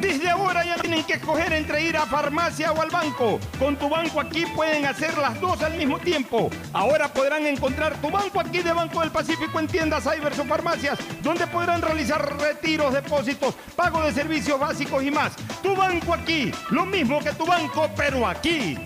Desde 0.00 0.30
ahora 0.30 0.64
ya 0.64 0.76
tienen 0.76 1.04
que 1.04 1.14
escoger 1.14 1.52
entre 1.52 1.82
ir 1.82 1.96
a 1.96 2.06
farmacia 2.06 2.72
o 2.72 2.80
al 2.80 2.88
banco. 2.88 3.38
Con 3.58 3.76
tu 3.76 3.88
banco 3.88 4.18
aquí 4.18 4.46
pueden 4.46 4.86
hacer 4.86 5.16
las 5.18 5.38
dos 5.40 5.62
al 5.62 5.74
mismo 5.76 5.98
tiempo. 5.98 6.48
Ahora 6.72 7.12
podrán 7.12 7.46
encontrar 7.46 7.94
tu 8.00 8.10
banco 8.10 8.40
aquí 8.40 8.62
de 8.62 8.72
Banco 8.72 9.00
del 9.00 9.10
Pacífico 9.10 9.60
en 9.60 9.66
tiendas, 9.66 10.04
cybers 10.04 10.38
o 10.38 10.44
farmacias, 10.44 10.98
donde 11.22 11.46
podrán 11.46 11.82
realizar 11.82 12.40
retiros, 12.40 12.94
depósitos, 12.94 13.54
pago 13.76 14.02
de 14.02 14.12
servicios 14.12 14.58
básicos 14.58 15.02
y 15.04 15.10
más. 15.10 15.32
Tu 15.62 15.76
banco 15.76 16.14
aquí, 16.14 16.50
lo 16.70 16.86
mismo 16.86 17.20
que 17.20 17.32
tu 17.32 17.44
banco, 17.44 17.90
pero 17.94 18.26
aquí. 18.26 18.78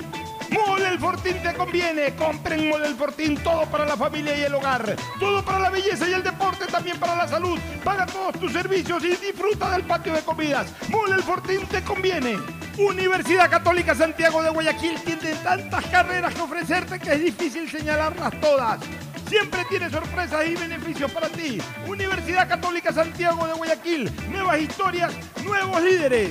Mole 0.54 0.88
el 0.88 0.98
Fortín 0.98 1.42
te 1.42 1.52
conviene. 1.54 2.14
Compren 2.14 2.68
Mole 2.68 2.86
el 2.86 2.94
Fortín, 2.94 3.36
todo 3.42 3.66
para 3.66 3.84
la 3.84 3.96
familia 3.96 4.38
y 4.38 4.42
el 4.42 4.54
hogar. 4.54 4.94
Todo 5.18 5.44
para 5.44 5.58
la 5.58 5.70
belleza 5.70 6.08
y 6.08 6.12
el 6.12 6.22
deporte, 6.22 6.66
también 6.66 6.98
para 6.98 7.16
la 7.16 7.26
salud. 7.26 7.58
Paga 7.82 8.06
todos 8.06 8.38
tus 8.38 8.52
servicios 8.52 9.02
y 9.04 9.16
disfruta 9.16 9.70
del 9.72 9.82
patio 9.82 10.12
de 10.12 10.22
comidas. 10.22 10.72
Mole 10.88 11.16
el 11.16 11.22
Fortín 11.22 11.66
te 11.66 11.82
conviene. 11.82 12.38
Universidad 12.78 13.50
Católica 13.50 13.94
Santiago 13.94 14.42
de 14.42 14.50
Guayaquil 14.50 15.00
tiene 15.02 15.34
tantas 15.36 15.84
carreras 15.86 16.34
que 16.34 16.40
ofrecerte 16.40 16.98
que 16.98 17.12
es 17.12 17.20
difícil 17.20 17.70
señalarlas 17.70 18.40
todas. 18.40 18.80
Siempre 19.28 19.64
tiene 19.68 19.90
sorpresas 19.90 20.46
y 20.46 20.54
beneficios 20.54 21.10
para 21.10 21.28
ti. 21.28 21.58
Universidad 21.86 22.48
Católica 22.48 22.92
Santiago 22.92 23.46
de 23.46 23.54
Guayaquil. 23.54 24.12
Nuevas 24.30 24.60
historias, 24.60 25.12
nuevos 25.44 25.82
líderes. 25.82 26.30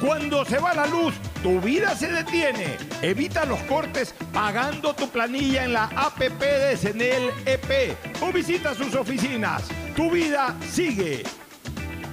Cuando 0.00 0.44
se 0.44 0.58
va 0.58 0.74
la 0.74 0.86
luz, 0.86 1.14
tu 1.42 1.60
vida 1.60 1.96
se 1.96 2.08
detiene. 2.08 2.76
Evita 3.02 3.44
los 3.44 3.58
cortes 3.60 4.14
pagando 4.32 4.94
tu 4.94 5.08
planilla 5.08 5.64
en 5.64 5.72
la 5.72 5.84
APP 5.84 6.40
de 6.40 6.76
Senel 6.76 7.30
EP 7.46 7.96
o 8.20 8.32
visita 8.32 8.74
sus 8.74 8.94
oficinas. 8.94 9.62
Tu 9.94 10.10
vida 10.10 10.56
sigue. 10.70 11.22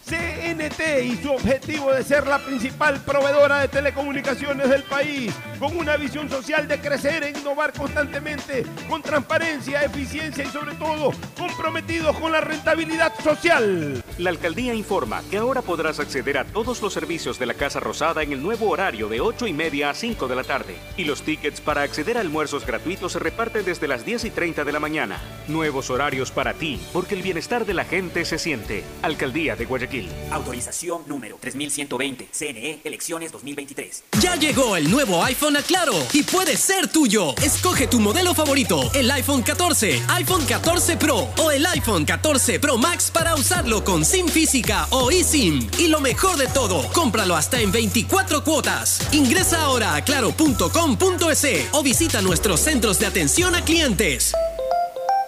CNT 0.05 1.03
y 1.03 1.17
su 1.17 1.31
objetivo 1.31 1.91
de 1.91 2.03
ser 2.03 2.27
la 2.27 2.37
principal 2.37 3.01
proveedora 3.01 3.61
de 3.61 3.67
telecomunicaciones 3.67 4.69
del 4.69 4.83
país, 4.83 5.33
con 5.59 5.75
una 5.75 5.97
visión 5.97 6.29
social 6.29 6.67
de 6.67 6.79
crecer 6.79 7.23
e 7.23 7.31
innovar 7.31 7.73
constantemente, 7.73 8.65
con 8.87 9.01
transparencia, 9.01 9.83
eficiencia 9.83 10.43
y 10.43 10.47
sobre 10.47 10.75
todo 10.75 11.11
comprometidos 11.37 12.15
con 12.17 12.31
la 12.31 12.41
rentabilidad 12.41 13.13
social. 13.23 14.03
La 14.19 14.29
alcaldía 14.29 14.75
informa 14.75 15.23
que 15.31 15.37
ahora 15.37 15.63
podrás 15.63 15.99
acceder 15.99 16.37
a 16.37 16.45
todos 16.45 16.83
los 16.83 16.93
servicios 16.93 17.39
de 17.39 17.47
la 17.47 17.55
Casa 17.55 17.79
Rosada 17.79 18.21
en 18.21 18.31
el 18.31 18.43
nuevo 18.43 18.69
horario 18.69 19.09
de 19.09 19.21
8 19.21 19.47
y 19.47 19.53
media 19.53 19.89
a 19.89 19.95
5 19.95 20.27
de 20.27 20.35
la 20.35 20.43
tarde. 20.43 20.75
Y 20.97 21.05
los 21.05 21.23
tickets 21.23 21.61
para 21.61 21.81
acceder 21.81 22.17
a 22.17 22.21
almuerzos 22.21 22.65
gratuitos 22.65 23.13
se 23.13 23.19
reparten 23.19 23.65
desde 23.65 23.87
las 23.87 24.05
10 24.05 24.25
y 24.25 24.29
30 24.29 24.63
de 24.63 24.71
la 24.71 24.79
mañana. 24.79 25.19
Nuevos 25.47 25.89
horarios 25.89 26.29
para 26.29 26.53
ti, 26.53 26.79
porque 26.93 27.15
el 27.15 27.23
bienestar 27.23 27.65
de 27.65 27.73
la 27.73 27.85
gente 27.85 28.23
se 28.25 28.37
siente. 28.37 28.83
Alcaldía 29.01 29.55
de 29.55 29.65
Guayaquil. 29.65 29.94
Autorización 30.31 31.03
número 31.07 31.37
3120. 31.39 32.29
CNE 32.31 32.81
Elecciones 32.83 33.31
2023. 33.31 34.03
Ya 34.21 34.35
llegó 34.35 34.75
el 34.75 34.89
nuevo 34.89 35.23
iPhone 35.23 35.57
a 35.57 35.61
Claro 35.61 35.93
y 36.13 36.23
puede 36.23 36.57
ser 36.57 36.87
tuyo. 36.87 37.35
Escoge 37.41 37.87
tu 37.87 37.99
modelo 37.99 38.33
favorito, 38.33 38.89
el 38.93 39.09
iPhone 39.11 39.41
14, 39.41 40.01
iPhone 40.09 40.45
14 40.45 40.97
Pro 40.97 41.29
o 41.37 41.51
el 41.51 41.65
iPhone 41.65 42.05
14 42.05 42.59
Pro 42.59 42.77
Max 42.77 43.11
para 43.11 43.35
usarlo 43.35 43.83
con 43.83 44.03
SIM 44.03 44.27
física 44.27 44.87
o 44.91 45.11
eSIM. 45.11 45.67
Y 45.79 45.87
lo 45.87 46.01
mejor 46.01 46.37
de 46.37 46.47
todo, 46.47 46.87
cómpralo 46.93 47.35
hasta 47.35 47.59
en 47.61 47.71
24 47.71 48.43
cuotas. 48.43 48.99
Ingresa 49.11 49.63
ahora 49.63 49.95
a 49.95 50.03
claro.com.es 50.03 51.45
o 51.71 51.83
visita 51.83 52.21
nuestros 52.21 52.59
centros 52.59 52.99
de 52.99 53.05
atención 53.05 53.55
a 53.55 53.63
clientes. 53.63 54.33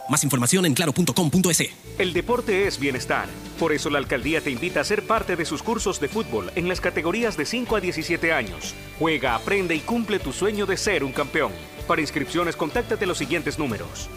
Más 0.09 0.23
información 0.23 0.65
en 0.65 0.73
claro.com.es. 0.73 1.63
El 1.97 2.13
deporte 2.13 2.67
es 2.67 2.79
bienestar. 2.79 3.27
Por 3.59 3.73
eso 3.73 3.89
la 3.89 3.97
alcaldía 3.97 4.41
te 4.41 4.51
invita 4.51 4.79
a 4.79 4.83
ser 4.83 5.05
parte 5.05 5.35
de 5.35 5.45
sus 5.45 5.63
cursos 5.63 5.99
de 5.99 6.07
fútbol 6.07 6.51
en 6.55 6.67
las 6.67 6.79
categorías 6.79 7.35
de 7.37 7.45
5 7.45 7.75
a 7.75 7.81
17 7.81 8.31
años. 8.31 8.73
Juega, 8.99 9.35
aprende 9.35 9.75
y 9.75 9.79
cumple 9.79 10.19
tu 10.19 10.31
sueño 10.31 10.65
de 10.65 10.77
ser 10.77 11.03
un 11.03 11.11
campeón. 11.11 11.51
Para 11.87 12.01
inscripciones, 12.01 12.55
contáctate 12.55 13.05
los 13.05 13.17
siguientes 13.17 13.59
números. 13.59 14.09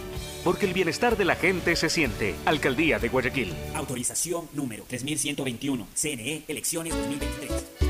Porque 0.45 0.67
el 0.67 0.73
bienestar 0.73 1.17
de 1.17 1.25
la 1.25 1.37
gente 1.37 1.77
se 1.77 1.91
siente. 1.91 2.35
Alcaldía 2.45 2.99
de 2.99 3.09
Guayaquil. 3.09 3.53
Autorización 3.75 4.49
número 4.53 4.85
3121. 4.89 5.87
CNE 5.95 6.45
Elecciones 6.49 6.95
2023. 6.95 7.90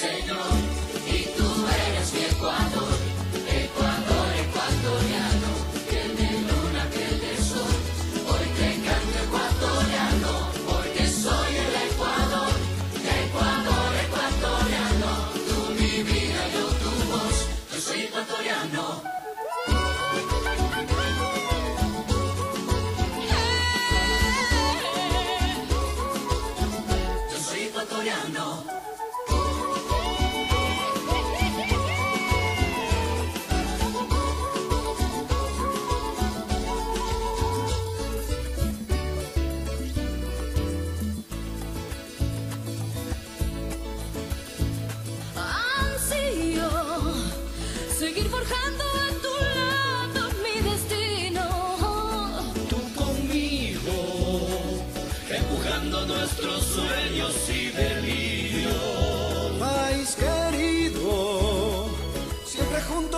señor, 0.00 0.49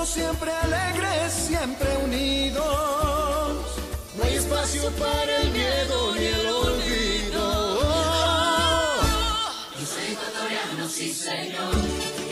siempre 0.04 0.50
alegres, 0.50 1.32
siempre 1.32 1.88
unidos. 2.04 2.62
No 4.16 4.24
hay 4.24 4.34
espacio 4.34 4.90
para 4.92 5.38
el 5.38 5.50
miedo 5.50 6.14
ni 6.14 6.24
el 6.24 6.46
olvido. 6.46 7.80
Yo 9.78 9.86
soy 9.86 10.12
ecuatoriano, 10.12 10.88
sí 10.88 11.12
señor, 11.12 11.74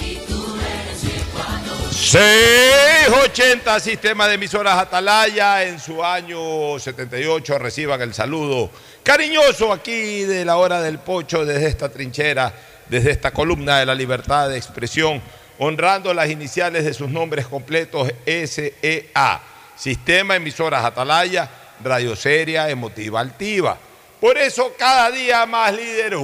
y 0.01 0.17
tú 0.27 0.57
eres 0.57 1.05
Ecuador. 1.05 1.93
680 1.93 3.81
Sistema 3.81 4.27
de 4.27 4.35
Emisoras 4.35 4.79
Atalaya 4.79 5.65
en 5.65 5.79
su 5.79 6.05
año 6.05 6.79
78 6.79 7.59
reciban 7.59 8.01
el 8.03 8.15
saludo 8.15 8.71
cariñoso 9.03 9.73
aquí 9.73 10.25
de 10.25 10.45
la 10.45 10.57
hora 10.57 10.81
del 10.81 10.99
pocho 10.99 11.45
desde 11.45 11.69
esta 11.69 11.89
trinchera, 11.89 12.53
desde 12.89 13.13
esta 13.13 13.31
columna 13.31 13.79
de 13.79 13.87
la 13.87 13.95
libertad 13.95 14.49
de 14.49 14.57
expresión, 14.57 15.23
honrando 15.63 16.13
las 16.15 16.31
iniciales 16.31 16.87
de 16.87 16.95
sus 16.95 17.11
nombres 17.11 17.47
completos 17.47 18.11
SEA, 18.25 19.41
Sistema 19.77 20.37
Emisoras 20.37 20.83
Atalaya, 20.83 21.51
Radio 21.85 22.17
Seria, 22.17 22.71
Emotiva 22.71 23.21
Altiva. 23.21 23.77
Por 24.19 24.39
eso 24.39 24.73
cada 24.79 25.11
día 25.11 25.45
más 25.45 25.75
líder, 25.75 26.17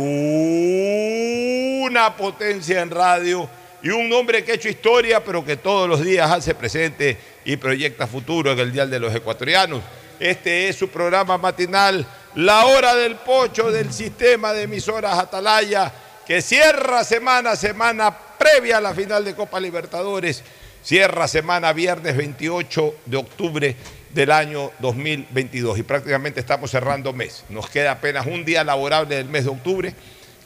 una 1.83 2.17
potencia 2.17 2.81
en 2.81 2.91
radio 2.91 3.47
y 3.83 3.91
un 3.91 4.11
hombre 4.15 4.43
que 4.43 4.53
ha 4.53 4.55
hecho 4.55 4.71
historia, 4.71 5.23
pero 5.23 5.45
que 5.45 5.59
todos 5.59 5.87
los 5.87 6.03
días 6.03 6.31
hace 6.31 6.55
presente 6.55 7.19
y 7.45 7.59
proyecta 7.59 8.07
futuro 8.07 8.53
en 8.53 8.59
el 8.59 8.73
Dial 8.73 8.89
de 8.89 9.01
los 9.01 9.15
Ecuatorianos. 9.15 9.83
Este 10.19 10.71
es 10.71 10.77
su 10.77 10.89
programa 10.89 11.37
matinal, 11.37 12.07
La 12.37 12.65
Hora 12.65 12.95
del 12.95 13.17
Pocho 13.17 13.71
del 13.71 13.93
sistema 13.93 14.55
de 14.55 14.63
emisoras 14.63 15.19
Atalaya, 15.19 15.93
que 16.27 16.43
cierra 16.43 17.05
semana 17.05 17.55
semana 17.55 18.11
previa 18.37 18.79
a 18.79 18.81
la 18.81 18.93
final 18.93 19.25
de 19.25 19.37
Copa 19.37 19.61
Libertadores, 19.61 20.43
cierra 20.83 21.29
semana 21.29 21.73
viernes 21.73 22.17
28 22.17 22.95
de 23.07 23.17
octubre 23.17 23.77
del 24.13 24.33
año 24.33 24.73
2022 24.81 25.79
y 25.79 25.83
prácticamente 25.85 26.41
estamos 26.41 26.73
cerrando 26.73 27.13
mes. 27.13 27.45
Nos 27.49 27.71
queda 27.71 27.93
apenas 27.93 28.27
un 28.27 28.45
día 28.45 28.65
laborable 28.65 29.15
del 29.15 29.29
mes 29.29 29.45
de 29.45 29.51
octubre, 29.51 29.95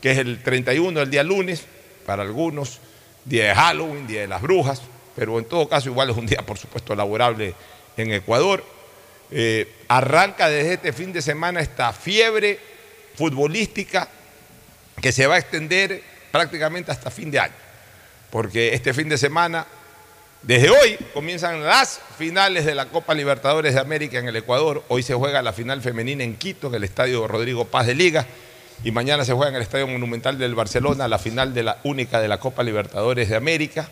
que 0.03 0.11
es 0.11 0.19
el 0.19 0.43
31, 0.43 1.01
el 1.01 1.11
día 1.11 1.23
lunes, 1.23 1.65
para 2.05 2.25
algunos, 2.25 2.79
día 3.25 3.49
de 3.49 3.55
Halloween, 3.55 4.07
día 4.07 4.21
de 4.21 4.29
las 4.29 4.43
brujas, 4.43 4.83
pero 5.17 5.39
en 5.39 5.47
todo 5.47 5.67
caso 5.67 5.89
igual 5.89 6.11
es 6.11 6.17
un 6.17 6.27
día, 6.27 6.43
por 6.45 6.59
supuesto, 6.59 6.95
laborable 6.95 7.55
en 7.97 8.13
Ecuador. 8.13 8.63
Eh, 9.31 9.73
arranca 9.89 10.51
desde 10.51 10.75
este 10.75 10.93
fin 10.93 11.13
de 11.13 11.23
semana 11.23 11.61
esta 11.61 11.93
fiebre 11.95 12.59
futbolística 13.15 14.09
que 15.01 15.13
se 15.13 15.27
va 15.27 15.37
a 15.37 15.39
extender 15.39 16.03
prácticamente 16.31 16.91
hasta 16.91 17.11
fin 17.11 17.31
de 17.31 17.41
año, 17.41 17.55
porque 18.31 18.75
este 18.75 18.95
fin 18.95 19.09
de 19.09 19.19
semana, 19.19 19.67
desde 20.43 20.71
hoy, 20.71 20.97
comienzan 21.13 21.63
las 21.63 22.01
finales 22.17 22.65
de 22.65 22.75
la 22.75 22.87
Copa 22.87 23.15
Libertadores 23.15 23.75
de 23.75 23.81
América 23.81 24.19
en 24.19 24.29
el 24.29 24.37
Ecuador. 24.37 24.85
Hoy 24.89 25.03
se 25.03 25.15
juega 25.15 25.43
la 25.43 25.53
final 25.53 25.83
femenina 25.83 26.25
en 26.25 26.37
Quito, 26.37 26.69
en 26.69 26.75
el 26.75 26.85
Estadio 26.85 27.27
Rodrigo 27.27 27.67
Paz 27.67 27.87
de 27.87 27.95
Liga, 27.95 28.27
y 28.83 28.91
mañana 28.91 29.25
se 29.25 29.33
juega 29.33 29.51
en 29.51 29.57
el 29.57 29.63
Estadio 29.63 29.87
Monumental 29.87 30.39
del 30.39 30.55
Barcelona 30.55 31.09
la 31.09 31.19
final 31.19 31.53
de 31.53 31.63
la 31.65 31.79
única 31.85 32.21
de 32.21 32.29
la 32.29 32.39
Copa 32.39 32.63
Libertadores 32.63 33.29
de 33.29 33.37
América, 33.37 33.89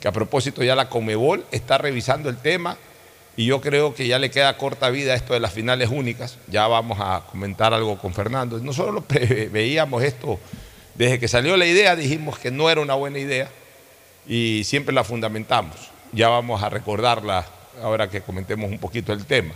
que 0.00 0.08
a 0.08 0.12
propósito 0.12 0.62
ya 0.62 0.74
la 0.74 0.88
Comebol 0.88 1.44
está 1.52 1.78
revisando 1.78 2.28
el 2.28 2.36
tema 2.36 2.76
y 3.36 3.46
yo 3.46 3.60
creo 3.60 3.94
que 3.94 4.06
ya 4.06 4.18
le 4.18 4.30
queda 4.30 4.56
corta 4.56 4.90
vida 4.90 5.14
esto 5.14 5.34
de 5.34 5.40
las 5.40 5.52
finales 5.52 5.88
únicas. 5.90 6.38
Ya 6.48 6.68
vamos 6.68 6.98
a 7.00 7.24
comentar 7.30 7.74
algo 7.74 7.98
con 7.98 8.14
Fernando. 8.14 8.58
Nosotros 8.58 8.94
lo 8.94 9.04
veíamos 9.50 10.02
esto 10.02 10.38
desde 10.94 11.18
que 11.18 11.26
salió 11.26 11.56
la 11.56 11.66
idea, 11.66 11.96
dijimos 11.96 12.38
que 12.38 12.50
no 12.50 12.70
era 12.70 12.80
una 12.80 12.94
buena 12.94 13.18
idea 13.18 13.50
y 14.26 14.62
siempre 14.64 14.94
la 14.94 15.02
fundamentamos. 15.02 15.76
Ya 16.12 16.28
vamos 16.28 16.62
a 16.62 16.70
recordarla 16.70 17.44
ahora 17.82 18.08
que 18.08 18.20
comentemos 18.20 18.70
un 18.70 18.78
poquito 18.78 19.12
el 19.12 19.26
tema. 19.26 19.52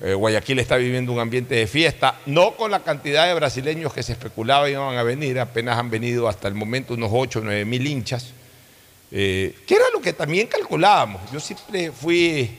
Eh, 0.00 0.14
Guayaquil 0.14 0.60
está 0.60 0.76
viviendo 0.76 1.12
un 1.12 1.18
ambiente 1.18 1.56
de 1.56 1.66
fiesta, 1.66 2.20
no 2.24 2.56
con 2.56 2.70
la 2.70 2.80
cantidad 2.80 3.26
de 3.26 3.34
brasileños 3.34 3.92
que 3.92 4.02
se 4.02 4.12
especulaba 4.12 4.70
iban 4.70 4.96
a 4.96 5.02
venir, 5.02 5.38
apenas 5.38 5.76
han 5.76 5.90
venido 5.90 6.26
hasta 6.26 6.48
el 6.48 6.54
momento 6.54 6.94
unos 6.94 7.10
8 7.12 7.40
o 7.40 7.42
9 7.42 7.64
mil 7.66 7.86
hinchas, 7.86 8.32
eh, 9.10 9.54
que 9.66 9.74
era 9.74 9.84
lo 9.92 10.00
que 10.00 10.14
también 10.14 10.46
calculábamos. 10.46 11.20
Yo 11.32 11.40
siempre 11.40 11.90
fui 11.92 12.50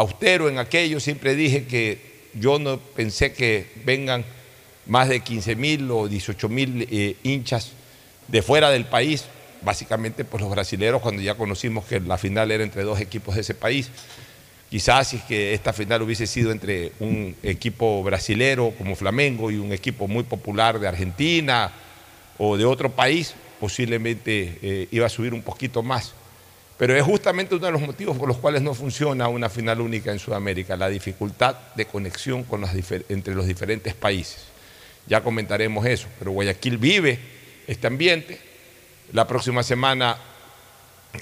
austero 0.00 0.48
en 0.48 0.58
aquello, 0.58 0.98
siempre 0.98 1.34
dije 1.34 1.64
que 1.64 1.98
yo 2.34 2.58
no 2.58 2.78
pensé 2.78 3.32
que 3.32 3.66
vengan 3.84 4.24
más 4.86 5.08
de 5.08 5.20
15 5.20 5.56
mil 5.56 5.90
o 5.90 6.08
18 6.08 6.48
mil 6.48 6.88
eh, 6.90 7.16
hinchas 7.22 7.72
de 8.28 8.42
fuera 8.42 8.70
del 8.70 8.86
país, 8.86 9.26
básicamente 9.62 10.24
pues 10.24 10.40
los 10.42 10.50
brasileros 10.50 11.02
cuando 11.02 11.22
ya 11.22 11.34
conocimos 11.34 11.84
que 11.84 12.00
la 12.00 12.18
final 12.18 12.50
era 12.50 12.64
entre 12.64 12.82
dos 12.82 13.00
equipos 13.00 13.34
de 13.34 13.42
ese 13.42 13.54
país. 13.54 13.90
Quizás 14.70 15.08
si 15.08 15.16
es 15.16 15.22
que 15.24 15.52
esta 15.52 15.72
final 15.72 16.02
hubiese 16.02 16.26
sido 16.26 16.52
entre 16.52 16.92
un 17.00 17.34
equipo 17.42 18.02
brasilero 18.02 18.72
como 18.78 18.94
Flamengo 18.94 19.50
y 19.50 19.56
un 19.56 19.72
equipo 19.72 20.06
muy 20.06 20.22
popular 20.22 20.78
de 20.78 20.86
Argentina 20.86 21.72
o 22.38 22.56
de 22.56 22.64
otro 22.64 22.90
país, 22.92 23.34
posiblemente 23.58 24.58
eh, 24.62 24.88
iba 24.92 25.06
a 25.06 25.10
subir 25.10 25.34
un 25.34 25.42
poquito 25.42 25.82
más. 25.82 26.14
Pero 26.80 26.96
es 26.96 27.02
justamente 27.02 27.54
uno 27.54 27.66
de 27.66 27.72
los 27.72 27.82
motivos 27.82 28.16
por 28.16 28.26
los 28.26 28.38
cuales 28.38 28.62
no 28.62 28.72
funciona 28.72 29.28
una 29.28 29.50
final 29.50 29.82
única 29.82 30.12
en 30.12 30.18
Sudamérica, 30.18 30.78
la 30.78 30.88
dificultad 30.88 31.54
de 31.74 31.84
conexión 31.84 32.46
entre 33.10 33.34
los 33.34 33.44
diferentes 33.44 33.92
países. 33.92 34.46
Ya 35.06 35.22
comentaremos 35.22 35.84
eso, 35.84 36.08
pero 36.18 36.30
Guayaquil 36.30 36.78
vive 36.78 37.18
este 37.66 37.86
ambiente. 37.86 38.40
La 39.12 39.26
próxima 39.26 39.62
semana 39.62 40.16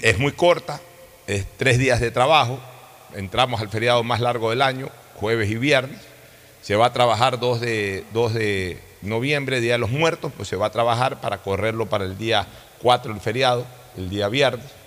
es 0.01 0.17
muy 0.17 0.31
corta, 0.31 0.79
es 1.27 1.45
tres 1.57 1.77
días 1.77 1.99
de 1.99 2.11
trabajo, 2.11 2.57
entramos 3.13 3.59
al 3.59 3.67
feriado 3.67 4.01
más 4.01 4.21
largo 4.21 4.51
del 4.51 4.61
año, 4.61 4.87
jueves 5.15 5.49
y 5.49 5.57
viernes. 5.57 5.99
Se 6.61 6.77
va 6.77 6.85
a 6.85 6.93
trabajar 6.93 7.37
2 7.37 7.59
de, 7.59 8.05
2 8.13 8.33
de 8.33 8.79
noviembre, 9.01 9.59
Día 9.59 9.73
de 9.73 9.79
los 9.79 9.91
Muertos, 9.91 10.31
pues 10.37 10.47
se 10.47 10.55
va 10.55 10.67
a 10.67 10.71
trabajar 10.71 11.19
para 11.19 11.39
correrlo 11.39 11.87
para 11.87 12.05
el 12.05 12.17
día 12.17 12.47
4 12.81 13.11
el 13.11 13.19
feriado, 13.19 13.65
el 13.97 14.09
día 14.09 14.29
viernes. 14.29 14.78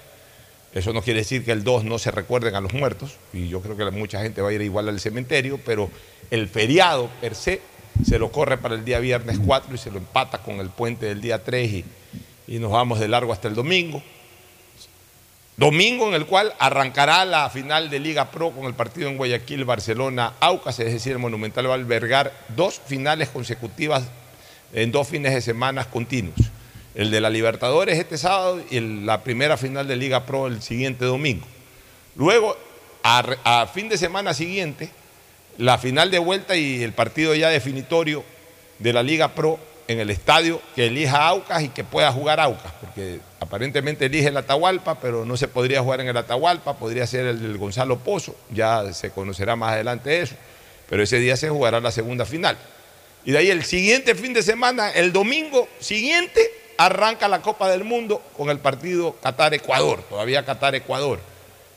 Eso 0.74 0.92
no 0.92 1.02
quiere 1.02 1.20
decir 1.20 1.44
que 1.44 1.52
el 1.52 1.64
2 1.64 1.84
no 1.84 1.98
se 1.98 2.10
recuerden 2.10 2.54
a 2.54 2.60
los 2.60 2.72
muertos, 2.72 3.16
y 3.32 3.48
yo 3.48 3.60
creo 3.60 3.76
que 3.76 3.90
mucha 3.90 4.22
gente 4.22 4.40
va 4.40 4.48
a 4.48 4.52
ir 4.52 4.62
igual 4.62 4.88
al 4.88 5.00
cementerio, 5.00 5.60
pero 5.64 5.90
el 6.30 6.48
feriado 6.48 7.10
per 7.20 7.34
se 7.34 7.60
se 8.04 8.18
lo 8.18 8.32
corre 8.32 8.58
para 8.58 8.74
el 8.74 8.84
día 8.84 8.98
viernes 9.00 9.38
4 9.44 9.74
y 9.74 9.78
se 9.78 9.90
lo 9.90 9.98
empata 9.98 10.38
con 10.38 10.56
el 10.56 10.70
puente 10.70 11.06
del 11.06 11.20
día 11.20 11.42
3 11.42 11.70
y, 11.72 11.84
y 12.48 12.58
nos 12.58 12.72
vamos 12.72 12.98
de 12.98 13.08
largo 13.08 13.32
hasta 13.32 13.48
el 13.48 13.54
domingo. 13.54 14.02
Domingo 15.56 16.08
en 16.08 16.14
el 16.14 16.26
cual 16.26 16.54
arrancará 16.58 17.24
la 17.24 17.48
final 17.50 17.90
de 17.90 18.00
Liga 18.00 18.30
Pro 18.30 18.50
con 18.50 18.64
el 18.64 18.74
partido 18.74 19.08
en 19.08 19.18
Guayaquil, 19.18 19.64
Barcelona, 19.64 20.32
Aucas, 20.40 20.78
es 20.80 20.92
decir, 20.92 21.12
el 21.12 21.18
Monumental 21.18 21.68
va 21.68 21.72
a 21.72 21.74
albergar 21.74 22.32
dos 22.56 22.80
finales 22.84 23.28
consecutivas 23.28 24.04
en 24.72 24.90
dos 24.90 25.06
fines 25.06 25.34
de 25.34 25.42
semana 25.42 25.84
continuos. 25.84 26.51
El 26.94 27.10
de 27.10 27.20
la 27.20 27.30
Libertadores 27.30 27.98
este 27.98 28.18
sábado 28.18 28.60
y 28.70 28.80
la 28.80 29.22
primera 29.22 29.56
final 29.56 29.88
de 29.88 29.96
Liga 29.96 30.26
Pro 30.26 30.46
el 30.46 30.62
siguiente 30.62 31.04
domingo. 31.04 31.46
Luego, 32.16 32.56
a, 33.02 33.20
a 33.44 33.66
fin 33.66 33.88
de 33.88 33.96
semana 33.96 34.34
siguiente, 34.34 34.90
la 35.58 35.78
final 35.78 36.10
de 36.10 36.18
vuelta 36.18 36.56
y 36.56 36.82
el 36.82 36.92
partido 36.92 37.34
ya 37.34 37.48
definitorio 37.48 38.24
de 38.78 38.92
la 38.92 39.02
Liga 39.02 39.34
Pro 39.34 39.58
en 39.88 40.00
el 40.00 40.10
estadio 40.10 40.60
que 40.74 40.86
elija 40.86 41.26
Aucas 41.26 41.62
y 41.62 41.68
que 41.68 41.84
pueda 41.84 42.12
jugar 42.12 42.40
Aucas, 42.40 42.72
porque 42.80 43.20
aparentemente 43.40 44.06
elige 44.06 44.28
el 44.28 44.36
Atahualpa, 44.36 44.98
pero 45.00 45.24
no 45.24 45.36
se 45.36 45.48
podría 45.48 45.82
jugar 45.82 46.00
en 46.00 46.08
el 46.08 46.16
Atahualpa, 46.16 46.78
podría 46.78 47.06
ser 47.06 47.26
el 47.26 47.42
del 47.42 47.58
Gonzalo 47.58 47.98
Pozo, 47.98 48.36
ya 48.50 48.92
se 48.92 49.10
conocerá 49.10 49.56
más 49.56 49.72
adelante 49.72 50.20
eso, 50.20 50.34
pero 50.88 51.02
ese 51.02 51.18
día 51.18 51.36
se 51.36 51.48
jugará 51.48 51.80
la 51.80 51.90
segunda 51.90 52.24
final. 52.24 52.56
Y 53.24 53.32
de 53.32 53.38
ahí 53.38 53.50
el 53.50 53.64
siguiente 53.64 54.14
fin 54.14 54.32
de 54.32 54.42
semana, 54.42 54.90
el 54.90 55.12
domingo 55.12 55.68
siguiente, 55.78 56.40
arranca 56.86 57.28
la 57.28 57.40
Copa 57.40 57.68
del 57.70 57.84
Mundo 57.84 58.22
con 58.36 58.50
el 58.50 58.58
partido 58.58 59.16
Qatar-Ecuador, 59.22 60.02
todavía 60.08 60.44
Qatar-Ecuador. 60.44 61.20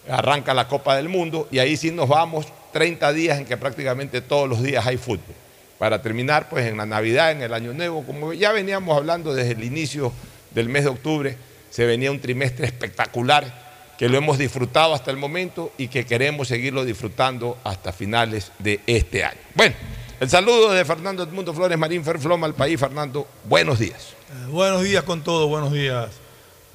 Arranca 0.10 0.54
la 0.54 0.68
Copa 0.68 0.96
del 0.96 1.10
Mundo 1.10 1.48
y 1.52 1.60
ahí 1.60 1.78
sí 1.78 1.92
nos 1.92 2.08
vamos 2.08 2.48
30 2.74 3.14
días 3.14 3.40
en 3.40 3.46
que 3.46 3.58
prácticamente 3.58 4.22
todos 4.22 4.48
los 4.48 4.62
días 4.62 4.86
hay 4.86 4.98
fútbol. 4.98 5.36
Para 5.78 6.02
terminar, 6.02 6.48
pues 6.50 6.66
en 6.68 6.78
la 6.78 6.86
Navidad, 6.86 7.32
en 7.32 7.42
el 7.42 7.54
Año 7.54 7.74
Nuevo, 7.74 8.04
como 8.06 8.34
ya 8.34 8.52
veníamos 8.52 8.96
hablando 8.96 9.34
desde 9.34 9.52
el 9.52 9.64
inicio 9.64 10.14
del 10.52 10.70
mes 10.70 10.84
de 10.84 10.90
octubre, 10.90 11.38
se 11.70 11.86
venía 11.86 12.12
un 12.12 12.22
trimestre 12.22 12.66
espectacular 12.66 13.66
que 13.98 14.10
lo 14.10 14.18
hemos 14.18 14.38
disfrutado 14.38 14.94
hasta 14.94 15.12
el 15.12 15.18
momento 15.18 15.72
y 15.78 15.88
que 15.88 16.06
queremos 16.06 16.48
seguirlo 16.48 16.86
disfrutando 16.86 17.58
hasta 17.64 17.94
finales 17.94 18.52
de 18.60 18.80
este 18.88 19.24
año. 19.24 19.40
Bueno, 19.54 19.76
el 20.20 20.30
saludo 20.30 20.72
de 20.72 20.86
Fernando 20.86 21.24
Edmundo 21.24 21.54
Flores 21.54 21.78
Marín 21.78 22.04
Ferfloma 22.04 22.48
al 22.48 22.54
país. 22.54 22.80
Fernando, 22.80 23.28
buenos 23.46 23.80
días. 23.80 24.14
Eh, 24.30 24.48
buenos 24.50 24.84
días 24.84 25.04
con 25.04 25.24
todo, 25.24 25.48
buenos 25.48 25.74
días, 25.74 26.10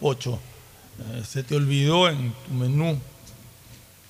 Ocho. 0.00 0.38
Eh, 0.98 1.22
se 1.26 1.42
te 1.42 1.56
olvidó 1.56 2.08
en 2.08 2.32
tu 2.46 2.54
menú 2.54 2.98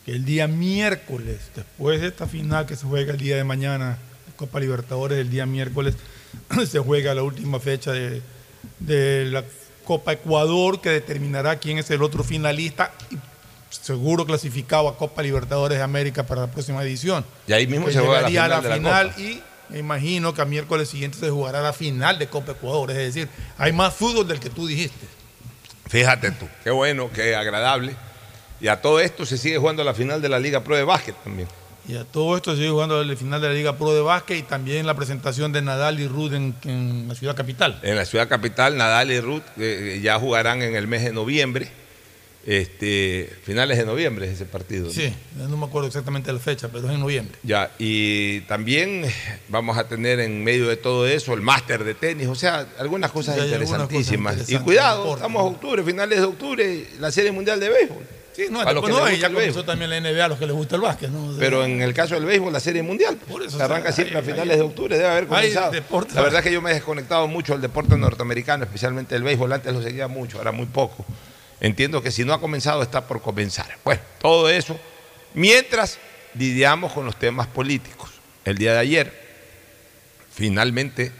que 0.05 0.13
el 0.13 0.25
día 0.25 0.49
miércoles, 0.49 1.51
después 1.55 2.01
de 2.01 2.09
esta 2.09 2.27
final 2.27 2.67
que 2.67 2.77
se 2.77 2.87
juega 2.87 3.13
el 3.13 3.19
día 3.19 3.37
de 3.37 3.45
mañana, 3.45 3.99
Copa 4.37 4.59
Libertadores, 4.59 5.19
el 5.19 5.31
día 5.31 5.47
miércoles 5.47 5.97
se 6.69 6.79
juega 6.79 7.15
la 7.15 7.23
última 7.23 7.61
fecha 7.61 7.93
de, 7.93 8.23
de 8.79 9.27
la 9.27 9.45
Copa 9.85 10.13
Ecuador 10.13 10.81
que 10.81 10.91
determinará 10.91 11.59
quién 11.59 11.79
es 11.79 11.91
el 11.91 12.03
otro 12.03 12.25
finalista 12.25 12.93
y 13.11 13.17
seguro 13.71 14.27
clasificado 14.27 14.89
a 14.89 14.97
Copa 14.97 15.23
Libertadores 15.23 15.79
de 15.79 15.85
América 15.85 16.25
para 16.25 16.43
la 16.43 16.47
próxima 16.51 16.83
edición. 16.83 17.25
Y 17.47 17.53
ahí 17.53 17.67
mismo 17.67 17.87
Que 17.87 17.93
se 17.93 18.01
juega 18.01 18.23
la 18.23 18.29
final, 18.29 18.53
a 18.53 18.61
de 18.61 18.69
la 18.69 18.75
final 18.77 19.09
Copa. 19.09 19.21
y 19.21 19.43
me 19.71 19.79
imagino 19.79 20.35
que 20.35 20.43
a 20.43 20.45
miércoles 20.45 20.89
siguiente 20.89 21.19
se 21.19 21.31
jugará 21.31 21.61
la 21.63 21.73
final 21.73 22.19
de 22.19 22.27
Copa 22.27 22.53
Ecuador. 22.53 22.91
Es 22.91 22.97
decir, 22.97 23.29
hay 23.57 23.73
más 23.73 23.95
fútbol 23.95 24.27
del 24.27 24.41
que 24.41 24.51
tú 24.51 24.67
dijiste. 24.67 25.07
Fíjate 25.89 26.31
tú, 26.33 26.49
qué 26.63 26.71
bueno, 26.71 27.11
qué 27.13 27.35
agradable. 27.35 27.97
Y 28.61 28.69
a 28.69 28.81
todo 28.81 29.01
esto 29.01 29.25
se 29.25 29.39
sigue 29.39 29.59
jugando 29.59 29.83
la 29.85 29.95
final 29.95 30.21
de 30.21 30.29
la 30.29 30.39
Liga 30.39 30.63
Pro 30.63 30.77
de 30.77 30.85
Básquet 30.85 31.17
también. 31.25 31.49
Y 31.89 31.97
a 31.97 32.05
todo 32.05 32.37
esto 32.37 32.53
se 32.53 32.59
sigue 32.59 32.71
jugando 32.71 33.03
la 33.03 33.17
final 33.17 33.41
de 33.41 33.49
la 33.49 33.55
Liga 33.55 33.77
Pro 33.77 33.93
de 33.93 34.01
Básquet 34.03 34.39
y 34.39 34.43
también 34.43 34.87
la 34.87 34.95
presentación 34.95 35.51
de 35.51 35.63
Nadal 35.63 35.99
y 35.99 36.05
en, 36.05 36.55
en 36.65 37.09
la 37.09 37.15
ciudad 37.15 37.35
capital. 37.35 37.81
En 37.83 37.97
la 37.97 38.05
ciudad 38.05 38.29
capital, 38.29 38.77
Nadal 38.77 39.11
y 39.11 39.21
Ruth 39.21 39.43
eh, 39.57 39.99
ya 40.03 40.19
jugarán 40.19 40.63
en 40.63 40.77
el 40.77 40.87
mes 40.87 41.03
de 41.03 41.13
noviembre. 41.13 41.69
Este, 42.47 43.31
finales 43.45 43.77
de 43.77 43.85
noviembre 43.85 44.27
es 44.27 44.33
ese 44.33 44.47
partido. 44.47 44.87
¿no? 44.87 44.93
Sí, 44.93 45.13
no 45.37 45.57
me 45.57 45.67
acuerdo 45.67 45.89
exactamente 45.89 46.33
la 46.33 46.39
fecha, 46.39 46.69
pero 46.73 46.89
es 46.89 46.95
en 46.95 47.01
noviembre. 47.01 47.37
Ya, 47.43 47.71
y 47.79 48.41
también 48.43 49.05
vamos 49.49 49.77
a 49.77 49.87
tener 49.89 50.21
en 50.21 50.43
medio 50.43 50.67
de 50.69 50.77
todo 50.77 51.07
eso 51.07 51.35
el 51.35 51.43
máster 51.43 51.85
de 51.85 51.95
tenis, 51.95 52.29
o 52.29 52.35
sea, 52.35 52.67
algunas 52.79 53.11
cosas 53.11 53.35
algunas 53.39 53.53
interesantísimas. 53.53 54.49
y 54.51 54.57
cuidado, 54.59 55.03
deporte, 55.03 55.21
estamos 55.23 55.41
a 55.43 55.45
octubre, 55.45 55.83
finales 55.83 56.19
de 56.19 56.25
octubre, 56.25 56.87
la 56.99 57.11
Serie 57.13 57.31
Mundial 57.31 57.61
de 57.61 57.69
Béisbol. 57.69 58.05
Sí, 58.33 58.45
no, 58.51 58.61
A 58.61 58.73
los 58.73 58.85
que 58.85 58.91
no, 58.93 58.99
les 59.05 59.09
y 59.09 59.11
gusta 59.17 59.29
ya 59.29 59.35
comenzó 59.35 59.65
también 59.65 59.91
la 59.91 60.01
NBA 60.01 60.25
a 60.25 60.29
los 60.29 60.39
que 60.39 60.47
les 60.47 60.55
gusta 60.55 60.77
el 60.77 60.83
básquet. 60.83 61.11
¿no? 61.11 61.35
Pero 61.39 61.65
en 61.65 61.83
el 61.83 61.93
caso 61.93 62.15
del 62.15 62.25
béisbol, 62.25 62.53
la 62.53 62.61
Serie 62.61 62.83
Mundial, 62.83 63.17
Por 63.29 63.43
eso, 63.43 63.59
se 63.59 63.63
arranca 63.63 63.91
o 63.91 63.93
sea, 63.93 64.05
siempre 64.05 64.19
a 64.19 64.23
finales 64.23 64.53
hay- 64.53 64.57
de 64.59 64.63
octubre, 64.63 64.97
debe 64.97 65.09
haber 65.11 65.27
comenzado. 65.27 65.73
deporte- 65.73 66.15
La 66.15 66.23
verdad 66.23 66.39
es 66.39 66.47
que 66.47 66.53
yo 66.53 66.63
me 66.63 66.71
he 66.71 66.75
desconectado 66.75 67.27
mucho 67.27 67.53
del 67.53 67.61
deporte 67.61 67.97
norteamericano, 67.99 68.65
especialmente 68.65 69.15
el 69.17 69.25
béisbol, 69.25 69.53
antes 69.53 69.73
lo 69.75 69.83
seguía 69.83 70.07
mucho, 70.09 70.39
ahora 70.39 70.53
muy 70.53 70.67
poco. 70.67 71.05
Entiendo 71.61 72.03
que 72.03 72.11
si 72.11 72.25
no 72.25 72.33
ha 72.33 72.41
comenzado, 72.41 72.83
está 72.83 73.07
por 73.07 73.21
comenzar. 73.21 73.77
Bueno, 73.85 74.01
todo 74.21 74.49
eso, 74.49 74.79
mientras 75.35 75.99
lidiamos 76.35 76.93
con 76.93 77.05
los 77.05 77.19
temas 77.19 77.47
políticos. 77.47 78.11
El 78.45 78.57
día 78.57 78.73
de 78.73 78.79
ayer, 78.79 79.13
finalmente, 80.33 81.13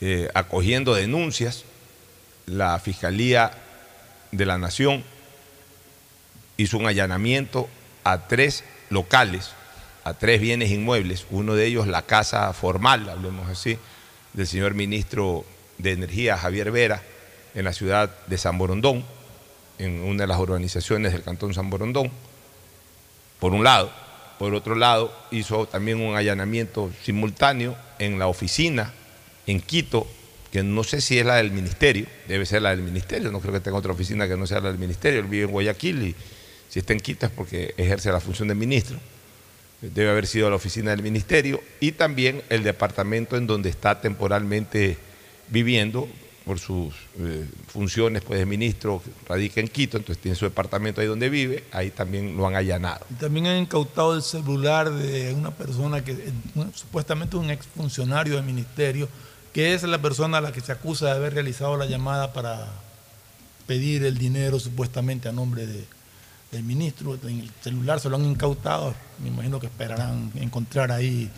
eh, 0.00 0.28
acogiendo 0.34 0.94
denuncias, 0.94 1.64
la 2.46 2.78
Fiscalía 2.78 3.50
de 4.32 4.46
la 4.46 4.58
Nación 4.58 5.04
hizo 6.56 6.78
un 6.78 6.86
allanamiento 6.86 7.68
a 8.04 8.26
tres 8.26 8.64
locales, 8.90 9.50
a 10.04 10.14
tres 10.14 10.40
bienes 10.40 10.70
inmuebles, 10.70 11.26
uno 11.30 11.54
de 11.54 11.66
ellos 11.66 11.86
la 11.86 12.02
casa 12.02 12.52
formal, 12.52 13.08
hablemos 13.08 13.48
así, 13.50 13.78
del 14.32 14.46
señor 14.46 14.74
ministro 14.74 15.44
de 15.76 15.92
Energía, 15.92 16.38
Javier 16.38 16.70
Vera, 16.70 17.02
en 17.54 17.64
la 17.64 17.72
ciudad 17.72 18.10
de 18.26 18.38
San 18.38 18.56
Borondón, 18.56 19.04
en 19.78 20.02
una 20.02 20.24
de 20.24 20.26
las 20.26 20.38
urbanizaciones 20.38 21.12
del 21.12 21.22
cantón 21.22 21.54
San 21.54 21.70
Borondón, 21.70 22.10
por 23.38 23.52
un 23.52 23.64
lado. 23.64 23.90
Por 24.38 24.54
otro 24.54 24.76
lado, 24.76 25.12
hizo 25.32 25.66
también 25.66 26.00
un 26.00 26.16
allanamiento 26.16 26.92
simultáneo 27.02 27.76
en 27.98 28.18
la 28.18 28.28
oficina 28.28 28.92
en 29.46 29.60
Quito, 29.60 30.06
que 30.52 30.62
no 30.62 30.84
sé 30.84 31.00
si 31.00 31.18
es 31.18 31.26
la 31.26 31.36
del 31.36 31.50
ministerio, 31.50 32.06
debe 32.28 32.46
ser 32.46 32.62
la 32.62 32.70
del 32.70 32.82
ministerio, 32.82 33.32
no 33.32 33.40
creo 33.40 33.52
que 33.52 33.60
tenga 33.60 33.78
otra 33.78 33.92
oficina 33.92 34.28
que 34.28 34.36
no 34.36 34.46
sea 34.46 34.60
la 34.60 34.68
del 34.68 34.78
ministerio, 34.78 35.20
él 35.20 35.26
vive 35.26 35.44
en 35.44 35.50
Guayaquil 35.50 36.02
y 36.02 36.14
si 36.68 36.78
está 36.78 36.92
en 36.92 37.00
Quito 37.00 37.26
es 37.26 37.32
porque 37.32 37.74
ejerce 37.76 38.12
la 38.12 38.20
función 38.20 38.48
de 38.48 38.54
ministro, 38.54 38.98
debe 39.80 40.10
haber 40.10 40.26
sido 40.26 40.50
la 40.50 40.56
oficina 40.56 40.90
del 40.90 41.02
ministerio 41.02 41.62
y 41.80 41.92
también 41.92 42.42
el 42.48 42.62
departamento 42.62 43.36
en 43.36 43.46
donde 43.46 43.70
está 43.70 44.00
temporalmente 44.00 44.98
viviendo 45.48 46.08
por 46.48 46.58
sus 46.58 46.92
eh, 47.18 47.46
funciones 47.68 48.22
pues 48.22 48.40
de 48.40 48.46
ministro, 48.46 49.00
radica 49.28 49.60
en 49.60 49.68
Quito, 49.68 49.98
entonces 49.98 50.20
tiene 50.20 50.34
su 50.34 50.46
departamento 50.46 51.00
ahí 51.00 51.06
donde 51.06 51.28
vive, 51.28 51.64
ahí 51.72 51.90
también 51.90 52.36
lo 52.36 52.46
han 52.46 52.56
allanado. 52.56 53.04
Y 53.10 53.14
también 53.14 53.46
han 53.46 53.58
incautado 53.58 54.16
el 54.16 54.22
celular 54.22 54.90
de 54.90 55.32
una 55.34 55.50
persona 55.52 56.02
que 56.02 56.12
eh, 56.12 56.32
supuestamente 56.74 57.36
un 57.36 57.50
exfuncionario 57.50 58.34
del 58.36 58.44
ministerio, 58.44 59.08
que 59.52 59.74
es 59.74 59.82
la 59.84 60.00
persona 60.00 60.38
a 60.38 60.40
la 60.40 60.50
que 60.52 60.60
se 60.60 60.72
acusa 60.72 61.04
de 61.06 61.12
haber 61.12 61.34
realizado 61.34 61.76
la 61.76 61.86
llamada 61.86 62.32
para 62.32 62.66
pedir 63.66 64.02
el 64.04 64.16
dinero 64.18 64.58
supuestamente 64.58 65.28
a 65.28 65.32
nombre 65.32 65.66
de- 65.66 65.84
del 66.50 66.62
ministro. 66.62 67.18
En 67.24 67.40
el 67.40 67.50
celular 67.62 68.00
se 68.00 68.08
lo 68.08 68.16
han 68.16 68.24
incautado, 68.24 68.94
me 69.22 69.28
imagino 69.28 69.60
que 69.60 69.66
esperarán 69.66 70.32
encontrar 70.36 70.90
ahí 70.90 71.30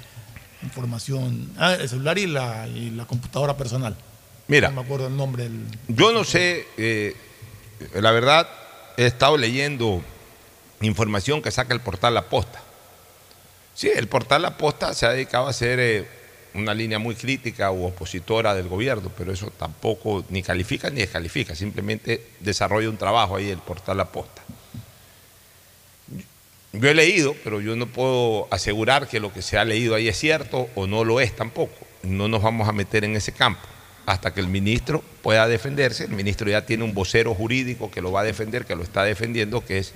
información. 0.62 1.50
Ah, 1.59 1.75
el 1.75 1.88
celular 1.88 2.19
y 2.19 2.26
la, 2.26 2.69
y 2.69 2.90
la 2.90 3.07
computadora 3.07 3.57
personal. 3.57 3.97
Mira. 4.50 4.69
No 4.71 4.75
me 4.75 4.83
acuerdo 4.83 5.07
el 5.07 5.16
nombre 5.16 5.45
del... 5.45 5.64
Yo 5.87 6.12
no 6.12 6.25
sé, 6.25 6.66
eh, 6.76 7.14
la 7.95 8.11
verdad, 8.11 8.49
he 8.97 9.07
estado 9.07 9.37
leyendo 9.37 10.02
información 10.80 11.40
que 11.40 11.52
saca 11.52 11.73
el 11.73 11.78
portal 11.78 12.14
La 12.14 12.28
Posta. 12.28 12.61
Sí, 13.75 13.88
el 13.95 14.09
portal 14.09 14.42
La 14.42 14.57
Posta 14.57 14.92
se 14.92 15.07
ha 15.07 15.11
dedicado 15.11 15.47
a 15.47 15.50
hacer 15.50 15.78
eh, 15.78 16.09
una 16.54 16.75
línea 16.75 16.99
muy 16.99 17.14
crítica 17.14 17.71
u 17.71 17.85
opositora 17.85 18.52
del 18.57 18.66
gobierno, 18.66 19.12
pero 19.16 19.33
eso 19.33 19.52
tampoco 19.57 20.25
ni 20.30 20.42
califica 20.42 20.90
ni 20.90 21.02
descalifica, 21.02 21.54
simplemente 21.54 22.26
desarrolla 22.40 22.90
un 22.90 22.97
trabajo 22.97 23.37
ahí 23.37 23.50
el 23.50 23.59
portal 23.59 23.99
La 23.99 24.07
Posta. 24.07 24.42
Yo 26.73 26.88
he 26.88 26.95
leído, 26.95 27.37
pero 27.45 27.61
yo 27.61 27.76
no 27.76 27.87
puedo 27.87 28.49
asegurar 28.50 29.07
que 29.07 29.21
lo 29.21 29.33
que 29.33 29.42
se 29.42 29.59
ha 29.59 29.64
leído 29.64 29.95
ahí 29.95 30.09
es 30.09 30.19
cierto 30.19 30.69
o 30.75 30.88
no 30.88 31.04
lo 31.04 31.21
es 31.21 31.37
tampoco. 31.37 31.87
No 32.02 32.26
nos 32.26 32.42
vamos 32.42 32.69
a 32.69 32.73
meter 32.73 33.04
en 33.04 33.14
ese 33.14 33.30
campo 33.30 33.69
hasta 34.11 34.35
que 34.35 34.40
el 34.40 34.49
ministro 34.49 35.05
pueda 35.23 35.47
defenderse. 35.47 36.05
El 36.05 36.11
ministro 36.11 36.50
ya 36.50 36.67
tiene 36.67 36.83
un 36.83 36.95
vocero 36.95 37.33
jurídico 37.33 37.93
que 37.93 38.02
lo 38.02 38.11
va 38.11 38.23
a 38.23 38.25
defender, 38.25 38.67
que 38.67 38.75
lo 38.75 38.83
está 38.83 39.05
defendiendo, 39.05 39.64
que 39.64 39.79
es 39.79 39.93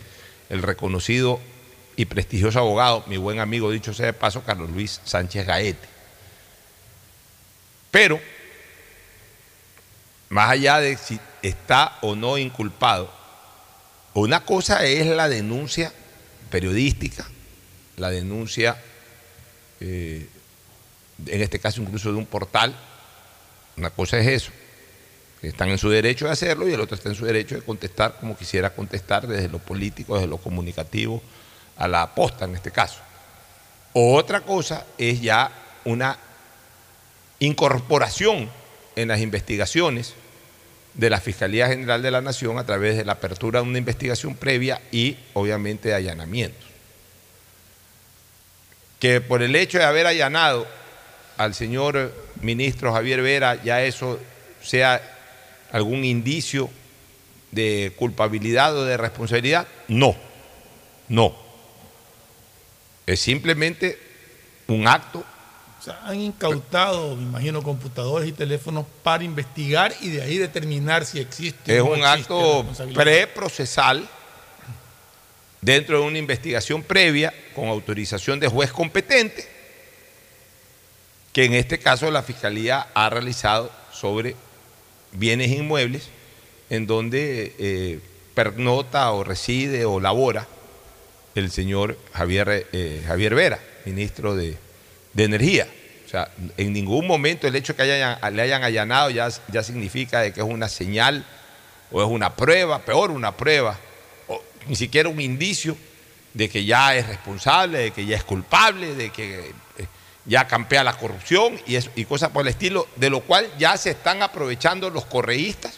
el 0.51 0.63
reconocido 0.63 1.41
y 1.97 2.05
prestigioso 2.05 2.61
abogado, 2.61 3.03
mi 3.09 3.17
buen 3.17 3.41
amigo, 3.41 3.73
dicho 3.73 3.93
sea 3.93 4.07
de 4.07 4.13
paso, 4.13 4.45
Carlos 4.45 4.71
Luis 4.71 5.01
Sánchez 5.05 5.45
Gaete. 5.45 5.89
Pero, 7.91 8.21
más 10.29 10.51
allá 10.51 10.79
de 10.79 10.97
si 10.97 11.19
está 11.43 11.99
o 12.01 12.15
no 12.15 12.39
inculpado, 12.39 13.25
Una 14.17 14.45
cosa 14.45 14.85
es 14.85 15.07
la 15.07 15.29
denuncia 15.29 15.93
periodística, 16.49 17.27
la 17.97 18.11
denuncia, 18.11 18.81
eh, 19.81 20.29
en 21.27 21.43
este 21.43 21.59
caso 21.59 21.83
incluso 21.83 22.13
de 22.13 22.19
un 22.19 22.27
portal. 22.27 22.77
Una 23.77 23.91
cosa 23.91 24.19
es 24.19 24.27
eso. 24.27 24.53
Están 25.43 25.69
en 25.69 25.79
su 25.79 25.91
derecho 25.91 26.27
de 26.27 26.33
hacerlo 26.33 26.69
y 26.69 26.73
el 26.73 26.81
otro 26.81 26.97
está 26.97 27.09
en 27.09 27.15
su 27.15 27.27
derecho 27.27 27.55
de 27.55 27.63
contestar 27.63 28.17
como 28.19 28.37
quisiera 28.37 28.71
contestar 28.71 29.27
desde 29.27 29.49
lo 29.49 29.59
político, 29.59 30.15
desde 30.15 30.29
lo 30.29 30.39
comunicativo, 30.39 31.23
a 31.77 31.87
la 31.87 32.03
aposta 32.03 32.45
en 32.47 32.55
este 32.55 32.71
caso. 32.71 33.01
Otra 33.93 34.41
cosa 34.41 34.87
es 34.97 35.21
ya 35.21 35.51
una 35.85 36.19
incorporación 37.41 38.49
en 38.97 39.09
las 39.09 39.21
investigaciones 39.21 40.15
de 40.95 41.11
la 41.11 41.21
Fiscalía 41.21 41.69
General 41.69 42.01
de 42.01 42.11
la 42.11 42.21
Nación 42.21 42.59
a 42.59 42.65
través 42.65 42.97
de 42.97 43.05
la 43.05 43.13
apertura 43.13 43.61
de 43.61 43.69
una 43.69 43.79
investigación 43.79 44.37
previa 44.37 44.81
y 44.93 45.17
obviamente 45.35 45.89
de 45.89 45.95
allanamientos. 45.95 46.65
Que 49.01 49.21
por 49.21 49.43
el 49.43 49.55
hecho 49.57 49.79
de 49.79 49.85
haber 49.85 50.07
allanado 50.07 50.67
al 51.37 51.55
señor 51.55 52.13
ministro 52.41 52.93
Javier 52.93 53.23
Vera, 53.23 53.63
ya 53.63 53.83
eso 53.83 54.19
sea 54.63 55.01
algún 55.73 56.05
indicio 56.05 56.71
de 57.51 57.93
culpabilidad 57.97 58.77
o 58.77 58.85
de 58.85 58.97
responsabilidad, 58.97 59.67
no, 59.89 60.17
no. 61.09 61.35
Es 63.07 63.21
simplemente 63.21 63.99
un 64.67 64.89
acto. 64.89 65.25
O 65.79 65.83
sea, 65.83 66.01
han 66.05 66.21
incautado, 66.21 67.15
me 67.17 67.23
imagino, 67.23 67.63
computadores 67.63 68.29
y 68.29 68.33
teléfonos 68.33 68.87
para 69.03 69.23
investigar 69.23 69.95
y 70.01 70.09
de 70.09 70.23
ahí 70.23 70.39
determinar 70.39 71.05
si 71.05 71.21
existe 71.21 71.77
Es 71.77 71.83
o 71.83 71.87
no 71.87 71.93
un 71.93 72.05
existe 72.05 72.33
acto 72.33 72.67
preprocesal 72.95 74.09
dentro 75.61 76.01
de 76.01 76.07
una 76.07 76.19
investigación 76.19 76.83
previa 76.83 77.33
con 77.55 77.69
autorización 77.69 78.39
de 78.39 78.49
juez 78.49 78.71
competente, 78.71 79.49
que 81.35 81.45
en 81.45 81.53
este 81.53 81.81
caso 81.81 82.11
la 82.13 82.23
Fiscalía 82.23 82.87
ha 82.95 83.11
realizado 83.11 83.71
sobre 83.93 84.37
bienes 85.13 85.51
inmuebles 85.51 86.09
en 86.71 86.87
donde 86.87 87.55
eh, 87.59 87.99
pernota 88.35 89.11
o 89.11 89.25
reside 89.25 89.85
o 89.85 89.99
labora 89.99 90.47
el 91.35 91.51
señor 91.51 91.99
Javier, 92.13 92.69
eh, 92.73 93.03
Javier 93.05 93.35
Vera, 93.35 93.59
ministro 93.85 94.37
de, 94.37 94.57
de 95.13 95.25
Energía. 95.25 95.67
O 96.07 96.09
sea, 96.09 96.31
en 96.57 96.73
ningún 96.73 97.09
momento 97.09 97.49
el 97.49 97.57
hecho 97.57 97.73
de 97.73 97.79
que 97.79 98.31
le 98.31 98.43
hayan 98.43 98.63
allanado 98.63 99.11
ya, 99.11 99.29
ya 99.49 99.65
significa 99.65 100.21
de 100.21 100.33
que 100.33 100.41
es 100.41 100.47
una 100.47 100.69
señal 100.69 101.27
o 101.91 102.01
es 102.01 102.09
una 102.09 102.37
prueba, 102.37 102.79
peor 102.85 103.11
una 103.11 103.37
prueba, 103.37 103.77
o 104.29 104.41
ni 104.69 104.77
siquiera 104.77 105.09
un 105.09 105.21
indicio 105.21 105.77
de 106.33 106.49
que 106.49 106.65
ya 106.65 106.95
es 106.95 107.09
responsable, 107.09 107.79
de 107.79 107.91
que 107.91 108.07
ya 108.07 108.17
es 108.17 108.23
culpable, 108.23 108.95
de 108.95 109.11
que 109.11 109.53
ya 110.27 110.47
campea 110.47 110.85
la 110.85 110.97
corrupción 110.97 111.61
y, 111.67 112.05
cosas 112.07 112.31
por 112.31 112.43
el 112.43 112.49
estilo, 112.49 112.89
de 112.97 113.11
lo 113.11 113.21
cual 113.21 113.51
ya 113.59 113.77
se 113.77 113.91
están 113.91 114.23
aprovechando 114.23 114.91
los 114.91 115.05
correístas 115.05 115.75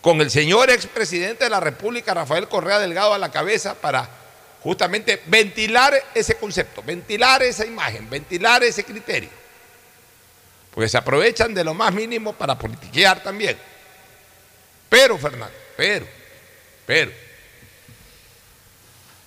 con 0.00 0.20
el 0.20 0.30
señor 0.30 0.70
expresidente 0.70 1.44
de 1.44 1.50
la 1.50 1.60
República, 1.60 2.14
Rafael 2.14 2.48
Correa 2.48 2.78
Delgado, 2.78 3.14
a 3.14 3.18
la 3.18 3.30
cabeza 3.30 3.74
para 3.74 4.08
justamente 4.62 5.22
ventilar 5.26 5.94
ese 6.14 6.36
concepto, 6.36 6.82
ventilar 6.82 7.42
esa 7.42 7.64
imagen, 7.64 8.08
ventilar 8.08 8.62
ese 8.62 8.84
criterio. 8.84 9.30
Porque 10.72 10.88
se 10.88 10.98
aprovechan 10.98 11.54
de 11.54 11.64
lo 11.64 11.74
más 11.74 11.92
mínimo 11.92 12.32
para 12.34 12.58
politiquear 12.58 13.22
también. 13.22 13.56
Pero, 14.88 15.18
Fernando, 15.18 15.54
pero, 15.76 16.06
pero, 16.86 17.10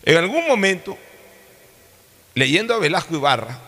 en 0.03 0.17
algún 0.17 0.47
momento, 0.47 0.97
leyendo 2.33 2.73
a 2.73 2.79
Velasco 2.79 3.13
Ibarra, 3.15 3.59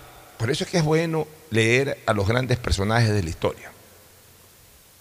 por 0.43 0.51
eso 0.51 0.65
es 0.65 0.69
que 0.69 0.79
es 0.79 0.83
bueno 0.83 1.25
leer 1.51 2.03
a 2.05 2.11
los 2.11 2.27
grandes 2.27 2.57
personajes 2.57 3.13
de 3.13 3.23
la 3.23 3.29
historia. 3.29 3.71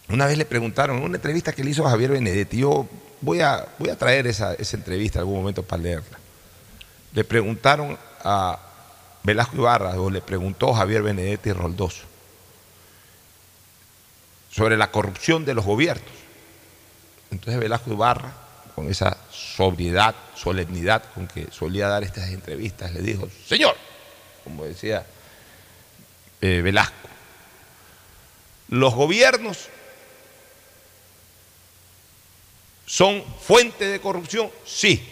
Una 0.09 0.26
vez 0.26 0.38
le 0.38 0.44
preguntaron, 0.44 0.98
en 0.98 1.02
una 1.02 1.16
entrevista 1.16 1.52
que 1.52 1.64
le 1.64 1.70
hizo 1.70 1.83
Javier 1.83 2.12
Benedetti, 2.12 2.59
yo 2.59 2.87
voy 3.20 3.40
a, 3.40 3.66
voy 3.76 3.88
a 3.88 3.98
traer 3.98 4.28
esa, 4.28 4.55
esa 4.55 4.76
entrevista 4.76 5.18
en 5.18 5.22
algún 5.22 5.40
momento 5.40 5.64
para 5.64 5.83
leerla. 5.83 6.16
Le 7.12 7.24
preguntaron 7.24 7.98
a 8.22 8.57
Velasco 9.24 9.57
Ibarra, 9.57 10.00
o 10.00 10.11
le 10.11 10.20
preguntó 10.20 10.72
Javier 10.74 11.02
Benedetti 11.02 11.50
Roldoso, 11.50 12.05
sobre 14.48 14.76
la 14.76 14.92
corrupción 14.92 15.44
de 15.44 15.55
los 15.55 15.64
gobiernos. 15.64 16.14
Entonces 17.33 17.59
Velasco 17.59 17.90
Ibarra, 17.90 18.33
con 18.76 18.88
esa 18.88 19.16
sobriedad, 19.33 20.14
solemnidad 20.37 21.02
con 21.12 21.26
que 21.26 21.48
solía 21.50 21.88
dar 21.88 22.05
estas 22.05 22.28
entrevistas, 22.28 22.92
le 22.92 23.00
dijo, 23.00 23.28
señor, 23.44 23.74
como 24.44 24.66
decía 24.66 25.05
eh, 26.42 26.61
Velasco, 26.61 27.09
los 28.68 28.94
gobiernos 28.94 29.68
son 32.85 33.24
fuente 33.40 33.87
de 33.87 34.00
corrupción, 34.00 34.50
sí. 34.66 35.09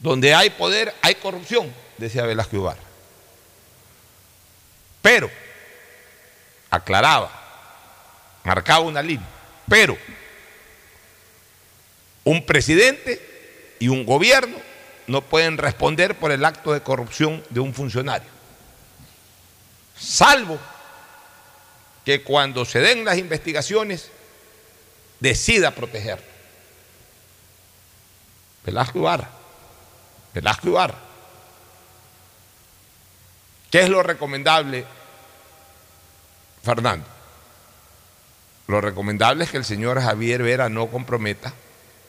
Donde 0.00 0.34
hay 0.34 0.50
poder, 0.50 0.92
hay 1.02 1.14
corrupción, 1.14 1.72
decía 1.98 2.24
Velasco 2.24 2.56
Ibarra. 2.56 2.82
Pero, 5.00 5.30
aclaraba, 6.70 7.30
marcaba 8.42 8.80
una 8.80 9.02
línea, 9.02 9.28
pero 9.68 9.96
un 12.24 12.44
presidente 12.44 13.20
y 13.78 13.88
un 13.88 14.04
gobierno 14.04 14.56
no 15.06 15.22
pueden 15.22 15.58
responder 15.58 16.16
por 16.16 16.32
el 16.32 16.44
acto 16.44 16.72
de 16.72 16.82
corrupción 16.82 17.44
de 17.50 17.60
un 17.60 17.74
funcionario, 17.74 18.28
salvo 19.96 20.58
que 22.04 22.22
cuando 22.22 22.64
se 22.64 22.80
den 22.80 23.04
las 23.04 23.18
investigaciones 23.18 24.10
decida 25.20 25.70
protegerlo. 25.70 26.26
Velasco 28.64 28.98
Ibarra, 28.98 29.30
Velasco 30.32 30.68
Ibarra. 30.68 30.98
¿Qué 33.70 33.82
es 33.82 33.88
lo 33.88 34.02
recomendable, 34.02 34.84
Fernando? 36.62 37.06
Lo 38.68 38.80
recomendable 38.80 39.44
es 39.44 39.50
que 39.50 39.56
el 39.56 39.64
señor 39.64 40.00
Javier 40.00 40.42
Vera 40.42 40.68
no 40.68 40.88
comprometa 40.88 41.52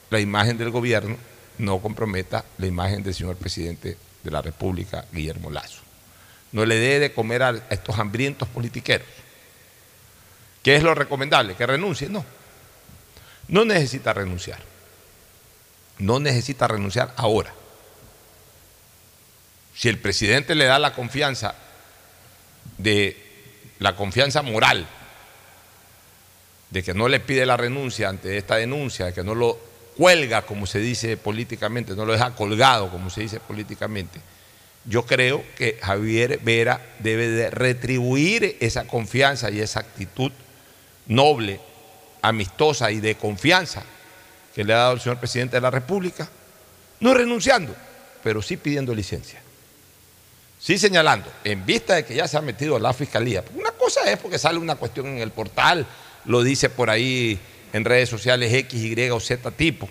la 0.09 0.19
imagen 0.19 0.57
del 0.57 0.69
gobierno, 0.69 1.17
no 1.57 1.79
comprometa 1.79 2.45
la 2.57 2.67
imagen 2.67 3.03
del 3.03 3.13
señor 3.13 3.35
presidente 3.35 3.97
de 4.23 4.31
la 4.31 4.41
República, 4.41 5.05
Guillermo 5.11 5.49
Lazo. 5.49 5.84
No 6.55 6.65
le 6.65 6.79
dé 6.79 6.99
de 6.99 7.11
comer 7.11 7.43
a 7.43 7.49
estos 7.69 7.99
hambrientos 7.99 8.47
politiqueros. 8.47 9.05
¿Qué 10.63 10.77
es 10.77 10.83
lo 10.83 10.95
recomendable? 10.95 11.53
¿Que 11.55 11.67
renuncie? 11.67 12.07
No. 12.07 12.23
No 13.49 13.65
necesita 13.65 14.13
renunciar. 14.13 14.59
No 15.97 16.21
necesita 16.21 16.65
renunciar 16.65 17.13
ahora. 17.17 17.53
Si 19.75 19.89
el 19.89 19.99
presidente 19.99 20.55
le 20.55 20.63
da 20.63 20.79
la 20.79 20.93
confianza 20.93 21.55
de 22.77 23.21
la 23.79 23.97
confianza 23.97 24.41
moral 24.41 24.87
de 26.69 26.83
que 26.83 26.93
no 26.93 27.09
le 27.09 27.19
pide 27.19 27.45
la 27.45 27.57
renuncia 27.57 28.07
ante 28.07 28.37
esta 28.37 28.55
denuncia, 28.55 29.07
de 29.07 29.13
que 29.13 29.25
no 29.25 29.35
lo 29.35 29.59
cuelga, 29.97 30.43
como 30.43 30.67
se 30.67 30.79
dice 30.79 31.17
políticamente, 31.17 31.97
no 31.97 32.05
lo 32.05 32.13
deja 32.13 32.33
colgado, 32.33 32.89
como 32.89 33.09
se 33.09 33.19
dice 33.19 33.41
políticamente, 33.41 34.21
yo 34.85 35.05
creo 35.05 35.43
que 35.57 35.79
Javier 35.81 36.39
Vera 36.43 36.81
debe 36.99 37.27
de 37.27 37.49
retribuir 37.49 38.57
esa 38.59 38.85
confianza 38.85 39.49
y 39.49 39.59
esa 39.59 39.79
actitud 39.79 40.31
noble, 41.07 41.59
amistosa 42.21 42.91
y 42.91 42.99
de 42.99 43.15
confianza 43.15 43.83
que 44.53 44.63
le 44.63 44.73
ha 44.73 44.77
dado 44.77 44.93
el 44.93 45.01
señor 45.01 45.19
presidente 45.19 45.57
de 45.57 45.61
la 45.61 45.71
República, 45.71 46.29
no 46.99 47.13
renunciando, 47.13 47.75
pero 48.23 48.41
sí 48.41 48.57
pidiendo 48.57 48.93
licencia. 48.95 49.41
Sí 50.59 50.77
señalando, 50.77 51.31
en 51.43 51.65
vista 51.65 51.95
de 51.95 52.05
que 52.05 52.15
ya 52.15 52.27
se 52.27 52.37
ha 52.37 52.41
metido 52.41 52.79
la 52.79 52.93
fiscalía, 52.93 53.43
una 53.55 53.71
cosa 53.71 54.09
es 54.09 54.17
porque 54.17 54.39
sale 54.39 54.57
una 54.57 54.75
cuestión 54.75 55.07
en 55.07 55.17
el 55.17 55.31
portal, 55.31 55.85
lo 56.25 56.41
dice 56.41 56.69
por 56.69 56.89
ahí 56.89 57.39
en 57.73 57.85
redes 57.85 58.09
sociales 58.09 58.53
X, 58.53 58.81
Y 58.81 59.09
o 59.09 59.19
Z 59.19 59.51
tipo. 59.51 59.89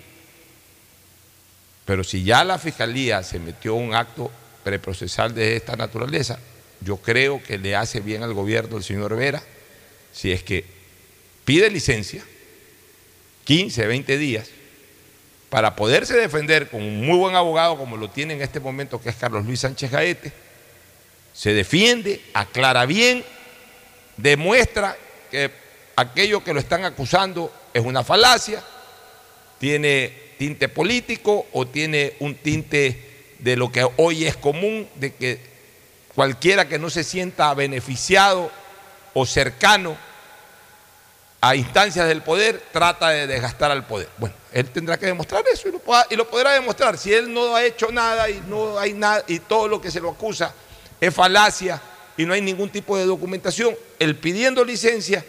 Pero 1.85 2.03
si 2.03 2.23
ya 2.23 2.43
la 2.43 2.57
fiscalía 2.57 3.21
se 3.21 3.39
metió 3.39 3.75
un 3.75 3.93
acto 3.93 4.31
preprocesal 4.65 5.35
de 5.35 5.55
esta 5.55 5.75
naturaleza, 5.75 6.39
yo 6.81 6.97
creo 6.97 7.41
que 7.41 7.59
le 7.59 7.75
hace 7.75 7.99
bien 7.99 8.23
al 8.23 8.33
gobierno 8.33 8.73
del 8.75 8.83
señor 8.83 9.15
Vera 9.15 9.41
si 10.11 10.31
es 10.31 10.41
que 10.41 10.65
pide 11.45 11.69
licencia, 11.69 12.23
15, 13.43 13.85
20 13.85 14.17
días, 14.17 14.49
para 15.49 15.75
poderse 15.75 16.15
defender 16.15 16.69
con 16.69 16.81
un 16.81 17.05
muy 17.05 17.17
buen 17.17 17.35
abogado 17.35 17.77
como 17.77 17.95
lo 17.95 18.09
tiene 18.09 18.33
en 18.33 18.41
este 18.41 18.59
momento, 18.59 18.99
que 18.99 19.09
es 19.09 19.15
Carlos 19.15 19.45
Luis 19.45 19.59
Sánchez 19.59 19.91
Gaete, 19.91 20.33
se 21.31 21.53
defiende, 21.53 22.21
aclara 22.33 22.87
bien, 22.87 23.23
demuestra 24.17 24.97
que 25.29 25.51
aquello 25.95 26.43
que 26.43 26.53
lo 26.53 26.59
están 26.59 26.85
acusando 26.85 27.53
es 27.71 27.85
una 27.85 28.03
falacia, 28.03 28.63
tiene 29.59 30.11
tinte 30.39 30.69
político 30.69 31.45
o 31.53 31.67
tiene 31.67 32.13
un 32.19 32.33
tinte 32.35 33.14
de 33.39 33.55
lo 33.55 33.71
que 33.71 33.87
hoy 33.97 34.25
es 34.25 34.35
común, 34.35 34.87
de 34.95 35.13
que 35.13 35.39
cualquiera 36.13 36.67
que 36.67 36.79
no 36.79 36.89
se 36.89 37.03
sienta 37.03 37.53
beneficiado 37.53 38.51
o 39.13 39.25
cercano 39.25 39.97
a 41.41 41.55
instancias 41.55 42.07
del 42.07 42.23
poder 42.23 42.59
trata 42.71 43.09
de 43.09 43.27
desgastar 43.27 43.69
al 43.69 43.85
poder. 43.85 44.09
Bueno, 44.17 44.35
él 44.51 44.67
tendrá 44.71 44.97
que 44.97 45.05
demostrar 45.05 45.43
eso 45.51 45.67
y 45.67 45.71
lo, 46.15 46.27
podrá, 46.27 46.53
demostrar. 46.53 46.97
Si 46.97 47.13
él 47.13 47.31
no 47.31 47.55
ha 47.55 47.63
hecho 47.63 47.91
nada 47.91 48.29
y 48.29 48.41
no 48.47 48.79
hay 48.79 48.93
nada 48.93 49.23
y 49.27 49.39
todo 49.39 49.67
lo 49.67 49.79
que 49.79 49.91
se 49.91 49.99
lo 49.99 50.09
acusa 50.09 50.53
es 50.99 51.13
falacia 51.13 51.79
y 52.17 52.25
no 52.25 52.33
hay 52.33 52.41
ningún 52.41 52.69
tipo 52.69 52.97
de 52.97 53.05
documentación, 53.05 53.75
él 53.99 54.15
pidiendo 54.15 54.65
licencia 54.65 55.23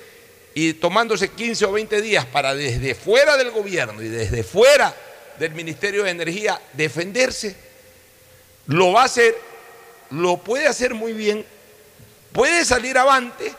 y 0.55 0.73
tomándose 0.73 1.29
15 1.29 1.67
o 1.67 1.73
20 1.73 2.01
días 2.01 2.25
para 2.25 2.55
desde 2.55 2.95
fuera 2.95 3.37
del 3.37 3.51
gobierno 3.51 4.01
y 4.03 4.09
desde 4.09 4.43
fuera 4.43 4.95
del 5.39 5.53
Ministerio 5.53 6.05
de 6.05 6.11
Energía 6.11 6.59
defenderse, 6.73 7.55
lo 8.67 8.93
va 8.93 9.03
a 9.03 9.07
hacer, 9.07 9.37
lo 10.11 10.39
puede 10.39 10.67
hacer 10.67 10.95
muy 10.95 11.13
bien, 11.13 11.45
puede 12.33 12.65
salir 12.65 12.99
avante 12.99 13.53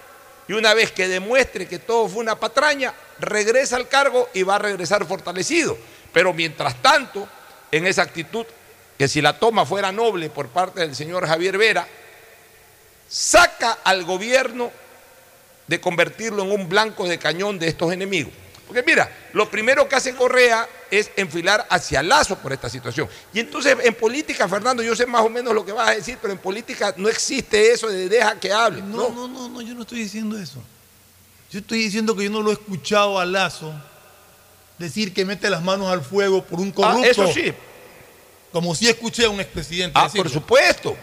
y 0.47 0.53
una 0.53 0.73
vez 0.73 0.91
que 0.91 1.07
demuestre 1.07 1.67
que 1.67 1.79
todo 1.79 2.07
fue 2.07 2.21
una 2.21 2.39
patraña, 2.39 2.93
regresa 3.19 3.75
al 3.75 3.87
cargo 3.87 4.29
y 4.33 4.43
va 4.43 4.55
a 4.55 4.59
regresar 4.59 5.05
fortalecido. 5.05 5.77
Pero 6.13 6.33
mientras 6.33 6.81
tanto, 6.81 7.27
en 7.71 7.85
esa 7.85 8.03
actitud, 8.03 8.45
que 8.97 9.07
si 9.07 9.21
la 9.21 9.37
toma 9.37 9.65
fuera 9.65 9.91
noble 9.91 10.29
por 10.29 10.47
parte 10.47 10.79
del 10.81 10.95
señor 10.95 11.27
Javier 11.27 11.57
Vera, 11.57 11.87
saca 13.09 13.79
al 13.83 14.03
gobierno 14.05 14.71
de 15.67 15.81
convertirlo 15.81 16.43
en 16.43 16.51
un 16.51 16.69
blanco 16.69 17.07
de 17.07 17.19
cañón 17.19 17.59
de 17.59 17.67
estos 17.67 17.91
enemigos. 17.91 18.33
Porque 18.65 18.83
mira, 18.83 19.09
lo 19.33 19.49
primero 19.49 19.87
que 19.87 19.95
hace 19.95 20.15
Correa 20.15 20.67
es 20.91 21.11
enfilar 21.15 21.65
hacia 21.69 22.01
Lazo 22.03 22.37
por 22.37 22.53
esta 22.53 22.69
situación. 22.69 23.07
Y 23.33 23.39
entonces 23.39 23.77
en 23.83 23.93
política, 23.95 24.47
Fernando, 24.47 24.83
yo 24.83 24.95
sé 24.95 25.05
más 25.05 25.21
o 25.21 25.29
menos 25.29 25.53
lo 25.53 25.65
que 25.65 25.71
vas 25.71 25.89
a 25.89 25.95
decir, 25.95 26.17
pero 26.21 26.33
en 26.33 26.39
política 26.39 26.93
no 26.97 27.09
existe 27.09 27.71
eso 27.71 27.87
de 27.87 28.09
deja 28.09 28.39
que 28.39 28.51
hable. 28.51 28.81
No, 28.81 29.09
no, 29.09 29.27
no, 29.27 29.49
no, 29.49 29.61
yo 29.61 29.73
no 29.73 29.81
estoy 29.81 29.99
diciendo 29.99 30.37
eso. 30.37 30.61
Yo 31.51 31.59
estoy 31.59 31.79
diciendo 31.79 32.15
que 32.15 32.25
yo 32.25 32.29
no 32.29 32.41
lo 32.41 32.49
he 32.49 32.53
escuchado 32.53 33.19
a 33.19 33.25
Lazo 33.25 33.73
decir 34.77 35.13
que 35.13 35.25
mete 35.25 35.49
las 35.49 35.63
manos 35.63 35.87
al 35.87 36.01
fuego 36.01 36.43
por 36.43 36.59
un 36.59 36.71
corrupto. 36.71 37.03
Ah, 37.03 37.07
eso 37.07 37.27
sí. 37.27 37.53
Como 38.51 38.75
si 38.75 38.87
escuché 38.87 39.25
a 39.25 39.29
un 39.29 39.39
expresidente. 39.39 39.97
Ah, 39.99 40.03
decirlo. 40.03 40.23
por 40.23 40.31
supuesto. 40.31 40.97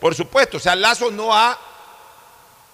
Por 0.00 0.14
supuesto. 0.14 0.56
O 0.56 0.60
sea, 0.60 0.74
Lazo 0.76 1.10
no 1.10 1.34
ha 1.34 1.58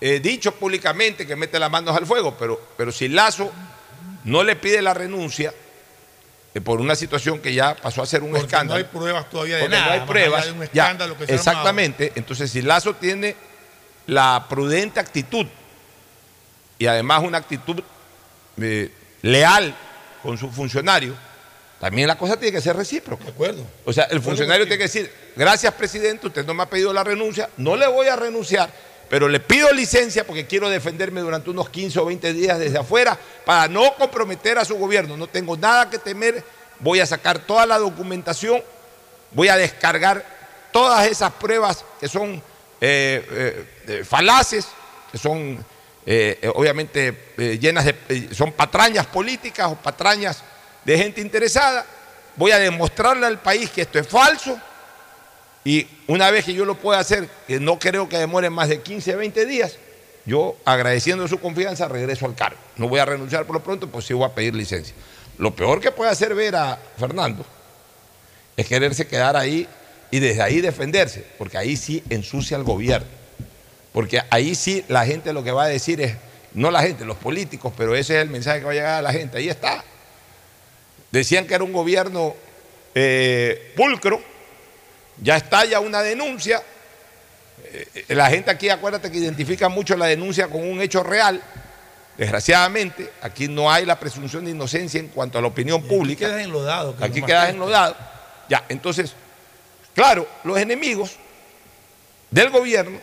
eh, 0.01 0.21
dicho 0.21 0.53
públicamente 0.55 1.27
que 1.27 1.37
mete 1.37 1.59
las 1.59 1.71
manos 1.71 1.97
al 1.97 2.07
fuego, 2.07 2.37
pero, 2.39 2.61
pero 2.77 2.93
si 2.93 3.09
Lazo 3.09 3.51
no 4.25 4.43
le 4.43 4.57
pide 4.57 4.83
la 4.83 4.95
renuncia 4.95 5.55
por 6.61 6.81
una 6.81 6.95
situación 6.95 7.41
que 7.41 7.55
ya 7.55 7.75
pasó 7.75 8.03
a 8.03 8.07
ser 8.07 8.23
un 8.23 8.31
Porque 8.31 8.47
escándalo. 8.47 8.81
No 8.81 8.87
hay 8.87 8.93
pruebas 8.93 9.31
todavía 9.31 9.57
de 9.57 9.63
porque 9.63 9.77
nada. 9.77 9.87
no 9.87 9.93
hay 9.93 10.07
pruebas. 10.07 10.45
de 10.45 10.53
un 10.53 10.59
ya, 10.73 10.85
escándalo 10.85 11.17
que 11.17 11.27
se 11.27 11.33
armado. 11.33 11.51
exactamente. 11.51 12.13
Entonces, 12.15 12.51
si 12.51 12.61
Lazo 12.61 12.95
tiene 12.95 13.35
la 14.07 14.47
prudente 14.49 15.01
actitud 15.01 15.47
y 16.79 16.87
además 16.87 17.23
una 17.23 17.39
actitud 17.39 17.83
eh, 18.61 18.93
leal 19.23 19.75
con 20.23 20.37
su 20.37 20.51
funcionario, 20.51 21.15
también 21.81 22.07
la 22.07 22.17
cosa 22.17 22.37
tiene 22.37 22.53
que 22.53 22.61
ser 22.61 22.77
recíproca. 22.77 23.25
De 23.25 23.31
acuerdo. 23.31 23.67
O 23.85 23.93
sea, 23.93 24.05
el 24.05 24.21
funcionario 24.21 24.67
tiene 24.67 24.79
que 24.79 24.85
decir, 24.85 25.13
gracias 25.35 25.73
presidente, 25.75 26.27
usted 26.27 26.47
no 26.47 26.55
me 26.55 26.63
ha 26.63 26.67
pedido 26.67 26.93
la 26.93 27.03
renuncia, 27.03 27.49
no 27.57 27.77
le 27.77 27.87
voy 27.87 28.07
a 28.07 28.15
renunciar, 28.15 28.71
pero 29.13 29.29
le 29.29 29.41
pido 29.41 29.71
licencia 29.73 30.27
porque 30.27 30.47
quiero 30.47 30.71
defenderme 30.71 31.21
durante 31.21 31.51
unos 31.51 31.69
15 31.69 32.01
o 32.01 32.07
20 32.07 32.33
días 32.33 32.59
desde 32.59 32.79
afuera 32.79 33.19
para 33.45 33.69
no 33.69 33.95
comprometer 33.97 34.57
a 34.57 34.65
su 34.65 34.75
gobierno. 34.79 35.19
No 35.19 35.27
tengo 35.27 35.55
nada 35.55 35.91
que 35.91 35.99
temer, 35.99 36.43
voy 36.79 36.99
a 36.99 37.05
sacar 37.05 37.41
toda 37.41 37.67
la 37.67 37.79
documentación, 37.79 38.63
voy 39.33 39.49
a 39.49 39.59
descargar 39.59 40.25
todas 40.73 41.07
esas 41.07 41.31
pruebas 41.31 41.85
que 42.01 42.09
son 42.09 42.37
eh, 42.81 43.27
eh, 43.31 43.67
eh, 43.87 44.03
falaces, 44.03 44.67
que 45.11 45.19
son 45.19 45.63
eh, 46.07 46.51
obviamente 46.55 47.35
llenas 47.61 47.85
de, 47.85 48.31
son 48.35 48.51
patrañas 48.53 49.05
políticas 49.05 49.73
o 49.73 49.77
patrañas 49.77 50.43
de 50.87 50.97
gente 50.97 51.21
interesada. 51.21 51.85
Voy 52.35 52.51
a 52.53 52.59
demostrarle 52.59 53.27
al 53.27 53.41
país 53.41 53.69
que 53.69 53.83
esto 53.83 53.99
es 53.99 54.09
falso 54.09 54.59
y 55.65 55.87
una 56.09 56.31
vez 56.31 56.45
que 56.45 56.55
yo 56.55 56.65
lo 56.65 56.77
pueda 56.77 56.99
hacer, 56.99 57.29
que 57.47 57.61
no 57.61 57.79
creo 57.79 58.09
que 58.09 58.19
demore 58.19 58.51
más 58.51 58.69
de 58.69 58.81
15, 58.81 59.15
20 59.17 59.47
días, 59.47 59.79
yo 60.25 60.57
agradeciendo 60.65 61.27
su 61.29 61.39
confianza 61.39 61.89
regreso 61.89 62.27
al 62.27 62.35
cargo. 62.35 62.59
No 62.77 62.89
voy 62.89 63.01
a 63.01 63.05
renunciar 63.05 63.45
por 63.47 63.57
lo 63.57 63.63
pronto, 63.63 63.89
pues 63.89 64.05
sí 64.05 64.15
voy 64.15 64.25
a 64.25 64.35
pedir 64.35 64.55
licencia. 64.55 64.95
Lo 65.39 65.55
peor 65.55 65.81
que 65.81 65.91
puede 65.91 66.11
hacer 66.11 66.35
ver 66.35 66.57
a 66.57 66.79
Fernando 66.97 67.45
es 68.57 68.67
quererse 68.67 69.07
quedar 69.07 69.37
ahí 69.37 69.67
y 70.11 70.19
desde 70.21 70.43
ahí 70.43 70.61
defenderse, 70.61 71.25
porque 71.39 71.59
ahí 71.59 71.77
sí 71.77 72.03
ensucia 72.11 72.57
al 72.57 72.65
gobierno. 72.65 73.09
Porque 73.93 74.21
ahí 74.31 74.55
sí 74.55 74.85
la 74.89 75.05
gente 75.05 75.33
lo 75.33 75.45
que 75.45 75.53
va 75.53 75.65
a 75.65 75.69
decir 75.69 76.01
es, 76.01 76.15
no 76.55 76.71
la 76.71 76.83
gente, 76.83 77.05
los 77.05 77.17
políticos, 77.17 77.73
pero 77.77 77.95
ese 77.95 78.17
es 78.17 78.23
el 78.23 78.31
mensaje 78.31 78.61
que 78.61 78.65
va 78.67 78.73
a 78.73 78.75
llegar 78.75 78.95
a 78.99 79.03
la 79.03 79.13
gente. 79.13 79.39
Ahí 79.39 79.49
está. 79.49 79.85
Decían 81.11 81.47
que 81.47 81.55
era 81.55 81.65
un 81.65 81.73
gobierno 81.73 82.35
eh, 82.95 83.73
pulcro, 83.77 84.23
ya 85.21 85.37
está 85.37 85.65
ya 85.65 85.81
una 85.81 86.03
denuncia. 86.03 86.63
Eh, 87.65 88.05
la 88.09 88.29
gente 88.29 88.51
aquí, 88.51 88.69
acuérdate 88.69 89.11
que 89.11 89.19
identifica 89.19 89.69
mucho 89.69 89.97
la 89.97 90.07
denuncia 90.07 90.49
con 90.49 90.63
un 90.69 90.81
hecho 90.81 91.03
real. 91.03 91.43
Desgraciadamente, 92.17 93.11
aquí 93.23 93.49
no 93.49 93.71
hay 93.73 93.87
la 93.87 93.99
presunción 93.99 94.45
de 94.45 94.51
inocencia 94.51 95.01
en 95.01 95.09
cuanto 95.09 95.39
a 95.39 95.41
la 95.41 95.49
opinión 95.49 95.83
pública. 95.83 96.27
Aquí 96.27 96.35
quedas 96.35 96.45
enlodado. 96.47 96.97
que 96.97 97.05
Aquí 97.05 97.23
quedas 97.23 97.51
enlodado. 97.51 97.97
Ya, 98.49 98.65
entonces, 98.69 99.13
claro, 99.95 100.29
los 100.45 100.59
enemigos 100.59 101.13
del 102.31 102.51
gobierno 102.51 102.99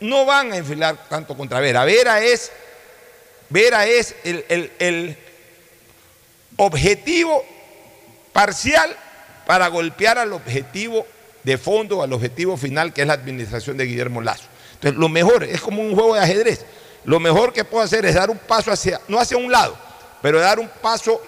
no 0.00 0.24
van 0.24 0.52
a 0.52 0.56
enfilar 0.56 0.96
tanto 1.08 1.36
contra 1.36 1.60
Vera. 1.60 1.84
Vera 1.84 2.22
es, 2.22 2.50
Vera 3.50 3.86
es 3.86 4.14
el, 4.24 4.44
el- 4.48 4.72
el 4.78 5.18
objetivo 6.56 7.44
parcial 8.32 8.96
para 9.46 9.68
golpear 9.68 10.18
al 10.18 10.32
objetivo 10.32 11.06
de 11.44 11.58
fondo, 11.58 12.02
al 12.02 12.12
objetivo 12.12 12.56
final, 12.56 12.92
que 12.92 13.02
es 13.02 13.06
la 13.06 13.14
administración 13.14 13.76
de 13.76 13.84
Guillermo 13.84 14.20
Lazo. 14.20 14.44
Entonces, 14.74 14.98
lo 14.98 15.08
mejor, 15.08 15.44
es 15.44 15.60
como 15.60 15.82
un 15.82 15.94
juego 15.94 16.14
de 16.14 16.20
ajedrez. 16.20 16.64
Lo 17.04 17.20
mejor 17.20 17.52
que 17.52 17.64
puedo 17.64 17.84
hacer 17.84 18.04
es 18.06 18.14
dar 18.14 18.30
un 18.30 18.38
paso 18.38 18.72
hacia, 18.72 19.00
no 19.08 19.20
hacia 19.20 19.36
un 19.36 19.52
lado, 19.52 19.76
pero 20.22 20.40
dar 20.40 20.58
un 20.58 20.68
paso 20.80 21.20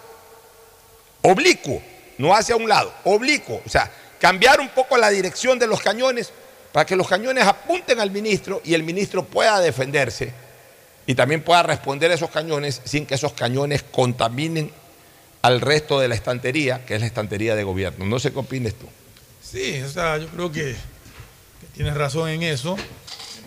oblicuo, 1.23 1.83
no 2.19 2.35
hacia 2.35 2.57
un 2.57 2.69
lado, 2.69 2.93
oblicuo. 3.05 3.61
O 3.65 3.69
sea, 3.69 3.91
cambiar 4.19 4.59
un 4.61 4.71
poco 4.71 4.97
la 4.97 5.11
dirección 5.11 5.59
de 5.59 5.67
los 5.67 5.81
cañones 5.83 6.33
para 6.73 6.87
que 6.87 6.97
los 6.97 7.09
cañones 7.09 7.45
apunten 7.45 8.01
al 8.01 8.11
ministro 8.11 8.63
y 8.65 8.75
el 8.75 8.83
ministro 8.83 9.25
pueda 9.25 9.61
defenderse 9.61 10.33
y 11.07 11.15
también 11.15 11.43
pueda 11.43 11.63
responder 11.63 12.11
a 12.11 12.15
esos 12.15 12.31
cañones 12.31 12.81
sin 12.85 13.07
que 13.07 13.15
esos 13.15 13.33
cañones 13.35 13.83
contaminen 13.83 14.73
al 15.43 15.61
resto 15.61 16.01
de 16.01 16.09
la 16.09 16.15
estantería, 16.15 16.85
que 16.85 16.95
es 16.95 17.01
la 17.01 17.07
estantería 17.07 17.55
de 17.55 17.65
gobierno. 17.65 18.05
No 18.07 18.19
sé 18.19 18.33
qué 18.33 18.39
opines 18.39 18.75
tú. 18.75 18.87
Sí, 19.49 19.81
o 19.81 19.89
sea, 19.89 20.19
yo 20.19 20.27
creo 20.29 20.51
que, 20.51 20.75
tienes 21.75 21.95
razón 21.95 22.29
en 22.29 22.43
eso. 22.43 22.77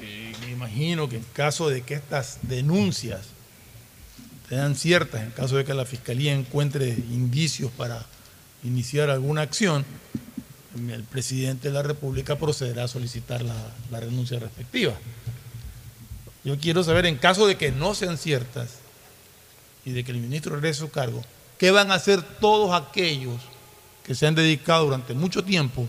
Y 0.02 0.32
me 0.46 0.52
imagino 0.52 1.10
que 1.10 1.18
en 1.18 1.26
caso 1.34 1.70
de 1.70 1.82
que 1.82 1.96
estas 1.96 2.40
denuncias 2.44 3.28
sean 4.48 4.76
ciertas, 4.76 5.22
en 5.22 5.32
caso 5.32 5.58
de 5.58 5.66
que 5.66 5.74
la 5.74 5.86
Fiscalía 5.86 6.34
encuentre 6.34 6.88
indicios 6.88 7.70
para 7.72 8.06
iniciar 8.64 9.10
alguna 9.10 9.42
acción, 9.42 9.86
el 10.90 11.04
presidente 11.04 11.68
de 11.68 11.74
la 11.74 11.84
República 11.84 12.38
procederá 12.38 12.86
a 12.86 12.88
solicitar 12.88 13.42
la, 13.42 13.56
la 13.92 14.00
renuncia 14.00 14.40
respectiva. 14.40 14.94
Yo 16.46 16.58
quiero 16.58 16.82
saber, 16.84 17.08
en 17.08 17.18
caso 17.18 17.46
de 17.46 17.58
que 17.58 17.72
no 17.72 17.94
sean 17.94 18.18
ciertas 18.18 18.76
y 19.84 19.92
de 19.92 20.06
que 20.06 20.12
el 20.12 20.20
ministro 20.20 20.56
regrese 20.56 20.84
a 20.84 20.88
su 20.88 20.92
cargo, 20.92 21.22
¿qué 21.58 21.72
van 21.72 21.92
a 21.92 21.96
hacer 21.96 22.22
todos 22.22 22.74
aquellos 22.74 23.42
que 24.10 24.16
se 24.16 24.26
han 24.26 24.34
dedicado 24.34 24.86
durante 24.86 25.14
mucho 25.14 25.44
tiempo 25.44 25.86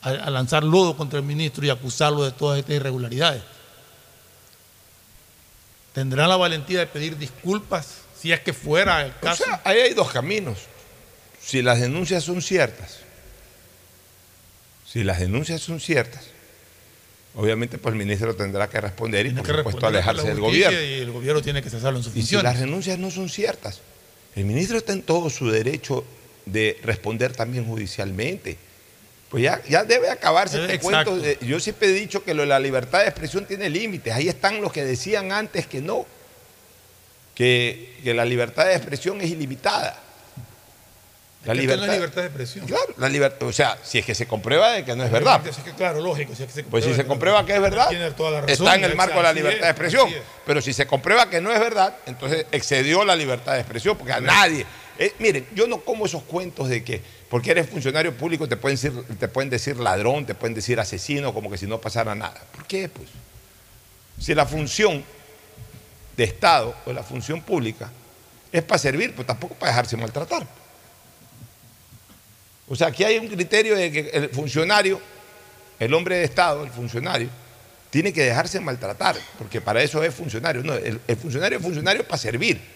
a, 0.00 0.10
a 0.10 0.30
lanzar 0.30 0.62
lodo 0.62 0.96
contra 0.96 1.18
el 1.18 1.24
ministro 1.24 1.66
y 1.66 1.70
acusarlo 1.70 2.22
de 2.22 2.30
todas 2.30 2.60
estas 2.60 2.76
irregularidades? 2.76 3.42
¿Tendrán 5.92 6.28
la 6.28 6.36
valentía 6.36 6.78
de 6.78 6.86
pedir 6.86 7.18
disculpas 7.18 8.02
si 8.16 8.30
es 8.30 8.38
que 8.38 8.52
fuera 8.52 9.04
el 9.04 9.10
O 9.10 9.20
caso? 9.20 9.42
sea, 9.42 9.60
ahí 9.64 9.78
hay 9.80 9.94
dos 9.94 10.12
caminos. 10.12 10.58
Si 11.42 11.62
las 11.62 11.80
denuncias 11.80 12.22
son 12.22 12.40
ciertas, 12.42 12.98
si 14.88 15.02
las 15.02 15.18
denuncias 15.18 15.60
son 15.62 15.80
ciertas, 15.80 16.26
obviamente 17.34 17.76
pues 17.76 17.92
el 17.92 17.98
ministro 17.98 18.36
tendrá 18.36 18.68
que 18.68 18.80
responder 18.80 19.26
y 19.26 19.30
Tiene 19.30 19.42
por 19.42 19.50
que 19.50 19.58
supuesto 19.58 19.86
alejarse 19.88 20.28
del 20.28 20.38
gobierno. 20.38 20.78
Y 20.80 20.92
el 21.00 21.10
gobierno 21.10 21.42
tiene 21.42 21.60
que 21.60 21.70
cesarlo 21.70 21.98
en 21.98 22.04
sus 22.04 22.12
Y 22.12 22.16
si 22.16 22.20
funciones. 22.36 22.44
las 22.52 22.60
renuncias 22.60 23.00
no 23.00 23.10
son 23.10 23.28
ciertas, 23.28 23.80
el 24.36 24.44
ministro 24.44 24.76
está 24.78 24.92
en 24.92 25.02
todo 25.02 25.28
su 25.28 25.50
derecho 25.50 26.04
de 26.46 26.78
responder 26.82 27.32
también 27.34 27.66
judicialmente. 27.66 28.56
Pues 29.28 29.42
ya, 29.42 29.60
ya 29.68 29.84
debe 29.84 30.08
acabarse 30.08 30.60
este 30.62 30.78
cuento. 30.78 31.18
de- 31.18 31.36
yo 31.42 31.58
siempre 31.60 31.88
he 31.88 31.92
dicho 31.92 32.22
que 32.24 32.32
lo 32.32 32.42
de 32.42 32.48
la 32.48 32.60
libertad 32.60 33.00
de 33.00 33.06
expresión 33.08 33.44
tiene 33.44 33.68
límites. 33.68 34.14
Ahí 34.14 34.28
están 34.28 34.60
los 34.62 34.72
que 34.72 34.84
decían 34.84 35.32
antes 35.32 35.66
que 35.66 35.80
no, 35.80 36.06
que, 37.34 37.98
que 38.02 38.14
la 38.14 38.24
libertad 38.24 38.66
de 38.66 38.74
expresión 38.74 39.20
es 39.20 39.30
ilimitada. 39.30 40.00
La 41.44 41.54
libertad, 41.54 41.86
no 41.86 41.92
es 41.92 41.98
libertad 41.98 42.22
de 42.22 42.26
expresión. 42.26 42.66
Claro, 42.66 42.94
la 42.96 43.08
libertad, 43.08 43.46
o 43.46 43.52
sea, 43.52 43.78
si 43.84 43.98
es 43.98 44.04
que 44.06 44.16
se 44.16 44.26
comprueba 44.26 44.72
de 44.72 44.84
que 44.84 44.96
no 44.96 45.04
es 45.04 45.12
verdad. 45.12 45.46
Es 45.46 45.56
que, 45.58 45.72
claro, 45.72 46.00
lógico. 46.00 46.34
si 46.34 46.42
es 46.42 46.48
que 46.48 46.54
se 46.54 46.64
Pues 46.64 46.84
si 46.84 46.92
se 46.94 47.06
comprueba 47.06 47.46
que 47.46 47.54
es 47.54 47.60
verdad, 47.60 47.88
Tiene 47.88 48.10
toda 48.12 48.30
la 48.32 48.40
razón, 48.40 48.52
está 48.52 48.74
en 48.74 48.84
el 48.84 48.96
marco 48.96 49.16
de 49.18 49.22
la 49.22 49.32
libertad 49.32 49.62
de 49.66 49.70
expresión. 49.70 50.08
es. 50.08 50.22
Pero 50.44 50.60
si 50.60 50.72
se 50.72 50.86
comprueba 50.86 51.30
que 51.30 51.40
no 51.40 51.52
es 51.52 51.60
verdad, 51.60 51.94
entonces 52.06 52.46
excedió 52.50 53.04
la 53.04 53.14
libertad 53.14 53.52
de 53.54 53.60
expresión, 53.60 53.96
porque 53.96 54.12
a 54.12 54.20
nadie. 54.20 54.66
Eh, 54.98 55.14
miren, 55.18 55.46
yo 55.54 55.66
no 55.66 55.80
como 55.80 56.06
esos 56.06 56.22
cuentos 56.22 56.68
de 56.68 56.82
que 56.82 57.02
porque 57.28 57.50
eres 57.50 57.68
funcionario 57.68 58.16
público 58.16 58.48
te 58.48 58.56
pueden, 58.56 58.76
decir, 58.76 58.92
te 59.18 59.28
pueden 59.28 59.50
decir 59.50 59.76
ladrón, 59.78 60.26
te 60.26 60.34
pueden 60.34 60.54
decir 60.54 60.78
asesino, 60.78 61.34
como 61.34 61.50
que 61.50 61.58
si 61.58 61.66
no 61.66 61.80
pasara 61.80 62.14
nada. 62.14 62.40
¿Por 62.52 62.64
qué? 62.66 62.88
Pues 62.88 63.08
si 64.18 64.34
la 64.34 64.46
función 64.46 65.04
de 66.16 66.24
Estado 66.24 66.74
o 66.86 66.92
la 66.92 67.02
función 67.02 67.42
pública 67.42 67.90
es 68.52 68.62
para 68.62 68.78
servir, 68.78 69.14
pues 69.14 69.26
tampoco 69.26 69.54
para 69.54 69.72
dejarse 69.72 69.96
maltratar. 69.96 70.46
O 72.68 72.74
sea, 72.74 72.88
aquí 72.88 73.04
hay 73.04 73.18
un 73.18 73.28
criterio 73.28 73.76
de 73.76 73.92
que 73.92 74.10
el 74.12 74.28
funcionario, 74.30 75.00
el 75.78 75.92
hombre 75.94 76.16
de 76.16 76.24
Estado, 76.24 76.64
el 76.64 76.70
funcionario, 76.70 77.28
tiene 77.90 78.12
que 78.12 78.22
dejarse 78.22 78.60
maltratar, 78.60 79.16
porque 79.38 79.60
para 79.60 79.82
eso 79.82 80.02
es 80.02 80.14
funcionario. 80.14 80.62
No, 80.62 80.74
el, 80.74 81.00
el 81.06 81.16
funcionario 81.16 81.58
es 81.58 81.64
funcionario 81.64 82.04
para 82.04 82.18
servir. 82.18 82.75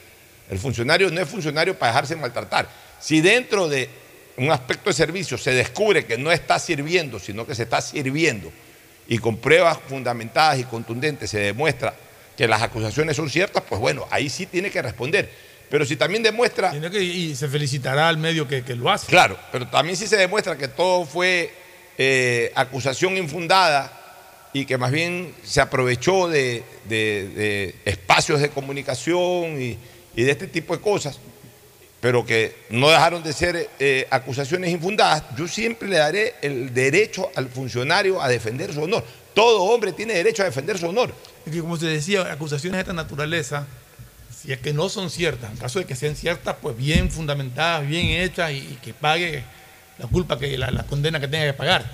El 0.50 0.58
funcionario 0.58 1.10
no 1.10 1.20
es 1.20 1.28
funcionario 1.28 1.78
para 1.78 1.92
dejarse 1.92 2.16
maltratar. 2.16 2.68
Si 3.00 3.20
dentro 3.20 3.68
de 3.68 3.88
un 4.36 4.50
aspecto 4.50 4.90
de 4.90 4.94
servicio 4.94 5.38
se 5.38 5.52
descubre 5.52 6.04
que 6.04 6.18
no 6.18 6.32
está 6.32 6.58
sirviendo, 6.58 7.18
sino 7.18 7.46
que 7.46 7.54
se 7.54 7.62
está 7.64 7.80
sirviendo, 7.80 8.50
y 9.08 9.18
con 9.18 9.36
pruebas 9.38 9.78
fundamentadas 9.88 10.58
y 10.58 10.64
contundentes 10.64 11.30
se 11.30 11.38
demuestra 11.40 11.94
que 12.36 12.46
las 12.48 12.62
acusaciones 12.62 13.16
son 13.16 13.28
ciertas, 13.28 13.62
pues 13.68 13.80
bueno, 13.80 14.06
ahí 14.10 14.28
sí 14.30 14.46
tiene 14.46 14.70
que 14.70 14.80
responder. 14.82 15.30
Pero 15.68 15.84
si 15.84 15.94
también 15.96 16.22
demuestra... 16.22 16.70
Que- 16.90 17.02
y 17.02 17.36
se 17.36 17.46
felicitará 17.48 18.08
al 18.08 18.16
medio 18.18 18.48
que, 18.48 18.64
que 18.64 18.74
lo 18.74 18.90
hace. 18.90 19.06
Claro, 19.06 19.38
pero 19.52 19.68
también 19.68 19.96
si 19.96 20.06
se 20.06 20.16
demuestra 20.16 20.56
que 20.56 20.68
todo 20.68 21.04
fue 21.04 21.52
eh, 21.98 22.50
acusación 22.54 23.16
infundada 23.16 23.96
y 24.52 24.64
que 24.64 24.78
más 24.78 24.90
bien 24.90 25.32
se 25.44 25.60
aprovechó 25.60 26.28
de, 26.28 26.64
de- 26.88 27.28
de 27.28 27.74
espacios 27.84 28.40
de 28.40 28.48
comunicación 28.48 29.60
y, 29.60 29.78
y 30.14 30.22
de 30.22 30.30
este 30.32 30.46
tipo 30.46 30.76
de 30.76 30.82
cosas, 30.82 31.18
pero 32.00 32.24
que 32.24 32.56
no 32.70 32.88
dejaron 32.88 33.22
de 33.22 33.32
ser 33.32 33.68
eh, 33.78 34.06
acusaciones 34.10 34.70
infundadas, 34.70 35.22
yo 35.36 35.46
siempre 35.46 35.88
le 35.88 35.96
daré 35.96 36.34
el 36.42 36.72
derecho 36.72 37.30
al 37.36 37.48
funcionario 37.48 38.22
a 38.22 38.28
defender 38.28 38.72
su 38.72 38.82
honor. 38.82 39.04
Todo 39.34 39.62
hombre 39.64 39.92
tiene 39.92 40.14
derecho 40.14 40.42
a 40.42 40.46
defender 40.46 40.78
su 40.78 40.88
honor. 40.88 41.14
Es 41.46 41.52
que 41.52 41.60
como 41.60 41.76
se 41.76 41.86
decía, 41.86 42.32
acusaciones 42.32 42.78
de 42.78 42.80
esta 42.80 42.92
naturaleza, 42.92 43.66
si 44.34 44.52
es 44.52 44.58
que 44.58 44.72
no 44.72 44.88
son 44.88 45.10
ciertas, 45.10 45.50
en 45.50 45.58
caso 45.58 45.78
de 45.78 45.84
que 45.84 45.94
sean 45.94 46.16
ciertas, 46.16 46.56
pues 46.60 46.76
bien 46.76 47.10
fundamentadas, 47.10 47.86
bien 47.86 48.06
hechas 48.06 48.50
y, 48.52 48.56
y 48.56 48.78
que 48.82 48.94
pague 48.94 49.44
la 50.00 50.06
culpa, 50.06 50.38
que 50.38 50.56
la, 50.56 50.84
condena 50.84 51.20
que 51.20 51.28
tenga 51.28 51.46
que 51.46 51.52
pagar. 51.52 51.84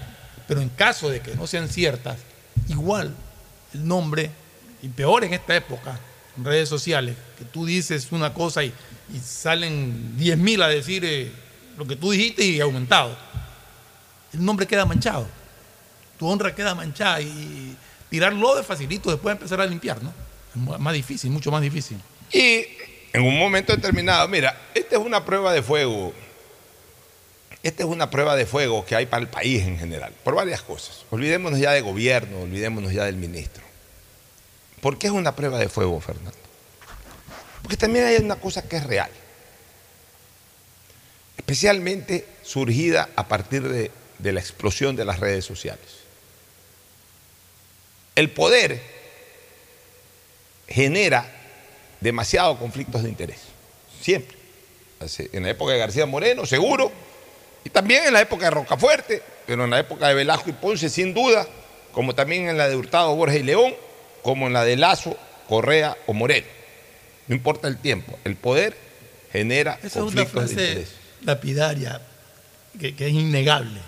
Pero 0.46 0.60
en 0.60 0.68
caso 0.68 1.10
de 1.10 1.20
que 1.20 1.34
no 1.34 1.46
sean 1.46 1.68
ciertas, 1.68 2.18
igual 2.68 3.14
el 3.74 3.86
nombre, 3.86 4.30
y 4.82 4.88
peor 4.88 5.24
en 5.24 5.34
esta 5.34 5.56
época, 5.56 5.98
redes 6.38 6.68
sociales, 6.68 7.16
que 7.38 7.44
tú 7.44 7.66
dices 7.66 8.08
una 8.12 8.32
cosa 8.34 8.64
y, 8.64 8.72
y 9.12 9.18
salen 9.18 10.16
10.000 10.18 10.62
a 10.62 10.68
decir 10.68 11.04
eh, 11.04 11.30
lo 11.76 11.86
que 11.86 11.96
tú 11.96 12.10
dijiste 12.10 12.44
y 12.44 12.60
aumentado. 12.60 13.16
El 14.32 14.44
nombre 14.44 14.66
queda 14.66 14.84
manchado 14.84 15.26
tu 16.18 16.26
honra 16.28 16.54
queda 16.54 16.74
manchada 16.74 17.20
y 17.20 17.76
tirarlo 18.08 18.56
de 18.56 18.62
facilito 18.62 19.10
después 19.10 19.34
empezar 19.34 19.60
a 19.60 19.66
limpiar, 19.66 20.02
¿no? 20.02 20.12
Es 20.74 20.80
más 20.80 20.94
difícil, 20.94 21.30
mucho 21.30 21.50
más 21.50 21.60
difícil. 21.60 21.98
Y 22.32 22.66
en 23.12 23.22
un 23.22 23.38
momento 23.38 23.74
determinado, 23.74 24.26
mira, 24.28 24.58
esta 24.74 24.96
es 24.96 25.02
una 25.02 25.24
prueba 25.24 25.52
de 25.52 25.62
fuego. 25.62 26.14
Esta 27.62 27.82
es 27.82 27.88
una 27.88 28.10
prueba 28.10 28.36
de 28.36 28.46
fuego 28.46 28.84
que 28.84 28.94
hay 28.94 29.06
para 29.06 29.22
el 29.22 29.28
país 29.28 29.62
en 29.62 29.78
general, 29.78 30.12
por 30.24 30.34
varias 30.34 30.62
cosas. 30.62 31.04
Olvidémonos 31.10 31.58
ya 31.58 31.72
de 31.72 31.80
gobierno, 31.80 32.40
olvidémonos 32.40 32.92
ya 32.92 33.04
del 33.04 33.16
ministro. 33.16 33.65
¿Por 34.86 34.98
qué 34.98 35.08
es 35.08 35.12
una 35.12 35.34
prueba 35.34 35.58
de 35.58 35.68
fuego, 35.68 36.00
Fernando? 36.00 36.38
Porque 37.60 37.76
también 37.76 38.04
hay 38.04 38.18
una 38.18 38.36
cosa 38.36 38.68
que 38.68 38.76
es 38.76 38.84
real, 38.84 39.10
especialmente 41.36 42.24
surgida 42.44 43.08
a 43.16 43.26
partir 43.26 43.64
de, 43.68 43.90
la 44.20 44.38
explosión 44.38 44.94
de 44.94 45.04
las 45.04 45.18
redes 45.18 45.44
sociales. 45.44 45.84
El 48.14 48.30
poder 48.30 48.80
genera 50.68 51.34
demasiados 52.00 52.56
conflictos 52.56 53.02
de 53.02 53.08
interés, 53.08 53.40
siempre. 54.00 54.38
En 55.32 55.42
la 55.42 55.50
época 55.50 55.72
de 55.72 55.80
García 55.80 56.06
Moreno, 56.06 56.46
seguro, 56.46 56.92
y 57.64 57.70
también 57.70 58.04
en 58.04 58.12
la 58.12 58.20
época 58.20 58.44
de 58.44 58.50
Rocafuerte, 58.52 59.20
pero 59.48 59.64
en 59.64 59.70
la 59.70 59.80
época 59.80 60.06
de 60.06 60.14
Velasco 60.14 60.48
y 60.48 60.52
Ponce, 60.52 60.88
sin 60.88 61.12
duda, 61.12 61.44
como 61.90 62.14
también 62.14 62.48
en 62.48 62.56
la 62.56 62.68
de 62.68 62.76
Hurtado, 62.76 63.16
Borges 63.16 63.40
y 63.40 63.42
León, 63.42 63.74
como 64.26 64.48
en 64.48 64.52
la 64.52 64.64
de 64.64 64.76
Lazo, 64.76 65.16
Correa 65.48 65.96
o 66.06 66.12
Moreno. 66.12 66.46
No 67.28 67.34
importa 67.36 67.68
el 67.68 67.78
tiempo, 67.78 68.18
el 68.24 68.34
poder 68.36 68.76
genera 69.32 69.78
Esa 69.82 69.86
es 69.86 69.94
una 69.96 70.02
conflictos 70.24 70.48
de 70.50 70.54
frase 70.74 70.86
lapidaria 71.22 72.00
que, 72.80 72.94
que 72.96 73.06
es 73.06 73.12
innegable, 73.12 73.80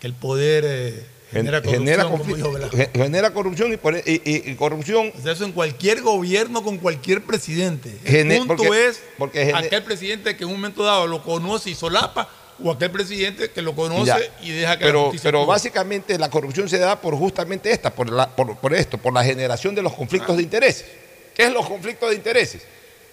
que 0.00 0.06
el 0.06 0.12
poder 0.14 0.64
eh, 0.66 1.06
genera 1.30 1.60
Gen- 1.60 1.64
corrupción, 1.70 1.84
genera, 1.86 2.04
como 2.04 2.24
confli- 2.24 2.36
dijo 2.36 2.52
Velasco. 2.52 2.76
gen- 2.76 2.90
genera 2.92 3.30
corrupción 3.32 3.70
y, 3.72 3.74
e, 3.74 4.02
y- 4.06 4.30
y- 4.30 4.50
y 4.50 4.54
corrupción 4.56 5.10
O 5.18 5.22
sea, 5.22 5.32
eso 5.32 5.44
en 5.46 5.52
cualquier 5.52 6.02
gobierno 6.02 6.62
con 6.62 6.76
cualquier 6.78 7.24
presidente. 7.24 7.98
El 8.04 8.10
Gene- 8.12 8.38
punto 8.38 8.56
porque- 8.56 8.86
es 8.88 9.02
porque 9.18 9.52
aquel 9.54 9.82
presidente 9.84 10.36
que 10.36 10.44
en 10.44 10.50
un 10.50 10.56
momento 10.56 10.82
dado 10.84 11.06
lo 11.06 11.22
conoce 11.22 11.70
y 11.70 11.74
solapa, 11.74 12.28
o 12.62 12.70
aquel 12.70 12.90
presidente 12.90 13.50
que 13.50 13.62
lo 13.62 13.74
conoce 13.74 14.06
Ya. 14.06 14.18
y 14.42 14.50
deja 14.50 14.76
que 14.78 14.84
la 14.84 14.88
pero, 14.90 15.02
justicia 15.04 15.28
pero 15.28 15.46
básicamente 15.46 16.18
la 16.18 16.28
corrupción 16.30 16.68
se 16.68 16.78
da 16.78 17.00
por 17.00 17.16
justamente 17.16 17.70
esta, 17.70 17.90
por, 17.94 18.10
la- 18.10 18.28
por, 18.28 18.56
por 18.56 18.74
esto, 18.74 18.98
por 18.98 19.12
la 19.12 19.24
generación 19.24 19.74
de 19.74 19.82
los 19.82 19.92
conflictos 19.94 20.36
de 20.36 20.42
intereses. 20.42 20.86
¿Qué 21.34 21.44
es 21.44 21.52
los 21.52 21.66
conflictos 21.66 22.10
de 22.10 22.16
intereses? 22.16 22.62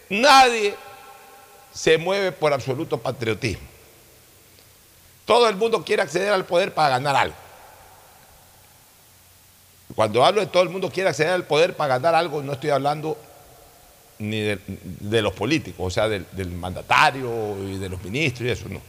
Nadie 0.09 0.75
se 1.73 1.97
mueve 1.97 2.31
por 2.31 2.51
absoluto 2.53 2.97
patriotismo. 2.97 3.63
Todo 5.25 5.47
el 5.47 5.55
mundo 5.55 5.83
quiere 5.85 6.01
acceder 6.01 6.31
al 6.33 6.45
poder 6.45 6.73
para 6.73 6.89
ganar 6.89 7.15
algo. 7.15 7.35
Cuando 9.95 10.23
hablo 10.23 10.41
de 10.41 10.47
todo 10.47 10.63
el 10.63 10.69
mundo 10.69 10.89
quiere 10.91 11.09
acceder 11.09 11.31
al 11.33 11.45
poder 11.45 11.75
para 11.75 11.95
ganar 11.95 12.15
algo, 12.15 12.41
no 12.43 12.53
estoy 12.53 12.69
hablando 12.69 13.17
ni 14.19 14.41
de, 14.41 14.59
de 14.67 15.21
los 15.21 15.33
políticos, 15.33 15.87
o 15.87 15.89
sea, 15.89 16.07
del, 16.09 16.25
del 16.33 16.49
mandatario 16.51 17.57
y 17.67 17.77
de 17.77 17.89
los 17.89 18.01
ministros 18.03 18.47
y 18.47 18.51
eso, 18.51 18.65
no. 18.69 18.81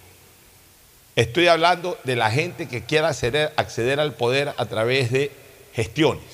Estoy 1.16 1.48
hablando 1.48 1.98
de 2.04 2.16
la 2.16 2.30
gente 2.30 2.68
que 2.68 2.84
quiera 2.84 3.08
acceder, 3.08 3.52
acceder 3.56 4.00
al 4.00 4.14
poder 4.14 4.52
a 4.56 4.66
través 4.66 5.10
de 5.10 5.30
gestiones. 5.74 6.24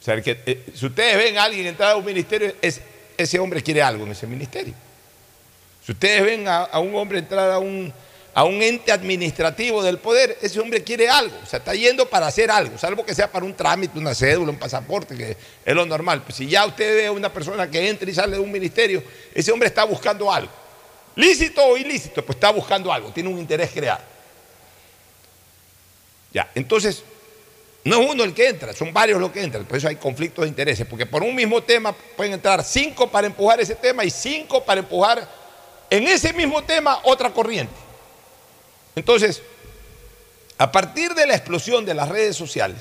O 0.00 0.04
sea, 0.04 0.20
que, 0.22 0.38
eh, 0.46 0.64
si 0.74 0.86
ustedes 0.86 1.16
ven 1.16 1.38
a 1.38 1.44
alguien 1.44 1.66
entrar 1.66 1.92
a 1.92 1.96
un 1.96 2.04
ministerio, 2.04 2.54
es- 2.62 2.80
ese 3.16 3.38
hombre 3.38 3.62
quiere 3.62 3.82
algo 3.82 4.04
en 4.04 4.12
ese 4.12 4.26
ministerio. 4.26 4.74
Si 5.84 5.92
ustedes 5.92 6.22
ven 6.22 6.46
a, 6.46 6.64
a 6.64 6.78
un 6.78 6.94
hombre 6.94 7.18
entrar 7.18 7.50
a 7.50 7.58
un, 7.58 7.92
a 8.34 8.44
un 8.44 8.62
ente 8.62 8.92
administrativo 8.92 9.82
del 9.82 9.98
poder, 9.98 10.38
ese 10.40 10.60
hombre 10.60 10.84
quiere 10.84 11.08
algo. 11.08 11.34
O 11.42 11.46
sea, 11.46 11.58
está 11.58 11.74
yendo 11.74 12.06
para 12.08 12.26
hacer 12.28 12.50
algo, 12.50 12.78
salvo 12.78 13.04
que 13.04 13.14
sea 13.14 13.32
para 13.32 13.44
un 13.44 13.54
trámite, 13.54 13.98
una 13.98 14.14
cédula, 14.14 14.50
un 14.52 14.58
pasaporte, 14.58 15.16
que 15.16 15.36
es 15.64 15.74
lo 15.74 15.84
normal. 15.86 16.22
Pues 16.22 16.36
si 16.36 16.46
ya 16.46 16.64
usted 16.66 16.94
ve 16.94 17.06
a 17.06 17.12
una 17.12 17.32
persona 17.32 17.68
que 17.70 17.88
entra 17.88 18.08
y 18.08 18.14
sale 18.14 18.36
de 18.36 18.42
un 18.42 18.52
ministerio, 18.52 19.02
ese 19.34 19.50
hombre 19.50 19.68
está 19.68 19.82
buscando 19.84 20.30
algo. 20.32 20.52
Lícito 21.18 21.64
o 21.64 21.76
ilícito, 21.76 22.24
pues 22.24 22.36
está 22.36 22.52
buscando 22.52 22.92
algo, 22.92 23.10
tiene 23.10 23.28
un 23.28 23.40
interés 23.40 23.70
creado. 23.74 24.02
Ya, 26.32 26.48
entonces, 26.54 27.02
no 27.82 28.00
es 28.00 28.08
uno 28.08 28.22
el 28.22 28.32
que 28.32 28.46
entra, 28.46 28.72
son 28.72 28.92
varios 28.92 29.20
los 29.20 29.32
que 29.32 29.42
entran, 29.42 29.64
por 29.64 29.78
eso 29.78 29.88
hay 29.88 29.96
conflictos 29.96 30.44
de 30.44 30.48
intereses, 30.48 30.86
porque 30.86 31.06
por 31.06 31.24
un 31.24 31.34
mismo 31.34 31.60
tema 31.60 31.92
pueden 32.16 32.34
entrar 32.34 32.62
cinco 32.62 33.10
para 33.10 33.26
empujar 33.26 33.60
ese 33.60 33.74
tema 33.74 34.04
y 34.04 34.10
cinco 34.10 34.62
para 34.62 34.78
empujar 34.78 35.28
en 35.90 36.06
ese 36.06 36.32
mismo 36.32 36.62
tema 36.62 37.00
otra 37.02 37.30
corriente. 37.30 37.74
Entonces, 38.94 39.42
a 40.56 40.70
partir 40.70 41.14
de 41.14 41.26
la 41.26 41.34
explosión 41.34 41.84
de 41.84 41.94
las 41.94 42.08
redes 42.08 42.36
sociales, 42.36 42.78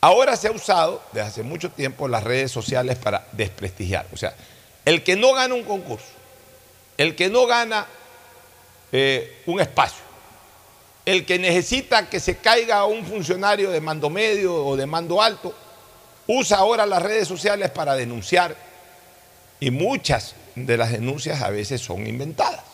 ahora 0.00 0.36
se 0.36 0.46
ha 0.46 0.52
usado 0.52 1.02
desde 1.10 1.26
hace 1.26 1.42
mucho 1.42 1.68
tiempo 1.72 2.06
las 2.06 2.22
redes 2.22 2.52
sociales 2.52 2.96
para 2.96 3.26
desprestigiar. 3.32 4.06
O 4.12 4.16
sea, 4.16 4.36
el 4.84 5.02
que 5.02 5.16
no 5.16 5.34
gana 5.34 5.54
un 5.54 5.64
concurso, 5.64 6.17
el 6.98 7.14
que 7.16 7.30
no 7.30 7.46
gana 7.46 7.86
eh, 8.92 9.42
un 9.46 9.60
espacio, 9.60 10.02
el 11.06 11.24
que 11.24 11.38
necesita 11.38 12.10
que 12.10 12.20
se 12.20 12.36
caiga 12.36 12.84
un 12.84 13.06
funcionario 13.06 13.70
de 13.70 13.80
mando 13.80 14.10
medio 14.10 14.66
o 14.66 14.76
de 14.76 14.84
mando 14.84 15.22
alto, 15.22 15.54
usa 16.26 16.58
ahora 16.58 16.84
las 16.84 17.02
redes 17.02 17.26
sociales 17.26 17.70
para 17.70 17.94
denunciar 17.94 18.54
y 19.60 19.70
muchas 19.70 20.34
de 20.54 20.76
las 20.76 20.92
denuncias 20.92 21.40
a 21.40 21.50
veces 21.50 21.80
son 21.80 22.06
inventadas. 22.06 22.64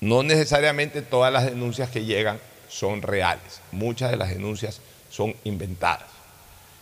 No 0.00 0.22
necesariamente 0.22 1.02
todas 1.02 1.32
las 1.32 1.44
denuncias 1.44 1.90
que 1.90 2.04
llegan 2.04 2.40
son 2.68 3.02
reales, 3.02 3.60
muchas 3.72 4.10
de 4.10 4.16
las 4.16 4.30
denuncias 4.30 4.80
son 5.10 5.34
inventadas. 5.44 6.08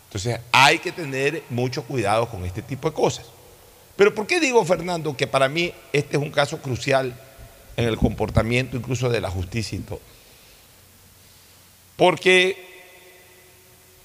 Entonces 0.07 0.41
hay 0.53 0.79
que 0.79 0.93
tener 0.93 1.43
mucho 1.51 1.83
cuidado 1.85 2.29
con 2.29 2.45
este 2.45 2.63
tipo 2.63 2.89
de 2.89 2.95
cosas. 2.95 3.27
Pero 3.97 4.15
¿por 4.15 4.27
qué 4.27 4.41
digo, 4.41 4.65
Fernando, 4.65 5.17
que 5.17 5.27
para 5.27 5.49
mí 5.49 5.73
este 5.93 6.17
es 6.17 6.23
un 6.23 6.31
caso 6.31 6.59
crucial 6.59 7.15
en 7.77 7.85
el 7.87 7.97
comportamiento 7.97 8.77
incluso 8.77 9.09
de 9.09 9.21
la 9.21 9.31
justicia 9.31 9.79
y 9.79 9.83
todo? 9.83 10.01
Porque 11.97 12.57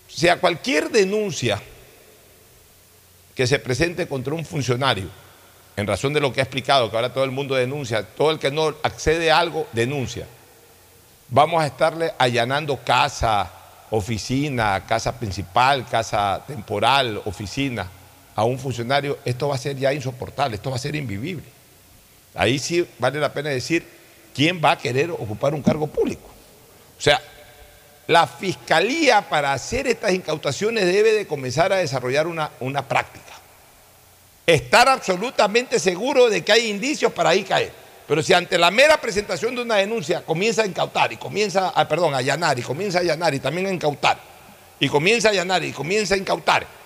sea 0.07 0.39
cualquier 0.39 0.91
denuncia 0.91 1.59
que 3.33 3.47
se 3.47 3.57
presente 3.57 4.07
contra 4.07 4.33
un 4.33 4.45
funcionario, 4.45 5.09
en 5.75 5.87
razón 5.87 6.13
de 6.13 6.19
lo 6.19 6.33
que 6.33 6.41
ha 6.41 6.43
explicado, 6.43 6.91
que 6.91 6.95
ahora 6.95 7.13
todo 7.13 7.23
el 7.23 7.31
mundo 7.31 7.55
denuncia, 7.55 8.03
todo 8.03 8.31
el 8.31 8.37
que 8.37 8.51
no 8.51 8.75
accede 8.83 9.31
a 9.31 9.39
algo, 9.39 9.65
denuncia. 9.71 10.27
Vamos 11.29 11.63
a 11.63 11.67
estarle 11.67 12.13
allanando 12.17 12.77
casa, 12.83 13.49
oficina, 13.89 14.85
casa 14.85 15.17
principal, 15.17 15.87
casa 15.87 16.43
temporal, 16.45 17.21
oficina 17.25 17.89
a 18.39 18.45
un 18.45 18.57
funcionario, 18.57 19.19
esto 19.25 19.49
va 19.49 19.55
a 19.55 19.57
ser 19.57 19.75
ya 19.75 19.91
insoportable, 19.91 20.55
esto 20.55 20.69
va 20.69 20.77
a 20.77 20.79
ser 20.79 20.95
invivible. 20.95 21.43
Ahí 22.33 22.57
sí 22.57 22.87
vale 22.97 23.19
la 23.19 23.33
pena 23.33 23.49
decir 23.49 23.85
quién 24.33 24.61
va 24.63 24.71
a 24.71 24.77
querer 24.77 25.11
ocupar 25.11 25.53
un 25.53 25.61
cargo 25.61 25.87
público. 25.87 26.25
O 26.97 27.01
sea, 27.01 27.21
la 28.07 28.25
fiscalía 28.27 29.27
para 29.27 29.51
hacer 29.51 29.87
estas 29.87 30.13
incautaciones 30.13 30.85
debe 30.85 31.11
de 31.11 31.27
comenzar 31.27 31.73
a 31.73 31.77
desarrollar 31.77 32.27
una, 32.27 32.49
una 32.61 32.87
práctica. 32.87 33.25
Estar 34.47 34.87
absolutamente 34.87 35.77
seguro 35.77 36.29
de 36.29 36.41
que 36.41 36.53
hay 36.53 36.69
indicios 36.69 37.11
para 37.11 37.31
ahí 37.31 37.43
caer. 37.43 37.73
Pero 38.07 38.23
si 38.23 38.31
ante 38.31 38.57
la 38.57 38.71
mera 38.71 39.01
presentación 39.01 39.53
de 39.53 39.63
una 39.63 39.75
denuncia 39.75 40.21
comienza 40.21 40.61
a 40.61 40.65
incautar 40.65 41.11
y 41.11 41.17
comienza, 41.17 41.69
a, 41.69 41.85
perdón, 41.89 42.13
a 42.13 42.19
allanar 42.19 42.57
y 42.57 42.61
comienza 42.61 42.99
a 42.99 43.01
allanar 43.01 43.33
y 43.33 43.41
también 43.41 43.67
a 43.67 43.73
incautar, 43.73 44.17
y 44.79 44.87
comienza 44.87 45.27
a 45.27 45.31
allanar 45.31 45.61
y 45.65 45.73
comienza 45.73 46.15
a 46.15 46.17
incautar, 46.17 46.78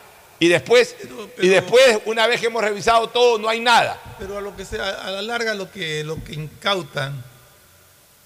y 0.44 0.50
después, 0.50 0.94
y 1.42 1.48
después 1.48 2.00
una 2.06 2.28
vez 2.28 2.42
que 2.42 2.48
hemos 2.48 2.62
revisado 2.62 3.08
todo, 3.08 3.40
no 3.40 3.48
hay 3.48 3.62
nada. 3.62 3.98
Pero 4.20 4.38
a 4.38 4.42
lo 4.42 4.54
que 4.58 4.66
sea, 4.66 4.90
a 4.90 5.10
la 5.10 5.22
larga 5.22 5.54
lo 5.54 5.72
que, 5.72 6.04
lo 6.04 6.22
que 6.22 6.34
incautan 6.34 7.24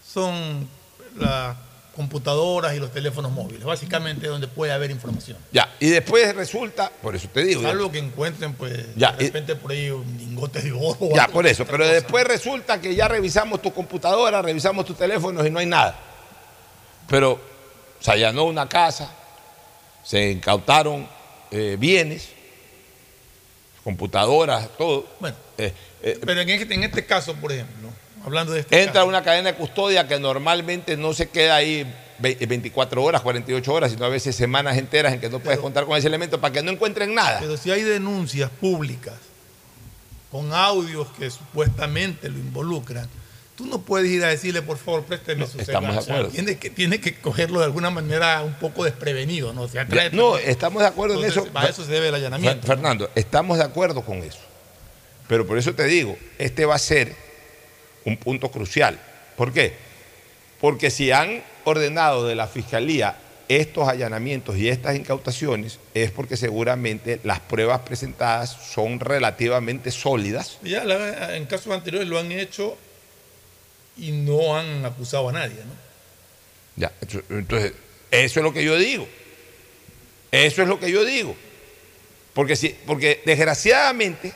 son 0.04 0.68
las 1.16 1.56
computadoras 1.96 2.74
y 2.74 2.80
los 2.80 2.92
teléfonos 2.92 3.32
móviles, 3.32 3.64
básicamente 3.64 4.26
donde 4.26 4.48
puede 4.48 4.72
haber 4.72 4.90
información. 4.90 5.38
Ya, 5.52 5.72
y 5.80 5.90
después 5.90 6.34
resulta, 6.34 6.92
por 7.04 7.16
eso 7.16 7.28
te 7.32 7.44
digo. 7.44 7.62
Salvo 7.62 7.92
que 7.92 8.00
encuentren, 8.00 8.56
pues, 8.56 8.96
Ya, 8.96 9.12
de 9.12 9.26
repente 9.26 9.56
por 9.56 9.72
ahí 9.72 9.92
un 9.92 10.18
lingote 10.18 10.64
de 10.64 10.72
oro. 10.72 10.98
Ya, 11.14 11.26
algo, 11.26 11.34
por 11.34 11.46
eso. 11.46 11.66
Pero 11.66 11.84
cosa. 11.84 11.92
después 11.92 12.26
resulta 12.26 12.82
que 12.82 12.96
ya 12.96 13.08
revisamos 13.08 13.62
tu 13.62 13.72
computadora, 13.72 14.42
revisamos 14.42 14.88
tus 14.88 14.98
teléfonos 14.98 15.46
y 15.46 15.52
no 15.52 15.60
hay 15.60 15.68
nada. 15.68 15.96
Pero 17.08 17.40
se 18.00 18.10
allanó 18.10 18.46
una 18.46 18.68
casa, 18.68 19.12
se 20.04 20.32
incautaron 20.32 21.17
eh, 21.52 21.76
bienes, 21.80 22.30
computadoras, 23.84 24.70
todo. 24.78 25.06
Bueno, 25.20 25.36
Eh, 25.58 25.74
eh, 26.04 26.20
Pero 26.26 26.42
en 26.42 26.50
este, 26.50 26.74
en 26.74 26.84
este 26.84 27.06
caso, 27.06 27.34
por 27.36 27.52
ejemplo, 27.52 27.90
hablando 28.24 28.54
de 28.54 28.60
este 28.62 28.80
entra 28.80 28.94
caso, 28.96 29.08
una 29.08 29.24
cadena 29.24 29.52
de 29.52 29.56
custodia 29.58 30.08
que 30.08 30.20
normalmente 30.20 30.96
no 30.98 31.14
se 31.14 31.30
queda 31.30 31.56
ahí 31.56 31.92
ve- 32.20 32.38
24 32.48 33.04
horas, 33.04 33.22
48 33.22 33.74
horas, 33.74 33.92
sino 33.92 34.06
a 34.06 34.10
veces 34.10 34.36
semanas 34.36 34.78
enteras 34.78 35.14
en 35.14 35.20
que 35.20 35.30
no 35.30 35.40
puedes 35.40 35.60
contar 35.60 35.86
con 35.86 35.98
ese 35.98 36.08
elemento 36.08 36.40
para 36.40 36.54
que 36.54 36.62
no 36.62 36.72
encuentren 36.72 37.16
nada. 37.16 37.40
Pero 37.40 37.58
si 37.58 37.72
hay 37.72 37.82
denuncias 37.84 38.50
públicas 38.52 39.16
con 40.32 40.54
audios 40.54 41.08
que 41.18 41.30
supuestamente 41.32 42.30
lo 42.30 42.38
involucran, 42.38 43.08
tú 43.58 43.66
no 43.66 43.82
puedes 43.82 44.10
ir 44.10 44.24
a 44.24 44.28
decirle, 44.30 44.62
por 44.62 44.78
favor, 44.78 45.04
présteme 45.04 45.46
su 45.48 45.60
estamos 45.60 45.66
celular. 45.90 45.94
de 45.94 46.00
O 46.00 46.02
sea, 46.04 46.14
acuerdo. 46.16 46.32
tiene, 46.32 46.58
que, 46.58 46.70
tiene 46.70 47.02
que 47.02 47.16
cogerlo 47.20 47.60
de 47.60 47.66
alguna 47.66 47.90
manera 47.90 48.42
un 48.44 48.54
poco 48.54 48.86
desprevenido, 48.86 49.52
¿no? 49.52 49.64
O 49.64 49.68
sea, 49.68 49.84
Ya, 49.84 49.90
trae- 49.90 50.12
no, 50.14 50.38
estamos 50.38 50.82
de 50.84 50.88
acuerdo 50.88 51.16
Entonces, 51.16 51.38
en 51.38 51.44
eso. 51.46 51.54
Para 51.54 51.70
eso 51.70 51.84
se 51.84 51.92
debe 51.92 52.10
el 52.10 52.16
allanamiento. 52.16 52.62
Fer- 52.66 52.68
Fernando, 52.68 53.10
estamos 53.16 53.58
de 53.58 53.64
acuerdo 53.64 54.04
con 54.06 54.18
eso. 54.20 54.40
Pero 55.28 55.46
por 55.46 55.58
eso 55.58 55.74
te 55.74 55.86
digo, 55.86 56.16
este 56.38 56.66
va 56.66 56.76
a 56.76 56.80
ser 56.80 57.14
un 58.06 58.16
punto 58.18 58.50
crucial. 58.52 58.98
¿Por 59.36 59.52
qué? 59.52 59.74
Porque 60.62 60.90
si 60.92 61.12
han 61.12 61.44
ordenado 61.66 62.26
de 62.26 62.36
la 62.36 62.48
Fiscalía 62.48 63.18
estos 63.50 63.88
allanamientos 63.88 64.56
y 64.58 64.70
estas 64.70 64.96
incautaciones, 64.96 65.80
es 65.94 66.12
porque 66.12 66.38
seguramente 66.38 67.20
las 67.24 67.40
pruebas 67.40 67.80
presentadas 67.82 68.50
son 68.74 69.00
relativamente 69.00 69.90
sólidas. 69.92 70.60
Ya 70.64 70.84
la- 70.84 71.36
en 71.36 71.46
casos 71.46 71.74
anteriores 71.74 72.08
lo 72.08 72.20
han 72.20 72.32
hecho 72.32 72.78
y 73.98 74.12
no 74.12 74.58
han 74.58 74.86
acusado 74.86 75.30
a 75.30 75.32
nadie, 75.32 75.56
¿no? 75.56 75.74
Ya, 76.76 76.92
entonces, 77.30 77.74
eso 78.12 78.40
es 78.40 78.44
lo 78.44 78.54
que 78.54 78.64
yo 78.64 78.78
digo. 78.78 79.08
Eso 80.32 80.62
es 80.62 80.68
lo 80.68 80.80
que 80.80 80.92
yo 80.92 81.04
digo. 81.06 81.36
Porque, 82.34 82.56
si, 82.56 82.70
porque 82.70 83.22
desgraciadamente 83.26 84.32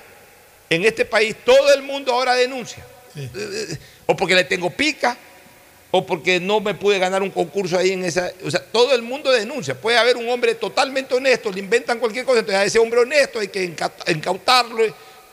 en 0.69 0.83
este 0.85 1.05
país 1.05 1.35
todo 1.45 1.73
el 1.73 1.83
mundo 1.83 2.13
ahora 2.13 2.33
denuncia. 2.35 2.83
Sí. 3.13 3.29
Eh, 3.35 3.77
O 4.07 4.15
porque 4.15 4.33
le 4.35 4.43
tengo 4.45 4.69
pica, 4.71 5.15
o 5.91 6.05
porque 6.05 6.39
no 6.39 6.59
me 6.61 6.73
pude 6.73 6.97
ganar 6.97 7.21
un 7.21 7.29
concurso 7.29 7.77
ahí 7.77 7.91
en 7.91 8.03
esa. 8.05 8.31
O 8.43 8.49
sea, 8.49 8.63
todo 8.63 8.95
el 8.95 9.01
mundo 9.03 9.31
denuncia. 9.31 9.75
Puede 9.79 9.97
haber 9.97 10.17
un 10.17 10.27
hombre 10.29 10.55
totalmente 10.55 11.13
honesto, 11.13 11.51
le 11.51 11.59
inventan 11.59 11.99
cualquier 11.99 12.25
cosa, 12.25 12.39
entonces 12.39 12.59
a 12.59 12.65
ese 12.65 12.79
hombre 12.79 13.01
honesto 13.01 13.39
hay 13.39 13.49
que 13.49 13.63
inca- 13.63 13.91
incautarlo, 14.07 14.83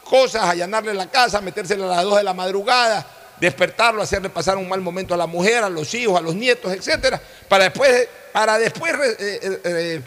cosas, 0.04 0.42
allanarle 0.44 0.92
la 0.92 1.08
casa, 1.10 1.40
metérsela 1.40 1.86
a 1.86 1.96
las 1.96 2.04
2 2.04 2.16
de 2.18 2.24
la 2.24 2.34
madrugada, 2.34 3.06
despertarlo, 3.40 4.02
hacerle 4.02 4.30
pasar 4.30 4.56
un 4.56 4.68
mal 4.68 4.80
momento 4.80 5.14
a 5.14 5.16
la 5.16 5.26
mujer, 5.26 5.64
a 5.64 5.68
los 5.68 5.92
hijos, 5.94 6.18
a 6.18 6.22
los 6.22 6.34
nietos, 6.34 6.72
etcétera, 6.72 7.20
para 7.48 7.64
después, 7.64 8.08
para 8.32 8.58
después 8.58 8.94
eh, 8.94 9.16
eh, 9.20 9.60
eh, 9.64 10.02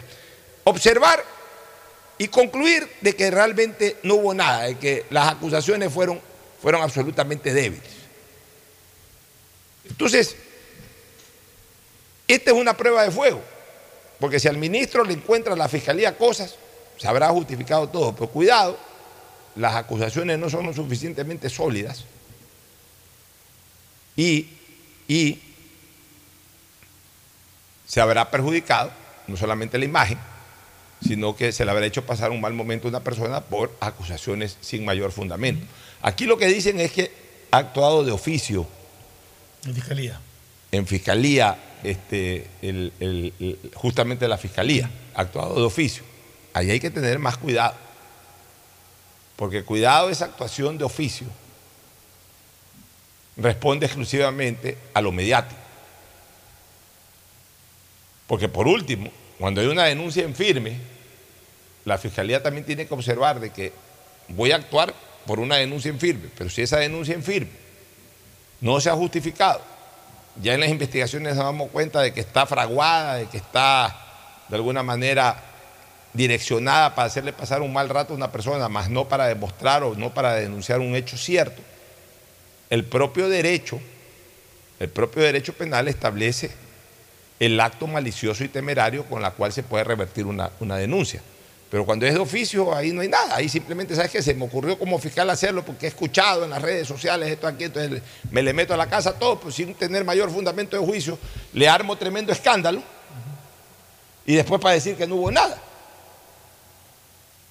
observar 0.64 1.24
y 2.18 2.28
concluir 2.28 2.88
de 3.00 3.16
que 3.16 3.30
realmente 3.30 3.96
no 4.02 4.16
hubo 4.16 4.34
nada, 4.34 4.64
de 4.64 4.78
que 4.78 5.06
las 5.10 5.32
acusaciones 5.32 5.92
fueron, 5.92 6.20
fueron 6.60 6.82
absolutamente 6.82 7.52
débiles. 7.52 7.90
Entonces, 9.88 10.36
esta 12.28 12.50
es 12.50 12.56
una 12.56 12.76
prueba 12.76 13.02
de 13.02 13.10
fuego, 13.10 13.42
porque 14.20 14.38
si 14.38 14.48
al 14.48 14.56
ministro 14.56 15.04
le 15.04 15.14
encuentra 15.14 15.54
a 15.54 15.56
la 15.56 15.68
fiscalía 15.68 16.16
cosas, 16.16 16.56
se 16.96 17.08
habrá 17.08 17.28
justificado 17.30 17.88
todo, 17.88 18.14
pero 18.14 18.28
cuidado, 18.28 18.78
las 19.56 19.74
acusaciones 19.74 20.38
no 20.38 20.48
son 20.48 20.66
lo 20.66 20.72
suficientemente 20.72 21.50
sólidas 21.50 22.04
y, 24.22 24.48
y 25.08 25.38
se 27.86 28.00
habrá 28.00 28.30
perjudicado 28.30 28.90
no 29.26 29.36
solamente 29.36 29.78
la 29.78 29.84
imagen, 29.84 30.18
sino 31.06 31.34
que 31.36 31.52
se 31.52 31.64
le 31.64 31.70
habrá 31.70 31.86
hecho 31.86 32.04
pasar 32.04 32.30
un 32.30 32.40
mal 32.40 32.52
momento 32.54 32.86
a 32.88 32.90
una 32.90 33.00
persona 33.00 33.40
por 33.40 33.74
acusaciones 33.80 34.56
sin 34.60 34.84
mayor 34.84 35.12
fundamento. 35.12 35.66
Aquí 36.00 36.24
lo 36.26 36.36
que 36.38 36.46
dicen 36.46 36.80
es 36.80 36.92
que 36.92 37.12
ha 37.50 37.58
actuado 37.58 38.04
de 38.04 38.12
oficio 38.12 38.66
En 39.64 39.74
fiscalía. 39.74 40.20
en 40.70 40.86
fiscalía, 40.86 41.56
este, 41.82 42.46
el- 42.62 42.92
el- 43.00 43.32
el- 43.40 43.70
justamente 43.74 44.26
la 44.28 44.38
fiscalía, 44.38 44.90
ha 45.14 45.20
actuado 45.22 45.54
de 45.56 45.62
oficio. 45.62 46.02
Ahí 46.54 46.70
hay 46.70 46.80
que 46.80 46.90
tener 46.90 47.18
más 47.18 47.36
cuidado, 47.38 47.74
porque 49.36 49.64
cuidado 49.64 50.10
esa 50.10 50.26
actuación 50.26 50.78
de 50.78 50.84
oficio 50.84 51.26
responde 53.36 53.86
exclusivamente 53.86 54.76
a 54.94 55.00
lo 55.00 55.12
mediático. 55.12 55.60
Porque 58.26 58.48
por 58.48 58.66
último, 58.66 59.10
cuando 59.38 59.60
hay 59.60 59.66
una 59.66 59.84
denuncia 59.84 60.24
en 60.24 60.34
firme, 60.34 60.76
la 61.84 61.98
fiscalía 61.98 62.42
también 62.42 62.64
tiene 62.64 62.86
que 62.86 62.94
observar 62.94 63.40
de 63.40 63.50
que 63.50 63.72
voy 64.28 64.52
a 64.52 64.56
actuar 64.56 64.94
por 65.26 65.40
una 65.40 65.56
denuncia 65.56 65.90
en 65.90 65.98
firme, 65.98 66.28
pero 66.36 66.50
si 66.50 66.62
esa 66.62 66.78
denuncia 66.78 67.14
en 67.14 67.22
firme 67.22 67.50
no 68.60 68.80
se 68.80 68.90
ha 68.90 68.94
justificado, 68.94 69.60
ya 70.40 70.54
en 70.54 70.60
las 70.60 70.70
investigaciones 70.70 71.34
nos 71.34 71.44
damos 71.44 71.70
cuenta 71.70 72.00
de 72.00 72.14
que 72.14 72.20
está 72.20 72.46
fraguada, 72.46 73.16
de 73.16 73.26
que 73.26 73.36
está 73.36 73.98
de 74.48 74.56
alguna 74.56 74.82
manera 74.82 75.42
direccionada 76.12 76.94
para 76.94 77.06
hacerle 77.06 77.32
pasar 77.32 77.62
un 77.62 77.72
mal 77.72 77.88
rato 77.88 78.12
a 78.12 78.16
una 78.16 78.30
persona, 78.30 78.68
más 78.68 78.88
no 78.88 79.08
para 79.08 79.26
demostrar 79.26 79.82
o 79.82 79.94
no 79.94 80.14
para 80.14 80.34
denunciar 80.34 80.80
un 80.80 80.94
hecho 80.94 81.16
cierto. 81.16 81.62
El 82.72 82.86
propio 82.86 83.28
derecho, 83.28 83.78
el 84.80 84.88
propio 84.88 85.22
derecho 85.22 85.52
penal 85.52 85.88
establece 85.88 86.50
el 87.38 87.60
acto 87.60 87.86
malicioso 87.86 88.44
y 88.44 88.48
temerario 88.48 89.04
con 89.04 89.20
la 89.20 89.32
cual 89.32 89.52
se 89.52 89.62
puede 89.62 89.84
revertir 89.84 90.24
una, 90.24 90.50
una 90.58 90.78
denuncia. 90.78 91.20
Pero 91.70 91.84
cuando 91.84 92.06
es 92.06 92.14
de 92.14 92.20
oficio, 92.20 92.74
ahí 92.74 92.90
no 92.92 93.02
hay 93.02 93.08
nada. 93.08 93.36
Ahí 93.36 93.50
simplemente, 93.50 93.94
¿sabes 93.94 94.10
qué? 94.10 94.22
Se 94.22 94.32
me 94.32 94.46
ocurrió 94.46 94.78
como 94.78 94.98
fiscal 94.98 95.28
hacerlo 95.28 95.62
porque 95.62 95.84
he 95.84 95.88
escuchado 95.90 96.44
en 96.44 96.50
las 96.50 96.62
redes 96.62 96.88
sociales 96.88 97.30
esto 97.30 97.46
aquí, 97.46 97.64
entonces 97.64 98.00
me 98.30 98.42
le 98.42 98.54
meto 98.54 98.72
a 98.72 98.78
la 98.78 98.88
casa 98.88 99.18
todo, 99.18 99.38
pues 99.38 99.54
sin 99.54 99.74
tener 99.74 100.02
mayor 100.02 100.30
fundamento 100.30 100.80
de 100.80 100.86
juicio, 100.86 101.18
le 101.52 101.68
armo 101.68 101.96
tremendo 101.96 102.32
escándalo 102.32 102.82
y 104.24 104.34
después 104.34 104.62
para 104.62 104.76
decir 104.76 104.96
que 104.96 105.06
no 105.06 105.16
hubo 105.16 105.30
nada. 105.30 105.60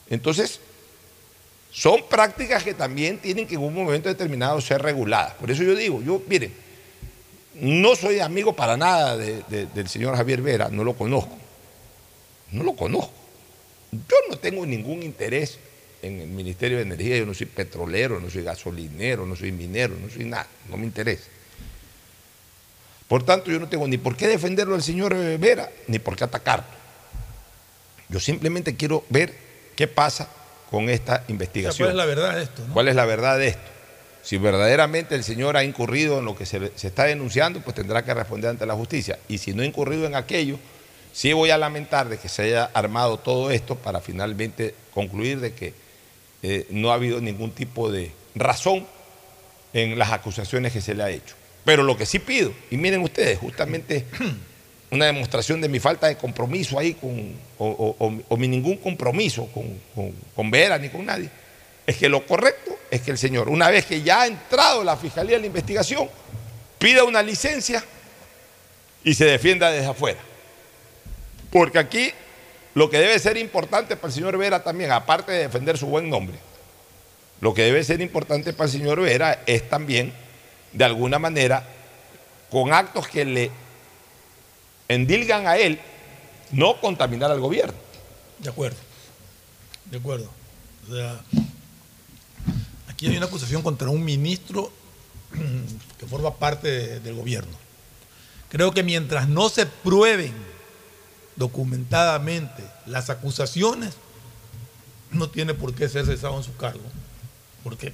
Entonces, 0.10 0.60
son 1.72 2.02
prácticas 2.10 2.64
que 2.64 2.74
también 2.74 3.18
tienen 3.20 3.48
que 3.48 3.56
en 3.56 3.62
un 3.62 3.74
momento 3.74 4.10
determinado 4.10 4.60
ser 4.62 4.82
reguladas. 4.82 5.34
Por 5.36 5.50
eso 5.52 5.64
yo 5.64 5.74
digo, 5.76 6.02
yo, 6.02 6.22
miren, 6.28 6.54
no 7.56 7.96
soy 7.96 8.20
amigo 8.20 8.54
para 8.56 8.76
nada 8.78 9.16
de- 9.18 9.44
de- 9.50 9.66
del 9.68 9.88
señor 9.88 10.16
Javier 10.16 10.42
Vera, 10.42 10.70
no 10.70 10.84
lo 10.84 10.94
conozco. 10.96 11.38
No 12.52 12.64
lo 12.64 12.76
conozco. 12.76 13.14
Yo 13.92 14.16
no 14.30 14.38
tengo 14.38 14.66
ningún 14.66 15.04
interés 15.04 15.60
en 16.02 16.20
el 16.22 16.28
Ministerio 16.30 16.78
de 16.78 16.84
Energía, 16.84 17.18
yo 17.18 17.26
no 17.26 17.34
soy 17.34 17.46
petrolero, 17.46 18.20
no 18.20 18.30
soy 18.30 18.44
gasolinero, 18.44 19.26
no 19.26 19.36
soy 19.36 19.52
minero, 19.52 19.96
no 19.96 20.10
soy 20.10 20.26
nada, 20.26 20.48
no 20.70 20.76
me 20.78 20.86
interesa. 20.86 21.26
Por 23.08 23.24
tanto, 23.24 23.52
yo 23.52 23.60
no 23.60 23.68
tengo 23.70 23.88
ni 23.88 23.98
por 23.98 24.16
qué 24.18 24.28
defenderlo 24.28 24.76
al 24.76 24.82
señor 24.84 25.14
eh, 25.14 25.38
Vera, 25.38 25.70
ni 25.88 26.00
por 26.00 26.16
qué 26.16 26.24
atacarlo. 26.24 26.66
Yo 28.10 28.20
simplemente 28.20 28.76
quiero 28.76 29.06
ver 29.10 29.34
qué 29.76 29.88
pasa 29.88 30.28
con 30.72 30.90
esta 30.90 31.24
investigación. 31.28 31.88
¿Cuál 31.88 31.92
es 31.92 31.98
la 31.98 32.06
verdad 32.06 32.36
de 32.38 32.44
esto? 32.44 32.64
¿Cuál 32.74 32.88
es 32.88 32.96
la 32.96 33.06
verdad 33.06 33.38
de 33.38 33.50
esto? 33.50 33.70
Si 34.24 34.38
verdaderamente 34.38 35.16
el 35.16 35.24
señor 35.24 35.58
ha 35.58 35.64
incurrido 35.64 36.20
en 36.20 36.26
lo 36.26 36.36
que 36.36 36.46
se, 36.46 36.72
se 36.76 36.88
está 36.88 37.04
denunciando, 37.04 37.60
pues 37.60 37.76
tendrá 37.76 38.06
que 38.06 38.14
responder 38.14 38.52
ante 38.52 38.66
la 38.66 38.74
justicia. 38.74 39.20
Y 39.28 39.40
si 39.40 39.54
no 39.54 39.64
ha 39.64 39.66
incurrido 39.66 40.06
en 40.06 40.16
aquello, 40.16 40.58
sí 41.12 41.34
voy 41.34 41.50
a 41.50 41.58
lamentar 41.58 42.08
de 42.08 42.18
que 42.18 42.30
se 42.30 42.44
haya 42.44 42.66
armado 42.74 43.18
todo 43.18 43.52
esto 43.52 43.76
para 43.76 44.00
finalmente 44.00 44.74
concluir 44.94 45.42
de 45.42 45.54
que 45.54 45.74
eh, 46.44 46.68
no 46.70 46.92
ha 46.92 46.96
habido 46.96 47.20
ningún 47.20 47.52
tipo 47.52 47.92
de 47.92 48.12
razón 48.36 48.88
en 49.74 50.00
las 50.00 50.12
acusaciones 50.12 50.72
que 50.72 50.82
se 50.82 50.96
le 50.96 51.04
ha 51.04 51.10
hecho. 51.10 51.36
Pero 51.66 51.84
lo 51.84 51.98
que 51.98 52.06
sí 52.06 52.20
pido, 52.20 52.54
y 52.70 52.78
miren 52.78 53.02
ustedes, 53.02 53.38
justamente 53.40 54.06
una 54.92 55.06
demostración 55.06 55.62
de 55.62 55.70
mi 55.70 55.80
falta 55.80 56.08
de 56.08 56.18
compromiso 56.18 56.78
ahí 56.78 56.94
con, 56.96 57.34
o, 57.58 58.38
mi 58.38 58.48
ningún 58.48 58.78
compromiso 58.78 59.48
con, 59.48 59.80
con- 59.96 60.14
con 60.36 60.52
Vera 60.52 60.78
ni 60.78 60.90
con 60.90 61.06
nadie, 61.06 61.30
es 61.88 61.98
que 61.98 62.10
lo 62.10 62.26
correcto 62.26 62.78
es 62.92 63.02
que 63.02 63.12
el 63.12 63.18
señor, 63.18 63.48
una 63.50 63.70
vez 63.70 63.86
que 63.86 64.02
ya 64.02 64.22
ha 64.22 64.28
entrado 64.28 64.84
la 64.84 64.98
Fiscalía 64.98 65.38
en 65.38 65.42
la 65.44 65.48
investigación, 65.48 66.10
pida 66.78 67.04
una 67.06 67.24
licencia 67.24 67.84
y 69.04 69.14
se 69.14 69.26
defienda 69.26 69.72
desde 69.72 69.88
afuera. 69.88 70.20
Porque 71.52 71.80
aquí 71.80 72.12
lo 72.74 72.90
que 72.90 72.98
debe 73.00 73.18
ser 73.20 73.38
importante 73.38 73.96
para 73.96 74.08
el 74.08 74.14
señor 74.14 74.38
Vera 74.38 74.64
también, 74.64 74.92
aparte 74.92 75.32
de 75.32 75.40
defender 75.40 75.78
su 75.78 75.88
buen 75.88 76.10
nombre, 76.10 76.38
lo 77.40 77.54
que 77.54 77.64
debe 77.64 77.84
ser 77.84 78.02
importante 78.02 78.54
para 78.54 78.66
el 78.66 78.72
señor 78.72 79.00
Vera 79.02 79.40
es 79.46 79.68
también, 79.70 80.14
de 80.74 80.84
alguna 80.86 81.18
manera, 81.18 81.64
con 82.50 82.74
actos 82.74 83.08
que 83.08 83.26
le 83.26 83.52
endilgan 84.94 85.48
a 85.48 85.58
él, 85.58 85.80
no 86.52 86.80
contaminar 86.80 87.32
al 87.32 87.40
gobierno. 87.40 87.74
De 88.40 88.50
acuerdo. 88.50 88.78
De 89.86 89.98
acuerdo. 89.98 90.30
O 90.90 90.94
sea, 90.96 91.22
aquí 92.90 93.08
hay 93.08 93.18
una 93.18 93.26
acusación 93.28 93.62
contra 93.62 93.90
un 93.90 94.04
ministro 94.04 94.72
que 96.00 96.06
forma 96.06 96.36
parte 96.36 96.68
de- 96.70 97.00
del 97.00 97.16
gobierno. 97.16 97.56
Creo 98.50 98.72
que 98.74 98.84
mientras 98.84 99.30
no 99.30 99.48
se 99.50 99.66
prueben 99.66 100.34
documentadamente 101.36 102.64
las 102.86 103.10
acusaciones, 103.10 103.94
no 105.12 105.30
tiene 105.30 105.54
por 105.54 105.74
qué 105.74 105.88
ser 105.90 106.06
cesado 106.06 106.38
en 106.38 106.44
su 106.44 106.56
cargo, 106.56 106.84
porque 107.64 107.94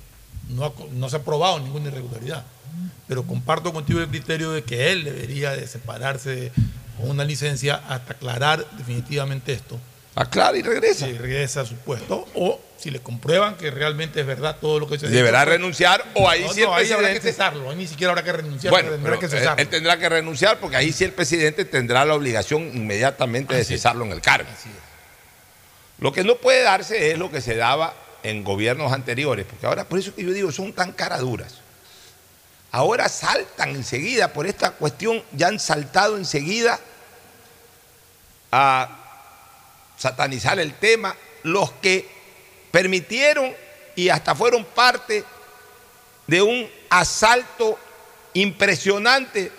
no, 0.50 0.74
no 0.94 1.10
se 1.10 1.16
ha 1.18 1.24
probado 1.24 1.60
ninguna 1.60 1.88
irregularidad. 1.90 2.46
Pero 3.08 3.24
comparto 3.24 3.72
contigo 3.74 4.00
el 4.00 4.08
criterio 4.10 4.52
de 4.52 4.64
que 4.64 4.92
él 4.92 5.04
debería 5.04 5.52
de 5.52 5.68
separarse 5.68 6.52
una 7.00 7.24
licencia 7.24 7.82
hasta 7.88 8.14
aclarar 8.14 8.66
definitivamente 8.78 9.54
esto. 9.54 9.80
Aclara 10.16 10.58
y 10.58 10.64
regresa. 10.64 11.08
Y 11.08 11.16
regresa 11.18 11.62
a 11.62 11.66
su 11.66 11.76
puesto. 11.76 12.28
O 12.34 12.60
si 12.80 12.90
le 12.90 13.00
comprueban 13.02 13.56
que 13.56 13.70
realmente 13.70 14.20
es 14.22 14.26
verdad 14.26 14.58
todo 14.60 14.80
lo 14.80 14.88
que 14.88 14.98
se 14.98 15.06
dicho, 15.08 15.16
Deberá 15.16 15.44
pues- 15.44 15.50
renunciar 15.58 16.04
o 16.16 16.28
ahí 16.28 16.42
No, 16.44 16.54
sí 16.54 16.62
el 16.62 16.68
no, 16.68 16.76
ahí 16.76 16.86
habrá 16.92 17.08
que 17.10 17.14
presidente- 17.20 17.32
cesarlo. 17.32 17.70
Ahí 17.70 17.76
ni 17.76 17.88
siquiera 17.88 18.12
habrá 18.12 18.24
que 18.24 18.32
renunciar, 18.32 18.72
Bueno, 18.72 18.90
tendrá 18.92 19.20
que 19.20 19.28
cesarlo. 19.28 19.62
él 19.62 19.68
tendrá 19.68 19.98
que 20.00 20.10
renunciar 20.10 20.60
porque 20.60 20.76
ahí 20.76 20.92
sí 20.92 21.04
el 21.04 21.12
presidente 21.14 21.66
tendrá 21.66 22.04
la 22.04 22.16
obligación 22.16 22.64
inmediatamente 22.74 23.54
de 23.56 23.64
cesarlo 23.64 24.06
en 24.06 24.12
el 24.12 24.22
cargo. 24.22 24.50
Lo 26.00 26.12
que 26.12 26.24
no 26.24 26.36
puede 26.38 26.64
darse 26.64 27.12
es 27.12 27.18
lo 27.18 27.32
que 27.32 27.42
se 27.42 27.56
daba 27.56 27.94
en 28.24 28.44
gobiernos 28.44 28.92
anteriores, 28.94 29.46
porque 29.48 29.66
ahora, 29.68 29.86
por 29.86 30.00
eso 30.00 30.14
que 30.16 30.24
yo 30.24 30.32
digo, 30.32 30.52
son 30.52 30.74
tan 30.74 30.92
caraduras. 30.92 31.60
Ahora 32.72 33.08
saltan 33.10 33.70
enseguida 33.70 34.34
por 34.34 34.46
esta 34.46 34.72
cuestión, 34.72 35.24
ya 35.32 35.48
han 35.48 35.60
saltado 35.60 36.18
enseguida 36.18 36.80
a 38.52 38.90
satanizar 39.98 40.60
el 40.60 40.74
tema 40.74 41.16
los 41.44 41.72
que 41.74 42.08
permitieron 42.72 43.56
y 43.96 44.10
hasta 44.10 44.36
fueron 44.36 44.64
parte 44.66 45.24
de 46.28 46.42
un 46.42 46.70
asalto 46.90 47.80
impresionante 48.34 49.52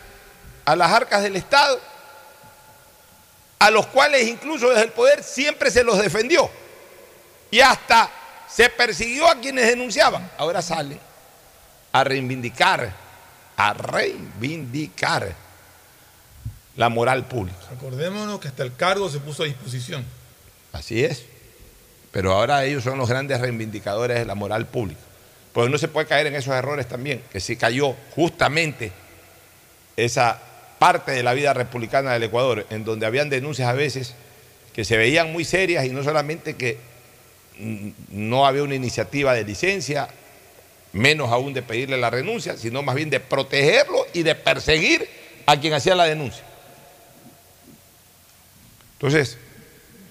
a 0.64 0.76
las 0.76 0.92
arcas 0.92 1.22
del 1.22 1.36
Estado, 1.36 1.80
a 3.58 3.70
los 3.70 3.86
cuales 3.86 4.28
incluso 4.28 4.68
desde 4.68 4.84
el 4.84 4.92
poder 4.92 5.24
siempre 5.24 5.70
se 5.70 5.82
los 5.82 5.98
defendió 5.98 6.48
y 7.50 7.60
hasta 7.60 8.10
se 8.48 8.68
persiguió 8.68 9.26
a 9.26 9.40
quienes 9.40 9.66
denunciaban. 9.66 10.30
Ahora 10.36 10.60
salen 10.60 11.07
a 11.92 12.04
reivindicar, 12.04 12.92
a 13.56 13.72
reivindicar 13.72 15.34
la 16.76 16.88
moral 16.88 17.26
pública. 17.26 17.58
Acordémonos 17.72 18.40
que 18.40 18.48
hasta 18.48 18.62
el 18.62 18.74
cargo 18.74 19.10
se 19.10 19.18
puso 19.18 19.42
a 19.42 19.46
disposición. 19.46 20.04
Así 20.72 21.04
es. 21.04 21.24
Pero 22.12 22.32
ahora 22.32 22.64
ellos 22.64 22.84
son 22.84 22.98
los 22.98 23.08
grandes 23.08 23.40
reivindicadores 23.40 24.18
de 24.18 24.24
la 24.24 24.34
moral 24.34 24.66
pública. 24.66 25.00
Porque 25.52 25.70
no 25.70 25.78
se 25.78 25.88
puede 25.88 26.06
caer 26.06 26.28
en 26.28 26.36
esos 26.36 26.54
errores 26.54 26.86
también, 26.86 27.22
que 27.32 27.40
se 27.40 27.56
cayó 27.56 27.96
justamente 28.14 28.92
esa 29.96 30.40
parte 30.78 31.10
de 31.12 31.22
la 31.22 31.34
vida 31.34 31.52
republicana 31.52 32.12
del 32.12 32.22
Ecuador, 32.22 32.66
en 32.70 32.84
donde 32.84 33.06
habían 33.06 33.28
denuncias 33.28 33.68
a 33.68 33.72
veces 33.72 34.14
que 34.72 34.84
se 34.84 34.96
veían 34.96 35.32
muy 35.32 35.44
serias 35.44 35.84
y 35.84 35.90
no 35.90 36.04
solamente 36.04 36.54
que 36.54 36.78
no 38.10 38.46
había 38.46 38.62
una 38.62 38.76
iniciativa 38.76 39.34
de 39.34 39.42
licencia, 39.42 40.08
menos 40.92 41.30
aún 41.30 41.54
de 41.54 41.62
pedirle 41.62 41.98
la 41.98 42.10
renuncia, 42.10 42.56
sino 42.56 42.82
más 42.82 42.94
bien 42.94 43.10
de 43.10 43.20
protegerlo 43.20 44.06
y 44.12 44.22
de 44.22 44.34
perseguir 44.34 45.08
a 45.46 45.58
quien 45.58 45.74
hacía 45.74 45.94
la 45.94 46.04
denuncia. 46.04 46.44
Entonces, 48.94 49.38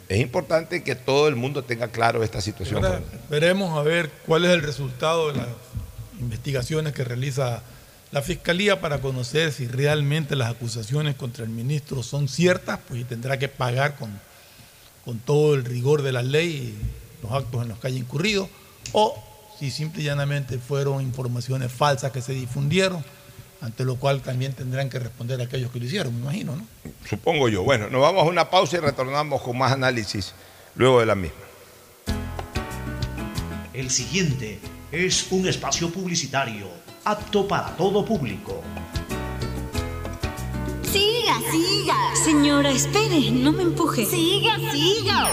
es 0.09 0.19
importante 0.19 0.83
que 0.83 0.95
todo 0.95 1.27
el 1.27 1.35
mundo 1.35 1.63
tenga 1.63 1.89
claro 1.89 2.23
esta 2.23 2.39
situación. 2.41 2.85
Ahora 2.85 3.01
veremos 3.29 3.77
a 3.77 3.81
ver 3.81 4.09
cuál 4.25 4.45
es 4.45 4.51
el 4.51 4.61
resultado 4.61 5.31
de 5.31 5.39
las 5.39 5.47
investigaciones 6.19 6.93
que 6.93 7.03
realiza 7.03 7.61
la 8.11 8.21
Fiscalía 8.21 8.79
para 8.79 8.99
conocer 8.99 9.51
si 9.51 9.67
realmente 9.67 10.37
las 10.37 10.49
acusaciones 10.49 11.15
contra 11.15 11.43
el 11.43 11.49
ministro 11.49 12.03
son 12.03 12.29
ciertas, 12.29 12.79
pues 12.87 13.01
y 13.01 13.03
tendrá 13.03 13.37
que 13.37 13.49
pagar 13.49 13.97
con, 13.97 14.17
con 15.03 15.19
todo 15.19 15.55
el 15.55 15.65
rigor 15.65 16.01
de 16.03 16.13
la 16.13 16.21
ley 16.21 16.73
los 17.21 17.31
actos 17.33 17.61
en 17.63 17.69
los 17.69 17.79
que 17.79 17.87
haya 17.87 17.97
incurrido, 17.97 18.49
o 18.93 19.21
si 19.59 19.71
simple 19.71 20.01
y 20.01 20.05
llanamente 20.05 20.59
fueron 20.59 21.01
informaciones 21.01 21.71
falsas 21.71 22.11
que 22.11 22.21
se 22.21 22.33
difundieron, 22.33 23.03
ante 23.61 23.83
lo 23.85 23.95
cual 23.95 24.21
también 24.21 24.53
tendrán 24.53 24.89
que 24.89 24.99
responder 24.99 25.41
aquellos 25.41 25.71
que 25.71 25.79
lo 25.79 25.85
hicieron, 25.85 26.13
me 26.13 26.21
imagino, 26.21 26.55
¿no? 26.55 26.67
Supongo 27.09 27.49
yo. 27.49 27.63
Bueno, 27.63 27.89
nos 27.89 28.01
vamos 28.01 28.23
a 28.23 28.25
una 28.25 28.49
pausa 28.49 28.77
y 28.77 28.79
retornamos 28.79 29.41
con 29.41 29.57
más 29.57 29.71
análisis 29.71 30.33
luego 30.75 30.99
de 30.99 31.05
la 31.07 31.15
misma. 31.15 31.37
El 33.73 33.89
siguiente 33.89 34.59
es 34.91 35.27
un 35.31 35.47
espacio 35.47 35.89
publicitario 35.91 36.67
apto 37.03 37.47
para 37.47 37.75
todo 37.75 38.05
público. 38.05 38.61
Siga, 40.83 41.35
siga. 41.51 41.95
Señora, 42.23 42.69
espere, 42.69 43.31
no 43.31 43.51
me 43.51 43.63
empuje. 43.63 44.05
Siga, 44.05 44.57
siga. 44.71 45.29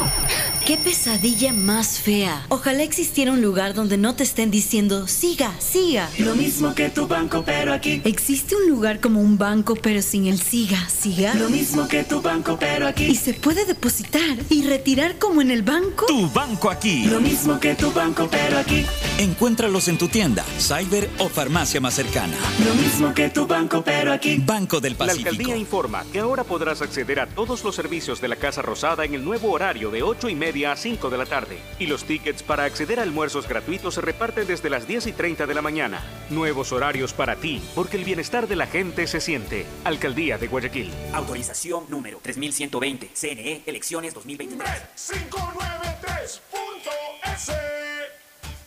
Qué 0.66 0.78
pesadilla 0.78 1.52
más 1.52 1.98
fea. 1.98 2.46
Ojalá 2.48 2.84
existiera 2.84 3.32
un 3.32 3.42
lugar 3.42 3.74
donde 3.74 3.98
no 3.98 4.14
te 4.14 4.22
estén 4.22 4.50
diciendo 4.50 5.06
siga, 5.08 5.52
siga. 5.60 6.08
Lo 6.18 6.34
mismo 6.34 6.74
que 6.74 6.88
tu 6.88 7.06
banco, 7.06 7.42
pero 7.44 7.74
aquí. 7.74 8.00
¿Existe 8.06 8.56
un 8.56 8.70
lugar 8.70 8.98
como 8.98 9.20
un 9.20 9.36
banco 9.36 9.76
pero 9.76 10.00
sin 10.00 10.26
el 10.26 10.40
siga, 10.40 10.88
siga? 10.88 11.34
Lo 11.34 11.50
mismo 11.50 11.86
que 11.86 12.02
tu 12.02 12.22
banco, 12.22 12.56
pero 12.58 12.86
aquí. 12.86 13.04
¿Y 13.04 13.16
se 13.16 13.34
puede 13.34 13.66
depositar 13.66 14.38
y 14.48 14.64
retirar 14.64 15.18
como 15.18 15.42
en 15.42 15.50
el 15.50 15.60
banco? 15.62 16.06
Tu 16.06 16.30
banco 16.30 16.70
aquí. 16.70 17.04
Lo 17.04 17.20
mismo 17.20 17.60
que 17.60 17.74
tu 17.74 17.92
banco, 17.92 18.26
pero 18.30 18.56
aquí. 18.58 18.86
Encuéntralos 19.18 19.88
en 19.88 19.98
tu 19.98 20.08
tienda, 20.08 20.46
cyber 20.58 21.10
o 21.18 21.28
farmacia 21.28 21.78
más 21.78 21.92
cercana. 21.92 22.36
Lo 22.66 22.74
mismo 22.74 23.12
que 23.12 23.28
tu 23.28 23.46
banco, 23.46 23.82
pero 23.84 24.14
aquí. 24.14 24.38
Banco 24.38 24.80
del 24.80 24.92
La 24.94 25.00
Pacífico. 25.00 25.28
alcaldía 25.28 25.56
informa 25.58 26.04
que 26.10 26.20
ahora 26.20 26.42
podrás 26.42 26.80
acceder 26.80 27.20
a 27.20 27.26
todos 27.26 27.62
los 27.62 27.74
servicios 27.74 28.18
de 28.22 28.28
la 28.28 28.36
Casa 28.36 28.62
Rosada 28.62 29.04
en 29.04 29.12
el 29.12 29.22
nuevo 29.22 29.52
horario 29.52 29.90
de 29.90 30.02
8 30.02 30.30
y 30.30 30.34
media 30.34 30.53
a 30.62 30.76
5 30.76 31.10
de 31.10 31.18
la 31.18 31.26
tarde. 31.26 31.58
Y 31.80 31.86
los 31.86 32.04
tickets 32.04 32.44
para 32.44 32.64
acceder 32.64 33.00
a 33.00 33.02
almuerzos 33.02 33.48
gratuitos 33.48 33.94
se 33.94 34.00
reparten 34.00 34.46
desde 34.46 34.70
las 34.70 34.86
10 34.86 35.08
y 35.08 35.12
30 35.12 35.46
de 35.46 35.54
la 35.54 35.62
mañana. 35.62 36.00
Nuevos 36.30 36.70
horarios 36.70 37.12
para 37.12 37.34
ti, 37.36 37.60
porque 37.74 37.96
el 37.96 38.04
bienestar 38.04 38.46
de 38.46 38.56
la 38.56 38.68
gente 38.68 39.08
se 39.08 39.20
siente. 39.20 39.66
Alcaldía 39.82 40.38
de 40.38 40.46
Guayaquil. 40.46 40.92
Autorización 41.12 41.86
número 41.88 42.20
3120. 42.22 43.10
CNE, 43.14 43.62
elecciones 43.66 44.14
2023. 44.14 44.68
593.es 44.96 46.40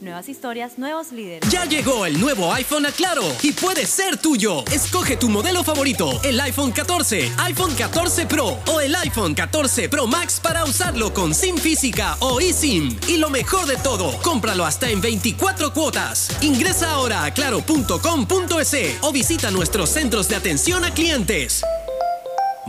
Nuevas 0.00 0.28
historias, 0.28 0.78
nuevos 0.78 1.12
líderes. 1.12 1.48
Ya 1.50 1.66
llegó 1.66 2.06
el 2.06 2.18
nuevo 2.18 2.52
iPhone 2.54 2.86
a 2.86 2.92
Claro 2.92 3.22
y 3.42 3.52
puede 3.52 3.84
ser 3.86 4.16
tuyo. 4.16 4.64
Escoge 4.72 5.16
tu 5.16 5.28
modelo 5.28 5.62
favorito, 5.62 6.20
el 6.24 6.40
iPhone 6.40 6.72
14, 6.72 7.30
iPhone 7.38 7.74
14 7.74 8.26
Pro 8.26 8.58
o 8.66 8.80
el 8.80 8.94
iPhone 8.94 9.34
14 9.34 9.88
Pro 9.88 10.06
Max 10.06 10.40
para 10.42 10.64
usarlo 10.64 11.12
con 11.12 11.34
SIM 11.34 11.58
física 11.58 12.16
o 12.20 12.40
eSIM. 12.40 12.98
Y 13.08 13.18
lo 13.18 13.28
mejor 13.28 13.66
de 13.66 13.76
todo, 13.76 14.18
cómpralo 14.22 14.64
hasta 14.64 14.88
en 14.88 15.00
24 15.00 15.72
cuotas. 15.74 16.30
Ingresa 16.40 16.92
ahora 16.92 17.24
a 17.24 17.34
claro.com.es 17.34 18.76
o 19.02 19.12
visita 19.12 19.50
nuestros 19.50 19.90
centros 19.90 20.28
de 20.28 20.36
atención 20.36 20.84
a 20.84 20.94
clientes. 20.94 21.62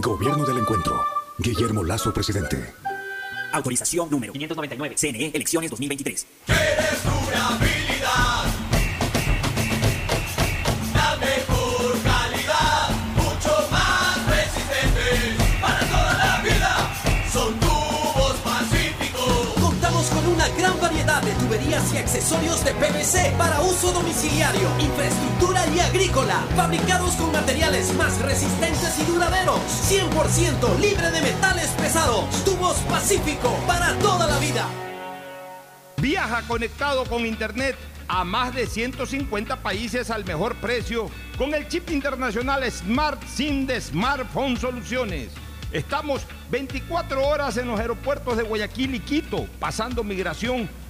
Gobierno 0.00 0.46
del 0.46 0.58
Encuentro. 0.58 1.04
Guillermo 1.38 1.82
Lazo, 1.82 2.14
presidente. 2.14 2.72
Autorización 3.52 4.08
número 4.08 4.32
599. 4.32 4.94
CNE 4.96 5.32
Elecciones 5.34 5.70
2023. 5.72 6.26
La 6.46 7.58
tuberías 21.48 21.94
y 21.94 21.96
accesorios 21.96 22.62
de 22.62 22.72
PVC 22.74 23.34
para 23.38 23.62
uso 23.62 23.90
domiciliario, 23.92 24.68
infraestructura 24.78 25.66
y 25.74 25.80
agrícola, 25.80 26.44
fabricados 26.54 27.14
con 27.14 27.32
materiales 27.32 27.94
más 27.94 28.20
resistentes 28.20 28.98
y 28.98 29.04
duraderos, 29.10 29.58
100% 29.90 30.78
libre 30.78 31.10
de 31.10 31.22
metales 31.22 31.68
pesados. 31.80 32.44
Tubos 32.44 32.76
Pacífico 32.90 33.58
para 33.66 33.94
toda 33.94 34.26
la 34.26 34.38
vida. 34.38 34.68
Viaja 35.96 36.42
conectado 36.42 37.06
con 37.06 37.24
Internet 37.24 37.76
a 38.08 38.24
más 38.24 38.54
de 38.54 38.66
150 38.66 39.62
países 39.62 40.10
al 40.10 40.26
mejor 40.26 40.54
precio 40.56 41.10
con 41.38 41.54
el 41.54 41.66
chip 41.68 41.90
internacional 41.90 42.70
Smart 42.70 43.22
SIM 43.26 43.66
de 43.66 43.80
Smartphone 43.80 44.58
Soluciones. 44.58 45.30
Estamos 45.72 46.22
24 46.50 47.26
horas 47.26 47.56
en 47.56 47.68
los 47.68 47.80
aeropuertos 47.80 48.36
de 48.36 48.42
Guayaquil 48.42 48.94
y 48.94 49.00
Quito, 49.00 49.46
pasando 49.58 50.04
migración 50.04 50.68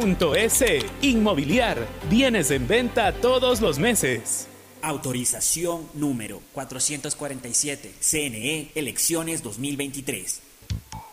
www.inmobiliariapublica.es. 0.00 0.84
Inmobiliar, 1.02 1.86
bienes 2.08 2.50
en 2.50 2.66
venta 2.66 3.12
todos 3.12 3.60
los 3.60 3.78
meses. 3.78 4.48
Autorización 4.82 5.86
número 5.94 6.40
447. 6.52 7.92
CNE 8.00 8.70
Elecciones 8.74 9.42
2023. 9.42 10.42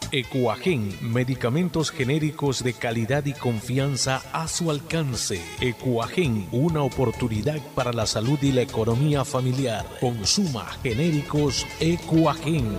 Ecuagen, 0.09 0.97
medicamentos 1.01 1.91
genéricos 1.91 2.63
de 2.63 2.71
calidad 2.71 3.25
y 3.25 3.33
confianza 3.33 4.21
a 4.31 4.47
su 4.47 4.71
alcance. 4.71 5.41
Ecuagen, 5.59 6.47
una 6.53 6.81
oportunidad 6.81 7.59
para 7.75 7.91
la 7.91 8.05
salud 8.05 8.39
y 8.41 8.53
la 8.53 8.61
economía 8.61 9.25
familiar. 9.25 9.85
Consuma 9.99 10.65
genéricos 10.81 11.67
Ecuagen. 11.81 12.69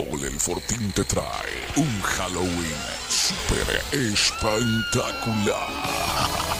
El 0.00 0.40
Fortín 0.40 0.90
te 0.92 1.04
trae 1.04 1.68
un 1.76 2.00
Halloween 2.00 2.80
super 3.08 3.82
espectacular. 3.92 6.59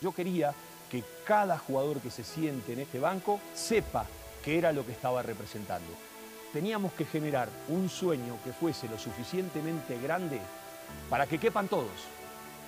Yo 0.00 0.12
quería 0.12 0.54
que 0.90 1.04
cada 1.24 1.58
jugador 1.58 2.00
que 2.00 2.10
se 2.10 2.24
siente 2.24 2.72
en 2.72 2.80
este 2.80 2.98
banco 2.98 3.40
sepa 3.54 4.06
qué 4.44 4.58
era 4.58 4.72
lo 4.72 4.84
que 4.84 4.92
estaba 4.92 5.22
representando. 5.22 5.92
Teníamos 6.52 6.92
que 6.94 7.04
generar 7.04 7.48
un 7.68 7.88
sueño 7.88 8.38
que 8.42 8.52
fuese 8.52 8.88
lo 8.88 8.98
suficientemente 8.98 9.98
grande 10.00 10.40
para 11.08 11.26
que 11.26 11.38
quepan 11.38 11.68
todos, 11.68 12.08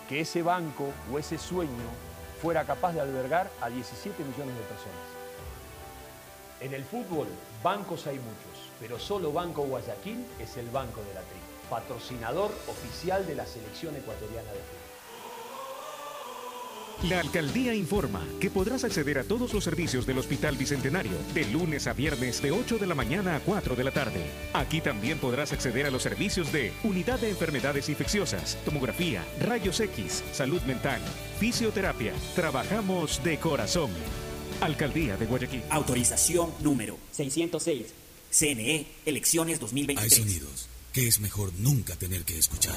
que 0.08 0.20
ese 0.20 0.42
banco 0.42 0.92
o 1.12 1.18
ese 1.18 1.38
sueño 1.38 1.90
fuera 2.40 2.64
capaz 2.64 2.92
de 2.92 3.00
albergar 3.00 3.50
a 3.60 3.68
17 3.68 4.22
millones 4.22 4.54
de 4.54 4.62
personas. 4.62 5.22
En 6.60 6.74
el 6.74 6.84
fútbol, 6.84 7.26
bancos 7.62 8.06
hay 8.06 8.18
muchos, 8.18 8.70
pero 8.78 8.98
solo 9.00 9.32
Banco 9.32 9.62
Guayaquil 9.62 10.24
es 10.38 10.56
el 10.56 10.68
banco 10.70 11.00
de 11.02 11.14
la 11.14 11.20
tri, 11.22 11.40
patrocinador 11.68 12.52
oficial 12.68 13.26
de 13.26 13.34
la 13.34 13.46
selección 13.46 13.96
ecuatoriana 13.96 14.52
de 14.52 14.58
fútbol. 14.58 14.81
La 17.08 17.18
alcaldía 17.18 17.74
informa 17.74 18.24
que 18.40 18.48
podrás 18.48 18.84
acceder 18.84 19.18
a 19.18 19.24
todos 19.24 19.52
los 19.52 19.64
servicios 19.64 20.06
del 20.06 20.18
Hospital 20.18 20.56
Bicentenario 20.56 21.18
de 21.34 21.44
lunes 21.46 21.88
a 21.88 21.94
viernes 21.94 22.40
de 22.40 22.52
8 22.52 22.78
de 22.78 22.86
la 22.86 22.94
mañana 22.94 23.34
a 23.34 23.40
4 23.40 23.74
de 23.74 23.82
la 23.82 23.90
tarde. 23.90 24.24
Aquí 24.52 24.80
también 24.80 25.18
podrás 25.18 25.52
acceder 25.52 25.86
a 25.86 25.90
los 25.90 26.04
servicios 26.04 26.52
de 26.52 26.72
Unidad 26.84 27.18
de 27.18 27.30
Enfermedades 27.30 27.88
Infecciosas, 27.88 28.56
Tomografía, 28.64 29.24
Rayos 29.40 29.80
X, 29.80 30.22
Salud 30.32 30.62
Mental, 30.62 31.00
Fisioterapia. 31.40 32.12
Trabajamos 32.36 33.20
de 33.24 33.36
corazón. 33.40 33.90
Alcaldía 34.60 35.16
de 35.16 35.26
Guayaquil. 35.26 35.62
Autorización 35.70 36.50
número 36.60 36.98
606. 37.10 37.86
CNE 38.30 38.86
Elecciones 39.04 39.58
2023. 39.58 40.12
Hay 40.12 40.24
sonidos 40.24 40.68
que 40.92 41.08
es 41.08 41.20
mejor 41.20 41.52
nunca 41.58 41.96
tener 41.96 42.22
que 42.22 42.38
escuchar. 42.38 42.76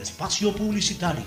espacio 0.00 0.52
publicitario. 0.52 1.24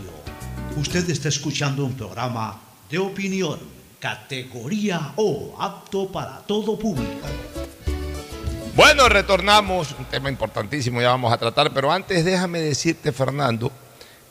Usted 0.76 1.10
está 1.10 1.30
escuchando 1.30 1.86
un 1.86 1.94
programa 1.94 2.60
de 2.90 2.98
opinión, 2.98 3.60
categoría 4.00 5.14
O, 5.16 5.56
apto 5.60 6.12
para 6.12 6.40
todo 6.40 6.78
público. 6.78 7.28
Bueno, 8.76 9.08
retornamos, 9.08 9.96
un 10.00 10.06
tema 10.06 10.30
importantísimo 10.30 11.00
ya 11.00 11.10
vamos 11.10 11.32
a 11.32 11.38
tratar, 11.38 11.72
pero 11.74 11.92
antes 11.92 12.26
déjame 12.26 12.60
decirte, 12.60 13.12
Fernando, 13.12 13.72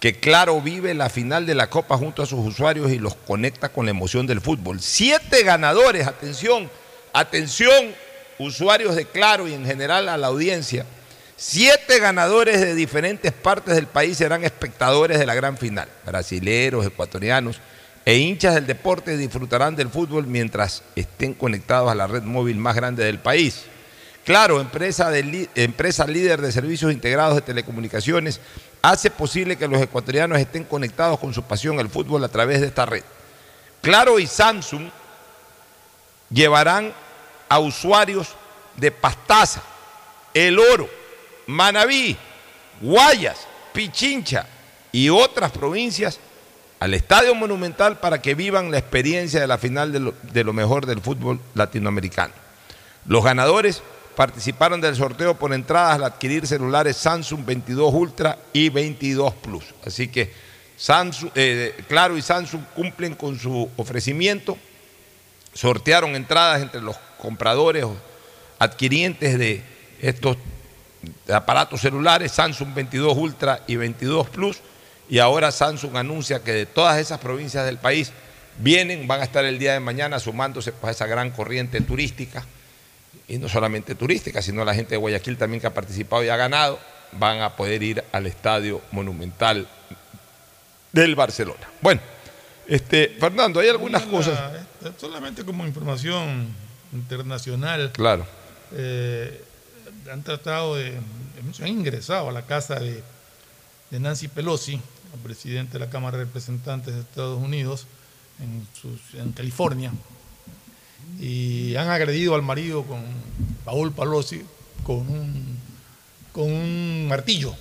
que 0.01 0.18
Claro 0.18 0.61
vive 0.61 0.95
la 0.95 1.09
final 1.09 1.47
de 1.47 1.55
la 1.55 1.70
Copa 1.70 1.97
junto 1.97 2.24
a 2.24 2.26
sus 2.26 2.40
usuarios 2.40 2.90
y 2.90 2.99
los 2.99 3.14
conecta 3.14 3.68
con 3.68 3.84
la 3.84 3.93
emoción 3.93 4.26
del 4.26 4.40
fútbol. 4.40 4.80
Siete 4.80 5.45
ganadores, 5.45 6.09
atención, 6.09 6.68
atención, 7.12 7.95
usuarios 8.40 8.97
de 8.97 9.07
Claro 9.07 9.47
y 9.47 9.55
en 9.55 9.64
general 9.64 10.09
a 10.09 10.16
la 10.16 10.26
audiencia. 10.26 10.86
Siete 11.37 11.99
ganadores 11.99 12.61
de 12.61 12.74
diferentes 12.74 13.33
partes 13.33 13.74
del 13.74 13.87
país 13.87 14.18
serán 14.18 14.45
espectadores 14.45 15.18
de 15.18 15.26
la 15.26 15.35
gran 15.35 15.57
final. 15.57 15.89
Brasileros, 16.05 16.87
ecuatorianos 16.87 17.61
e 18.05 18.16
hinchas 18.16 18.55
del 18.55 18.66
deporte 18.66 19.16
disfrutarán 19.16 19.76
del 19.76 19.89
fútbol 19.89 20.26
mientras 20.26 20.83
estén 20.97 21.35
conectados 21.35 21.91
a 21.91 21.95
la 21.95 22.07
red 22.07 22.22
móvil 22.22 22.57
más 22.57 22.76
grande 22.76 23.05
del 23.05 23.18
país. 23.18 23.64
Claro, 24.24 24.61
empresa, 24.61 25.11
empresa 25.16 26.07
líder 26.07 26.41
de 26.41 26.53
servicios 26.53 26.93
integrados 26.93 27.35
de 27.35 27.43
telecomunicaciones, 27.43 28.41
hace 28.80 29.11
posible 29.11 29.57
que 29.57 29.66
los 29.66 29.83
ecuatorianos 29.83 30.39
estén 30.39 30.62
conectados 30.64 31.18
con 31.18 31.35
su 31.35 31.43
pasión 31.43 31.80
al 31.80 31.89
fútbol 31.89 32.22
a 32.22 32.28
través 32.28 32.61
de 32.61 32.68
esta 32.68 32.87
red. 32.87 33.03
Claro 33.80 34.20
y 34.20 34.28
Samsung 34.28 34.91
llevarán 36.30 36.93
a 37.49 37.59
usuarios 37.59 38.28
de 38.76 38.93
Pastaza, 38.93 39.62
El 40.33 40.59
Oro, 40.59 40.89
Manabí, 41.53 42.16
Guayas, 42.80 43.46
Pichincha 43.72 44.46
y 44.90 45.09
otras 45.09 45.53
provincias 45.53 46.18
al 46.80 46.94
Estadio 46.94 47.34
Monumental 47.34 48.00
para 48.00 48.20
que 48.20 48.34
vivan 48.34 48.70
la 48.70 48.78
experiencia 48.78 49.40
de 49.40 49.46
la 49.46 49.59
final 49.59 49.92
de 49.92 50.44
lo, 50.44 50.53
mejor 50.53 50.84
del 50.84 51.00
fútbol 51.00 51.40
latinoamericano. 51.55 52.34
Los 53.07 53.22
ganadores 53.22 53.82
participaron 54.16 54.80
del 54.80 54.96
sorteo 54.96 55.34
por 55.38 55.55
entradas 55.55 55.94
al 55.94 56.05
adquirir 56.05 56.46
celulares 56.46 56.96
Samsung 56.96 57.44
22 57.44 57.94
Ultra 57.94 58.38
y 58.53 58.68
22 58.68 59.34
Plus. 59.34 59.64
Así 59.86 60.09
que 60.09 60.32
Samsung, 60.76 61.30
eh, 61.34 61.84
Claro 61.86 62.16
y 62.16 62.22
Samsung 62.22 62.62
cumplen 62.74 63.14
con 63.14 63.38
su 63.38 63.70
ofrecimiento. 63.76 64.59
Sortearon 65.55 66.16
entradas 66.16 66.62
entre 66.62 66.80
los 66.80 66.96
compradores 67.18 67.84
o 67.84 67.96
adquirientes 68.59 69.38
de 69.38 69.62
estos 70.00 70.36
aparatos 71.32 71.80
celulares, 71.80 72.32
Samsung 72.32 72.74
22 72.74 73.16
Ultra 73.16 73.61
y 73.66 73.76
22 73.76 74.28
Plus. 74.30 74.59
Y 75.09 75.18
ahora 75.18 75.50
Samsung 75.53 75.96
anuncia 75.96 76.42
que 76.42 76.53
de 76.53 76.66
todas 76.66 76.98
esas 76.98 77.18
provincias 77.18 77.64
del 77.66 77.78
país 77.78 78.12
vienen, 78.59 79.07
van 79.09 79.20
a 79.20 79.24
estar 79.24 79.44
el 79.44 79.59
día 79.59 79.72
de 79.72 79.80
mañana 79.80 80.18
sumándose 80.18 80.72
a 80.82 80.90
esa 80.90 81.07
gran 81.07 81.30
corriente 81.30 81.80
turística 81.80 82.44
y 83.28 83.38
no 83.38 83.48
solamente 83.48 83.94
turística, 83.94 84.42
sino 84.42 84.64
la 84.64 84.74
gente 84.74 84.90
de 84.90 84.96
Guayaquil 84.98 85.36
también 85.36 85.61
que 85.61 85.66
ha 85.66 85.74
participado 85.74 86.22
y 86.24 86.28
ha 86.28 86.36
ganado, 86.36 86.78
van 87.12 87.40
a 87.40 87.57
poder 87.57 87.82
ir 87.82 88.05
al 88.12 88.26
estadio 88.26 88.80
monumental 88.90 89.68
del 90.92 91.14
Barcelona. 91.14 91.66
Bueno, 91.80 92.00
este, 92.66 93.16
Fernando, 93.18 93.61
hay 93.61 93.68
algunas 93.68 94.03
cosas. 94.03 94.38
eh, 94.84 94.90
Solamente 94.98 95.44
como 95.44 95.66
información 95.66 96.48
internacional. 96.92 97.90
Claro. 97.92 98.26
eh, 98.72 99.44
han 100.11 100.22
tratado 100.22 100.76
de, 100.76 100.98
han 101.61 101.68
ingresado 101.68 102.28
a 102.28 102.32
la 102.32 102.42
casa 102.46 102.76
de, 102.80 103.03
de 103.90 104.00
Nancy 104.00 104.28
Pelosi, 104.28 104.76
la 104.76 105.22
presidenta 105.22 105.74
de 105.74 105.78
la 105.80 105.90
Cámara 105.90 106.18
de 106.18 106.24
Representantes 106.24 106.94
de 106.94 107.00
Estados 107.00 107.40
Unidos, 107.40 107.86
en, 108.40 108.66
sus- 108.80 109.14
en 109.20 109.32
California. 109.32 109.92
y 111.20 111.76
han 111.76 111.88
agredido 111.90 112.34
al 112.34 112.42
marido 112.42 112.84
con 112.84 113.03
Paul 113.64 113.92
Palosi 113.92 114.42
con 114.84 114.96
un, 115.09 115.57
con 116.32 116.50
un 116.50 117.07
martillo. 117.09 117.55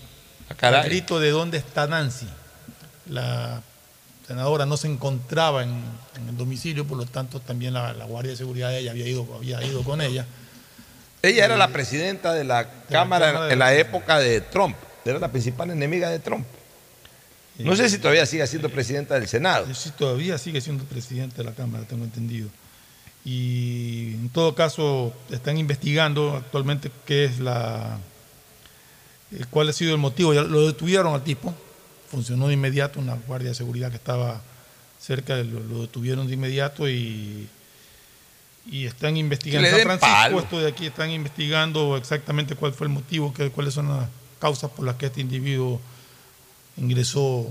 Al 0.79 0.85
grito 0.85 1.19
de 1.19 1.29
dónde 1.31 1.57
está 1.57 1.87
Nancy. 1.87 2.27
La 3.09 3.61
senadora 4.27 4.65
no 4.65 4.77
se 4.77 4.87
encontraba 4.87 5.63
en, 5.63 5.69
en 6.15 6.29
el 6.29 6.37
domicilio, 6.37 6.85
por 6.87 6.97
lo 6.97 7.05
tanto 7.05 7.39
también 7.39 7.73
la, 7.73 7.93
la 7.93 8.05
Guardia 8.05 8.31
de 8.31 8.37
Seguridad 8.37 8.69
de 8.69 8.79
ella 8.79 8.91
había 8.91 9.07
ido, 9.07 9.27
había 9.35 9.63
ido 9.65 9.83
con 9.83 10.01
ella. 10.01 10.25
Ella 11.23 11.45
era 11.45 11.57
la 11.57 11.67
presidenta 11.67 12.33
de 12.33 12.43
la 12.43 12.67
Cámara 12.89 13.51
en 13.51 13.59
la 13.59 13.73
época 13.75 14.19
de 14.19 14.41
Trump. 14.41 14.75
Era 15.05 15.19
la 15.19 15.31
principal 15.31 15.69
enemiga 15.71 16.09
de 16.09 16.19
Trump. 16.19 16.45
No 17.59 17.75
sé 17.75 17.89
si 17.89 17.99
todavía 17.99 18.25
sigue 18.25 18.45
siendo 18.47 18.69
presidenta 18.69 19.15
del 19.15 19.27
Senado. 19.27 19.67
Sí, 19.73 19.91
todavía 19.91 20.37
sigue 20.37 20.61
siendo 20.61 20.83
presidente 20.85 21.37
de 21.37 21.43
la 21.43 21.51
Cámara, 21.51 21.83
tengo 21.85 22.03
entendido. 22.05 22.49
Y 23.23 24.13
en 24.15 24.29
todo 24.29 24.55
caso, 24.55 25.13
están 25.29 25.57
investigando 25.57 26.35
actualmente 26.37 26.91
qué 27.05 27.25
es 27.25 27.39
la. 27.39 27.99
eh, 29.31 29.45
cuál 29.51 29.69
ha 29.69 29.73
sido 29.73 29.91
el 29.91 29.99
motivo. 29.99 30.33
Ya 30.33 30.41
lo 30.41 30.65
detuvieron 30.65 31.13
al 31.13 31.23
tipo, 31.23 31.53
funcionó 32.09 32.47
de 32.47 32.55
inmediato, 32.55 32.99
una 32.99 33.13
guardia 33.27 33.49
de 33.49 33.55
seguridad 33.55 33.91
que 33.91 33.97
estaba 33.97 34.41
cerca, 34.99 35.35
lo, 35.37 35.59
lo 35.59 35.81
detuvieron 35.81 36.25
de 36.25 36.33
inmediato 36.33 36.89
y. 36.89 37.47
Y 38.65 38.85
están 38.85 39.17
investigando. 39.17 39.67
Que 39.67 39.83
San 39.83 39.97
Francisco, 39.99 40.39
esto 40.39 40.59
de 40.59 40.69
aquí, 40.69 40.85
están 40.87 41.09
investigando 41.09 41.97
exactamente 41.97 42.55
cuál 42.55 42.73
fue 42.73 42.87
el 42.87 42.93
motivo, 42.93 43.33
qué- 43.33 43.49
cuáles 43.49 43.73
son 43.73 43.89
las 43.89 44.07
causas 44.39 44.69
por 44.71 44.85
las 44.85 44.95
que 44.95 45.07
este 45.07 45.21
individuo 45.21 45.79
ingresó 46.77 47.47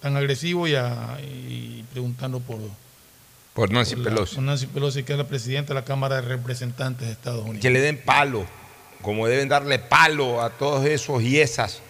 tan 0.00 0.16
agresivo 0.16 0.66
y, 0.68 0.74
a- 0.74 1.18
y 1.22 1.84
preguntando 1.92 2.40
por, 2.40 2.58
Por 3.54 3.70
Nancy 3.70 3.94
por 3.96 4.04
la- 4.04 4.10
Pelosi. 4.10 4.34
por 4.36 4.44
Nancy 4.44 4.66
Pelosi, 4.66 5.02
que 5.02 5.12
es 5.12 5.18
la 5.18 5.26
presidenta 5.26 5.68
de 5.74 5.80
la 5.80 5.84
Cámara 5.84 6.16
de 6.16 6.22
Representantes 6.22 7.06
de 7.06 7.12
Estados 7.12 7.42
Unidos. 7.42 7.60
Que 7.60 7.70
le 7.70 7.80
den 7.80 8.00
palo, 8.04 8.46
como 9.02 9.26
deben 9.26 9.48
darle 9.48 9.78
palo 9.78 10.42
a 10.42 10.50
todos 10.50 10.84
esos 10.86 11.22
y 11.22 11.40
esas 11.40 11.80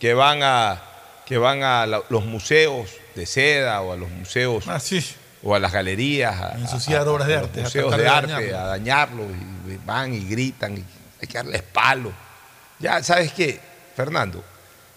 que 0.00 0.14
van 0.14 0.40
a, 0.42 0.82
que 1.26 1.38
van 1.38 1.62
a 1.62 1.86
la- 1.86 2.02
los 2.08 2.24
museos 2.24 2.90
de 3.14 3.26
seda 3.26 3.80
o 3.82 3.92
a 3.92 3.96
los 3.96 4.10
museos 4.10 4.64
o 5.42 5.54
a 5.54 5.58
las 5.58 5.72
galerías 5.72 6.40
a, 6.40 6.58
ensuciar 6.58 7.06
a- 7.06 7.10
obras 7.10 7.28
de 7.28 7.36
a 7.36 7.38
arte, 7.40 7.60
a 7.60 7.62
museos 7.64 7.96
de 7.96 8.08
arte, 8.08 8.32
dañarlo. 8.32 8.58
a 8.58 8.66
dañarlos 8.66 9.26
y 9.68 9.76
van 9.86 10.14
y 10.14 10.24
gritan 10.28 10.78
y 10.78 10.84
hay 11.20 11.28
que 11.28 11.38
darles 11.38 11.62
palo. 11.62 12.12
Ya 12.78 13.02
sabes 13.02 13.32
qué, 13.32 13.60
Fernando, 13.96 14.44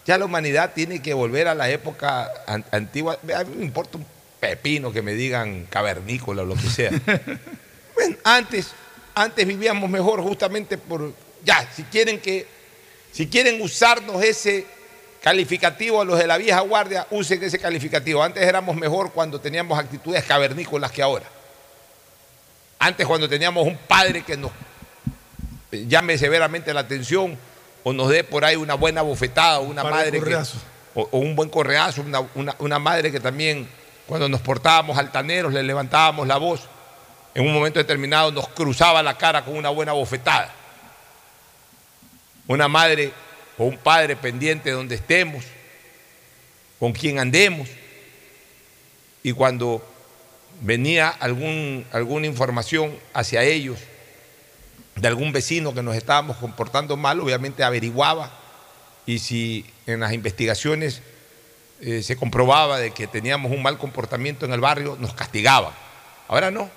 ya 0.06 0.18
la 0.18 0.24
humanidad 0.24 0.72
tiene 0.74 1.00
que 1.02 1.14
volver 1.14 1.48
a 1.48 1.54
la 1.54 1.68
época 1.70 2.30
an- 2.46 2.64
antigua. 2.72 3.18
A 3.34 3.44
mí 3.44 3.56
me 3.56 3.64
importa 3.64 3.98
un 3.98 4.06
pepino 4.40 4.92
que 4.92 5.02
me 5.02 5.14
digan 5.14 5.66
cavernícola 5.70 6.42
o 6.42 6.44
lo 6.46 6.54
que 6.54 6.68
sea. 6.68 6.90
Bueno, 7.94 8.14
antes, 8.24 8.72
antes 9.14 9.46
vivíamos 9.46 9.88
mejor 9.88 10.20
justamente 10.22 10.76
por, 10.76 11.14
ya, 11.42 11.66
si 11.74 11.82
quieren 11.84 12.20
que, 12.20 12.46
si 13.10 13.26
quieren 13.26 13.62
usarnos 13.62 14.22
ese 14.22 14.66
calificativo 15.30 16.00
a 16.00 16.04
los 16.04 16.20
de 16.20 16.26
la 16.28 16.38
vieja 16.38 16.60
guardia, 16.60 17.04
usen 17.10 17.42
ese 17.42 17.58
calificativo. 17.58 18.22
Antes 18.22 18.44
éramos 18.44 18.76
mejor 18.76 19.10
cuando 19.10 19.40
teníamos 19.40 19.76
actitudes 19.76 20.22
cavernícolas 20.22 20.92
que 20.92 21.02
ahora. 21.02 21.26
Antes 22.78 23.04
cuando 23.08 23.28
teníamos 23.28 23.66
un 23.66 23.76
padre 23.76 24.22
que 24.22 24.36
nos 24.36 24.52
llame 25.72 26.16
severamente 26.16 26.72
la 26.72 26.78
atención 26.78 27.36
o 27.82 27.92
nos 27.92 28.08
dé 28.08 28.22
por 28.22 28.44
ahí 28.44 28.54
una 28.54 28.74
buena 28.74 29.02
bofetada 29.02 29.58
o 29.58 29.62
una 29.64 29.82
madre 29.96 30.12
que, 30.12 30.18
o, 30.94 31.08
o 31.10 31.18
un 31.18 31.34
buen 31.34 31.48
correazo, 31.50 32.02
una, 32.02 32.20
una- 32.36 32.54
una 32.60 32.78
madre 32.78 33.10
que 33.10 33.18
también 33.18 33.68
cuando 34.06 34.28
nos 34.28 34.40
portábamos 34.40 34.96
altaneros 34.96 35.52
le 35.52 35.64
levantábamos 35.64 36.28
la 36.28 36.36
voz, 36.36 36.60
en 37.34 37.44
un 37.44 37.52
momento 37.52 37.80
determinado 37.80 38.30
nos 38.30 38.46
cruzaba 38.50 39.02
la 39.02 39.18
cara 39.18 39.44
con 39.44 39.56
una 39.56 39.70
buena 39.70 39.90
bofetada. 39.90 40.52
Una 42.46 42.68
madre 42.68 43.12
o 43.58 43.64
un 43.64 43.78
padre 43.78 44.16
pendiente 44.16 44.70
de 44.70 44.74
donde 44.76 44.94
estemos, 44.94 45.44
con 46.78 46.92
quien 46.92 47.18
andemos, 47.18 47.68
y 49.22 49.32
cuando 49.32 49.84
venía 50.60 51.08
algún, 51.08 51.84
alguna 51.92 52.26
información 52.26 52.94
hacia 53.12 53.42
ellos 53.42 53.78
de 54.94 55.08
algún 55.08 55.32
vecino 55.32 55.74
que 55.74 55.82
nos 55.82 55.96
estábamos 55.96 56.36
comportando 56.38 56.96
mal, 56.96 57.20
obviamente 57.20 57.62
averiguaba 57.62 58.32
y 59.04 59.18
si 59.18 59.66
en 59.86 60.00
las 60.00 60.12
investigaciones 60.12 61.02
eh, 61.80 62.02
se 62.02 62.16
comprobaba 62.16 62.78
de 62.78 62.92
que 62.92 63.06
teníamos 63.06 63.52
un 63.52 63.62
mal 63.62 63.78
comportamiento 63.78 64.46
en 64.46 64.52
el 64.52 64.60
barrio, 64.60 64.96
nos 64.98 65.14
castigaban. 65.14 65.72
Ahora 66.28 66.50
no. 66.50 66.70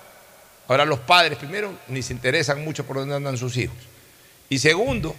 Ahora 0.68 0.84
los 0.84 1.00
padres, 1.00 1.38
primero, 1.38 1.72
ni 1.88 2.02
se 2.02 2.12
interesan 2.12 2.62
mucho 2.64 2.86
por 2.86 2.96
dónde 2.96 3.16
andan 3.16 3.36
sus 3.36 3.56
hijos. 3.56 3.76
Y 4.48 4.58
segundo, 4.58 5.16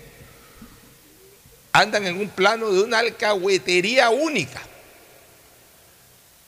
andan 1.72 2.06
en 2.06 2.18
un 2.18 2.30
plano 2.30 2.72
de 2.72 2.82
una 2.82 3.00
alcahuetería 3.00 4.10
única. 4.10 4.62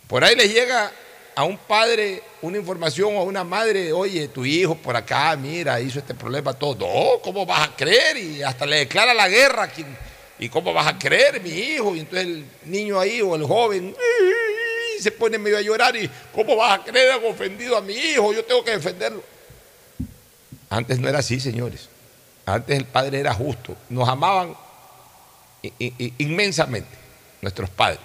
Por 0.08 0.24
ahí 0.24 0.36
les 0.36 0.54
llega 0.54 0.92
a 1.36 1.44
un 1.44 1.58
padre 1.58 2.22
una 2.42 2.58
información 2.58 3.16
o 3.16 3.20
a 3.20 3.24
una 3.24 3.44
madre, 3.44 3.92
oye, 3.92 4.28
tu 4.28 4.46
hijo 4.46 4.76
por 4.76 4.96
acá, 4.96 5.36
mira, 5.36 5.80
hizo 5.80 6.00
este 6.00 6.14
problema, 6.14 6.54
todo. 6.54 6.76
No, 6.76 7.22
¿cómo 7.22 7.46
vas 7.46 7.70
a 7.70 7.76
creer? 7.76 8.18
Y 8.18 8.44
hasta 8.44 8.66
le 8.66 8.78
declara 8.78 9.14
la 9.14 9.30
guerra. 9.30 9.72
¿Y 10.40 10.50
cómo 10.50 10.74
vas 10.74 10.88
a 10.88 10.98
creer, 10.98 11.42
mi 11.42 11.50
hijo? 11.50 11.96
Y 11.96 12.02
entonces 12.02 12.28
el 12.28 12.46
niño 12.66 13.00
ahí 13.00 13.22
o 13.22 13.36
el 13.36 13.44
joven 13.44 13.96
se 15.00 15.12
pone 15.12 15.38
medio 15.38 15.58
a 15.58 15.62
llorar 15.62 15.96
y 15.96 16.10
¿cómo 16.34 16.56
vas 16.56 16.80
a 16.80 16.84
creer? 16.84 17.12
Han 17.12 17.26
ofendido 17.26 17.78
a 17.78 17.82
mi 17.82 17.94
hijo, 17.94 18.34
yo 18.34 18.44
tengo 18.44 18.64
que 18.64 18.72
defenderlo. 18.72 19.24
Antes 20.70 21.00
no 21.00 21.10
era 21.10 21.20
así, 21.20 21.40
señores. 21.40 21.90
Antes 22.46 22.78
el 22.78 22.86
padre 22.86 23.20
era 23.20 23.34
justo. 23.34 23.76
Nos 23.90 24.08
amaban 24.08 24.56
inmensamente 26.18 26.90
nuestros 27.42 27.70
padres. 27.70 28.00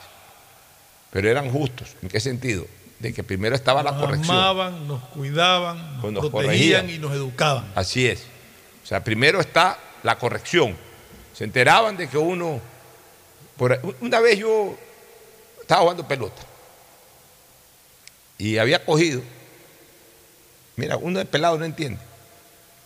Pero 1.11 1.31
eran 1.31 1.51
justos. 1.51 1.97
¿En 2.03 2.09
qué 2.09 2.21
sentido? 2.21 2.67
De 2.99 3.13
que 3.13 3.23
primero 3.23 3.55
estaba 3.55 3.83
la 3.83 3.93
Nos 3.93 4.01
corrección. 4.01 4.37
amaban, 4.37 4.87
nos 4.89 5.03
cuidaban, 5.05 6.01
nos, 6.03 6.13
nos 6.13 6.29
protegían 6.31 6.83
corregían. 6.83 6.91
y 6.91 6.99
nos 6.99 7.13
educaban. 7.13 7.71
Así 7.75 8.07
es. 8.07 8.25
O 8.85 8.87
sea, 8.87 9.03
primero 9.05 9.41
está 9.41 9.79
la 10.03 10.19
corrección. 10.19 10.77
Se 11.35 11.45
enteraban 11.45 11.97
de 11.97 12.09
que 12.09 12.19
uno. 12.19 12.61
por 13.57 13.81
una 14.01 14.21
vez 14.21 14.39
yo 14.39 14.77
estaba 15.61 15.83
jugando 15.83 16.07
pelota 16.07 16.43
y 18.37 18.59
había 18.59 18.85
cogido. 18.85 19.23
Mira, 20.77 20.97
uno 20.97 21.19
de 21.19 21.25
pelado 21.25 21.59
no 21.59 21.65
entiende. 21.65 22.01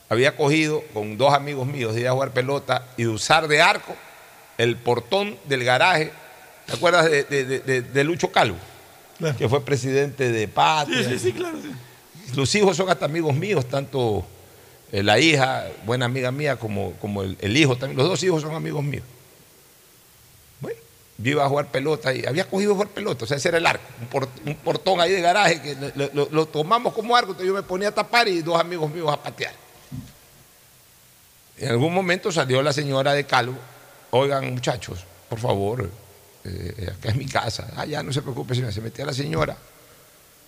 Había 0.08 0.36
cogido 0.36 0.82
con 0.92 1.16
dos 1.16 1.32
amigos 1.34 1.66
míos 1.66 1.94
de 1.94 2.02
ir 2.02 2.08
a 2.08 2.12
jugar 2.12 2.32
pelota 2.32 2.86
y 2.96 3.02
de 3.04 3.08
usar 3.08 3.48
de 3.48 3.62
arco 3.62 3.94
el 4.58 4.76
portón 4.76 5.36
del 5.46 5.64
garaje. 5.64 6.12
¿Te 6.66 6.72
acuerdas 6.74 7.10
de, 7.10 7.24
de- 7.24 7.82
de- 7.82 8.04
Lucho 8.04 8.30
Calvo? 8.30 8.56
Que 9.38 9.48
fue 9.48 9.64
presidente 9.64 10.30
de 10.30 10.48
Patria. 10.48 10.98
Sí, 11.04 11.10
sí, 11.10 11.18
sí, 11.18 11.32
claro. 11.32 11.56
sí. 11.62 11.70
Los 12.34 12.54
hijos 12.54 12.76
son 12.76 12.88
hasta 12.90 13.04
amigos 13.04 13.34
míos, 13.34 13.68
tanto 13.68 14.24
eh, 14.90 15.02
la 15.02 15.18
hija, 15.18 15.66
buena 15.84 16.06
amiga 16.06 16.30
mía, 16.32 16.56
como, 16.56 16.92
como 16.94 17.22
el, 17.22 17.36
el 17.40 17.56
hijo 17.56 17.76
también. 17.76 17.98
Los 17.98 18.08
dos 18.08 18.22
hijos 18.22 18.42
son 18.42 18.54
amigos 18.54 18.82
míos. 18.82 19.04
Bueno, 20.60 20.78
yo 21.18 21.30
iba 21.32 21.44
a 21.44 21.48
jugar 21.48 21.66
pelota 21.70 22.12
y 22.14 22.24
había 22.26 22.48
cogido 22.48 22.74
jugar 22.74 22.88
pelota, 22.88 23.24
o 23.24 23.28
sea, 23.28 23.36
ese 23.36 23.48
era 23.48 23.58
el 23.58 23.66
arco, 23.66 23.84
un, 24.00 24.06
por- 24.08 24.28
un 24.46 24.54
portón 24.56 25.00
ahí 25.00 25.12
de 25.12 25.20
garaje 25.20 25.60
que 25.60 25.76
lo, 25.94 26.10
lo- 26.14 26.28
lo 26.30 26.46
tomamos 26.46 26.92
como 26.94 27.14
arco, 27.14 27.30
entonces 27.32 27.48
yo 27.48 27.54
me 27.54 27.62
ponía 27.62 27.88
a 27.88 27.92
tapar 27.92 28.26
y 28.28 28.42
dos 28.42 28.58
amigos 28.58 28.90
míos 28.90 29.08
a 29.12 29.22
patear. 29.22 29.52
En 31.58 31.68
algún 31.68 31.92
momento 31.94 32.32
salió 32.32 32.62
la 32.62 32.72
señora 32.72 33.12
de 33.12 33.24
Calvo, 33.24 33.56
oigan 34.12 34.54
muchachos, 34.54 35.04
por 35.28 35.38
favor, 35.38 35.90
eh, 36.44 36.92
acá 36.96 37.10
es 37.10 37.16
mi 37.16 37.26
casa, 37.26 37.68
ah, 37.76 37.84
ya 37.84 38.02
no 38.02 38.12
se 38.12 38.22
preocupe, 38.22 38.54
señora, 38.54 38.72
se 38.72 38.80
metía 38.80 39.04
la 39.04 39.12
señora 39.12 39.56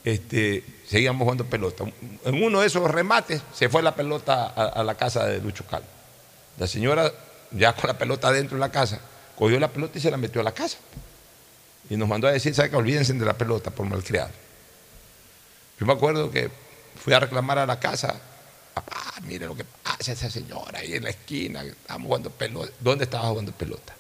este, 0.04 0.62
seguíamos 0.86 1.22
jugando 1.22 1.46
pelota. 1.46 1.84
En 2.24 2.42
uno 2.42 2.60
de 2.60 2.66
esos 2.66 2.88
remates 2.90 3.42
se 3.54 3.68
fue 3.70 3.82
la 3.82 3.94
pelota 3.94 4.46
a, 4.48 4.84
la 4.84 4.94
casa 4.94 5.26
de 5.26 5.40
Lucho 5.40 5.64
Calvo. 5.66 5.86
La 6.58 6.66
señora, 6.66 7.10
ya 7.50 7.72
con 7.72 7.88
la 7.88 7.96
pelota 7.96 8.30
dentro 8.30 8.56
de 8.56 8.60
la 8.60 8.70
casa, 8.70 9.00
cogió 9.34 9.58
la 9.58 9.68
pelota 9.68 9.98
y 9.98 10.02
se 10.02 10.10
la 10.10 10.18
metió 10.18 10.42
a 10.42 10.44
la 10.44 10.52
casa. 10.52 10.76
Y 11.88 11.96
nos 11.96 12.06
mandó 12.06 12.28
a 12.28 12.32
decir, 12.32 12.54
¿sabe 12.54 12.70
que 12.70 12.76
olvídense 12.76 13.14
de 13.14 13.24
la 13.24 13.32
pelota 13.32 13.70
por 13.70 13.86
malcriado? 13.86 14.30
Yo 15.80 15.86
me 15.86 15.94
acuerdo 15.94 16.30
que 16.30 16.50
fui 17.02 17.14
a 17.14 17.20
reclamar 17.20 17.58
a 17.58 17.66
la 17.66 17.80
casa, 17.80 18.14
papá, 18.74 19.14
mire 19.22 19.46
lo 19.46 19.56
que 19.56 19.64
pasa 19.64 19.83
esa 19.98 20.30
señora 20.30 20.78
ahí 20.78 20.94
en 20.94 21.04
la 21.04 21.10
esquina, 21.10 21.62
estábamos 21.62 22.06
jugando 22.06 22.30
pelota. 22.30 22.72
¿Dónde 22.80 23.04
estaba 23.04 23.28
jugando 23.28 23.52
pelota? 23.52 23.94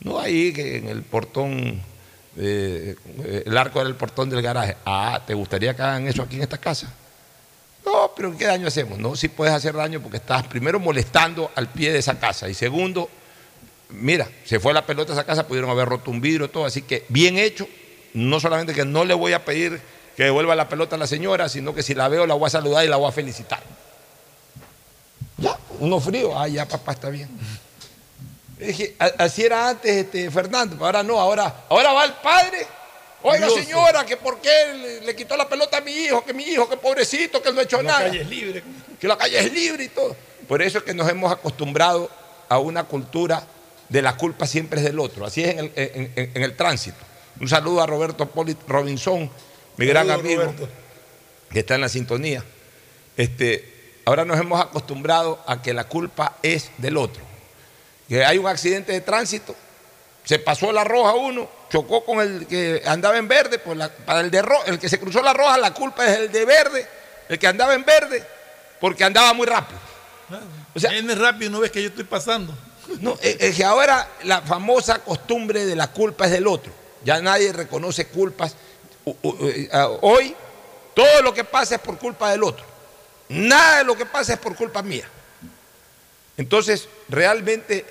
No 0.00 0.18
ahí, 0.18 0.52
que 0.52 0.78
en 0.78 0.88
el 0.88 1.02
portón, 1.02 1.82
eh, 2.36 2.96
el 3.44 3.56
arco 3.56 3.82
del 3.84 3.94
portón 3.94 4.30
del 4.30 4.42
garaje. 4.42 4.76
Ah, 4.84 5.22
¿te 5.26 5.34
gustaría 5.34 5.74
que 5.74 5.82
hagan 5.82 6.08
eso 6.08 6.22
aquí 6.22 6.36
en 6.36 6.42
esta 6.42 6.58
casa? 6.58 6.92
No, 7.84 8.12
pero 8.14 8.36
¿qué 8.36 8.46
daño 8.46 8.66
hacemos? 8.68 8.98
No, 8.98 9.16
sí 9.16 9.28
puedes 9.28 9.54
hacer 9.54 9.74
daño 9.74 10.00
porque 10.00 10.18
estás 10.18 10.46
primero 10.46 10.78
molestando 10.78 11.50
al 11.54 11.68
pie 11.68 11.92
de 11.92 11.98
esa 11.98 12.18
casa 12.18 12.48
y 12.48 12.54
segundo, 12.54 13.08
mira, 13.90 14.28
se 14.44 14.60
fue 14.60 14.72
la 14.74 14.84
pelota 14.84 15.12
a 15.12 15.16
esa 15.16 15.24
casa, 15.24 15.46
pudieron 15.46 15.70
haber 15.70 15.88
roto 15.88 16.10
un 16.10 16.20
vidrio, 16.20 16.50
todo, 16.50 16.66
así 16.66 16.82
que 16.82 17.04
bien 17.08 17.38
hecho, 17.38 17.66
no 18.14 18.40
solamente 18.40 18.74
que 18.74 18.84
no 18.84 19.04
le 19.04 19.14
voy 19.14 19.32
a 19.32 19.44
pedir 19.44 19.80
que 20.16 20.24
devuelva 20.24 20.54
la 20.54 20.68
pelota 20.68 20.96
a 20.96 20.98
la 20.98 21.06
señora, 21.06 21.48
sino 21.48 21.74
que 21.74 21.82
si 21.82 21.94
la 21.94 22.08
veo 22.08 22.26
la 22.26 22.34
voy 22.34 22.46
a 22.46 22.50
saludar 22.50 22.84
y 22.84 22.88
la 22.88 22.96
voy 22.96 23.08
a 23.08 23.12
felicitar. 23.12 23.62
Uno 25.80 26.00
frío, 26.00 26.38
ah, 26.38 26.46
ya 26.48 26.66
papá 26.66 26.92
está 26.92 27.08
bien. 27.10 27.28
Así 29.18 29.42
era 29.42 29.70
antes 29.70 29.90
este, 29.90 30.30
Fernando, 30.30 30.84
ahora 30.84 31.02
no, 31.02 31.18
ahora, 31.18 31.64
ahora 31.68 31.92
va 31.92 32.04
el 32.04 32.12
padre. 32.14 32.66
Oiga 33.22 33.48
señora, 33.50 34.04
que 34.06 34.16
por 34.16 34.40
qué 34.40 34.50
le, 34.74 35.00
le 35.02 35.16
quitó 35.16 35.36
la 35.36 35.48
pelota 35.48 35.78
a 35.78 35.80
mi 35.80 35.92
hijo, 35.92 36.24
que 36.24 36.32
mi 36.32 36.44
hijo, 36.44 36.68
que 36.68 36.76
pobrecito, 36.76 37.42
que 37.42 37.50
él 37.50 37.54
no 37.54 37.60
ha 37.60 37.64
hecho 37.64 37.78
La 37.82 37.92
nada. 37.92 38.04
calle 38.06 38.20
es 38.22 38.28
libre. 38.28 38.62
Que 38.98 39.08
la 39.08 39.16
calle 39.18 39.38
es 39.38 39.52
libre 39.52 39.84
y 39.84 39.88
todo. 39.88 40.16
Por 40.48 40.62
eso 40.62 40.78
es 40.78 40.84
que 40.84 40.94
nos 40.94 41.08
hemos 41.08 41.30
acostumbrado 41.32 42.10
a 42.48 42.58
una 42.58 42.84
cultura 42.84 43.42
de 43.88 44.02
la 44.02 44.16
culpa 44.16 44.46
siempre 44.46 44.80
es 44.80 44.86
del 44.86 44.98
otro. 44.98 45.24
Así 45.26 45.42
es 45.42 45.50
en 45.50 45.58
el, 45.58 45.72
en- 45.76 46.12
en- 46.16 46.30
en 46.34 46.42
el 46.42 46.56
tránsito. 46.56 46.96
Un 47.40 47.48
saludo 47.48 47.82
a 47.82 47.86
Roberto 47.86 48.26
Poli 48.28 48.56
Robinson, 48.66 49.30
mi 49.76 49.86
gran 49.86 50.10
amigo, 50.10 50.42
Roberto. 50.42 50.68
que 51.50 51.60
está 51.60 51.74
en 51.74 51.80
la 51.82 51.88
sintonía. 51.88 52.42
Este, 53.16 53.79
ahora 54.10 54.24
nos 54.24 54.38
hemos 54.40 54.60
acostumbrado 54.60 55.38
a 55.46 55.62
que 55.62 55.72
la 55.72 55.84
culpa 55.84 56.34
es 56.42 56.70
del 56.78 56.96
otro. 56.96 57.22
Que 58.08 58.24
hay 58.24 58.38
un 58.38 58.46
accidente 58.48 58.92
de 58.92 59.00
tránsito, 59.00 59.54
se 60.24 60.38
pasó 60.38 60.72
la 60.72 60.82
roja 60.84 61.14
uno, 61.14 61.48
chocó 61.70 62.04
con 62.04 62.20
el 62.20 62.46
que 62.46 62.82
andaba 62.84 63.16
en 63.18 63.28
verde, 63.28 63.58
pues 63.60 63.78
la- 63.78 63.88
para 63.88 64.20
el 64.20 64.30
de 64.30 64.42
ro- 64.42 64.64
el 64.66 64.78
que 64.78 64.88
se 64.88 64.98
cruzó 64.98 65.22
la 65.22 65.32
roja, 65.32 65.56
la 65.58 65.72
culpa 65.72 66.04
es 66.06 66.18
el 66.18 66.32
de 66.32 66.44
verde, 66.44 66.86
el 67.28 67.38
que 67.38 67.46
andaba 67.46 67.74
en 67.74 67.84
verde, 67.84 68.24
porque 68.80 69.04
andaba 69.04 69.32
muy 69.32 69.46
rápido. 69.46 69.78
O 70.74 70.78
sea, 70.80 70.90
viene 70.90 71.14
rápido, 71.14 71.50
no 71.50 71.60
ves 71.60 71.70
que 71.70 71.82
yo 71.82 71.88
estoy 71.88 72.04
pasando. 72.04 72.52
No, 73.00 73.16
es 73.22 73.36
es 73.40 73.56
que 73.56 73.64
ahora 73.64 74.08
la 74.24 74.40
famosa 74.42 74.98
costumbre 74.98 75.64
de 75.66 75.76
la 75.76 75.88
culpa 75.88 76.24
es 76.26 76.32
del 76.32 76.46
otro. 76.48 76.72
Ya 77.04 77.20
nadie 77.20 77.52
reconoce 77.52 78.06
culpas. 78.08 78.54
Eh, 79.06 79.68
Hoy 80.02 80.34
todo 80.94 81.22
lo 81.22 81.32
que 81.32 81.44
pasa 81.44 81.76
es 81.76 81.80
por 81.80 81.96
culpa 81.98 82.30
del 82.32 82.42
otro. 82.42 82.64
Nada 83.30 83.78
de 83.78 83.84
lo 83.84 83.96
que 83.96 84.06
pasa 84.06 84.32
es 84.32 84.38
por 84.40 84.56
culpa 84.56 84.82
mía. 84.82 85.08
Entonces, 86.36 86.88
realmente 87.08 87.78
eh, 87.78 87.84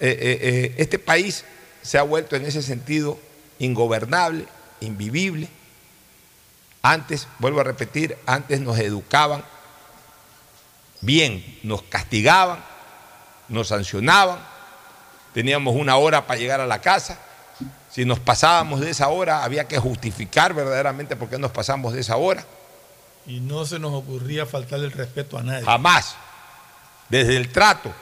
eh, 0.00 0.38
eh, 0.40 0.74
este 0.78 1.00
país 1.00 1.44
se 1.82 1.98
ha 1.98 2.02
vuelto 2.02 2.36
en 2.36 2.46
ese 2.46 2.62
sentido 2.62 3.18
ingobernable, 3.58 4.46
invivible. 4.80 5.48
Antes, 6.80 7.26
vuelvo 7.40 7.60
a 7.60 7.64
repetir, 7.64 8.16
antes 8.24 8.60
nos 8.60 8.78
educaban 8.78 9.44
bien, 11.00 11.58
nos 11.64 11.82
castigaban, 11.82 12.64
nos 13.48 13.68
sancionaban, 13.68 14.38
teníamos 15.34 15.74
una 15.74 15.96
hora 15.96 16.26
para 16.26 16.38
llegar 16.38 16.60
a 16.60 16.66
la 16.66 16.80
casa. 16.80 17.18
Si 17.90 18.04
nos 18.04 18.20
pasábamos 18.20 18.78
de 18.78 18.90
esa 18.90 19.08
hora, 19.08 19.42
había 19.42 19.66
que 19.66 19.78
justificar 19.78 20.54
verdaderamente 20.54 21.16
por 21.16 21.28
qué 21.28 21.38
nos 21.38 21.50
pasamos 21.50 21.94
de 21.94 22.00
esa 22.00 22.16
hora. 22.16 22.44
Y 23.26 23.40
no 23.40 23.66
se 23.66 23.78
nos 23.78 23.92
ocurría 23.92 24.46
faltarle 24.46 24.86
el 24.86 24.92
respeto 24.92 25.38
a 25.38 25.42
nadie. 25.42 25.64
Jamás. 25.64 26.16
Desde 27.08 27.36
el 27.36 27.50
trato 27.50 27.92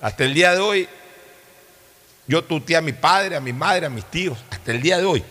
hasta 0.00 0.24
el 0.24 0.34
día 0.34 0.52
de 0.52 0.58
hoy, 0.58 0.88
yo 2.26 2.44
tuteé 2.44 2.76
a 2.76 2.80
mi 2.80 2.92
padre, 2.92 3.36
a 3.36 3.40
mi 3.40 3.52
madre, 3.52 3.86
a 3.86 3.90
mis 3.90 4.04
tíos, 4.04 4.38
hasta 4.50 4.70
el 4.70 4.80
día 4.82 4.98
de 4.98 5.04
hoy. 5.04 5.24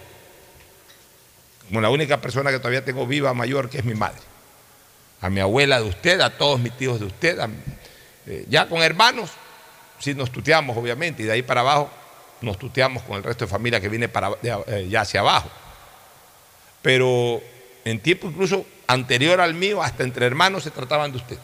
Como 1.67 1.81
la 1.81 1.89
única 1.89 2.19
persona 2.19 2.49
que 2.51 2.59
todavía 2.59 2.83
tengo 2.83 3.05
viva 3.05 3.33
mayor, 3.33 3.69
que 3.69 3.77
es 3.79 3.85
mi 3.85 3.93
madre. 3.93 4.19
A 5.21 5.29
mi 5.29 5.39
abuela 5.39 5.79
de 5.79 5.87
usted, 5.87 6.19
a 6.21 6.37
todos 6.37 6.59
mis 6.59 6.75
tíos 6.77 6.99
de 6.99 7.05
usted. 7.05 7.37
eh, 8.25 8.45
ya 8.49 8.67
con 8.67 8.81
hermanos, 8.81 9.31
sí 9.99 10.13
nos 10.13 10.31
tuteamos, 10.31 10.75
obviamente, 10.77 11.23
y 11.23 11.25
de 11.25 11.33
ahí 11.33 11.41
para 11.41 11.61
abajo 11.61 11.89
nos 12.41 12.57
tuteamos 12.57 13.03
con 13.03 13.17
el 13.17 13.23
resto 13.23 13.45
de 13.45 13.51
familia 13.51 13.79
que 13.79 13.89
viene 13.89 14.07
para, 14.09 14.31
eh, 14.43 14.87
ya 14.89 15.01
hacia 15.01 15.21
abajo. 15.21 15.49
Pero 16.81 17.41
en 17.91 17.99
tiempo 17.99 18.27
incluso 18.27 18.65
anterior 18.87 19.39
al 19.41 19.53
mío, 19.53 19.81
hasta 19.81 20.03
entre 20.03 20.25
hermanos 20.25 20.63
se 20.63 20.71
trataban 20.71 21.11
de 21.11 21.17
usted. 21.17 21.37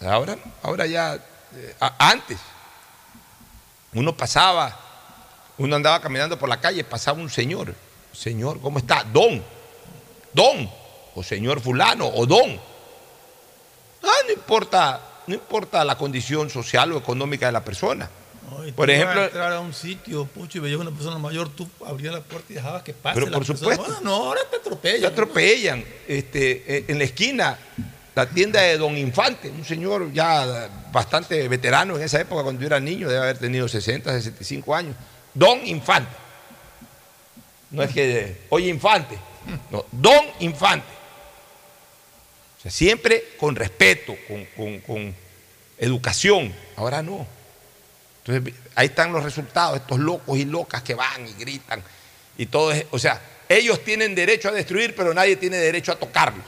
Ahora 0.00 0.36
ahora 0.62 0.86
ya, 0.86 1.14
eh, 1.14 1.74
antes, 1.98 2.38
uno 3.92 4.16
pasaba, 4.16 4.78
uno 5.58 5.76
andaba 5.76 6.00
caminando 6.00 6.38
por 6.38 6.48
la 6.48 6.60
calle, 6.60 6.84
pasaba 6.84 7.20
un 7.20 7.30
señor, 7.30 7.74
señor, 8.12 8.60
¿cómo 8.60 8.78
está? 8.78 9.04
Don, 9.04 9.42
don, 10.32 10.70
o 11.14 11.22
señor 11.22 11.60
fulano, 11.60 12.06
o 12.08 12.26
don. 12.26 12.58
Ah, 14.02 14.22
no 14.26 14.32
importa, 14.32 15.00
no 15.26 15.34
importa 15.34 15.84
la 15.84 15.98
condición 15.98 16.48
social 16.48 16.92
o 16.92 16.98
económica 16.98 17.46
de 17.46 17.52
la 17.52 17.64
persona. 17.64 18.08
Oye, 18.58 18.72
Por 18.72 18.90
ejemplo- 18.90 19.20
a 19.20 19.24
entrar 19.26 19.52
a 19.52 19.60
un 19.60 19.72
sitio, 19.74 20.24
pucho, 20.26 20.58
y 20.58 20.60
veías 20.60 20.78
una 20.80 20.90
persona 20.90 21.18
mayor, 21.18 21.48
tú 21.50 21.68
abrías 21.86 22.12
la 22.14 22.20
puerta 22.20 22.52
y 22.52 22.56
dejabas 22.56 22.82
que 22.82 22.92
pase. 22.94 23.14
Pero 23.20 23.26
por 23.32 23.46
persona. 23.46 23.58
supuesto. 23.58 23.84
Bueno, 23.84 24.00
no, 24.02 24.14
ahora 24.14 24.40
te 24.50 24.56
atropellan. 24.56 25.00
Te 25.00 25.06
atropellan. 25.06 25.84
Este, 26.08 26.76
eh, 26.78 26.84
en 26.88 26.98
la 26.98 27.04
esquina, 27.04 27.58
la 28.14 28.28
tienda 28.28 28.60
de 28.60 28.76
Don 28.78 28.96
Infante, 28.96 29.48
un 29.50 29.64
señor 29.64 30.12
ya 30.12 30.68
bastante 30.92 31.46
veterano 31.48 31.96
en 31.96 32.02
esa 32.02 32.20
época, 32.20 32.42
cuando 32.42 32.60
yo 32.60 32.66
era 32.66 32.80
niño, 32.80 33.08
debe 33.08 33.20
haber 33.22 33.38
tenido 33.38 33.68
60, 33.68 34.12
65 34.12 34.74
años. 34.74 34.96
Don 35.34 35.64
Infante. 35.66 36.10
No 37.70 37.82
es 37.84 37.92
que, 37.92 38.46
oye 38.48 38.66
Infante, 38.68 39.16
no, 39.70 39.84
Don 39.92 40.24
Infante. 40.40 40.86
O 42.58 42.62
sea, 42.62 42.70
siempre 42.70 43.24
con 43.38 43.54
respeto, 43.54 44.14
con, 44.28 44.44
con- 44.56 44.80
con 44.80 45.14
educación. 45.78 46.52
Ahora 46.76 47.00
no. 47.02 47.26
Entonces, 48.24 48.54
ahí 48.74 48.86
están 48.86 49.12
los 49.12 49.22
resultados, 49.24 49.76
estos 49.78 49.98
locos 49.98 50.38
y 50.38 50.44
locas 50.44 50.82
que 50.82 50.94
van 50.94 51.26
y 51.26 51.32
gritan 51.34 51.82
y 52.36 52.46
todo 52.46 52.72
es, 52.72 52.84
o 52.90 52.98
sea, 52.98 53.20
ellos 53.48 53.82
tienen 53.84 54.14
derecho 54.14 54.48
a 54.48 54.52
destruir, 54.52 54.94
pero 54.94 55.12
nadie 55.12 55.36
tiene 55.36 55.56
derecho 55.56 55.92
a 55.92 55.96
tocarlos. 55.96 56.44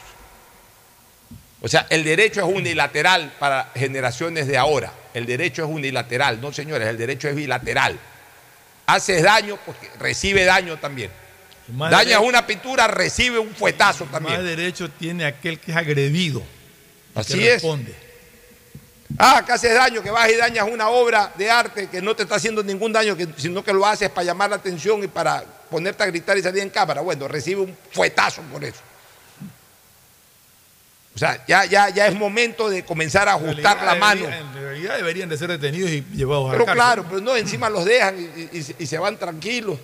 O 1.61 1.69
sea, 1.69 1.87
el 1.91 2.03
derecho 2.05 2.41
es 2.41 2.47
unilateral 2.47 3.33
para 3.39 3.71
generaciones 3.75 4.47
de 4.49 4.57
ahora. 4.59 4.93
El 5.15 5.27
derecho 5.27 5.63
es 5.65 5.69
unilateral, 5.71 6.41
no 6.41 6.53
señores, 6.53 6.89
el 6.89 6.97
derecho 6.99 7.29
es 7.29 7.35
bilateral. 7.37 7.99
Haces 8.87 9.23
daño 9.23 9.59
porque 9.65 9.89
recibe 9.99 10.45
daño 10.45 10.77
también. 10.79 11.11
Más 11.69 11.91
Dañas 11.91 12.07
derecho- 12.19 12.23
una 12.29 12.47
pintura, 12.47 12.89
recibe 12.89 13.39
un 13.39 13.55
fuetazo 13.55 14.05
Más 14.07 14.13
también. 14.15 14.45
derecho 14.45 14.91
tiene 14.91 15.25
aquel 15.25 15.59
que 15.61 15.71
es 15.71 15.77
agredido. 15.77 16.43
Así 17.15 17.35
que 17.39 17.47
es. 17.49 17.53
responde. 17.55 17.95
Ah, 19.19 19.43
que 19.45 19.53
haces 19.53 19.75
daño, 19.75 20.03
que 20.03 20.11
vas 20.11 20.29
y 20.31 20.37
dañas 20.37 20.67
una 20.71 20.89
obra 20.89 21.33
de 21.37 21.51
arte 21.51 21.89
que 21.89 22.01
no 22.03 22.15
te 22.17 22.23
está 22.25 22.37
haciendo 22.37 22.63
ningún 22.63 22.93
daño, 22.93 23.17
que, 23.17 23.29
sino 23.37 23.63
que 23.63 23.73
lo 23.73 23.87
haces 23.87 24.09
para 24.11 24.25
llamar 24.25 24.51
la 24.51 24.57
atención 24.57 25.03
y 25.05 25.07
para 25.09 25.45
ponerte 25.71 26.03
a 26.03 26.07
gritar 26.07 26.37
y 26.39 26.43
salir 26.43 26.63
en 26.63 26.71
cámara. 26.71 27.01
Bueno, 27.03 27.29
recibe 27.29 27.61
un 27.63 27.77
fuetazo 27.93 28.43
por 28.53 28.65
eso. 28.65 28.81
O 31.15 31.19
sea, 31.19 31.45
ya, 31.47 31.67
ya, 31.67 31.91
ya 31.91 32.07
es 32.07 32.15
momento 32.15 32.71
de 32.71 32.85
comenzar 32.87 33.29
a 33.29 33.33
ajustar 33.35 33.77
realidad 33.77 33.85
la 33.87 33.95
mano. 33.97 34.21
debería- 34.23 34.39
En 34.41 34.55
realidad 34.55 34.97
deberían 34.97 35.29
de 35.29 35.37
ser 35.37 35.49
detenidos 35.51 35.91
y 35.91 36.03
llevados 36.15 36.49
a 36.49 36.53
Pero 36.53 36.61
la 36.61 36.67
cárcel. 36.67 36.83
claro, 36.83 37.05
pero 37.09 37.21
no, 37.21 37.37
encima 37.37 37.69
los 37.69 37.85
dejan 37.85 38.19
y, 38.19 38.57
y- 38.59 38.77
y 38.79 38.87
se 38.87 38.99
van 38.99 39.19
tranquilos 39.19 39.79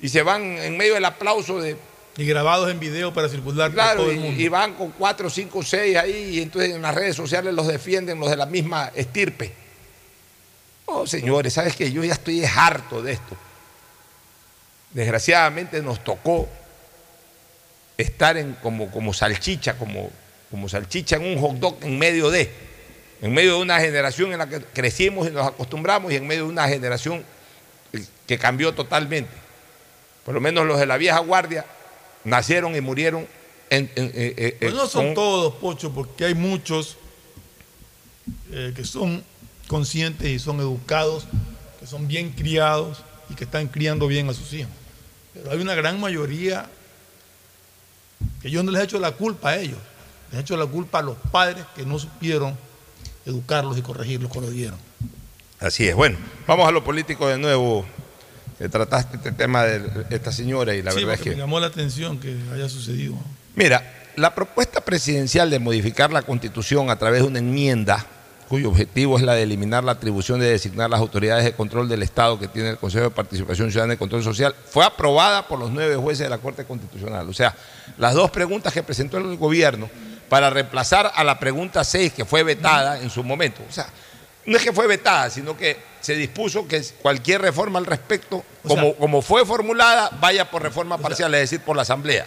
y 0.00 0.08
se 0.08 0.22
van 0.22 0.42
en 0.42 0.76
medio 0.76 0.94
del 0.94 1.04
aplauso 1.04 1.60
de, 1.60 1.76
Y 2.16 2.24
grabados 2.26 2.70
en 2.70 2.78
video 2.78 3.12
para 3.12 3.28
circular 3.28 3.70
por 3.70 3.74
Claro, 3.74 4.00
todo 4.02 4.10
el 4.10 4.16
y, 4.16 4.20
mundo. 4.20 4.40
y 4.40 4.48
van 4.48 4.74
con 4.74 4.90
cuatro, 4.92 5.28
cinco, 5.28 5.62
seis 5.62 5.96
ahí, 5.96 6.36
y 6.38 6.42
entonces 6.42 6.74
en 6.74 6.82
las 6.82 6.94
redes 6.94 7.16
sociales 7.16 7.52
los 7.52 7.66
defienden 7.66 8.20
los 8.20 8.30
de 8.30 8.36
la 8.36 8.46
misma 8.46 8.92
estirpe. 8.94 9.52
Oh, 10.86 11.06
señores, 11.06 11.54
¿sabes 11.54 11.74
qué? 11.74 11.90
Yo 11.90 12.04
ya 12.04 12.12
estoy 12.12 12.44
harto 12.44 13.02
de 13.02 13.12
esto. 13.14 13.36
Desgraciadamente 14.92 15.82
nos 15.82 16.04
tocó 16.04 16.48
estar 17.96 18.36
en, 18.36 18.52
como, 18.54 18.90
como 18.92 19.12
salchicha, 19.12 19.76
como, 19.76 20.10
como 20.50 20.68
salchicha 20.68 21.16
en 21.16 21.24
un 21.24 21.38
hot 21.40 21.56
dog 21.56 21.78
en 21.82 21.98
medio 21.98 22.30
de, 22.30 22.48
en 23.22 23.32
medio 23.32 23.56
de 23.56 23.62
una 23.62 23.80
generación 23.80 24.32
en 24.32 24.38
la 24.38 24.48
que 24.48 24.60
crecimos 24.60 25.26
y 25.26 25.30
nos 25.32 25.48
acostumbramos 25.48 26.12
y 26.12 26.16
en 26.16 26.26
medio 26.28 26.44
de 26.44 26.50
una 26.50 26.68
generación 26.68 27.24
que 28.26 28.38
cambió 28.38 28.72
totalmente. 28.72 29.32
Por 30.24 30.34
lo 30.34 30.40
menos 30.40 30.64
los 30.64 30.78
de 30.78 30.86
la 30.86 30.96
vieja 30.96 31.18
guardia 31.18 31.64
nacieron 32.24 32.74
y 32.76 32.80
murieron 32.80 33.26
en, 33.70 33.90
en- 33.96 34.12
en- 34.14 34.34
en- 34.36 34.54
Pues 34.60 34.74
no 34.74 34.86
son 34.86 35.06
con- 35.06 35.14
todos, 35.14 35.54
Pocho, 35.54 35.90
porque 35.92 36.24
hay 36.26 36.34
muchos 36.34 36.96
eh, 38.52 38.72
que 38.74 38.84
son 38.84 39.22
conscientes 39.68 40.28
y 40.28 40.38
son 40.38 40.60
educados, 40.60 41.26
que 41.80 41.86
son 41.86 42.06
bien 42.08 42.30
criados 42.30 43.02
y 43.30 43.34
que 43.34 43.44
están 43.44 43.68
criando 43.68 44.06
bien 44.06 44.28
a 44.28 44.34
sus 44.34 44.52
hijos. 44.52 44.70
Pero 45.34 45.50
hay 45.50 45.58
una 45.60 45.74
gran 45.74 46.00
mayoría 46.00 46.68
que 48.40 48.50
yo 48.50 48.62
no 48.62 48.70
les 48.70 48.82
he 48.82 48.84
hecho 48.84 48.98
la 49.00 49.12
culpa 49.12 49.50
a 49.50 49.58
ellos, 49.58 49.78
les 50.30 50.38
he 50.38 50.42
hecho 50.42 50.56
la 50.56 50.66
culpa 50.66 51.00
a 51.00 51.02
los 51.02 51.16
padres 51.32 51.64
que 51.74 51.84
no 51.84 51.98
supieron 51.98 52.56
educarlos 53.26 53.76
y 53.78 53.82
corregirlos 53.82 54.30
cuando 54.30 54.50
dieron. 54.50 54.78
Así 55.60 55.88
es. 55.88 55.94
Bueno, 55.94 56.18
vamos 56.46 56.68
a 56.68 56.70
lo 56.70 56.84
político 56.84 57.26
de 57.28 57.38
nuevo. 57.38 57.84
Que 58.58 58.68
trataste 58.68 59.16
este 59.16 59.32
tema 59.32 59.64
de 59.64 60.06
esta 60.10 60.30
señora 60.30 60.74
y 60.74 60.82
la 60.82 60.92
sí, 60.92 60.98
verdad 61.00 61.14
es 61.14 61.20
que... 61.20 61.30
me 61.30 61.36
llamó 61.36 61.58
la 61.58 61.66
atención 61.66 62.18
que 62.18 62.36
haya 62.52 62.68
sucedido. 62.68 63.14
Mira, 63.56 63.82
la 64.16 64.34
propuesta 64.34 64.80
presidencial 64.80 65.50
de 65.50 65.58
modificar 65.58 66.12
la 66.12 66.22
constitución 66.22 66.90
a 66.90 66.96
través 66.96 67.22
de 67.22 67.28
una 67.28 67.40
enmienda 67.40 68.06
cuyo 68.48 68.68
objetivo 68.68 69.16
es 69.16 69.24
la 69.24 69.34
de 69.34 69.42
eliminar 69.42 69.84
la 69.84 69.92
atribución 69.92 70.38
de 70.38 70.46
designar 70.46 70.90
las 70.90 71.00
autoridades 71.00 71.44
de 71.44 71.54
control 71.54 71.88
del 71.88 72.02
Estado 72.02 72.38
que 72.38 72.46
tiene 72.46 72.70
el 72.70 72.78
Consejo 72.78 73.04
de 73.04 73.10
Participación 73.10 73.70
Ciudadana 73.70 73.94
y 73.94 73.96
Control 73.96 74.22
Social, 74.22 74.54
fue 74.70 74.84
aprobada 74.84 75.48
por 75.48 75.58
los 75.58 75.72
nueve 75.72 75.96
jueces 75.96 76.24
de 76.24 76.30
la 76.30 76.38
Corte 76.38 76.64
Constitucional. 76.64 77.28
O 77.28 77.32
sea, 77.32 77.54
las 77.98 78.14
dos 78.14 78.30
preguntas 78.30 78.72
que 78.72 78.82
presentó 78.82 79.18
el 79.18 79.36
gobierno 79.36 79.88
para 80.28 80.50
reemplazar 80.50 81.10
a 81.14 81.24
la 81.24 81.38
pregunta 81.38 81.84
6 81.84 82.12
que 82.12 82.24
fue 82.24 82.42
vetada 82.42 83.00
en 83.00 83.10
su 83.10 83.22
momento. 83.22 83.62
O 83.68 83.72
sea, 83.72 83.86
no 84.46 84.56
es 84.56 84.62
que 84.62 84.72
fue 84.72 84.86
vetada, 84.86 85.30
sino 85.30 85.56
que 85.56 85.76
se 86.00 86.14
dispuso 86.14 86.68
que 86.68 86.82
cualquier 87.00 87.40
reforma 87.40 87.78
al 87.78 87.86
respecto, 87.86 88.44
como, 88.62 88.94
como 88.96 89.22
fue 89.22 89.46
formulada, 89.46 90.10
vaya 90.20 90.50
por 90.50 90.62
reforma 90.62 90.98
parcial, 90.98 91.34
es 91.34 91.40
decir, 91.42 91.60
por 91.60 91.76
la 91.76 91.82
Asamblea. 91.82 92.26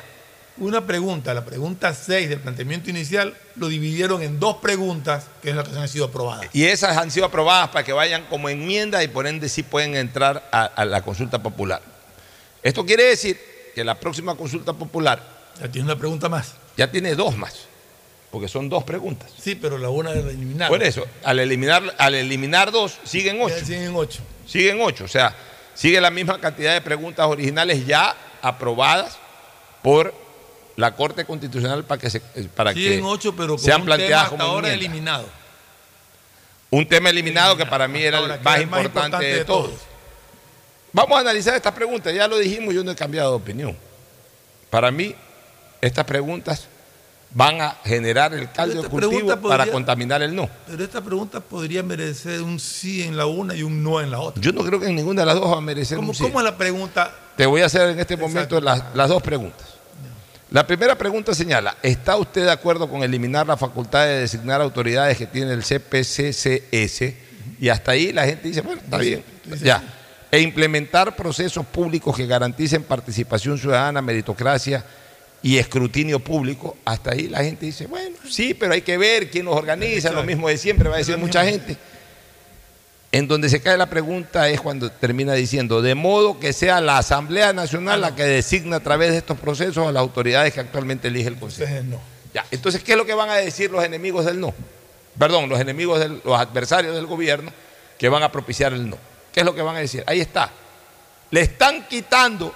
Una 0.59 0.87
pregunta, 0.87 1.35
la 1.35 1.45
pregunta 1.45 1.93
6 1.93 2.29
del 2.29 2.39
planteamiento 2.39 2.89
inicial, 2.89 3.37
lo 3.55 3.67
dividieron 3.67 4.23
en 4.23 4.39
dos 4.39 4.57
preguntas, 4.57 5.25
que 5.43 5.51
es 5.51 5.55
la 5.55 5.63
que 5.63 5.77
han 5.77 5.87
sido 5.87 6.05
aprobadas. 6.05 6.47
Y 6.53 6.65
esas 6.65 6.97
han 6.97 7.11
sido 7.11 7.27
aprobadas 7.27 7.69
para 7.69 7.83
que 7.85 7.93
vayan 7.93 8.25
como 8.25 8.49
enmienda 8.49 9.03
y 9.03 9.07
por 9.07 9.27
ende 9.27 9.49
sí 9.49 9.61
pueden 9.61 9.95
entrar 9.95 10.49
a, 10.51 10.65
a 10.65 10.85
la 10.85 11.03
consulta 11.03 11.43
popular. 11.43 11.83
Esto 12.63 12.83
quiere 12.83 13.03
decir 13.03 13.39
que 13.75 13.83
la 13.83 13.99
próxima 13.99 14.35
consulta 14.35 14.73
popular... 14.73 15.21
Ya 15.61 15.69
tiene 15.69 15.85
una 15.85 15.97
pregunta 15.97 16.27
más. 16.27 16.55
Ya 16.75 16.89
tiene 16.89 17.13
dos 17.13 17.37
más, 17.37 17.67
porque 18.31 18.47
son 18.47 18.69
dos 18.69 18.83
preguntas. 18.83 19.31
Sí, 19.39 19.55
pero 19.55 19.77
la 19.77 19.89
una 19.89 20.11
la 20.11 20.19
eliminar. 20.19 20.69
Por 20.69 20.83
eso, 20.83 21.05
al 21.23 21.39
eliminar, 21.39 21.95
al 21.97 22.15
eliminar 22.15 22.71
dos, 22.71 22.97
siguen 23.03 23.39
ocho. 23.41 23.57
Ya 23.57 23.65
siguen 23.65 23.93
ocho. 23.95 24.21
Siguen 24.45 24.79
ocho, 24.81 25.05
o 25.05 25.07
sea, 25.07 25.35
sigue 25.73 25.99
la 26.01 26.11
misma 26.11 26.39
cantidad 26.39 26.73
de 26.73 26.81
preguntas 26.81 27.25
originales 27.27 27.85
ya 27.85 28.15
aprobadas 28.41 29.17
por 29.81 30.13
la 30.75 30.95
Corte 30.95 31.25
Constitucional 31.25 31.83
para 31.83 31.99
que, 31.99 32.09
se, 32.09 32.19
para 32.55 32.73
siguen 32.73 33.01
que 33.01 33.05
ocho, 33.05 33.35
pero 33.35 33.57
sean 33.57 33.81
un 33.81 33.85
planteadas 33.87 34.29
tema 34.29 34.35
hasta 34.35 34.37
como 34.37 34.43
ahora 34.43 34.73
enmienda. 34.73 34.85
eliminado. 34.85 35.29
Un 36.69 36.87
tema 36.87 37.09
eliminado 37.09 37.55
que 37.55 37.65
para 37.65 37.87
mí 37.87 38.01
era 38.01 38.19
el 38.19 38.27
más 38.41 38.57
es 38.57 38.63
el 38.63 38.67
más 38.67 38.83
importante, 38.83 38.85
importante 38.85 39.25
de 39.25 39.35
de 39.35 39.45
todos. 39.45 39.69
todos. 39.69 39.81
Vamos 40.91 41.17
a 41.17 41.21
analizar 41.21 41.55
estas 41.55 41.73
preguntas, 41.73 42.13
ya 42.13 42.27
lo 42.27 42.37
dijimos, 42.37 42.73
yo 42.73 42.83
no 42.83 42.91
he 42.91 42.95
cambiado 42.95 43.31
de 43.31 43.37
opinión. 43.37 43.77
Para 44.69 44.91
mí, 44.91 45.15
estas 45.81 46.05
preguntas 46.05 46.67
van 47.31 47.61
a 47.61 47.75
generar 47.83 48.33
el 48.33 48.51
caldo 48.51 48.89
cultivo 48.89 49.27
para 49.27 49.39
podría- 49.65 49.71
contaminar 49.73 50.21
el 50.21 50.35
no. 50.35 50.49
Pero 50.67 50.83
esta 50.83 51.01
pregunta 51.01 51.39
podría 51.39 51.83
merecer 51.83 52.41
un 52.41 52.59
sí 52.59 53.03
en 53.03 53.15
la 53.17 53.25
una 53.25 53.53
y 53.53 53.63
un 53.63 53.83
no 53.83 54.01
en 54.01 54.09
la 54.11 54.19
otra. 54.19 54.41
Yo 54.41 54.51
no 54.51 54.63
creo 54.63 54.79
que 54.79 54.87
en 54.87 54.95
ninguna 54.95 55.21
de 55.21 55.25
las 55.27 55.35
dos 55.35 55.51
va 55.53 55.57
a 55.57 55.61
merecer 55.61 55.97
¿Cómo, 55.97 56.09
un 56.09 56.15
sí. 56.15 56.23
cómo 56.23 56.39
es 56.39 56.45
la 56.45 56.57
pregunta? 56.57 57.13
Te 57.35 57.45
voy 57.45 57.61
a 57.61 57.65
hacer 57.65 57.89
en 57.89 57.99
este 57.99 58.17
momento 58.17 58.59
las, 58.61 58.83
las 58.95 59.09
dos 59.09 59.21
preguntas. 59.21 59.67
La 60.49 60.65
primera 60.65 60.97
pregunta 60.97 61.35
señala, 61.35 61.75
¿está 61.83 62.15
usted 62.15 62.45
de 62.45 62.51
acuerdo 62.51 62.89
con 62.89 63.03
eliminar 63.03 63.45
la 63.45 63.57
facultad 63.57 64.05
de 64.05 64.19
designar 64.21 64.61
autoridades 64.61 65.17
que 65.17 65.27
tiene 65.27 65.51
el 65.51 65.61
CPCCS? 65.63 67.13
Y 67.59 67.69
hasta 67.69 67.91
ahí 67.91 68.13
la 68.13 68.25
gente 68.25 68.47
dice, 68.47 68.61
bueno, 68.61 68.81
está 68.81 68.97
bien, 68.97 69.23
ya. 69.61 69.83
E 70.31 70.39
implementar 70.39 71.15
procesos 71.15 71.65
públicos 71.65 72.15
que 72.15 72.25
garanticen 72.25 72.83
participación 72.83 73.57
ciudadana, 73.57 74.01
meritocracia 74.01 74.85
y 75.43 75.57
escrutinio 75.57 76.19
público. 76.19 76.77
Hasta 76.85 77.11
ahí 77.11 77.27
la 77.27 77.43
gente 77.43 77.65
dice, 77.65 77.87
bueno, 77.87 78.15
sí, 78.29 78.53
pero 78.53 78.73
hay 78.73 78.81
que 78.81 78.97
ver 78.97 79.29
quién 79.29 79.45
los 79.45 79.55
organiza, 79.55 80.11
lo 80.11 80.23
mismo 80.23 80.47
de 80.49 80.57
siempre, 80.57 80.89
va 80.89 80.95
a 80.95 80.97
decir 80.99 81.17
mucha 81.17 81.43
gente. 81.45 81.77
En 83.11 83.27
donde 83.27 83.49
se 83.49 83.61
cae 83.61 83.77
la 83.77 83.85
pregunta 83.89 84.49
es 84.49 84.59
cuando 84.59 84.91
termina 84.91 85.33
diciendo, 85.33 85.81
de 85.81 85.95
modo 85.95 86.39
que 86.39 86.51
sea 86.51 86.81
la 86.81 86.97
Asamblea 86.97 87.53
Nacional 87.53 88.01
la 88.01 88.13
que 88.15 88.23
designa 88.23 88.77
a 88.77 88.79
través 88.81 89.11
de 89.11 89.17
estos 89.17 89.39
procesos 89.39 89.87
a 89.87 89.91
las 89.93 90.01
autoridades 90.01 90.53
que 90.53 90.59
actualmente 90.59 91.07
elige 91.07 91.29
el 91.29 91.37
Consejo. 91.37 91.69
Entonces, 91.73 91.89
no. 91.89 92.01
Ya, 92.33 92.45
entonces, 92.51 92.83
¿qué 92.83 92.91
es 92.91 92.97
lo 92.97 93.05
que 93.05 93.13
van 93.13 93.29
a 93.29 93.35
decir 93.35 93.71
los 93.71 93.83
enemigos 93.83 94.25
del 94.25 94.39
no? 94.41 94.53
Perdón, 95.17 95.47
los 95.47 95.59
enemigos, 95.59 95.99
del- 95.99 96.21
los 96.25 96.37
adversarios 96.37 96.95
del 96.95 97.05
gobierno 97.05 97.51
que 97.97 98.09
van 98.09 98.21
a 98.23 98.31
propiciar 98.31 98.73
el 98.73 98.89
no. 98.89 98.97
¿Qué 99.31 99.39
es 99.39 99.45
lo 99.45 99.55
que 99.55 99.61
van 99.61 99.77
a 99.77 99.79
decir? 99.79 100.03
Ahí 100.05 100.19
está. 100.19 100.51
Le 101.31 101.41
están 101.41 101.87
quitando 101.87 102.53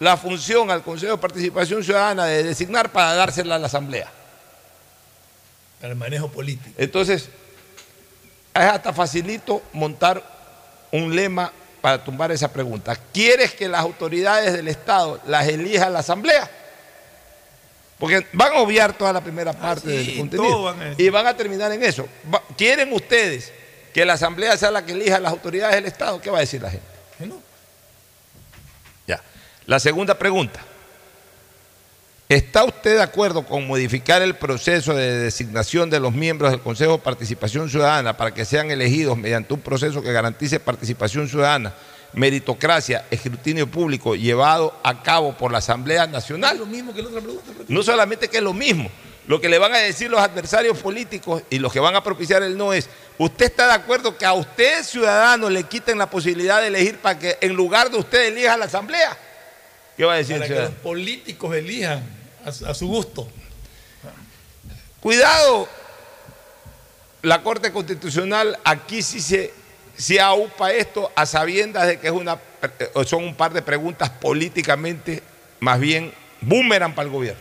la 0.00 0.16
función 0.16 0.70
al 0.70 0.82
Consejo 0.82 1.12
de 1.12 1.18
Participación 1.18 1.82
Ciudadana 1.82 2.26
de 2.26 2.42
designar 2.42 2.90
para 2.90 3.14
dársela 3.14 3.56
a 3.56 3.58
la 3.58 3.66
Asamblea. 3.66 4.10
Para 5.80 5.92
el 5.92 5.98
manejo 5.98 6.28
político. 6.28 6.74
Entonces, 6.78 7.28
es 8.54 8.62
hasta 8.62 8.92
facilito 8.92 9.62
montar 9.72 10.22
un 10.92 11.14
lema 11.14 11.52
para 11.80 12.02
tumbar 12.02 12.32
esa 12.32 12.52
pregunta. 12.52 12.96
¿Quieres 13.12 13.54
que 13.54 13.68
las 13.68 13.80
autoridades 13.80 14.52
del 14.52 14.68
Estado 14.68 15.20
las 15.26 15.46
elija 15.46 15.88
la 15.90 16.00
Asamblea? 16.00 16.50
Porque 17.98 18.26
van 18.32 18.52
a 18.52 18.60
obviar 18.60 18.92
toda 18.92 19.12
la 19.12 19.22
primera 19.22 19.52
parte 19.54 19.88
Ah, 19.88 20.02
sí, 20.02 20.06
del 20.06 20.18
contenido 20.18 20.62
van 20.62 20.82
a 20.82 20.94
y 20.98 21.08
van 21.08 21.26
a 21.26 21.36
terminar 21.36 21.72
en 21.72 21.82
eso. 21.82 22.06
¿Quieren 22.56 22.92
ustedes 22.92 23.52
que 23.94 24.04
la 24.04 24.14
Asamblea 24.14 24.56
sea 24.58 24.70
la 24.70 24.84
que 24.84 24.92
elija 24.92 25.16
a 25.16 25.20
las 25.20 25.32
autoridades 25.32 25.76
del 25.76 25.86
Estado? 25.86 26.20
¿Qué 26.20 26.30
va 26.30 26.38
a 26.38 26.40
decir 26.40 26.60
la 26.60 26.70
gente? 26.70 26.95
La 29.66 29.80
segunda 29.80 30.16
pregunta. 30.16 30.60
¿Está 32.28 32.64
usted 32.64 32.96
de 32.96 33.02
acuerdo 33.02 33.44
con 33.44 33.66
modificar 33.66 34.22
el 34.22 34.34
proceso 34.34 34.94
de 34.94 35.18
designación 35.18 35.90
de 35.90 35.98
los 35.98 36.12
miembros 36.12 36.52
del 36.52 36.60
Consejo 36.60 36.92
de 36.92 36.98
Participación 36.98 37.68
Ciudadana 37.68 38.16
para 38.16 38.32
que 38.32 38.44
sean 38.44 38.70
elegidos 38.70 39.16
mediante 39.16 39.54
un 39.54 39.60
proceso 39.60 40.02
que 40.02 40.12
garantice 40.12 40.60
participación 40.60 41.28
ciudadana, 41.28 41.74
meritocracia, 42.12 43.06
escrutinio 43.10 43.68
público 43.68 44.14
llevado 44.14 44.74
a 44.84 45.02
cabo 45.02 45.36
por 45.36 45.50
la 45.50 45.58
Asamblea 45.58 46.06
Nacional? 46.06 46.58
lo 46.58 46.66
mismo 46.66 46.94
que 46.94 47.02
la 47.02 47.08
otra 47.08 47.20
pregunta. 47.20 47.52
No 47.66 47.82
solamente 47.82 48.28
que 48.28 48.38
es 48.38 48.42
lo 48.42 48.54
mismo, 48.54 48.88
lo 49.26 49.40
que 49.40 49.48
le 49.48 49.58
van 49.58 49.74
a 49.74 49.78
decir 49.78 50.10
los 50.10 50.20
adversarios 50.20 50.78
políticos 50.78 51.42
y 51.50 51.58
los 51.58 51.72
que 51.72 51.80
van 51.80 51.96
a 51.96 52.04
propiciar 52.04 52.42
el 52.44 52.56
no 52.56 52.72
es, 52.72 52.88
¿usted 53.18 53.46
está 53.46 53.66
de 53.66 53.74
acuerdo 53.74 54.16
que 54.16 54.26
a 54.26 54.32
usted, 54.32 54.84
ciudadano, 54.84 55.50
le 55.50 55.64
quiten 55.64 55.98
la 55.98 56.08
posibilidad 56.08 56.60
de 56.60 56.68
elegir 56.68 56.98
para 56.98 57.18
que 57.18 57.38
en 57.40 57.54
lugar 57.54 57.90
de 57.90 57.98
usted 57.98 58.26
elija 58.26 58.56
la 58.56 58.66
Asamblea? 58.66 59.16
¿Qué 59.96 60.04
va 60.04 60.14
a 60.14 60.16
decir 60.16 60.36
Para 60.38 60.48
que 60.48 60.54
los 60.60 60.70
políticos 60.72 61.54
elijan 61.56 62.02
a, 62.44 62.52
su- 62.52 62.66
a 62.66 62.74
su 62.74 62.86
gusto. 62.86 63.28
Cuidado, 65.00 65.68
la 67.22 67.42
Corte 67.42 67.72
Constitucional 67.72 68.58
aquí 68.64 69.02
sí 69.02 69.20
se, 69.20 69.52
se 69.96 70.20
aupa 70.20 70.72
esto 70.72 71.10
a 71.14 71.26
sabiendas 71.26 71.86
de 71.86 71.98
que 72.00 72.08
es 72.08 72.12
una, 72.12 72.38
eh, 72.78 72.90
son 73.06 73.24
un 73.24 73.34
par 73.34 73.52
de 73.52 73.62
preguntas 73.62 74.10
políticamente 74.10 75.22
más 75.60 75.78
bien 75.80 76.12
boomerang 76.40 76.94
para 76.94 77.06
el 77.06 77.12
gobierno. 77.12 77.40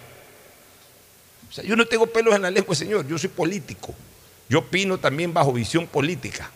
O 1.49 1.53
sea, 1.53 1.64
yo 1.64 1.76
no 1.76 1.86
tengo 1.86 2.08
pelos 2.08 2.36
en 2.36 2.41
la 2.41 2.51
lengua, 2.51 2.76
señor, 2.76 3.08
yo 3.08 3.18
soy 3.18 3.30
político. 3.30 3.93
Yo 4.47 4.60
opino 4.60 4.97
también 4.99 5.34
bajo 5.34 5.51
visión 5.51 5.88
política. 5.88 6.51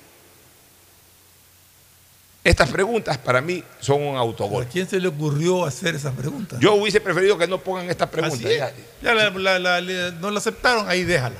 Estas 2.44 2.70
preguntas 2.70 3.18
para 3.18 3.42
mí 3.42 3.64
son 3.82 4.02
un 4.02 4.16
autogol. 4.16 4.64
¿A 4.64 4.68
quién 4.68 4.88
se 4.88 5.00
le 5.00 5.10
ocurrió 5.10 5.66
hacer 5.66 5.94
esas 5.96 6.14
preguntas? 6.16 6.60
Yo 6.62 6.74
hubiese 6.76 7.02
preferido 7.02 7.38
que 7.38 7.48
no 7.48 7.60
pongan 7.60 7.90
estas 7.90 8.10
preguntas. 8.10 8.40
Es. 8.40 8.58
ya. 8.58 8.72
Ya 9.04 9.14
la- 9.14 9.30
la- 9.30 9.60
la- 9.60 9.82
le- 9.82 10.12
no 10.14 10.32
la 10.32 10.40
aceptaron, 10.40 10.88
ahí 10.90 11.04
déjala. 11.04 11.36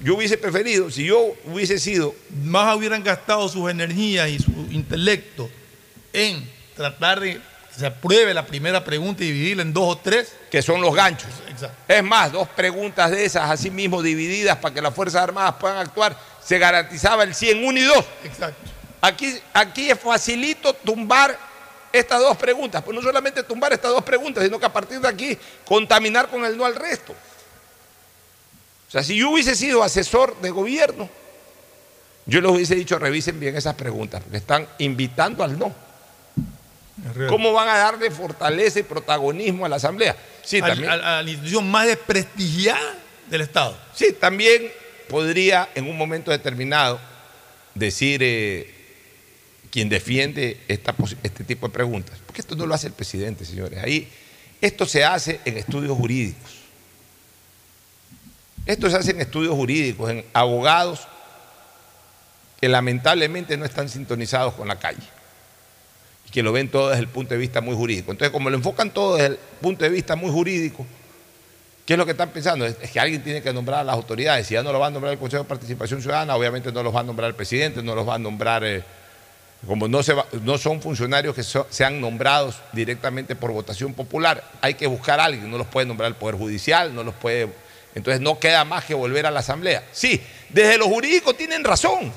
Yo 0.00 0.14
hubiese 0.14 0.36
preferido, 0.36 0.90
si 0.90 1.06
yo 1.06 1.32
hubiese 1.46 1.78
sido 1.78 2.14
Más 2.44 2.76
hubieran 2.76 3.02
gastado 3.02 3.48
sus 3.48 3.70
energías 3.70 4.28
y 4.28 4.38
su 4.38 4.50
intelecto 4.70 5.48
en 6.12 6.48
tratar 6.76 7.18
de 7.20 7.34
que 7.34 7.40
se 7.76 7.86
apruebe 7.86 8.32
la 8.34 8.46
primera 8.46 8.84
pregunta 8.84 9.24
y 9.24 9.28
dividirla 9.32 9.62
en 9.62 9.72
dos 9.72 9.84
o 9.96 9.98
tres. 9.98 10.32
que 10.50 10.60
son 10.62 10.80
los 10.82 10.94
ganchos. 10.94 11.30
Exacto. 11.48 11.76
Es 11.88 12.04
más, 12.04 12.30
dos 12.30 12.46
preguntas 12.50 13.10
de 13.10 13.24
esas, 13.24 13.50
así 13.50 13.70
mismo 13.70 14.02
divididas 14.02 14.58
para 14.58 14.74
que 14.74 14.82
las 14.82 14.94
Fuerzas 14.94 15.22
Armadas 15.22 15.54
puedan 15.58 15.78
actuar, 15.78 16.16
se 16.44 16.58
garantizaba 16.58 17.24
el 17.24 17.34
100, 17.34 17.64
1 17.64 17.78
y 17.78 17.82
2. 17.82 18.04
Exacto. 18.24 18.70
Aquí, 19.06 19.38
aquí 19.52 19.90
es 19.90 19.98
facilito 20.00 20.72
tumbar 20.72 21.38
estas 21.92 22.20
dos 22.20 22.36
preguntas, 22.36 22.82
pues 22.82 22.94
no 22.94 23.00
solamente 23.02 23.42
tumbar 23.44 23.72
estas 23.72 23.92
dos 23.92 24.02
preguntas, 24.02 24.42
sino 24.44 24.58
que 24.58 24.66
a 24.66 24.72
partir 24.72 25.00
de 25.00 25.06
aquí 25.08 25.38
contaminar 25.64 26.28
con 26.28 26.44
el 26.44 26.56
no 26.56 26.64
al 26.64 26.74
resto. 26.74 27.12
O 28.88 28.90
sea, 28.90 29.02
si 29.02 29.16
yo 29.16 29.30
hubiese 29.30 29.54
sido 29.54 29.82
asesor 29.82 30.40
de 30.40 30.50
gobierno, 30.50 31.08
yo 32.26 32.40
les 32.40 32.50
hubiese 32.50 32.74
dicho 32.74 32.98
revisen 32.98 33.38
bien 33.38 33.56
esas 33.56 33.74
preguntas, 33.76 34.22
porque 34.22 34.38
están 34.38 34.66
invitando 34.78 35.44
al 35.44 35.56
no. 35.58 35.72
¿Cómo 37.28 37.52
van 37.52 37.68
a 37.68 37.76
darle 37.78 38.10
fortaleza 38.10 38.80
y 38.80 38.82
protagonismo 38.82 39.64
a 39.64 39.68
la 39.68 39.76
Asamblea? 39.76 40.16
Sí, 40.42 40.58
Al- 40.58 40.70
también. 40.70 40.90
a 40.90 41.22
la 41.22 41.30
institución 41.30 41.70
más 41.70 41.86
desprestigiada 41.86 42.94
del 43.28 43.42
Estado. 43.42 43.76
Sí, 43.94 44.12
también 44.18 44.72
podría 45.08 45.68
en 45.74 45.88
un 45.88 45.96
momento 45.96 46.30
determinado 46.32 46.98
decir 47.74 48.20
eh, 48.24 48.74
quien 49.76 49.90
defiende 49.90 50.58
esta 50.68 50.94
este 51.22 51.44
tipo 51.44 51.68
de 51.68 51.74
preguntas, 51.74 52.18
porque 52.24 52.40
esto 52.40 52.56
no 52.56 52.64
lo 52.64 52.74
hace 52.74 52.86
el 52.86 52.94
presidente, 52.94 53.44
señores. 53.44 53.78
Ahí 53.84 54.08
esto 54.58 54.86
se 54.86 55.04
hace 55.04 55.38
en 55.44 55.58
estudios 55.58 55.94
jurídicos. 55.94 56.50
Esto 58.64 58.88
se 58.88 58.96
hace 58.96 59.10
en 59.10 59.20
estudios 59.20 59.54
jurídicos, 59.54 60.10
en 60.10 60.24
abogados 60.32 61.06
que 62.58 62.70
lamentablemente 62.70 63.58
no 63.58 63.66
están 63.66 63.90
sintonizados 63.90 64.54
con 64.54 64.66
la 64.66 64.78
calle 64.78 65.06
y 66.26 66.30
que 66.30 66.42
lo 66.42 66.52
ven 66.52 66.70
todo 66.70 66.88
desde 66.88 67.02
el 67.02 67.08
punto 67.08 67.34
de 67.34 67.40
vista 67.40 67.60
muy 67.60 67.76
jurídico. 67.76 68.12
Entonces, 68.12 68.32
como 68.32 68.48
lo 68.48 68.56
enfocan 68.56 68.94
todo 68.94 69.16
desde 69.16 69.26
el 69.26 69.38
punto 69.60 69.84
de 69.84 69.90
vista 69.90 70.16
muy 70.16 70.30
jurídico, 70.30 70.86
¿Qué 71.84 71.92
es 71.92 71.98
lo 71.98 72.04
que 72.04 72.12
están 72.12 72.30
pensando? 72.30 72.66
Es, 72.66 72.76
es 72.82 72.90
que 72.90 72.98
alguien 72.98 73.22
tiene 73.22 73.42
que 73.42 73.52
nombrar 73.52 73.80
a 73.80 73.84
las 73.84 73.94
autoridades. 73.94 74.46
Si 74.48 74.54
ya 74.54 74.62
no 74.64 74.72
lo 74.72 74.80
va 74.80 74.88
a 74.88 74.90
nombrar 74.90 75.12
el 75.12 75.20
Consejo 75.20 75.44
de 75.44 75.48
Participación 75.48 76.02
Ciudadana, 76.02 76.34
obviamente 76.34 76.72
no 76.72 76.82
los 76.82 76.92
va 76.92 77.00
a 77.00 77.04
nombrar 77.04 77.28
el 77.28 77.36
presidente, 77.36 77.80
no 77.80 77.94
los 77.94 78.08
va 78.08 78.16
a 78.16 78.18
nombrar, 78.18 78.64
eh, 78.64 78.82
como 79.66 79.88
no, 79.88 80.02
se 80.02 80.12
va- 80.14 80.26
no 80.42 80.58
son 80.58 80.80
funcionarios 80.80 81.34
que 81.34 81.42
so- 81.42 81.66
sean 81.70 82.00
nombrados 82.00 82.56
directamente 82.72 83.34
por 83.36 83.50
votación 83.52 83.94
popular, 83.94 84.42
hay 84.60 84.74
que 84.74 84.86
buscar 84.86 85.18
a 85.20 85.24
alguien, 85.24 85.50
no 85.50 85.58
los 85.58 85.66
puede 85.66 85.86
nombrar 85.86 86.08
el 86.08 86.14
Poder 86.16 86.36
Judicial, 86.36 86.94
no 86.94 87.02
los 87.04 87.14
puede... 87.14 87.48
Entonces 87.94 88.20
no 88.20 88.38
queda 88.38 88.64
más 88.66 88.84
que 88.84 88.92
volver 88.94 89.24
a 89.24 89.30
la 89.30 89.40
Asamblea. 89.40 89.82
Sí, 89.92 90.20
desde 90.50 90.76
los 90.76 90.86
jurídicos 90.88 91.34
tienen 91.36 91.64
razón. 91.64 92.12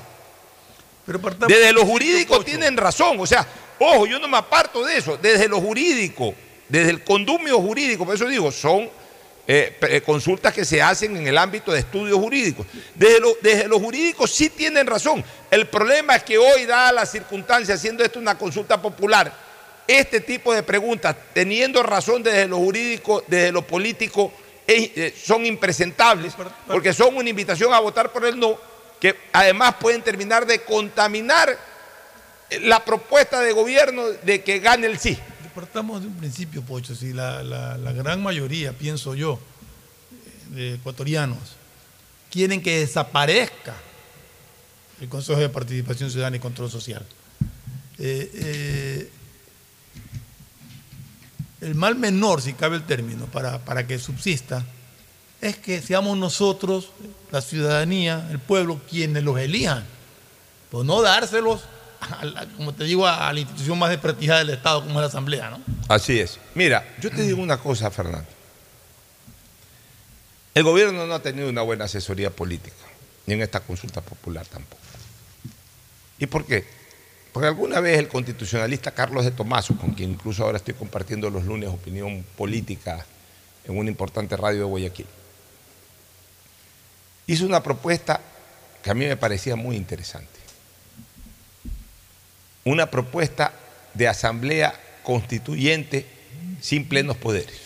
Desde 1.48 1.72
lo 1.72 1.86
jurídico 1.86 2.44
tienen 2.44 2.76
razón. 2.76 3.18
O 3.18 3.26
sea, 3.26 3.46
ojo, 3.78 4.06
yo 4.06 4.18
no 4.18 4.28
me 4.28 4.36
aparto 4.36 4.84
de 4.84 4.98
eso. 4.98 5.16
Desde 5.16 5.48
lo 5.48 5.58
jurídico, 5.60 6.34
desde 6.68 6.90
el 6.90 7.02
condumio 7.02 7.58
jurídico, 7.60 8.04
por 8.04 8.14
eso 8.14 8.26
digo, 8.28 8.52
son 8.52 8.90
eh, 9.52 9.76
eh, 9.80 10.00
consultas 10.02 10.54
que 10.54 10.64
se 10.64 10.80
hacen 10.80 11.16
en 11.16 11.26
el 11.26 11.36
ámbito 11.36 11.72
de 11.72 11.80
estudios 11.80 12.16
jurídicos. 12.18 12.68
Desde 12.94 13.18
lo, 13.18 13.36
desde 13.42 13.66
lo 13.66 13.80
jurídico 13.80 14.28
sí 14.28 14.48
tienen 14.48 14.86
razón. 14.86 15.24
El 15.50 15.66
problema 15.66 16.14
es 16.14 16.22
que 16.22 16.38
hoy, 16.38 16.66
dadas 16.66 16.94
las 16.94 17.10
circunstancias, 17.10 17.80
siendo 17.80 18.04
esto 18.04 18.20
una 18.20 18.38
consulta 18.38 18.80
popular, 18.80 19.32
este 19.88 20.20
tipo 20.20 20.54
de 20.54 20.62
preguntas, 20.62 21.16
teniendo 21.32 21.82
razón 21.82 22.22
desde 22.22 22.46
lo 22.46 22.58
jurídico, 22.58 23.24
desde 23.26 23.50
lo 23.50 23.66
político, 23.66 24.32
eh, 24.68 25.12
son 25.20 25.44
impresentables, 25.44 26.34
porque 26.68 26.92
son 26.92 27.16
una 27.16 27.28
invitación 27.28 27.74
a 27.74 27.80
votar 27.80 28.12
por 28.12 28.24
el 28.26 28.38
no, 28.38 28.56
que 29.00 29.16
además 29.32 29.74
pueden 29.80 30.02
terminar 30.02 30.46
de 30.46 30.60
contaminar 30.60 31.58
eh, 32.50 32.60
la 32.60 32.84
propuesta 32.84 33.40
de 33.40 33.50
gobierno 33.50 34.04
de 34.22 34.44
que 34.44 34.60
gane 34.60 34.86
el 34.86 35.00
sí. 35.00 35.18
Partamos 35.60 36.00
de 36.00 36.06
un 36.06 36.14
principio, 36.14 36.62
Pocho, 36.62 36.94
si 36.94 37.12
la, 37.12 37.76
gran 37.94 38.22
mayoría, 38.22 38.72
pienso 38.72 39.14
yo, 39.14 39.38
de 40.48 40.76
ecuatorianos, 40.76 41.36
quieren 42.30 42.62
que 42.62 42.78
desaparezca 42.78 43.74
el 45.02 45.10
Consejo 45.10 45.38
de 45.38 45.50
Participación 45.50 46.10
Ciudadana 46.10 46.38
y 46.38 46.40
Control 46.40 46.70
Social. 46.70 47.04
Eh, 47.98 48.30
eh, 48.34 49.10
el 51.60 51.74
mal 51.74 51.94
menor, 51.94 52.40
si 52.40 52.54
cabe 52.54 52.76
el 52.76 52.84
término, 52.84 53.26
para, 53.26 53.62
para 53.62 53.86
que 53.86 53.98
subsista, 53.98 54.64
es 55.42 55.58
que 55.58 55.82
seamos 55.82 56.16
nosotros, 56.16 56.88
la 57.30 57.42
ciudadanía, 57.42 58.26
el 58.30 58.38
pueblo, 58.38 58.80
quienes 58.88 59.22
los 59.22 59.38
elijan. 59.38 59.84
Pues 60.70 60.86
no 60.86 61.02
dárselos, 61.02 61.60
como 62.56 62.74
te 62.74 62.84
digo, 62.84 63.06
a 63.06 63.32
la 63.32 63.40
institución 63.40 63.78
más 63.78 63.90
desprestigiada 63.90 64.40
del 64.40 64.50
Estado, 64.50 64.80
como 64.82 64.94
es 64.94 65.00
la 65.00 65.06
Asamblea, 65.06 65.50
¿no? 65.50 65.60
Así 65.88 66.18
es. 66.18 66.38
Mira, 66.54 66.96
yo 67.00 67.10
te 67.10 67.22
digo 67.22 67.42
una 67.42 67.58
cosa, 67.58 67.90
Fernando. 67.90 68.28
El 70.54 70.64
gobierno 70.64 71.06
no 71.06 71.14
ha 71.14 71.22
tenido 71.22 71.48
una 71.48 71.62
buena 71.62 71.84
asesoría 71.84 72.30
política, 72.30 72.76
ni 73.26 73.34
en 73.34 73.42
esta 73.42 73.60
consulta 73.60 74.00
popular 74.00 74.46
tampoco. 74.46 74.82
¿Y 76.18 76.26
por 76.26 76.44
qué? 76.44 76.66
Porque 77.32 77.46
alguna 77.46 77.80
vez 77.80 77.98
el 77.98 78.08
constitucionalista 78.08 78.90
Carlos 78.90 79.24
de 79.24 79.30
Tomaso, 79.30 79.76
con 79.76 79.92
quien 79.92 80.10
incluso 80.10 80.44
ahora 80.44 80.58
estoy 80.58 80.74
compartiendo 80.74 81.30
los 81.30 81.44
lunes 81.44 81.68
opinión 81.68 82.24
política 82.36 83.06
en 83.64 83.78
una 83.78 83.88
importante 83.88 84.36
radio 84.36 84.58
de 84.58 84.64
Guayaquil, 84.64 85.06
hizo 87.28 87.46
una 87.46 87.62
propuesta 87.62 88.20
que 88.82 88.90
a 88.90 88.94
mí 88.94 89.06
me 89.06 89.16
parecía 89.16 89.54
muy 89.54 89.76
interesante. 89.76 90.39
Una 92.64 92.90
propuesta 92.90 93.52
de 93.94 94.08
asamblea 94.08 94.74
constituyente 95.02 96.06
sin 96.60 96.86
plenos 96.86 97.16
poderes, 97.16 97.58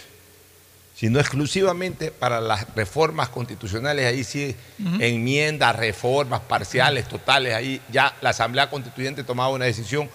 sino 0.95 1.19
exclusivamente 1.19 2.11
para 2.11 2.41
las 2.41 2.73
reformas 2.75 3.29
constitucionales, 3.29 4.07
ahí 4.07 4.25
sí, 4.25 4.55
enmiendas, 5.01 5.77
reformas 5.77 6.41
parciales, 6.41 7.09
totales, 7.09 7.55
ahí 7.55 7.81
ya 7.91 8.17
la 8.21 8.31
asamblea 8.31 8.71
constituyente 8.71 9.25
tomaba 9.25 9.51
una 9.51 9.65
decisión 9.65 10.09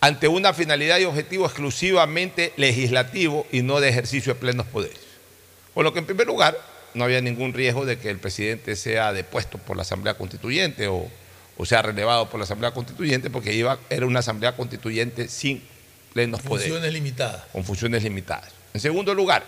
ante 0.00 0.26
una 0.26 0.52
finalidad 0.52 0.98
y 0.98 1.04
objetivo 1.04 1.46
exclusivamente 1.46 2.52
legislativo 2.56 3.46
y 3.52 3.62
no 3.62 3.78
de 3.78 3.88
ejercicio 3.88 4.34
de 4.34 4.40
plenos 4.40 4.66
poderes. 4.66 4.98
Con 5.74 5.84
lo 5.84 5.92
que 5.92 6.00
en 6.00 6.06
primer 6.06 6.26
lugar 6.26 6.58
no 6.94 7.04
había 7.04 7.20
ningún 7.20 7.54
riesgo 7.54 7.86
de 7.86 7.98
que 7.98 8.10
el 8.10 8.18
presidente 8.18 8.74
sea 8.76 9.12
depuesto 9.12 9.58
por 9.58 9.76
la 9.76 9.82
Asamblea 9.82 10.14
Constituyente 10.14 10.88
o, 10.88 11.08
o 11.56 11.66
sea 11.66 11.82
relevado 11.82 12.28
por 12.28 12.38
la 12.40 12.44
Asamblea 12.44 12.72
Constituyente 12.72 13.30
porque 13.30 13.52
iba, 13.52 13.78
era 13.90 14.06
una 14.06 14.20
Asamblea 14.20 14.56
Constituyente 14.56 15.28
sin 15.28 15.62
plenos 16.12 16.40
poderes 16.42 16.68
Funciones 16.68 16.92
limitadas. 16.92 17.42
con 17.52 17.64
funciones 17.64 18.02
limitadas. 18.02 18.50
En 18.74 18.80
segundo 18.80 19.14
lugar, 19.14 19.44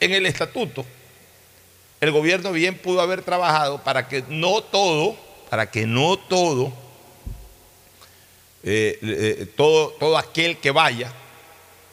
en 0.00 0.12
el 0.12 0.26
estatuto, 0.26 0.84
el 2.00 2.10
gobierno 2.10 2.52
bien 2.52 2.76
pudo 2.78 3.00
haber 3.00 3.22
trabajado 3.22 3.82
para 3.82 4.08
que 4.08 4.22
no 4.28 4.62
todo, 4.62 5.16
para 5.50 5.70
que 5.70 5.86
no 5.86 6.18
todo, 6.18 6.72
eh, 8.62 8.98
eh, 9.02 9.46
todo, 9.56 9.90
todo 9.98 10.18
aquel 10.18 10.56
que 10.58 10.70
vaya 10.70 11.12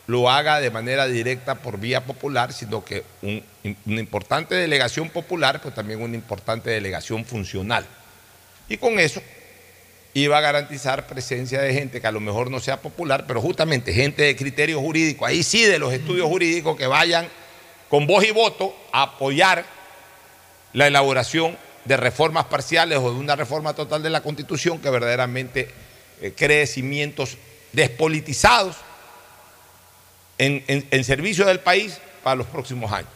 lo 0.08 0.30
haga 0.30 0.60
de 0.60 0.70
manera 0.70 1.08
directa 1.08 1.56
por 1.56 1.80
vía 1.80 2.04
popular, 2.04 2.52
sino 2.52 2.84
que 2.84 3.04
un- 3.22 3.44
una 3.86 4.00
importante 4.02 4.54
delegación 4.56 5.10
popular, 5.10 5.62
pero 5.64 5.74
también 5.74 6.02
una 6.02 6.16
importante 6.16 6.70
delegación 6.70 7.24
funcional. 7.24 7.86
Y 8.68 8.78
con 8.78 9.00
eso 9.00 9.22
iba 10.16 10.38
a 10.38 10.42
garantizar 10.42 11.08
presencia 11.08 11.62
de 11.62 11.74
gente 11.74 12.00
que 12.00 12.08
a 12.08 12.12
lo 12.12 12.20
mejor 12.20 12.52
no 12.52 12.60
sea 12.60 12.82
popular, 12.82 13.26
pero 13.28 13.42
justamente 13.42 13.94
gente 13.94 14.22
de 14.24 14.36
criterio 14.36 14.80
jurídico, 14.80 15.26
ahí 15.26 15.42
sí 15.44 15.64
de 15.64 15.80
los 15.80 15.92
estudios 15.92 16.28
jurídicos 16.28 16.78
que 16.78 16.86
vayan 16.88 17.28
con 17.90 18.06
voz 18.06 18.24
y 18.24 18.32
voto 18.32 18.76
a 18.92 19.04
apoyar 19.04 19.66
la 20.74 20.88
elaboración 20.88 21.58
de 21.86 21.98
reformas 21.98 22.46
parciales 22.46 22.98
o 23.00 23.12
de 23.12 23.20
una 23.20 23.36
reforma 23.36 23.74
total 23.74 24.02
de 24.04 24.10
la 24.10 24.22
Constitución 24.22 24.80
que 24.80 24.90
verdaderamente 24.90 25.70
eh, 26.22 26.34
cree 26.36 26.66
cimientos 26.68 27.38
despolitizados 27.72 28.78
en- 30.38 30.64
en 30.68 31.04
servicio 31.04 31.46
del 31.46 31.60
país 31.60 31.98
para 32.24 32.36
los 32.36 32.48
próximos 32.48 32.92
años. 32.92 33.10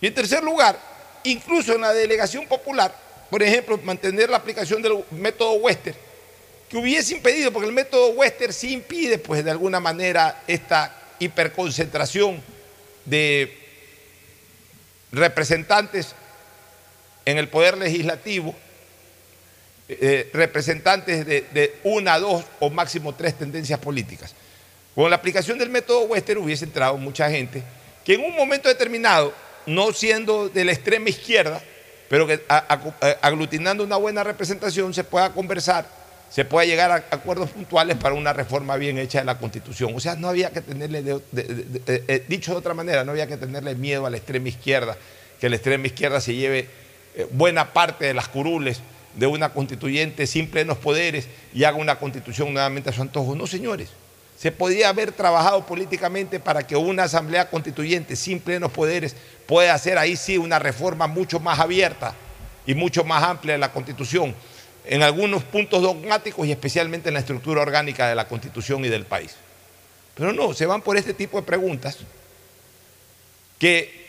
Y 0.00 0.06
en 0.06 0.14
tercer 0.14 0.42
lugar, 0.42 0.78
incluso 1.24 1.74
en 1.74 1.80
la 1.82 1.92
delegación 1.92 2.46
popular, 2.46 2.94
por 3.30 3.42
ejemplo, 3.42 3.78
mantener 3.84 4.30
la 4.30 4.38
aplicación 4.38 4.80
del 4.82 5.04
método 5.10 5.52
Wester, 5.54 5.94
que 6.68 6.76
hubiese 6.76 7.14
impedido, 7.14 7.52
porque 7.52 7.68
el 7.68 7.74
método 7.74 8.10
Wester 8.10 8.52
sí 8.52 8.72
impide, 8.72 9.18
pues 9.18 9.44
de 9.44 9.50
alguna 9.50 9.80
manera, 9.80 10.42
esta 10.46 10.94
hiperconcentración 11.18 12.42
de 13.04 13.56
representantes 15.12 16.14
en 17.24 17.38
el 17.38 17.48
poder 17.48 17.76
legislativo, 17.76 18.54
eh, 19.88 20.28
representantes 20.32 21.24
de, 21.26 21.46
de 21.52 21.76
una, 21.84 22.18
dos 22.18 22.44
o 22.60 22.70
máximo 22.70 23.14
tres 23.14 23.36
tendencias 23.36 23.78
políticas. 23.78 24.34
Con 24.94 25.08
la 25.10 25.16
aplicación 25.16 25.58
del 25.58 25.70
método 25.70 26.02
Wester 26.02 26.38
hubiese 26.38 26.64
entrado 26.64 26.96
mucha 26.96 27.30
gente 27.30 27.62
que 28.04 28.14
en 28.14 28.24
un 28.24 28.34
momento 28.34 28.68
determinado, 28.68 29.34
no 29.66 29.92
siendo 29.92 30.48
de 30.48 30.64
la 30.64 30.72
extrema 30.72 31.10
izquierda, 31.10 31.62
pero 32.08 32.26
que 32.26 32.42
a- 32.48 32.78
aglutinando 33.22 33.84
una 33.84 33.96
buena 33.96 34.24
representación 34.24 34.94
se 34.94 35.04
pueda 35.04 35.30
conversar, 35.30 35.86
se 36.30 36.44
pueda 36.44 36.66
llegar 36.66 36.90
a 36.90 36.96
acuerdos 37.10 37.50
puntuales 37.50 37.96
para 37.96 38.14
una 38.14 38.32
reforma 38.32 38.76
bien 38.76 38.98
hecha 38.98 39.20
de 39.20 39.24
la 39.24 39.38
Constitución. 39.38 39.92
O 39.94 40.00
sea, 40.00 40.14
no 40.14 40.28
había 40.28 40.50
que 40.50 40.60
tenerle, 40.60 41.02
de- 41.02 41.22
eh, 41.86 42.24
dicho 42.28 42.52
de 42.52 42.58
otra 42.58 42.74
manera, 42.74 43.04
no 43.04 43.12
había 43.12 43.26
que 43.26 43.36
tenerle 43.36 43.74
miedo 43.74 44.04
a 44.06 44.10
la 44.10 44.16
extrema 44.18 44.48
izquierda, 44.48 44.96
que 45.40 45.48
la 45.48 45.56
extrema 45.56 45.86
izquierda 45.86 46.20
se 46.20 46.34
lleve 46.34 46.68
eh, 47.14 47.26
buena 47.30 47.72
parte 47.72 48.04
de 48.04 48.14
las 48.14 48.28
curules 48.28 48.80
de 49.14 49.26
una 49.26 49.48
constituyente 49.52 50.26
sin 50.26 50.48
plenos 50.50 50.76
poderes 50.78 51.26
y 51.54 51.64
haga 51.64 51.76
una 51.78 51.98
constitución 51.98 52.52
nuevamente 52.52 52.90
a 52.90 52.92
su 52.92 53.02
antojo. 53.02 53.34
No, 53.34 53.46
señores. 53.46 53.88
Se 54.38 54.52
podía 54.52 54.88
haber 54.88 55.10
trabajado 55.10 55.66
políticamente 55.66 56.38
para 56.38 56.64
que 56.64 56.76
una 56.76 57.04
asamblea 57.04 57.50
constituyente 57.50 58.14
sin 58.14 58.38
plenos 58.38 58.70
poderes 58.70 59.16
pueda 59.46 59.74
hacer 59.74 59.98
ahí 59.98 60.16
sí 60.16 60.38
una 60.38 60.60
reforma 60.60 61.08
mucho 61.08 61.40
más 61.40 61.58
abierta 61.58 62.14
y 62.64 62.74
mucho 62.74 63.02
más 63.02 63.24
amplia 63.24 63.54
de 63.54 63.58
la 63.58 63.72
constitución, 63.72 64.34
en 64.84 65.02
algunos 65.02 65.42
puntos 65.42 65.82
dogmáticos 65.82 66.46
y 66.46 66.52
especialmente 66.52 67.08
en 67.08 67.14
la 67.14 67.20
estructura 67.20 67.62
orgánica 67.62 68.08
de 68.08 68.14
la 68.14 68.28
constitución 68.28 68.84
y 68.84 68.88
del 68.88 69.06
país. 69.06 69.34
Pero 70.14 70.32
no, 70.32 70.54
se 70.54 70.66
van 70.66 70.82
por 70.82 70.96
este 70.96 71.14
tipo 71.14 71.40
de 71.40 71.46
preguntas 71.46 71.98
que 73.58 74.06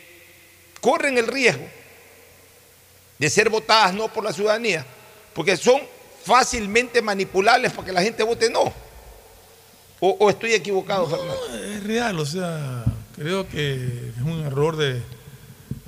corren 0.80 1.18
el 1.18 1.26
riesgo 1.26 1.64
de 3.18 3.30
ser 3.30 3.48
votadas 3.48 3.94
no 3.94 4.08
por 4.08 4.24
la 4.24 4.32
ciudadanía, 4.32 4.86
porque 5.34 5.56
son 5.56 5.80
fácilmente 6.24 7.02
manipulables 7.02 7.72
para 7.72 7.86
que 7.86 7.92
la 7.92 8.02
gente 8.02 8.22
vote 8.22 8.48
no. 8.48 8.72
¿O, 10.00 10.16
o 10.18 10.30
estoy 10.30 10.52
equivocado, 10.54 11.06
Fernando? 11.06 11.34
Es 11.56 11.84
real, 11.84 12.18
o 12.18 12.26
sea, 12.26 12.84
creo 13.16 13.48
que 13.48 14.12
es 14.16 14.22
un 14.22 14.40
error 14.40 14.76
de 14.76 15.02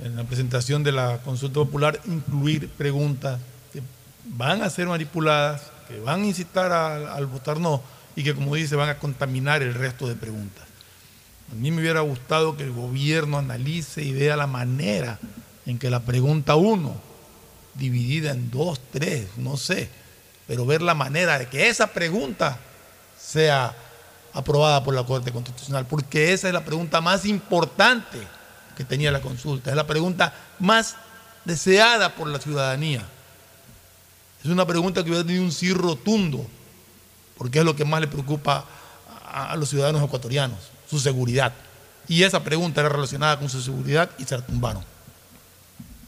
en 0.03 0.17
la 0.17 0.23
presentación 0.25 0.83
de 0.83 0.91
la 0.91 1.19
consulta 1.19 1.55
popular 1.55 1.99
incluir 2.05 2.69
preguntas 2.69 3.39
que 3.71 3.81
van 4.25 4.61
a 4.61 4.69
ser 4.69 4.87
manipuladas, 4.87 5.61
que 5.87 5.99
van 5.99 6.23
a 6.23 6.25
incitar 6.25 6.71
al, 6.73 7.07
al 7.07 7.25
votar 7.25 7.59
no 7.59 7.81
y 8.15 8.23
que 8.23 8.35
como 8.35 8.55
dice 8.55 8.75
van 8.75 8.89
a 8.89 8.99
contaminar 8.99 9.63
el 9.63 9.73
resto 9.73 10.07
de 10.07 10.15
preguntas. 10.15 10.63
A 11.51 11.55
mí 11.55 11.71
me 11.71 11.81
hubiera 11.81 12.01
gustado 12.01 12.57
que 12.57 12.63
el 12.63 12.71
gobierno 12.71 13.37
analice 13.37 14.03
y 14.03 14.11
vea 14.11 14.35
la 14.35 14.47
manera 14.47 15.19
en 15.65 15.79
que 15.79 15.89
la 15.89 16.01
pregunta 16.01 16.55
uno, 16.55 16.95
dividida 17.75 18.31
en 18.31 18.51
dos, 18.51 18.81
tres, 18.91 19.27
no 19.37 19.55
sé, 19.55 19.89
pero 20.47 20.65
ver 20.65 20.81
la 20.81 20.95
manera 20.95 21.39
de 21.39 21.47
que 21.47 21.69
esa 21.69 21.87
pregunta 21.87 22.59
sea 23.17 23.73
aprobada 24.33 24.83
por 24.83 24.93
la 24.93 25.03
Corte 25.03 25.31
Constitucional, 25.31 25.85
porque 25.85 26.33
esa 26.33 26.47
es 26.47 26.53
la 26.53 26.65
pregunta 26.65 27.01
más 27.01 27.25
importante 27.25 28.19
que 28.75 28.83
tenía 28.83 29.11
la 29.11 29.21
consulta, 29.21 29.69
es 29.69 29.75
la 29.75 29.85
pregunta 29.85 30.33
más 30.59 30.95
deseada 31.45 32.15
por 32.15 32.27
la 32.27 32.39
ciudadanía. 32.39 33.03
Es 34.43 34.49
una 34.49 34.65
pregunta 34.65 35.03
que 35.03 35.09
hubiera 35.09 35.25
tenido 35.25 35.43
un 35.43 35.51
sí 35.51 35.73
rotundo, 35.73 36.45
porque 37.37 37.59
es 37.59 37.65
lo 37.65 37.75
que 37.75 37.85
más 37.85 38.01
le 38.01 38.07
preocupa 38.07 38.65
a, 39.31 39.55
los 39.55 39.69
ciudadanos 39.69 40.03
ecuatorianos, 40.03 40.59
su 40.89 40.99
seguridad. 40.99 41.53
Y 42.07 42.23
esa 42.23 42.43
pregunta 42.43 42.81
era 42.81 42.89
relacionada 42.89 43.39
con 43.39 43.49
su 43.49 43.61
seguridad 43.61 44.09
y 44.17 44.25
se 44.25 44.35
la 44.35 44.45
tumbaron. 44.45 44.83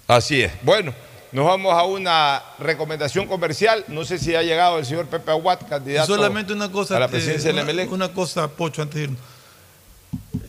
Así 0.07 0.41
es. 0.41 0.51
Bueno, 0.63 0.93
nos 1.35 1.45
vamos 1.45 1.73
a 1.73 1.83
una 1.83 2.41
recomendación 2.59 3.27
comercial. 3.27 3.83
No 3.89 4.05
sé 4.05 4.17
si 4.17 4.33
ha 4.35 4.41
llegado 4.41 4.79
el 4.79 4.85
señor 4.85 5.07
Pepe 5.07 5.31
Aguat, 5.31 5.67
candidato 5.67 6.07
Solamente 6.07 6.53
una 6.53 6.71
cosa, 6.71 6.95
a 6.95 6.99
la 7.01 7.07
eh, 7.07 7.09
presidencia 7.09 7.51
una, 7.51 7.65
del 7.65 7.75
MLE. 7.75 7.87
una 7.89 8.13
cosa, 8.13 8.47
Pocho, 8.47 8.81
antes 8.81 8.95
de 8.95 9.03
irnos. 9.03 9.19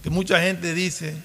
Que 0.03 0.11
mucha 0.11 0.41
gente 0.41 0.73
dice 0.75 1.17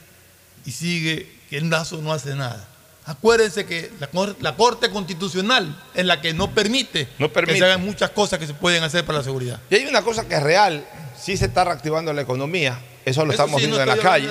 y 0.66 0.72
sigue 0.72 1.32
que 1.50 1.58
el 1.58 1.70
Lazo 1.70 2.02
no 2.02 2.12
hace 2.12 2.34
nada. 2.36 2.68
Acuérdense 3.06 3.66
que 3.68 3.92
la, 4.00 4.08
Cor- 4.08 4.36
la 4.40 4.56
Corte 4.56 4.90
Constitucional 4.90 5.80
es 5.94 6.06
la 6.06 6.22
que 6.22 6.34
no 6.34 6.52
permite, 6.52 7.06
permite. 7.06 7.46
que 7.46 7.58
se 7.60 7.66
hagan 7.66 7.84
muchas 7.86 8.10
cosas 8.12 8.40
que 8.40 8.48
se 8.48 8.54
pueden 8.56 8.84
hacer 8.84 9.06
para 9.06 9.20
la 9.20 9.24
seguridad. 9.24 9.60
Y 9.70 9.76
hay 9.76 9.86
una 9.86 10.02
cosa 10.02 10.28
que 10.28 10.36
es 10.36 10.44
real, 10.44 10.84
sí 11.20 11.38
se 11.38 11.46
está 11.46 11.64
reactivando 11.66 12.14
la 12.14 12.22
economía, 12.22 12.80
eso 13.06 13.26
lo 13.26 13.34
Eso 13.34 13.44
estamos 13.44 13.60
sí, 13.62 13.68
viendo 13.68 13.78
no 13.78 13.92
en 13.92 13.98
la 13.98 14.04
calle. 14.04 14.30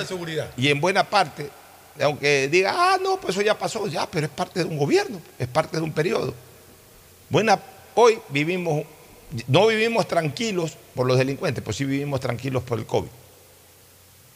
Y 0.57 0.67
en 0.69 0.81
buena 0.81 1.03
parte, 1.05 1.49
aunque 2.01 2.47
diga, 2.47 2.73
ah, 2.75 2.97
no, 3.01 3.19
pues 3.19 3.35
eso 3.35 3.41
ya 3.41 3.57
pasó, 3.57 3.87
ya, 3.87 4.09
pero 4.09 4.25
es 4.25 4.31
parte 4.31 4.63
de 4.63 4.65
un 4.65 4.77
gobierno, 4.77 5.21
es 5.37 5.47
parte 5.47 5.77
de 5.77 5.83
un 5.83 5.91
periodo. 5.91 6.33
Buena, 7.29 7.59
hoy 7.95 8.19
vivimos, 8.29 8.83
no 9.47 9.67
vivimos 9.67 10.07
tranquilos 10.07 10.77
por 10.95 11.07
los 11.07 11.17
delincuentes, 11.17 11.63
pues 11.63 11.77
sí 11.77 11.85
vivimos 11.85 12.19
tranquilos 12.19 12.63
por 12.63 12.79
el 12.79 12.85
COVID. 12.85 13.09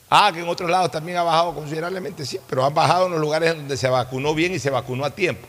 Ah, 0.09 0.31
que 0.33 0.39
en 0.39 0.47
otros 0.47 0.69
lados 0.69 0.91
también 0.91 1.17
ha 1.17 1.23
bajado 1.23 1.55
considerablemente, 1.55 2.25
sí, 2.25 2.39
pero 2.47 2.65
han 2.65 2.73
bajado 2.73 3.07
en 3.07 3.13
los 3.13 3.21
lugares 3.21 3.55
donde 3.55 3.75
se 3.75 3.89
vacunó 3.89 4.33
bien 4.35 4.53
y 4.53 4.59
se 4.59 4.69
vacunó 4.69 5.03
a 5.03 5.09
tiempo. 5.09 5.47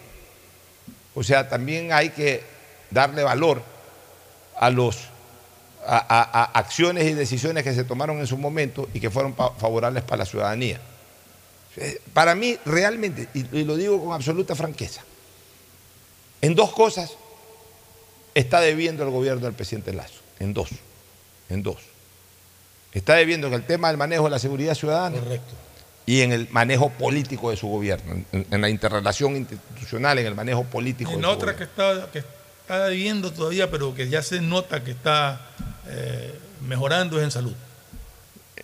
O 1.15 1.23
sea, 1.23 1.49
también 1.49 1.93
hay 1.93 2.11
que 2.11 2.43
darle 2.91 3.23
valor 3.23 3.63
a 4.59 4.71
los 4.71 5.09
a, 5.87 6.51
acciones 6.55 7.05
y 7.05 7.13
decisiones 7.13 7.63
que 7.63 7.75
se 7.75 7.85
tomaron 7.85 8.19
en 8.19 8.27
su 8.27 8.37
momento 8.37 8.89
y 8.93 9.01
que 9.01 9.11
fueron 9.11 9.35
favorables 9.35 10.03
para 10.03 10.19
la 10.19 10.27
ciudadanía. 10.27 10.81
Eh, 11.77 12.01
Para 12.13 12.35
mí, 12.35 12.59
realmente, 12.65 13.29
y, 13.35 13.59
y 13.59 13.65
lo 13.65 13.77
digo 13.77 14.03
con 14.03 14.15
absoluta 14.15 14.55
franqueza, 14.55 15.03
en 16.41 16.55
dos 16.55 16.73
cosas 16.73 17.13
está 18.35 18.61
debiendo 18.61 19.03
el 19.03 19.11
gobierno 19.11 19.45
del 19.45 19.55
presidente 19.55 19.93
Lazo. 19.93 20.21
En 20.39 20.53
dos. 20.53 20.69
En 21.49 21.63
dos. 21.63 21.79
Está 22.93 23.15
debiendo 23.15 23.47
en 23.47 23.55
el 23.55 23.65
tema 23.65 23.89
del 23.89 23.97
manejo 23.97 24.25
de 24.25 24.31
la 24.31 24.39
seguridad 24.39 24.75
ciudadana 24.75 25.19
y 26.07 26.21
en 26.21 26.33
el 26.33 26.49
manejo 26.51 26.91
político 26.91 27.51
de 27.51 27.57
su 27.57 27.67
gobierno, 27.67 28.25
en, 28.33 28.47
en 28.51 28.61
la 28.61 28.69
interrelación 28.69 29.37
institucional, 29.37 30.19
en 30.19 30.27
el 30.27 30.35
manejo 30.35 30.65
político. 30.65 31.11
de 31.11 31.17
En 31.17 31.23
su 31.23 31.29
otra 31.29 31.57
que 31.57 31.65
está, 31.65 32.11
que 32.13 32.19
está 32.21 32.89
viviendo 32.89 33.33
todavía, 33.33 33.71
pero 33.71 33.95
que 33.95 34.09
ya 34.09 34.23
se 34.23 34.41
nota 34.41 34.85
que 34.85 34.93
está 34.93 35.41
eh, 35.89 36.39
mejorando 36.67 37.19
es 37.19 37.25
en 37.25 37.31
salud. 37.31 37.55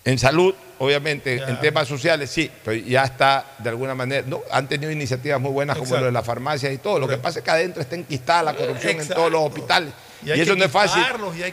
En 0.05 0.19
salud, 0.19 0.55
obviamente, 0.83 1.37
en 1.37 1.61
temas 1.61 1.87
sociales, 1.87 2.29
sí, 2.31 2.51
pero 2.65 2.77
ya 2.77 3.05
está 3.05 3.55
de 3.59 3.69
alguna 3.69 3.95
manera. 3.95 4.25
No, 4.27 4.43
han 4.51 4.69
tenido 4.69 4.91
iniciativas 4.91 5.41
muy 5.41 5.53
buenas 5.53 5.77
como 5.79 5.91
lo 6.01 6.07
de 6.07 6.13
las 6.13 6.27
farmacias 6.27 6.73
y 6.73 6.79
todo. 6.79 6.99
Lo 6.99 7.07
que 7.09 7.19
pasa 7.19 7.39
es 7.39 7.45
que 7.45 7.51
adentro 7.53 7.83
está 7.83 7.95
enquistada 7.95 8.43
la 8.43 8.55
corrupción 8.55 9.01
en 9.01 9.09
todos 9.09 9.31
los 9.31 9.43
hospitales. 9.43 9.93
Y 10.25 10.41
eso 10.41 10.57
no 10.57 10.65
es 10.65 10.71
fácil. 10.71 11.03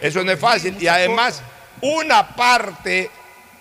Eso 0.01 0.23
no 0.23 0.31
es 0.31 0.39
fácil. 0.39 0.76
Y 0.80 0.88
además, 0.88 1.41
una 1.81 2.35
parte 2.35 3.10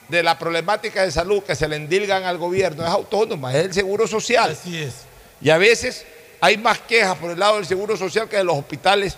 de 0.08 0.22
la 0.22 0.38
problemática 0.38 1.02
de 1.02 1.10
salud 1.10 1.42
que 1.42 1.54
se 1.54 1.68
le 1.68 1.76
endilgan 1.76 2.24
al 2.24 2.38
gobierno 2.38 2.82
es 2.82 2.88
autónoma, 2.90 3.54
es 3.54 3.66
el 3.66 3.74
seguro 3.74 4.06
social. 4.06 4.50
Así 4.52 4.78
es. 4.82 4.94
Y 5.42 5.50
a 5.50 5.58
veces 5.58 6.06
hay 6.40 6.56
más 6.56 6.78
quejas 6.80 7.16
por 7.18 7.30
el 7.30 7.38
lado 7.38 7.56
del 7.56 7.66
seguro 7.66 7.94
social 7.96 8.26
que 8.26 8.36
de 8.38 8.44
los 8.44 8.56
hospitales 8.56 9.16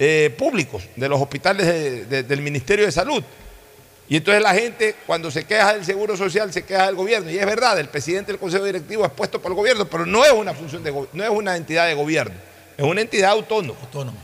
eh, 0.00 0.34
públicos, 0.36 0.82
de 0.96 1.08
los 1.08 1.20
hospitales 1.20 1.64
de- 1.66 2.04
de- 2.06 2.22
del 2.24 2.40
Ministerio 2.40 2.86
de 2.86 2.90
Salud. 2.92 3.22
Y 4.12 4.16
entonces 4.16 4.42
la 4.42 4.52
gente, 4.52 4.94
cuando 5.06 5.30
se 5.30 5.44
queja 5.44 5.72
del 5.72 5.86
seguro 5.86 6.18
social, 6.18 6.52
se 6.52 6.66
queja 6.66 6.84
del 6.84 6.96
gobierno. 6.96 7.30
Y 7.30 7.38
es 7.38 7.46
verdad, 7.46 7.80
el 7.80 7.88
presidente 7.88 8.30
del 8.30 8.38
Consejo 8.38 8.66
Directivo 8.66 9.06
es 9.06 9.10
puesto 9.10 9.40
por 9.40 9.52
el 9.52 9.56
gobierno, 9.56 9.86
pero 9.86 10.04
no 10.04 10.22
es 10.22 10.32
una 10.32 10.52
función 10.52 10.84
de 10.84 10.92
no 11.14 11.24
es 11.24 11.30
una 11.30 11.56
entidad 11.56 11.86
de 11.86 11.94
gobierno, 11.94 12.34
es 12.76 12.84
una 12.84 13.00
entidad 13.00 13.30
autónoma. 13.30 13.78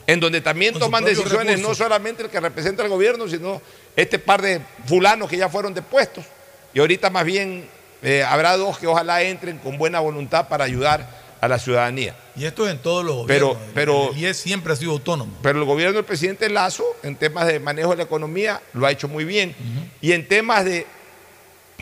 En 0.07 0.21
donde 0.21 0.43
también 0.43 0.75
Con 0.75 0.81
toman 0.81 1.07
decisiones 1.07 1.59
no 1.61 1.75
solamente 1.75 2.23
el 2.23 2.29
que 2.29 2.39
representa 2.39 2.83
al 2.83 2.91
gobierno, 2.91 3.27
sino 3.29 3.63
este 3.97 4.19
par 4.19 4.43
de 4.43 4.61
fulanos 4.85 5.27
que 5.31 5.39
ya 5.39 5.49
fueron 5.49 5.73
depuestos. 5.73 6.27
Y 6.75 6.81
ahorita 6.81 7.09
más 7.09 7.25
bien 7.25 7.67
eh, 8.03 8.23
habrá 8.23 8.59
dos 8.59 8.77
que 8.77 8.87
ojalá 8.87 9.23
entren 9.23 9.57
con 9.57 9.79
buena 9.79 10.01
voluntad 10.01 10.49
para 10.49 10.65
ayudar 10.65 11.09
a 11.41 11.49
la 11.49 11.59
ciudadanía. 11.59 12.17
Y 12.37 12.45
esto 12.45 12.67
es 12.67 12.73
en 12.73 12.79
todos 12.79 13.05
los 13.05 13.27
Pero- 13.27 13.49
gobiernos. 13.49 13.73
pero- 13.75 14.11
el 14.13 14.19
IES 14.19 14.37
siempre 14.37 14.73
ha 14.73 14.77
sido 14.77 14.93
autónomo. 14.93 15.37
Pero 15.43 15.59
el 15.59 15.65
gobierno 15.65 15.95
del 15.95 16.05
presidente 16.05 16.49
Lazo, 16.49 16.85
en 17.03 17.17
temas 17.17 17.47
de 17.47 17.61
manejo 17.61 17.91
de 17.91 17.97
la 17.99 18.03
economía, 18.05 18.61
lo 18.73 18.87
ha 18.87 18.91
hecho 18.91 19.09
muy 19.09 19.25
bien. 19.25 19.55
Y 20.01 20.13
en 20.13 20.27
temas 20.27 20.65
de 20.65 20.87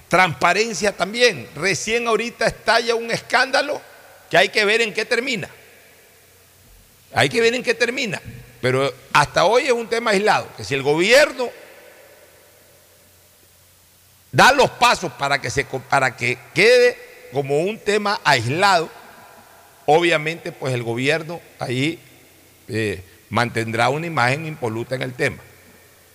transparencia 0.09 0.93
también. 0.93 1.49
Recién 1.57 2.07
ahorita 2.07 2.47
estalla 2.47 2.95
un 2.95 3.11
escándalo 3.11 3.81
que 4.31 4.37
hay 4.39 4.49
que 4.51 4.65
ver 4.65 4.81
en 4.81 4.93
qué 4.95 5.05
termina. 5.05 5.49
Hay 7.15 7.29
que 7.29 7.41
ver 7.41 7.55
en 7.55 7.63
qué 7.63 7.75
termina. 7.75 8.21
Pero 8.61 8.93
hasta 9.13 9.45
hoy 9.45 9.65
es 9.67 9.73
un 9.73 9.89
tema 9.89 10.11
aislado. 10.13 10.49
Que 10.57 10.65
si 10.65 10.75
el 10.75 10.83
gobierno 10.83 11.49
da 14.33 14.53
los 14.53 14.71
pasos 14.73 15.13
para 15.13 15.41
que, 15.41 15.51
se, 15.51 15.65
para 15.65 16.17
que 16.17 16.39
quede 16.55 16.97
como 17.33 17.61
un 17.61 17.79
tema 17.79 18.21
aislado, 18.25 18.89
obviamente 19.87 20.53
pues 20.53 20.75
el 20.75 20.83
gobierno 20.83 21.41
ahí 21.59 21.99
eh, 22.69 23.03
mantendrá 23.31 23.89
una 23.89 24.07
imagen 24.07 24.47
impoluta 24.47 24.95
en 24.95 25.03
el 25.03 25.15
tema. 25.15 25.39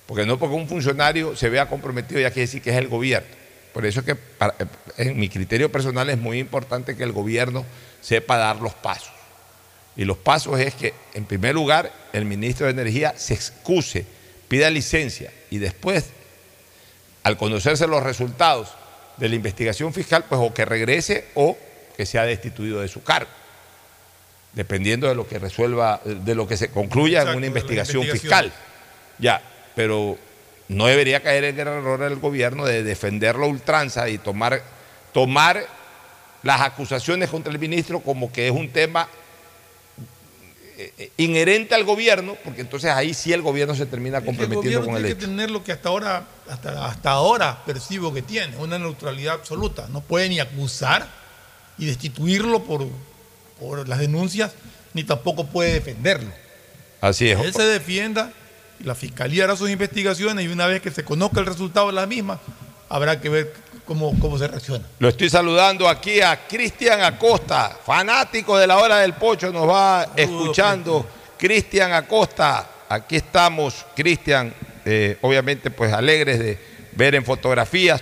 Porque 0.06 0.26
no 0.26 0.38
porque 0.38 0.56
un 0.56 0.68
funcionario 0.68 1.36
se 1.36 1.50
vea 1.50 1.68
comprometido 1.68 2.20
ya 2.20 2.30
quiere 2.30 2.42
decir 2.42 2.62
que 2.62 2.72
es 2.72 2.78
el 2.78 2.88
gobierno. 2.88 3.30
Por 3.74 3.86
eso 3.86 4.02
es 4.02 4.06
que 4.06 4.12
eh, 4.12 4.66
en 4.98 5.18
mi 5.18 5.30
criterio 5.30 5.72
personal 5.72 6.10
es 6.10 6.18
muy 6.18 6.40
importante 6.40 6.96
que 6.96 7.04
el 7.04 7.14
gobierno 7.14 7.66
sepa 8.02 8.38
dar 8.38 8.58
los 8.58 8.74
pasos. 8.74 9.12
Y 9.96 10.06
los 10.06 10.18
pasos 10.18 10.60
es 10.60 10.74
que, 10.74 10.94
en 11.14 11.26
primer 11.26 11.54
lugar, 11.54 11.92
el 12.14 12.26
ministro 12.26 12.66
de 12.66 12.72
Energía 12.72 13.14
se 13.18 13.34
excuse, 13.34 14.06
pida 14.48 14.70
licencia 14.70 15.32
y 15.50 15.58
después, 15.58 16.06
al 17.24 17.38
conocerse 17.38 17.88
los 17.88 18.02
resultados 18.02 18.70
de 19.18 19.30
la 19.30 19.36
investigación 19.36 19.94
fiscal, 19.94 20.26
pues 20.28 20.40
o 20.42 20.54
que 20.54 20.64
regrese 20.64 21.26
o 21.36 21.58
que 21.96 22.06
sea 22.06 22.24
destituido 22.24 22.82
de 22.82 22.88
su 22.88 23.04
cargo 23.04 23.30
dependiendo 24.54 25.08
de 25.08 25.16
lo 25.16 25.28
que 25.28 25.40
resuelva, 25.40 26.02
de 26.04 26.36
lo 26.36 26.48
que 26.48 26.58
se 26.58 26.70
concluya 26.70 27.20
Exacto, 27.20 27.32
en 27.32 27.38
una 27.38 27.46
la 27.46 27.48
investigación 27.48 28.04
investigación. 28.04 28.52
fiscal. 28.52 28.68
Ya, 29.18 29.42
pero 29.76 30.18
no 30.68 30.88
debería 30.88 31.22
caer 31.22 31.44
en 31.44 31.60
el 31.60 31.68
error 31.68 32.00
del 32.00 32.18
gobierno 32.18 32.66
de 32.66 32.84
defenderlo 32.84 33.46
a 33.46 33.50
ultranza 33.50 34.10
y 34.10 34.18
tomar, 34.18 34.62
tomar 35.14 35.66
las 36.44 36.62
acusaciones 36.62 37.30
contra 37.30 37.52
el 37.52 37.60
ministro 37.60 38.00
como 38.00 38.32
que 38.32 38.48
es 38.48 38.54
un 38.54 38.70
tema 38.70 39.08
eh, 40.78 40.94
eh, 40.98 41.12
inherente 41.18 41.76
al 41.76 41.84
gobierno, 41.84 42.36
porque 42.44 42.62
entonces 42.62 42.90
ahí 42.90 43.14
sí 43.14 43.32
el 43.32 43.42
gobierno 43.42 43.76
se 43.76 43.86
termina 43.86 44.18
el 44.18 44.26
comprometiendo 44.26 44.80
gobierno 44.80 44.86
con 44.86 44.96
el 44.96 45.04
tiene 45.04 45.12
hecho. 45.12 45.20
que 45.20 45.26
tener 45.28 45.52
lo 45.52 45.64
que 45.64 45.72
hasta 45.72 45.90
ahora, 45.90 46.26
hasta, 46.50 46.86
hasta 46.88 47.12
ahora 47.12 47.64
percibo 47.66 48.14
que 48.14 48.22
tiene, 48.22 48.58
una 48.58 48.80
neutralidad 48.80 49.36
absoluta. 49.36 49.88
No 49.90 50.02
puede 50.02 50.30
ni 50.30 50.40
acusar 50.40 51.08
y 51.78 51.86
destituirlo 51.86 52.64
por, 52.64 52.88
por 53.62 53.88
las 53.88 54.00
denuncias, 54.00 54.52
ni 54.94 55.04
tampoco 55.06 55.46
puede 55.46 55.74
defenderlo. 55.74 56.30
Así 57.00 57.30
es. 57.30 57.40
Él 57.40 57.54
se 57.54 57.64
defienda, 57.64 58.32
la 58.84 58.96
fiscalía 58.96 59.44
hará 59.46 59.56
sus 59.56 59.70
investigaciones 59.70 60.44
y 60.44 60.48
una 60.50 60.66
vez 60.68 60.82
que 60.82 60.92
se 60.92 61.04
conozca 61.06 61.40
el 61.40 61.46
resultado 61.46 61.88
de 61.88 61.94
las 61.94 62.08
mismas, 62.08 62.40
habrá 62.90 63.22
que 63.22 63.30
ver 63.30 63.54
cómo, 63.86 64.18
cómo 64.20 64.38
se 64.38 64.48
reacciona. 64.48 64.84
Lo 65.00 65.08
estoy 65.10 65.30
saludando 65.30 65.88
aquí 65.88 66.20
a 66.22 66.48
Cristian 66.48 67.02
Acosta, 67.02 67.78
fanático 67.86 68.58
de 68.58 68.68
la 68.68 68.78
hora 68.80 68.98
del 68.98 69.14
pocho, 69.14 69.52
nos 69.54 69.70
va 69.70 70.08
escuchando. 70.16 71.08
Cristian 71.38 71.94
Acosta, 71.94 72.68
aquí 72.90 73.16
estamos, 73.16 73.86
Cristian, 73.96 74.54
eh, 74.86 75.18
obviamente 75.22 75.70
pues 75.72 75.94
alegres 75.94 76.40
de 76.40 76.60
ver 76.94 77.16
en 77.16 77.24
fotografías 77.24 78.02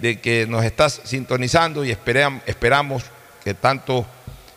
de 0.00 0.18
que 0.20 0.46
nos 0.48 0.64
estás 0.64 1.00
sintonizando 1.04 1.84
y 1.84 1.90
esperam- 1.92 2.40
esperamos 2.46 3.04
que 3.44 3.54
tanto 3.54 4.06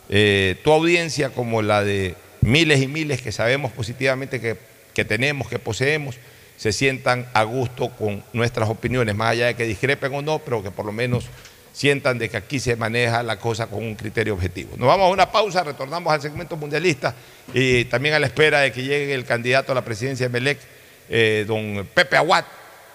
eh, 0.08 0.56
tu 0.62 0.72
audiencia 0.72 1.30
como 1.30 1.62
la 1.62 1.82
de 1.82 2.14
miles 2.40 2.80
y 2.80 2.88
miles 2.88 3.22
que 3.22 3.32
sabemos 3.32 3.72
positivamente 3.72 4.40
que, 4.40 4.56
que 4.94 5.04
tenemos, 5.04 5.48
que 5.48 5.58
poseemos, 5.58 6.16
se 6.56 6.72
sientan 6.72 7.26
a 7.34 7.42
gusto 7.42 7.90
con 7.90 8.22
nuestras 8.32 8.68
opiniones, 8.68 9.14
más 9.14 9.32
allá 9.32 9.46
de 9.46 9.54
que 9.54 9.64
discrepen 9.64 10.14
o 10.14 10.22
no, 10.22 10.38
pero 10.38 10.62
que 10.62 10.70
por 10.70 10.86
lo 10.86 10.92
menos 10.92 11.26
sientan 11.72 12.16
de 12.16 12.30
que 12.30 12.38
aquí 12.38 12.58
se 12.58 12.74
maneja 12.74 13.22
la 13.22 13.38
cosa 13.38 13.66
con 13.66 13.84
un 13.84 13.94
criterio 13.94 14.32
objetivo. 14.32 14.70
Nos 14.78 14.88
vamos 14.88 15.08
a 15.08 15.12
una 15.12 15.30
pausa, 15.30 15.62
retornamos 15.62 16.10
al 16.10 16.22
segmento 16.22 16.56
mundialista 16.56 17.14
y 17.52 17.84
también 17.84 18.14
a 18.14 18.18
la 18.18 18.26
espera 18.26 18.60
de 18.60 18.72
que 18.72 18.82
llegue 18.82 19.12
el 19.12 19.26
candidato 19.26 19.72
a 19.72 19.74
la 19.74 19.84
presidencia 19.84 20.26
de 20.26 20.32
Melec, 20.32 20.58
eh, 21.10 21.44
don 21.46 21.86
Pepe 21.92 22.16
Aguat, 22.16 22.46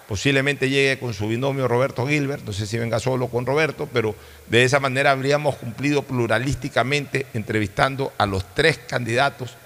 posiblemente 0.08 0.68
llegue 0.68 0.98
con 0.98 1.14
su 1.14 1.28
binomio 1.28 1.68
Roberto 1.68 2.06
Gilbert, 2.06 2.44
no 2.44 2.52
sé 2.52 2.66
si 2.66 2.78
venga 2.78 2.98
solo 3.00 3.28
con 3.28 3.46
Roberto, 3.46 3.88
pero 3.92 4.14
de 4.48 4.64
esa 4.64 4.80
manera 4.80 5.10
habríamos 5.10 5.56
cumplido 5.56 6.02
pluralísticamente 6.02 7.26
entrevistando 7.34 8.12
a 8.18 8.26
los 8.26 8.44
tres 8.54 8.78
candidatos 8.78 9.56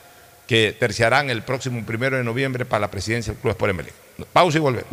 que 0.46 0.76
terciarán 0.78 1.30
el 1.30 1.42
próximo 1.42 1.84
primero 1.84 2.16
de 2.16 2.24
noviembre 2.24 2.64
para 2.64 2.80
la 2.80 2.90
presidencia 2.90 3.32
del 3.32 3.40
Club 3.40 3.52
Sport 3.52 3.70
Emelec. 3.70 3.94
Pausa 4.32 4.58
y 4.58 4.60
volvemos. 4.60 4.92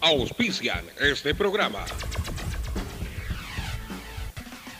Auspician 0.00 0.84
este 1.00 1.34
programa. 1.34 1.84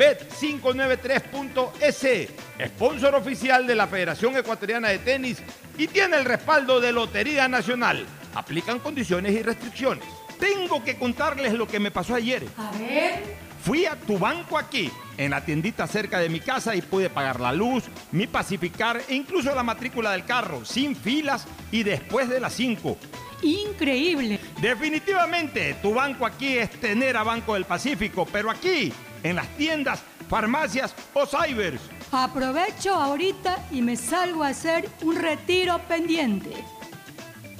Bet593.es, 0.00 2.30
sponsor 2.68 3.14
oficial 3.14 3.66
de 3.66 3.74
la 3.74 3.86
Federación 3.86 4.34
Ecuatoriana 4.34 4.88
de 4.88 5.00
Tenis 5.00 5.42
y 5.76 5.88
tiene 5.88 6.16
el 6.16 6.24
respaldo 6.24 6.80
de 6.80 6.90
Lotería 6.90 7.48
Nacional. 7.48 8.06
Aplican 8.34 8.78
condiciones 8.78 9.32
y 9.32 9.42
restricciones. 9.42 10.02
Tengo 10.38 10.82
que 10.82 10.96
contarles 10.96 11.52
lo 11.52 11.66
que 11.66 11.78
me 11.78 11.90
pasó 11.90 12.14
ayer. 12.14 12.46
A 12.56 12.70
ver. 12.78 13.50
Fui 13.62 13.84
a 13.84 13.94
tu 13.94 14.18
banco 14.18 14.56
aquí, 14.56 14.90
en 15.18 15.32
la 15.32 15.44
tiendita 15.44 15.86
cerca 15.86 16.18
de 16.18 16.30
mi 16.30 16.40
casa 16.40 16.74
y 16.74 16.80
pude 16.80 17.10
pagar 17.10 17.38
la 17.38 17.52
luz, 17.52 17.84
mi 18.10 18.26
pacificar 18.26 19.02
e 19.06 19.14
incluso 19.14 19.54
la 19.54 19.62
matrícula 19.62 20.12
del 20.12 20.24
carro, 20.24 20.64
sin 20.64 20.96
filas 20.96 21.46
y 21.70 21.82
después 21.82 22.30
de 22.30 22.40
las 22.40 22.54
5. 22.54 22.96
Increíble. 23.42 24.40
Definitivamente, 24.62 25.76
tu 25.82 25.92
banco 25.92 26.24
aquí 26.24 26.56
es 26.56 26.70
tener 26.70 27.18
a 27.18 27.22
Banco 27.22 27.52
del 27.52 27.66
Pacífico, 27.66 28.26
pero 28.30 28.50
aquí, 28.50 28.94
en 29.22 29.36
las 29.36 29.48
tiendas, 29.56 30.02
farmacias 30.28 30.94
o 31.14 31.24
cybers. 31.26 31.80
Aprovecho 32.12 32.94
ahorita 32.94 33.68
y 33.70 33.82
me 33.82 33.96
salgo 33.96 34.42
a 34.42 34.48
hacer 34.48 34.88
un 35.02 35.14
retiro 35.16 35.78
pendiente. 35.86 36.64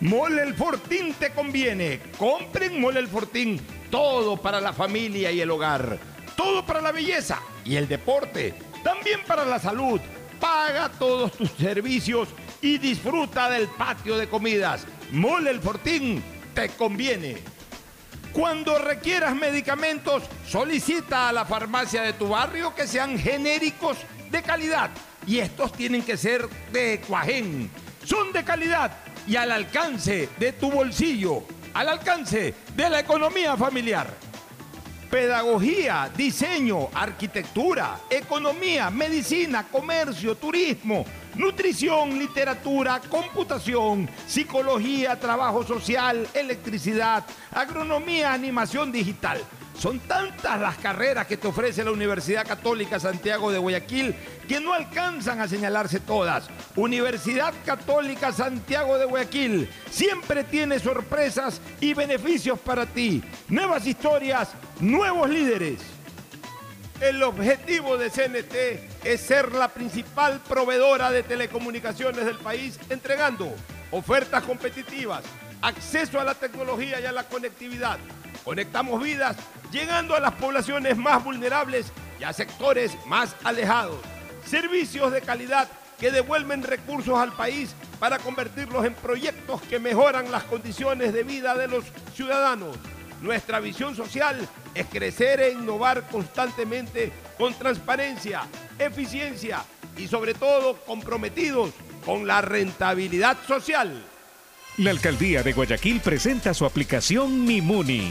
Mole 0.00 0.42
el 0.42 0.54
Fortín 0.54 1.14
te 1.18 1.30
conviene. 1.32 2.00
Compren 2.16 2.80
Mole 2.80 3.00
el 3.00 3.08
Fortín. 3.08 3.60
Todo 3.90 4.38
para 4.38 4.60
la 4.60 4.72
familia 4.72 5.30
y 5.30 5.40
el 5.42 5.50
hogar. 5.50 5.98
Todo 6.36 6.64
para 6.64 6.80
la 6.80 6.90
belleza 6.90 7.40
y 7.66 7.76
el 7.76 7.86
deporte. 7.86 8.54
También 8.82 9.20
para 9.26 9.44
la 9.44 9.58
salud. 9.58 10.00
Paga 10.40 10.88
todos 10.88 11.32
tus 11.32 11.50
servicios 11.50 12.28
y 12.62 12.78
disfruta 12.78 13.50
del 13.50 13.68
patio 13.68 14.16
de 14.16 14.26
comidas. 14.26 14.86
Mole 15.12 15.50
el 15.50 15.60
Fortín 15.60 16.22
te 16.54 16.70
conviene. 16.70 17.36
Cuando 18.32 18.78
requieras 18.78 19.34
medicamentos, 19.34 20.22
solicita 20.46 21.28
a 21.28 21.32
la 21.32 21.44
farmacia 21.44 22.00
de 22.00 22.14
tu 22.14 22.28
barrio 22.28 22.74
que 22.74 22.86
sean 22.86 23.18
genéricos 23.18 23.98
de 24.30 24.42
calidad. 24.42 24.90
Y 25.26 25.40
estos 25.40 25.72
tienen 25.72 26.02
que 26.02 26.16
ser 26.16 26.48
de 26.72 27.02
Cuajén. 27.06 27.70
Son 28.04 28.32
de 28.32 28.42
calidad 28.44 29.09
y 29.30 29.36
al 29.36 29.52
alcance 29.52 30.28
de 30.40 30.54
tu 30.54 30.72
bolsillo, 30.72 31.44
al 31.74 31.88
alcance 31.88 32.52
de 32.74 32.90
la 32.90 32.98
economía 32.98 33.56
familiar. 33.56 34.08
Pedagogía, 35.08 36.10
diseño, 36.16 36.88
arquitectura, 36.92 38.00
economía, 38.10 38.90
medicina, 38.90 39.68
comercio, 39.70 40.36
turismo, 40.36 41.04
nutrición, 41.36 42.18
literatura, 42.18 43.00
computación, 43.08 44.10
psicología, 44.26 45.20
trabajo 45.20 45.64
social, 45.64 46.26
electricidad, 46.34 47.24
agronomía, 47.52 48.32
animación 48.32 48.90
digital. 48.90 49.40
Son 49.80 49.98
tantas 50.00 50.60
las 50.60 50.76
carreras 50.76 51.26
que 51.26 51.38
te 51.38 51.48
ofrece 51.48 51.82
la 51.82 51.90
Universidad 51.90 52.46
Católica 52.46 53.00
Santiago 53.00 53.50
de 53.50 53.56
Guayaquil 53.56 54.14
que 54.46 54.60
no 54.60 54.74
alcanzan 54.74 55.40
a 55.40 55.48
señalarse 55.48 56.00
todas. 56.00 56.50
Universidad 56.76 57.54
Católica 57.64 58.30
Santiago 58.30 58.98
de 58.98 59.06
Guayaquil 59.06 59.70
siempre 59.90 60.44
tiene 60.44 60.78
sorpresas 60.80 61.62
y 61.80 61.94
beneficios 61.94 62.58
para 62.58 62.84
ti. 62.84 63.24
Nuevas 63.48 63.86
historias, 63.86 64.50
nuevos 64.80 65.30
líderes. 65.30 65.80
El 67.00 67.22
objetivo 67.22 67.96
de 67.96 68.10
CNT 68.10 69.06
es 69.06 69.20
ser 69.22 69.52
la 69.52 69.68
principal 69.68 70.42
proveedora 70.46 71.10
de 71.10 71.22
telecomunicaciones 71.22 72.26
del 72.26 72.36
país, 72.36 72.78
entregando 72.90 73.50
ofertas 73.92 74.42
competitivas, 74.42 75.24
acceso 75.62 76.20
a 76.20 76.24
la 76.24 76.34
tecnología 76.34 77.00
y 77.00 77.06
a 77.06 77.12
la 77.12 77.24
conectividad. 77.24 77.98
Conectamos 78.44 79.02
vidas, 79.02 79.36
llegando 79.70 80.14
a 80.14 80.20
las 80.20 80.32
poblaciones 80.32 80.96
más 80.96 81.22
vulnerables 81.22 81.92
y 82.18 82.24
a 82.24 82.32
sectores 82.32 82.96
más 83.06 83.36
alejados. 83.44 83.98
Servicios 84.44 85.12
de 85.12 85.20
calidad 85.20 85.68
que 85.98 86.10
devuelven 86.10 86.62
recursos 86.62 87.18
al 87.18 87.32
país 87.32 87.74
para 87.98 88.18
convertirlos 88.18 88.86
en 88.86 88.94
proyectos 88.94 89.60
que 89.62 89.78
mejoran 89.78 90.32
las 90.32 90.44
condiciones 90.44 91.12
de 91.12 91.22
vida 91.22 91.54
de 91.54 91.68
los 91.68 91.84
ciudadanos. 92.14 92.76
Nuestra 93.20 93.60
visión 93.60 93.94
social 93.94 94.48
es 94.74 94.86
crecer 94.86 95.40
e 95.40 95.52
innovar 95.52 96.08
constantemente 96.08 97.12
con 97.36 97.52
transparencia, 97.54 98.42
eficiencia 98.78 99.62
y 99.98 100.08
sobre 100.08 100.32
todo 100.32 100.76
comprometidos 100.86 101.70
con 102.06 102.26
la 102.26 102.40
rentabilidad 102.40 103.36
social. 103.46 104.02
La 104.78 104.90
alcaldía 104.90 105.42
de 105.42 105.52
Guayaquil 105.52 106.00
presenta 106.00 106.54
su 106.54 106.64
aplicación 106.64 107.44
Mimuni. 107.44 108.10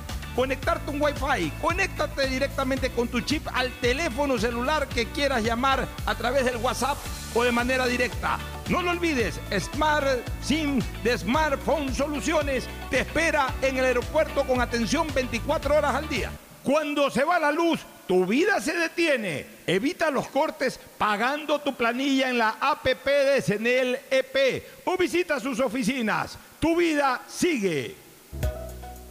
conectarte 0.35 0.91
un 0.91 1.01
Wi-Fi. 1.01 1.51
Conéctate 1.61 2.27
directamente 2.27 2.91
con 2.91 3.07
tu 3.07 3.21
chip 3.21 3.47
al 3.53 3.71
teléfono 3.79 4.37
celular 4.37 4.87
que 4.87 5.07
quieras 5.07 5.43
llamar 5.43 5.87
a 6.05 6.15
través 6.15 6.45
del 6.45 6.57
WhatsApp 6.57 6.97
o 7.33 7.43
de 7.43 7.51
manera 7.51 7.85
directa. 7.87 8.37
No 8.69 8.81
lo 8.81 8.91
olvides, 8.91 9.39
Smart 9.59 10.05
SIM 10.41 10.81
de 11.03 11.17
Smartphone 11.17 11.93
Soluciones 11.93 12.65
te 12.89 13.01
espera 13.01 13.53
en 13.61 13.77
el 13.77 13.85
aeropuerto 13.85 14.45
con 14.45 14.61
atención 14.61 15.07
24 15.13 15.75
horas 15.75 15.95
al 15.95 16.07
día. 16.07 16.31
Cuando 16.63 17.09
se 17.09 17.23
va 17.23 17.39
la 17.39 17.51
luz, 17.51 17.79
tu 18.07 18.25
vida 18.25 18.61
se 18.61 18.73
detiene. 18.73 19.45
Evita 19.65 20.11
los 20.11 20.27
cortes 20.27 20.79
pagando 20.97 21.59
tu 21.59 21.73
planilla 21.75 22.29
en 22.29 22.37
la 22.37 22.57
APP 22.59 23.05
de 23.05 23.41
Senel 23.41 23.99
EP 24.09 24.63
o 24.85 24.95
visita 24.95 25.39
sus 25.39 25.59
oficinas. 25.59 26.37
Tu 26.59 26.75
vida 26.75 27.21
sigue. 27.27 27.95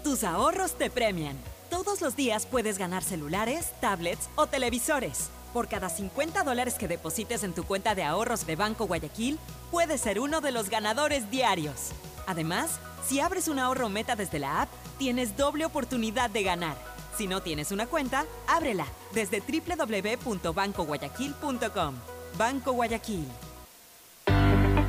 Tus 0.03 0.25
ahorros 0.25 0.79
te 0.79 0.89
premian. 0.89 1.37
Todos 1.69 2.01
los 2.01 2.17
días 2.17 2.47
puedes 2.47 2.79
ganar 2.79 3.05
celulares, 3.05 3.73
tablets 3.81 4.31
o 4.35 4.47
televisores. 4.47 5.29
Por 5.53 5.69
cada 5.69 5.91
50 5.91 6.43
dólares 6.43 6.75
que 6.75 6.89
deposites 6.89 7.45
en 7.45 7.53
tu 7.53 7.65
cuenta 7.65 7.95
de 7.95 8.03
ahorros 8.03 8.47
de 8.47 8.57
Banco 8.57 8.87
Guayaquil, 8.87 9.39
puedes 9.71 10.01
ser 10.01 10.19
uno 10.19 10.41
de 10.41 10.53
los 10.53 10.71
ganadores 10.71 11.31
diarios. 11.31 11.91
Además, 12.27 12.81
si 13.07 13.21
abres 13.21 13.47
un 13.49 13.59
ahorro 13.59 13.91
meta 13.91 14.17
desde 14.17 14.39
la 14.39 14.63
app, 14.63 14.71
tienes 14.99 15.37
doble 15.37 15.67
oportunidad 15.67 16.31
de 16.31 16.45
ganar. 16.45 16.79
Si 17.17 17.27
no 17.27 17.43
tienes 17.43 17.71
una 17.71 17.87
cuenta, 17.87 18.25
ábrela 18.47 18.87
desde 19.13 19.43
www.bancoguayaquil.com. 19.43 21.95
Banco 22.39 22.73
Guayaquil. 22.73 23.27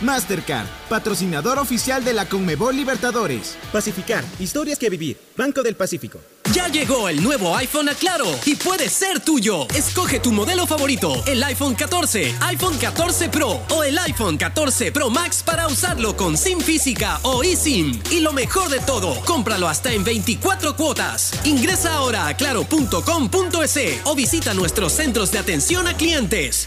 Mastercard, 0.00 0.66
patrocinador 0.88 1.58
oficial 1.58 2.04
de 2.04 2.12
la 2.12 2.28
Conmebol 2.28 2.76
Libertadores. 2.76 3.56
Pacificar, 3.72 4.24
historias 4.38 4.78
que 4.78 4.90
vivir. 4.90 5.18
Banco 5.36 5.62
del 5.62 5.76
Pacífico. 5.76 6.20
Ya 6.52 6.68
llegó 6.68 7.08
el 7.08 7.22
nuevo 7.22 7.56
iPhone 7.56 7.88
a 7.88 7.94
Claro 7.94 8.26
y 8.44 8.54
puede 8.54 8.88
ser 8.88 9.20
tuyo. 9.20 9.66
Escoge 9.74 10.20
tu 10.20 10.30
modelo 10.30 10.66
favorito, 10.66 11.22
el 11.26 11.42
iPhone 11.42 11.74
14, 11.74 12.34
iPhone 12.42 12.76
14 12.78 13.28
Pro 13.30 13.60
o 13.70 13.82
el 13.82 13.98
iPhone 13.98 14.36
14 14.36 14.92
Pro 14.92 15.10
Max 15.10 15.42
para 15.42 15.66
usarlo 15.66 16.16
con 16.16 16.36
SIM 16.36 16.60
física 16.60 17.18
o 17.22 17.42
eSIM. 17.42 18.00
Y 18.10 18.20
lo 18.20 18.32
mejor 18.32 18.68
de 18.68 18.80
todo, 18.80 19.20
cómpralo 19.24 19.68
hasta 19.68 19.92
en 19.92 20.04
24 20.04 20.76
cuotas. 20.76 21.32
Ingresa 21.44 21.94
ahora 21.94 22.28
a 22.28 22.36
claro.com.es 22.36 24.00
o 24.04 24.14
visita 24.14 24.54
nuestros 24.54 24.92
centros 24.92 25.32
de 25.32 25.38
atención 25.38 25.88
a 25.88 25.96
clientes. 25.96 26.66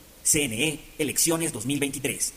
CNE 0.23 0.79
Elecciones 0.97 1.51
2023. 1.53 2.33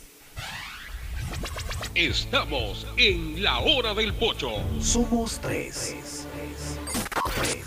Estamos 1.95 2.87
en 2.97 3.43
la 3.43 3.61
hora 3.61 3.95
del 3.95 4.15
pocho. 4.15 4.51
Somos 4.81 5.39
tres. 5.41 5.95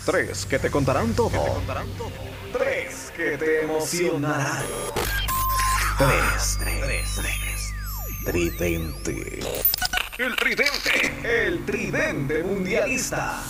Tres 0.04 0.46
que 0.46 0.58
te 0.58 0.70
contarán 0.70 1.14
todo. 1.14 1.30
Tres 2.52 3.12
que 3.16 3.38
te 3.38 3.62
emocionarán. 3.62 4.64
Tres, 5.96 6.58
tres, 6.58 7.14
tres. 7.16 7.74
Tridente. 8.24 9.40
El 10.18 10.34
tridente. 10.34 11.12
El 11.22 11.64
tridente 11.64 12.42
mundialista. 12.42 13.40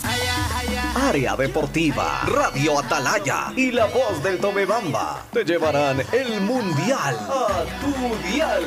Área 0.94 1.34
Deportiva, 1.34 2.20
Radio 2.26 2.78
Atalaya 2.78 3.54
y 3.56 3.70
la 3.70 3.86
voz 3.86 4.22
del 4.22 4.36
Tomebamba 4.36 5.24
te 5.32 5.46
llevarán 5.46 6.04
el 6.12 6.42
mundial 6.42 7.16
a 7.30 7.64
tu 7.80 8.30
dial. 8.30 8.64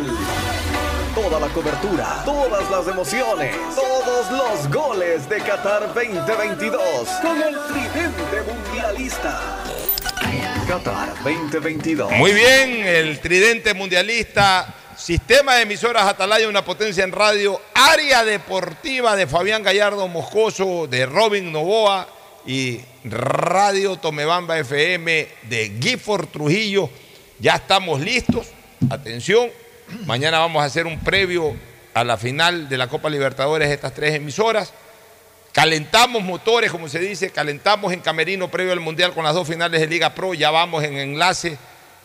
Toda 1.14 1.40
la 1.40 1.48
cobertura, 1.50 2.24
todas 2.26 2.72
las 2.72 2.88
emociones, 2.88 3.56
todos 3.76 4.32
los 4.32 4.72
goles 4.74 5.30
de 5.30 5.38
Qatar 5.38 5.94
2022 5.94 7.08
con 7.22 7.40
el 7.40 7.56
tridente 7.68 8.42
mundialista. 8.52 9.62
Qatar 10.68 11.14
2022. 11.24 12.12
Muy 12.14 12.34
bien, 12.34 12.84
el 12.84 13.20
tridente 13.20 13.76
mundialista, 13.76 14.74
sistema 15.02 15.56
de 15.56 15.64
emisoras 15.64 16.04
Atalaya, 16.04 16.48
una 16.48 16.64
potencia 16.64 17.04
en 17.04 17.12
radio, 17.12 17.60
área 17.74 18.24
deportiva 18.24 19.16
de 19.16 19.26
Fabián 19.26 19.64
Gallardo 19.64 20.08
Moscoso, 20.08 20.86
de 20.86 21.08
Robin 21.08 21.52
Novoa 21.52 22.08
y 22.46 22.82
Radio 23.04 23.96
Tomebamba 23.96 24.60
FM 24.60 25.28
de 25.44 25.78
Gifford 25.82 26.28
Trujillo. 26.28 26.88
Ya 27.40 27.56
estamos 27.56 28.00
listos. 28.00 28.50
Atención, 28.92 29.50
mañana 30.06 30.38
vamos 30.38 30.62
a 30.62 30.66
hacer 30.66 30.86
un 30.86 31.00
previo 31.00 31.56
a 31.96 32.04
la 32.04 32.18
final 32.18 32.70
de 32.70 32.78
la 32.78 32.88
Copa 32.88 33.10
Libertadores 33.10 33.70
de 33.70 33.74
estas 33.74 33.96
tres 33.96 34.14
emisoras. 34.14 34.72
Calentamos 35.52 36.24
motores, 36.24 36.72
como 36.72 36.88
se 36.88 37.00
dice, 37.00 37.32
calentamos 37.32 37.92
en 37.92 38.02
Camerino 38.02 38.52
previo 38.52 38.72
al 38.72 38.80
Mundial 38.80 39.14
con 39.14 39.24
las 39.24 39.34
dos 39.34 39.48
finales 39.48 39.82
de 39.82 39.88
Liga 39.88 40.14
Pro, 40.14 40.36
ya 40.36 40.52
vamos 40.52 40.84
en 40.84 40.96
enlace 40.96 41.58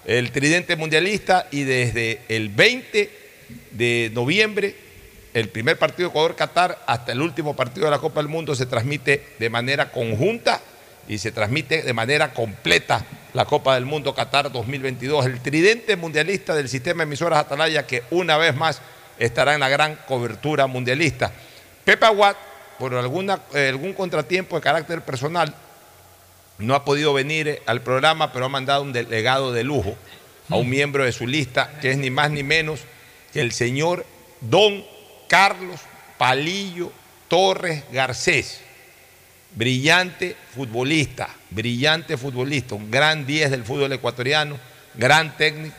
el 0.06 0.30
tridente 0.30 0.76
mundialista 0.76 1.48
y 1.50 1.64
desde 1.64 2.20
el 2.28 2.48
20 2.48 3.10
de 3.72 4.10
noviembre, 4.14 4.76
el 5.34 5.48
primer 5.48 5.78
partido 5.78 6.08
Ecuador-Qatar 6.08 6.78
hasta 6.86 7.12
el 7.12 7.20
último 7.20 7.56
partido 7.56 7.86
de 7.86 7.90
la 7.90 7.98
Copa 7.98 8.20
del 8.20 8.28
Mundo 8.28 8.54
se 8.54 8.66
transmite 8.66 9.34
de 9.38 9.50
manera 9.50 9.90
conjunta 9.90 10.60
y 11.08 11.18
se 11.18 11.32
transmite 11.32 11.82
de 11.82 11.92
manera 11.92 12.32
completa 12.32 13.04
la 13.34 13.44
Copa 13.44 13.74
del 13.74 13.84
Mundo 13.84 14.14
Qatar 14.14 14.50
2022. 14.50 15.26
El 15.26 15.40
tridente 15.40 15.96
mundialista 15.96 16.54
del 16.54 16.68
sistema 16.68 16.98
de 16.98 17.08
emisoras 17.08 17.40
Atalaya 17.40 17.86
que 17.86 18.04
una 18.10 18.36
vez 18.36 18.54
más 18.54 18.80
estará 19.18 19.54
en 19.54 19.60
la 19.60 19.68
gran 19.68 19.96
cobertura 20.06 20.68
mundialista. 20.68 21.32
Pepe 21.84 22.06
Aguat, 22.06 22.36
por 22.78 22.94
alguna, 22.94 23.40
eh, 23.54 23.68
algún 23.68 23.92
contratiempo 23.92 24.56
de 24.56 24.62
carácter 24.62 25.02
personal, 25.02 25.52
no 26.58 26.74
ha 26.74 26.84
podido 26.84 27.12
venir 27.12 27.62
al 27.66 27.82
programa, 27.82 28.32
pero 28.32 28.46
ha 28.46 28.48
mandado 28.48 28.82
un 28.82 28.92
delegado 28.92 29.52
de 29.52 29.64
lujo 29.64 29.96
a 30.48 30.56
un 30.56 30.68
miembro 30.68 31.04
de 31.04 31.12
su 31.12 31.26
lista, 31.26 31.78
que 31.80 31.90
es 31.90 31.98
ni 31.98 32.10
más 32.10 32.30
ni 32.30 32.42
menos 32.42 32.80
que 33.32 33.40
el 33.40 33.52
señor 33.52 34.06
Don 34.40 34.84
Carlos 35.28 35.80
Palillo 36.18 36.92
Torres 37.28 37.84
Garcés, 37.92 38.60
brillante 39.54 40.36
futbolista, 40.54 41.28
brillante 41.50 42.16
futbolista, 42.16 42.74
un 42.74 42.90
gran 42.90 43.26
10 43.26 43.50
del 43.50 43.64
fútbol 43.64 43.92
ecuatoriano, 43.92 44.58
gran 44.94 45.36
técnico, 45.36 45.76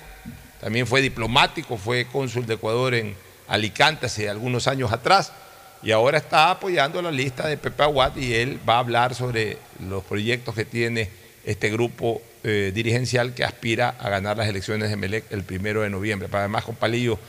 también 0.60 0.86
fue 0.86 1.02
diplomático, 1.02 1.78
fue 1.78 2.06
cónsul 2.06 2.46
de 2.46 2.56
Ecuador 2.56 2.94
en 2.96 3.16
Alicante 3.48 4.08
hace 4.08 4.30
algunos 4.30 4.68
años 4.68 4.92
atrás 4.92 5.32
y 5.84 5.92
ahora 5.92 6.18
está 6.18 6.52
apoyando 6.52 7.02
la 7.02 7.12
lista 7.12 7.48
de 7.48 7.58
Pepe 7.58 7.84
Aguad 7.84 8.16
y 8.16 8.34
él 8.34 8.60
va 8.68 8.76
a 8.76 8.80
hablar 8.80 9.16
sobre 9.16 9.58
los 9.88 10.04
proyectos 10.04 10.56
que 10.56 10.66
tiene 10.66 11.10
este 11.46 11.70
grupo 11.70 12.22
eh, 12.44 12.72
dirigencial 12.74 13.34
que 13.34 13.44
aspira 13.44 13.96
a 14.00 14.10
ganar 14.10 14.38
las 14.38 14.48
elecciones 14.48 14.90
de 14.90 14.96
Melec 14.96 15.32
el 15.32 15.44
primero 15.44 15.82
de 15.82 15.90
noviembre. 15.90 16.28
Para 16.28 16.44
además 16.44 16.64
con 16.64 16.76
Palillo 16.76 17.20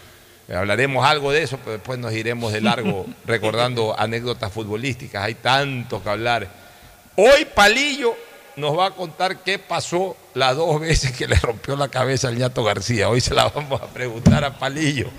eh, 0.49 0.55
hablaremos 0.55 1.05
algo 1.05 1.31
de 1.31 1.43
eso, 1.43 1.59
pero 1.59 1.73
después 1.73 1.99
nos 1.99 2.13
iremos 2.13 2.53
de 2.53 2.61
largo 2.61 3.07
recordando 3.27 3.99
anécdotas 3.99 4.53
futbolísticas. 4.53 5.23
Hay 5.23 5.35
tanto 5.35 6.03
que 6.03 6.09
hablar. 6.09 6.49
Hoy 7.17 7.47
Palillo 7.55 8.17
nos 8.57 8.77
va 8.77 8.87
a 8.87 8.91
contar 8.91 9.39
qué 9.39 9.59
pasó 9.59 10.17
las 10.39 10.57
dos 10.57 10.81
veces 10.81 11.13
que 11.13 11.27
le 11.27 11.35
rompió 11.35 11.75
la 11.77 11.89
cabeza 11.89 12.29
al 12.29 12.39
ñato 12.39 12.63
García. 12.63 13.09
Hoy 13.09 13.21
se 13.21 13.35
la 13.35 13.49
vamos 13.49 13.83
a 13.83 13.87
preguntar 13.89 14.45
a 14.45 14.57
Palillo. 14.57 15.11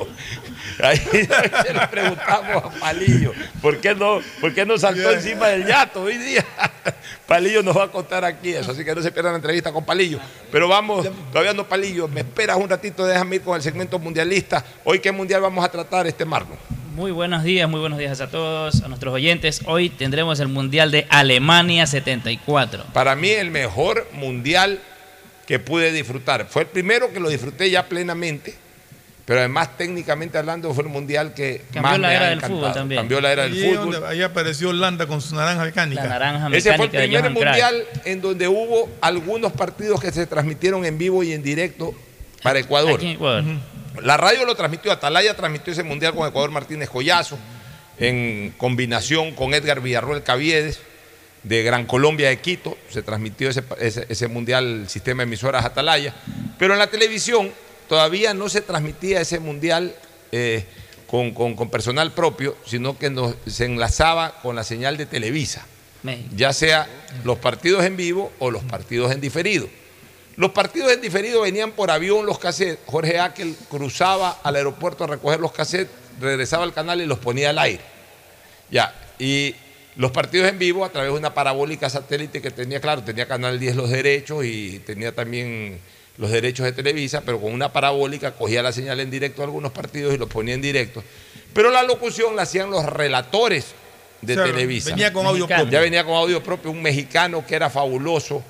Ahí 0.81 0.97
se 1.11 1.73
la 1.73 1.89
preguntamos 1.91 2.63
a 2.63 2.79
Palillo. 2.79 3.33
¿Por 3.61 3.81
qué 3.81 3.93
no, 3.93 4.21
por 4.39 4.53
qué 4.53 4.65
no 4.65 4.77
saltó 4.77 5.11
encima 5.11 5.47
del 5.47 5.65
ñato 5.65 6.03
hoy 6.03 6.17
día? 6.17 6.45
Palillo 7.27 7.61
nos 7.61 7.77
va 7.77 7.83
a 7.83 7.91
contar 7.91 8.23
aquí 8.23 8.53
eso, 8.53 8.71
así 8.71 8.85
que 8.85 8.95
no 8.95 9.01
se 9.01 9.11
pierdan 9.11 9.33
la 9.33 9.37
entrevista 9.37 9.73
con 9.73 9.83
Palillo. 9.83 10.19
Pero 10.51 10.69
vamos, 10.69 11.07
todavía 11.31 11.53
no 11.53 11.67
Palillo, 11.67 12.07
me 12.07 12.21
esperas 12.21 12.55
un 12.55 12.69
ratito, 12.69 13.05
déjame 13.05 13.35
ir 13.37 13.41
con 13.41 13.55
el 13.55 13.61
segmento 13.61 13.99
mundialista. 13.99 14.63
Hoy, 14.85 14.99
¿qué 14.99 15.11
mundial 15.11 15.41
vamos 15.41 15.63
a 15.65 15.69
tratar 15.69 16.07
este 16.07 16.23
Marlon? 16.23 16.57
Muy 16.95 17.11
buenos 17.11 17.43
días, 17.43 17.69
muy 17.69 17.79
buenos 17.79 17.99
días 17.99 18.19
a 18.21 18.27
todos, 18.27 18.83
a 18.83 18.87
nuestros 18.87 19.13
oyentes. 19.13 19.61
Hoy 19.65 19.89
tendremos 19.89 20.39
el 20.39 20.47
Mundial 20.47 20.91
de 20.91 21.07
Alemania 21.09 21.85
74. 21.87 22.85
Para 22.93 23.15
mí 23.15 23.29
el 23.29 23.51
mejor 23.51 24.07
mundial 24.13 24.81
que 25.49 25.57
pude 25.57 25.91
disfrutar. 25.91 26.45
Fue 26.47 26.61
el 26.61 26.67
primero 26.67 27.11
que 27.11 27.19
lo 27.19 27.27
disfruté 27.27 27.71
ya 27.71 27.87
plenamente, 27.89 28.53
pero 29.25 29.39
además 29.39 29.75
técnicamente 29.77 30.37
hablando 30.37 30.71
fue 30.75 30.83
el 30.83 30.89
mundial 30.91 31.33
que 31.33 31.63
Cambió 31.73 31.81
más 31.81 31.99
la 31.99 32.07
me 32.07 32.13
era 32.13 32.25
ha 32.25 32.29
del 32.29 32.37
encantado. 32.37 32.59
fútbol 32.61 32.73
también. 32.75 32.99
Cambió 33.01 33.19
la 33.19 33.31
era 33.31 33.43
del 33.45 33.53
ahí, 33.53 33.73
fútbol. 33.73 33.91
donde- 33.93 34.07
ahí 34.09 34.21
apareció 34.21 34.69
Holanda 34.69 35.07
con 35.07 35.21
su 35.21 35.33
naranja 35.35 35.65
mecánica. 35.65 36.03
La 36.03 36.09
naranja 36.09 36.55
Ese 36.55 36.75
fue 36.75 36.85
el 36.85 36.91
primer 36.91 37.31
mundial 37.31 37.83
en 38.05 38.21
donde 38.21 38.47
hubo 38.47 38.89
algunos 39.01 39.51
partidos 39.53 39.99
que 39.99 40.11
se 40.11 40.27
transmitieron 40.27 40.85
en 40.85 40.99
vivo 40.99 41.23
y 41.23 41.33
en 41.33 41.41
directo 41.41 41.95
para 42.43 42.59
Ecuador. 42.59 42.93
Aquí 42.97 43.07
en 43.07 43.11
Ecuador. 43.13 43.43
La 44.03 44.17
radio 44.17 44.45
lo 44.45 44.53
transmitió, 44.53 44.91
Atalaya 44.91 45.35
transmitió 45.35 45.73
ese 45.73 45.81
mundial 45.81 46.13
con 46.13 46.27
Ecuador 46.27 46.51
Martínez 46.51 46.89
Collazo, 46.91 47.39
en 47.97 48.53
combinación 48.55 49.33
con 49.33 49.55
Edgar 49.55 49.81
Villarroel 49.81 50.21
Caviedes, 50.21 50.79
de 51.43 51.63
Gran 51.63 51.85
Colombia 51.85 52.29
de 52.29 52.39
Quito, 52.39 52.77
se 52.89 53.01
transmitió 53.01 53.49
ese, 53.49 53.63
ese- 53.79 54.05
ese 54.09 54.27
mundial, 54.27 54.81
el 54.83 54.89
sistema 54.89 55.19
de 55.23 55.27
emisoras 55.27 55.65
Atalaya, 55.65 56.13
pero 56.57 56.73
en 56.73 56.79
la 56.79 56.87
televisión 56.87 57.51
todavía 57.87 58.33
no 58.33 58.49
se 58.49 58.61
transmitía 58.61 59.21
ese 59.21 59.39
mundial 59.39 59.95
eh, 60.31 60.65
con, 61.07 61.33
con- 61.33 61.55
con 61.55 61.69
personal 61.69 62.11
propio, 62.11 62.55
sino 62.65 62.97
que 62.97 63.09
nos- 63.09 63.35
se 63.47 63.65
enlazaba 63.65 64.39
con 64.41 64.55
la 64.55 64.63
señal 64.63 64.97
de 64.97 65.05
Televisa 65.05 65.65
ya 66.35 66.53
sea 66.53 66.87
los 67.25 67.39
partidos 67.39 67.83
en 67.83 67.97
vivo 67.97 68.31
o 68.39 68.51
los 68.51 68.63
partidos 68.63 69.11
en 69.11 69.19
diferido. 69.19 69.67
Los 70.37 70.51
partidos 70.51 70.93
en 70.93 71.01
diferido 71.01 71.41
venían 71.41 71.71
por 71.73 71.91
avión 71.91 72.25
los 72.25 72.39
cassettes. 72.39 72.79
Jorge 72.85 73.19
Akel 73.19 73.53
cruzaba 73.69 74.39
al 74.43 74.55
aeropuerto 74.55 75.03
a 75.03 75.07
recoger 75.07 75.41
los 75.41 75.51
cassettes, 75.51 75.91
regresaba 76.21 76.63
al 76.63 76.73
canal 76.73 77.01
y 77.01 77.05
los 77.05 77.19
ponía 77.19 77.49
al 77.49 77.59
aire. 77.59 77.81
Ya, 78.71 78.95
y 79.19 79.53
los 79.99 80.11
partidos 80.11 80.47
en 80.47 80.57
vivo 80.57 80.85
a 80.85 80.89
través 80.89 81.11
de 81.11 81.17
una 81.19 81.33
parabólica 81.33 81.89
satélite 81.89 82.41
que 82.41 82.51
tenía, 82.51 82.79
claro, 82.79 83.03
tenía 83.03 83.27
Canal 83.27 83.59
10 83.59 83.75
los 83.75 83.89
derechos 83.89 84.45
y 84.45 84.79
tenía 84.85 85.13
también 85.13 85.77
los 86.17 86.31
derechos 86.31 86.63
de 86.65 86.71
Televisa, 86.71 87.21
pero 87.25 87.37
con 87.41 87.51
una 87.51 87.73
parabólica 87.73 88.31
cogía 88.31 88.63
la 88.63 88.71
señal 88.71 89.01
en 89.01 89.11
directo 89.11 89.41
de 89.41 89.47
algunos 89.47 89.73
partidos 89.73 90.13
y 90.13 90.17
los 90.17 90.29
ponía 90.29 90.53
en 90.53 90.61
directo. 90.61 91.03
Pero 91.53 91.69
la 91.69 91.83
locución 91.83 92.33
la 92.37 92.43
hacían 92.43 92.71
los 92.71 92.85
relatores 92.85 93.73
de 94.21 94.33
O 94.33 94.35
sea, 94.37 94.45
Televisa. 94.45 94.91
venía 94.91 95.11
con 95.11 95.25
audio 95.25 95.39
Mexicano. 95.43 95.63
propio. 95.63 95.77
Ya 95.77 95.81
venía 95.83 96.05
con 96.05 96.13
audio 96.13 96.41
propio, 96.41 96.71
un 96.71 96.81
mexicano 96.81 97.45
que 97.45 97.55
era 97.55 97.69
fabuloso. 97.69 98.41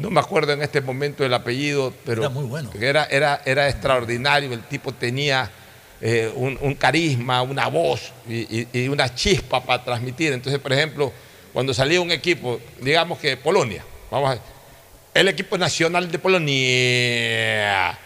No 0.00 0.10
me 0.10 0.20
acuerdo 0.20 0.54
en 0.54 0.62
este 0.62 0.80
momento 0.80 1.26
el 1.26 1.34
apellido, 1.34 1.92
pero 2.06 2.22
Era 2.22 2.30
muy 2.30 2.44
bueno. 2.44 2.70
Era, 2.80 3.04
era, 3.04 3.42
era 3.44 3.68
extraordinario. 3.68 4.50
El 4.50 4.62
tipo 4.62 4.92
tenía 4.92 5.50
eh, 6.00 6.30
un, 6.34 6.58
un 6.60 6.74
carisma, 6.74 7.42
una 7.42 7.68
voz 7.68 8.12
y, 8.28 8.60
y- 8.60 8.68
y 8.72 8.88
una 8.88 9.14
chispa 9.14 9.62
para 9.62 9.82
transmitir. 9.84 10.32
Entonces, 10.32 10.60
por 10.60 10.72
ejemplo, 10.72 11.12
cuando 11.52 11.72
salía 11.72 12.00
un 12.00 12.10
equipo, 12.10 12.60
digamos 12.80 13.18
que 13.18 13.36
Polonia, 13.36 13.82
vamos 14.10 14.30
a 14.30 14.34
ver, 14.34 14.42
el 15.14 15.28
equipo 15.28 15.56
nacional 15.56 16.10
de 16.10 16.18
Polonia 16.18 17.98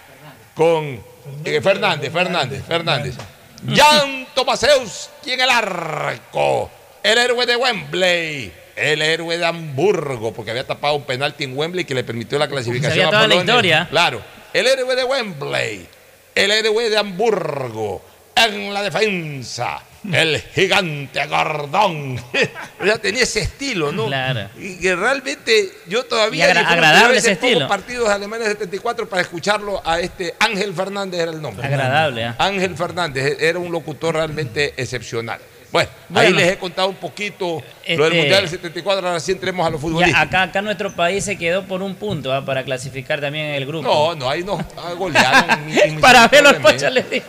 con 0.54 1.00
eh, 1.44 1.60
Fernández, 1.62 2.12
Fernández, 2.12 2.62
Fernández. 2.66 3.14
Jan 3.74 4.26
Tomaszewski 4.34 5.32
en 5.32 5.40
el 5.40 5.50
arco. 5.50 6.70
El 7.02 7.18
héroe 7.18 7.44
de 7.46 7.56
Wembley. 7.56 8.52
El 8.76 9.02
héroe 9.02 9.36
de 9.36 9.44
Hamburgo, 9.44 10.32
porque 10.32 10.50
había 10.52 10.66
tapado 10.66 10.94
un 10.94 11.02
penalti 11.04 11.44
en 11.44 11.56
Wembley 11.56 11.84
que 11.84 11.94
le 11.94 12.02
permitió 12.04 12.38
la 12.38 12.48
clasificación 12.48 12.92
Sabía 12.92 13.08
a 13.08 13.10
toda 13.10 13.22
la 13.22 13.28
Polonia. 13.34 13.52
historia. 13.52 13.86
Claro. 13.90 14.22
El 14.54 14.66
héroe 14.66 14.96
de 14.96 15.04
Wembley. 15.04 15.86
El 16.44 16.50
héroe 16.50 16.90
de 16.90 16.96
Hamburgo. 16.98 18.02
En 18.34 18.72
la 18.72 18.82
defensa. 18.82 19.82
El 20.10 20.40
gigante 20.40 21.26
Gordón. 21.26 22.18
o 22.80 22.84
sea, 22.84 22.96
tenía 22.98 23.24
ese 23.24 23.40
estilo, 23.40 23.92
¿no? 23.92 24.06
Claro. 24.06 24.48
Y 24.58 24.78
que 24.78 24.96
realmente 24.96 25.70
yo 25.88 26.04
todavía. 26.06 26.46
Agra- 26.46 26.66
agradable 26.66 27.18
ese 27.18 27.32
estilo. 27.32 27.68
partidos 27.68 28.08
de 28.08 28.14
Alemania 28.14 28.46
74 28.46 29.06
para 29.08 29.20
escucharlo 29.20 29.82
a 29.84 30.00
este 30.00 30.34
Ángel 30.38 30.72
Fernández 30.72 31.20
era 31.20 31.32
el 31.32 31.42
nombre. 31.42 31.66
Agradable, 31.66 32.24
¿ah? 32.24 32.36
Ángel 32.38 32.74
Fernández 32.76 33.36
era 33.40 33.58
un 33.58 33.70
locutor 33.70 34.14
realmente 34.14 34.72
excepcional. 34.78 35.38
Bueno, 35.72 35.88
ahí 36.14 36.32
les 36.32 36.48
he 36.52 36.58
contado 36.58 36.88
un 36.88 36.96
poquito 36.96 37.46
lo 37.54 37.60
del 37.86 38.02
Este- 38.12 38.16
Mundial 38.18 38.40
del 38.42 38.50
74, 38.50 39.06
ahora 39.06 39.20
sí 39.20 39.32
entremos 39.32 39.64
a 39.66 39.70
los 39.70 39.80
Ya, 39.80 39.86
futbolistas. 39.86 40.22
acá, 40.22 40.42
acá 40.42 40.62
nuestro 40.62 40.94
país 40.96 41.24
se 41.24 41.38
quedó 41.38 41.64
por 41.64 41.80
un 41.82 41.94
punto 41.94 42.32
¿ah? 42.32 42.44
para 42.44 42.64
clasificar 42.64 43.20
también 43.20 43.46
en 43.46 43.54
el 43.54 43.66
grupo. 43.66 43.86
No, 43.88 44.14
no, 44.16 44.28
ahí 44.28 44.42
nos 44.42 44.60
ah, 44.76 44.92
golearon. 44.96 46.00
para 46.00 46.26
ver 46.28 46.42
los 46.42 46.52
inmisericordiamente. 46.54 46.60
pochos, 46.60 46.92
les 46.92 47.10
digo. 47.10 47.26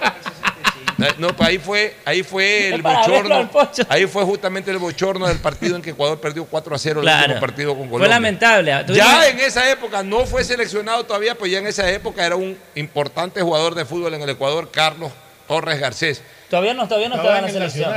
No, 1.18 1.36
pues 1.36 1.50
ahí 1.50 1.58
fue, 1.58 1.96
ahí 2.06 2.22
fue 2.22 2.70
el 2.76 2.82
Para 2.84 3.00
verlo 3.02 3.14
bochorno. 3.16 3.36
al 3.36 3.50
Pocho. 3.50 3.84
Ahí 3.90 4.06
fue 4.06 4.24
justamente 4.24 4.70
el 4.70 4.78
bochorno 4.78 5.28
del 5.28 5.40
partido 5.40 5.76
en 5.76 5.82
que 5.82 5.92
Ecuador 5.92 6.20
perdió 6.22 6.46
4 6.46 6.76
a 6.76 6.78
0 6.78 7.00
el 7.00 7.04
Claro. 7.06 7.22
último 7.24 7.40
partido 7.40 7.70
con 7.72 7.84
Fue 7.84 7.90
Colombia. 7.92 8.10
lamentable. 8.10 8.72
¿ah? 8.74 8.86
Ya 8.88 9.28
en 9.28 9.40
esa 9.40 9.70
época 9.72 10.04
no 10.04 10.26
fue 10.28 10.44
seleccionado 10.44 11.04
todavía, 11.04 11.36
pues 11.36 11.52
ya 11.52 11.58
en 11.58 11.66
esa 11.68 11.90
época 11.90 12.24
era 12.26 12.36
un 12.36 12.56
importante 12.76 13.42
jugador 13.42 13.74
de 13.74 13.84
fútbol 13.86 14.14
en 14.14 14.22
el 14.22 14.30
Ecuador, 14.30 14.70
Carlos 14.72 15.12
Torres 15.48 15.80
Garcés. 15.80 16.22
Todavía 16.52 16.74
no, 16.74 16.86
todavía 16.86 17.08
no 17.08 17.16
estaba 17.16 17.38
en 17.40 17.46
la 17.46 17.50
selección. 17.50 17.94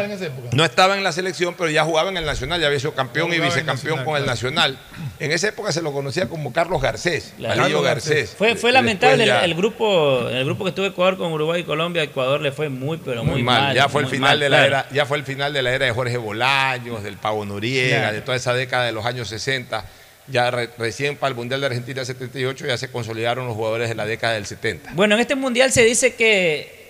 No 0.52 0.64
estaba 0.64 0.96
en 0.96 1.02
la 1.02 1.10
selección, 1.10 1.54
pero 1.58 1.70
ya 1.70 1.82
jugaba 1.84 2.08
en 2.10 2.16
el 2.16 2.24
Nacional, 2.24 2.60
ya 2.60 2.68
había 2.68 2.78
sido 2.78 2.94
campeón 2.94 3.34
y 3.34 3.40
vicecampeón 3.40 3.66
Nacional, 3.98 4.04
con 4.04 4.16
el 4.16 4.22
claro. 4.22 4.26
Nacional. 4.32 4.78
En 5.18 5.32
esa 5.32 5.48
época 5.48 5.72
se 5.72 5.82
lo 5.82 5.92
conocía 5.92 6.28
como 6.28 6.52
Carlos 6.52 6.80
Garcés, 6.80 7.34
Claro. 7.36 7.60
Carlos 7.60 7.82
Garcés. 7.82 8.36
Fue, 8.38 8.54
lamentable 8.70 9.24
el, 9.24 9.28
ya- 9.28 9.44
el 9.44 9.54
grupo 9.56 10.28
el 10.28 10.44
grupo 10.44 10.62
que 10.64 10.68
estuvo 10.68 10.86
Ecuador 10.86 11.18
con 11.18 11.32
Uruguay 11.32 11.62
y 11.62 11.64
Colombia. 11.64 12.04
Ecuador 12.04 12.40
le 12.40 12.52
fue 12.52 12.68
muy, 12.68 12.98
pero 12.98 13.24
muy, 13.24 13.32
muy 13.34 13.42
mal. 13.42 13.74
Ya 13.74 13.88
fue 13.88 14.02
el 14.02 14.08
final 14.08 14.30
mal, 14.30 14.38
de 14.40 14.48
la 14.48 14.56
claro. 14.58 14.68
era, 14.68 14.88
ya 14.92 15.04
fue 15.04 15.16
el 15.18 15.24
final 15.24 15.52
de 15.52 15.60
la 15.62 15.72
era 15.72 15.86
de 15.86 15.90
Jorge 15.92 16.16
Bolaños, 16.16 17.02
del 17.02 17.16
Pavo 17.16 17.44
Noriega, 17.44 17.96
Claro. 17.98 18.14
de 18.14 18.22
toda 18.22 18.36
esa 18.36 18.54
década 18.54 18.84
de 18.86 18.92
los 18.92 19.04
años 19.04 19.26
60. 19.28 19.84
Ya 20.28 20.50
re- 20.52 20.70
recién 20.78 21.16
para 21.16 21.30
el 21.30 21.34
Mundial 21.34 21.60
de 21.60 21.66
Argentina 21.66 22.04
78 22.04 22.66
ya 22.68 22.78
se 22.78 22.88
consolidaron 22.88 23.46
los 23.48 23.56
jugadores 23.56 23.88
de 23.88 23.96
la 23.96 24.06
década 24.06 24.34
del 24.34 24.46
70. 24.46 24.92
Bueno, 24.94 25.16
en 25.16 25.20
este 25.20 25.34
mundial 25.34 25.72
se 25.72 25.84
dice 25.84 26.14
que 26.14 26.83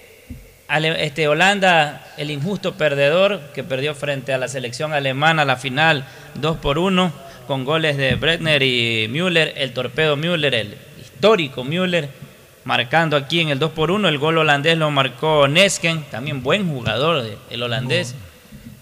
este, 0.69 1.29
Holanda, 1.29 2.07
el 2.17 2.31
injusto 2.31 2.75
perdedor, 2.75 3.41
que 3.55 3.65
perdió 3.65 3.95
frente 3.95 4.33
a 4.33 4.39
la 4.39 4.49
selección 4.49 4.93
alemana 4.93 5.45
la 5.45 5.57
final 5.57 6.07
2 6.35 6.57
por 6.59 6.79
1 6.79 7.13
con 7.47 7.65
goles 7.65 7.97
de 7.97 8.15
Bretner 8.15 8.63
y 8.63 9.07
Müller, 9.09 9.53
el 9.57 9.73
torpedo 9.73 10.17
Müller, 10.17 10.55
el 10.55 10.79
histórico 11.01 11.65
Müller, 11.65 12.09
marcando 12.65 13.17
aquí 13.17 13.41
en 13.41 13.51
el 13.51 13.59
2 13.59 13.73
por 13.73 13.91
1 13.91 14.09
El 14.09 14.19
gol 14.19 14.39
holandés 14.39 14.79
lo 14.79 14.91
marcó 14.91 15.47
Nesken, 15.49 16.05
también 16.05 16.43
buen 16.43 16.69
jugador 16.69 17.25
el 17.51 17.63
holandés. 17.63 18.15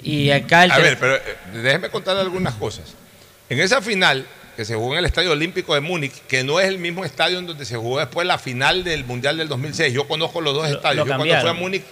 Y 0.02 0.30
acá 0.30 0.64
el 0.64 0.72
A 0.72 0.78
ver, 0.78 0.98
pero 0.98 1.16
eh, 1.16 1.36
déjeme 1.62 1.90
contarle 1.90 2.22
algunas 2.22 2.54
cosas. 2.54 2.94
En 3.48 3.60
esa 3.60 3.80
final 3.80 4.26
que 4.56 4.64
se 4.64 4.74
jugó 4.74 4.92
en 4.92 4.98
el 4.98 5.04
Estadio 5.06 5.32
Olímpico 5.32 5.74
de 5.74 5.80
Múnich, 5.80 6.12
que 6.28 6.44
no 6.44 6.60
es 6.60 6.68
el 6.68 6.78
mismo 6.78 7.04
estadio 7.04 7.38
en 7.38 7.46
donde 7.46 7.64
se 7.64 7.76
jugó 7.76 7.98
después 7.98 8.26
la 8.26 8.38
final 8.38 8.84
del 8.84 9.04
Mundial 9.04 9.36
del 9.38 9.48
2006. 9.48 9.92
Yo 9.94 10.06
conozco 10.06 10.40
los 10.40 10.54
dos 10.54 10.68
Lo- 10.68 10.76
estadios. 10.76 11.06
lo 11.06 11.12
Yo 11.12 11.16
cuando 11.16 11.40
fui 11.40 11.50
a. 11.50 11.52
Múnich 11.54 11.82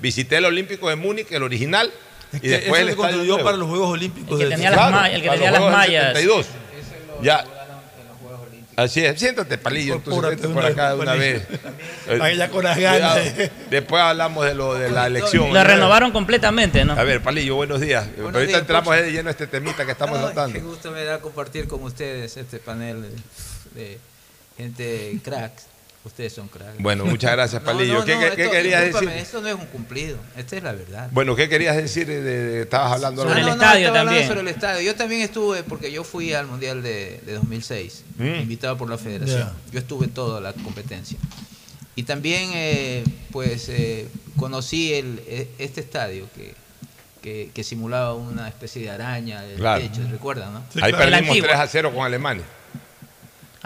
visité 0.00 0.36
el 0.38 0.46
Olímpico 0.46 0.88
de 0.88 0.96
Múnich, 0.96 1.30
el 1.32 1.42
original, 1.42 1.90
y 2.32 2.40
que 2.40 2.48
después 2.48 2.80
eso 2.80 2.80
el 2.80 2.86
se 2.86 2.90
estadio 2.92 3.16
construyó 3.18 3.44
para 3.44 3.56
los 3.58 3.68
Juegos 3.68 3.90
Olímpicos 3.90 4.32
El 4.32 4.38
que 4.38 4.44
del- 4.44 4.54
tenía 4.54 4.70
las 4.70 4.90
ma- 4.90 5.10
el 5.10 5.22
que 5.22 5.28
tenía 5.30 5.50
las 5.50 5.60
mallas. 5.62 6.06
72. 6.14 6.46
Ya. 7.22 7.44
Así 8.76 9.02
es, 9.02 9.18
siéntate, 9.18 9.56
palillo, 9.56 9.94
entonces 9.94 10.38
por 10.38 10.58
una 10.58 10.68
acá 10.68 10.94
de 10.94 11.00
una 11.00 11.14
vez. 11.14 11.42
Ahí 12.20 12.36
ya 12.36 12.50
con 12.50 12.62
las 12.62 12.78
ganas. 12.78 13.18
Después 13.70 14.02
hablamos 14.02 14.44
de 14.44 14.54
lo 14.54 14.74
de 14.74 14.90
la 14.90 15.06
elección. 15.06 15.52
la 15.54 15.64
renovaron 15.64 16.12
completamente, 16.12 16.84
¿no? 16.84 16.92
A 16.92 17.02
ver, 17.02 17.22
Palillo, 17.22 17.56
buenos 17.56 17.80
días. 17.80 18.06
Pero 18.14 18.26
ahorita 18.28 18.46
días, 18.46 18.60
entramos 18.60 18.88
Pocho. 18.94 19.02
de 19.02 19.12
lleno 19.12 19.28
a 19.28 19.32
este 19.32 19.46
temita 19.46 19.86
que 19.86 19.92
estamos 19.92 20.18
Ay, 20.18 20.24
tratando. 20.26 20.58
Qué 20.58 20.64
gusto 20.64 20.90
me 20.90 21.04
da 21.04 21.20
compartir 21.20 21.66
con 21.66 21.82
ustedes 21.84 22.36
este 22.36 22.58
panel 22.58 23.00
de, 23.74 23.80
de 23.80 23.98
gente 24.58 25.18
cracks. 25.24 25.64
Ustedes 26.06 26.32
son 26.32 26.46
cracks. 26.46 26.78
Bueno, 26.78 27.04
muchas 27.04 27.32
gracias, 27.32 27.60
No, 27.64 27.66
Palillo. 27.66 27.98
no, 27.98 28.04
¿Qué, 28.04 28.14
no, 28.14 28.20
qué- 28.20 28.36
qué 28.36 28.42
esto- 28.44 28.52
querías 28.54 28.80
decir? 28.92 29.08
Esto 29.08 29.40
no 29.42 29.48
es 29.48 29.54
un 29.56 29.66
cumplido. 29.66 30.16
Esta 30.36 30.56
es 30.56 30.62
la 30.62 30.72
verdad. 30.72 31.08
Bueno, 31.10 31.34
¿qué 31.34 31.48
querías 31.48 31.74
decir? 31.76 32.06
De, 32.06 32.22
de- 32.22 32.62
estabas 32.62 32.92
hablando 32.92 33.22
algo 33.22 33.34
Ah, 33.34 33.40
no, 33.40 33.46
no, 33.48 33.52
estaba 33.54 33.72
hablando 34.00 34.22
sobre 34.26 34.40
el 34.42 34.48
estadio. 34.48 34.80
Yo 34.82 34.94
también 34.94 35.22
estuve, 35.22 35.64
porque 35.64 35.90
yo 35.90 36.04
fui 36.04 36.32
al 36.32 36.46
Mundial 36.46 36.80
de, 36.82 37.20
de 37.26 37.32
2006, 37.34 38.04
Mm. 38.18 38.24
invitado 38.42 38.76
por 38.78 38.88
la 38.88 38.96
federación. 38.98 39.40
Ya. 39.40 39.72
Yo 39.72 39.78
estuve 39.80 40.04
en 40.06 40.12
toda 40.12 40.40
la 40.40 40.52
competencia. 40.52 41.18
Y 41.96 42.04
también, 42.04 42.50
eh, 42.54 43.02
pues, 43.32 43.68
eh, 43.68 44.06
conocí 44.36 44.94
el, 44.94 45.20
e- 45.26 45.48
este 45.58 45.80
estadio 45.80 46.28
que, 46.36 46.54
que, 47.20 47.50
que 47.52 47.64
simulaba 47.64 48.14
una 48.14 48.46
especie 48.48 48.82
de 48.82 48.90
araña 48.90 49.40
del 49.42 49.56
Claro. 49.58 49.82
techo, 49.82 50.02
¿recuerdan, 50.10 50.52
no? 50.52 50.62
Ahí 50.82 50.92
perdimos 50.92 51.36
3 51.36 51.56
a 51.56 51.66
0 51.66 51.92
con 51.92 52.04
Alemania. 52.06 52.44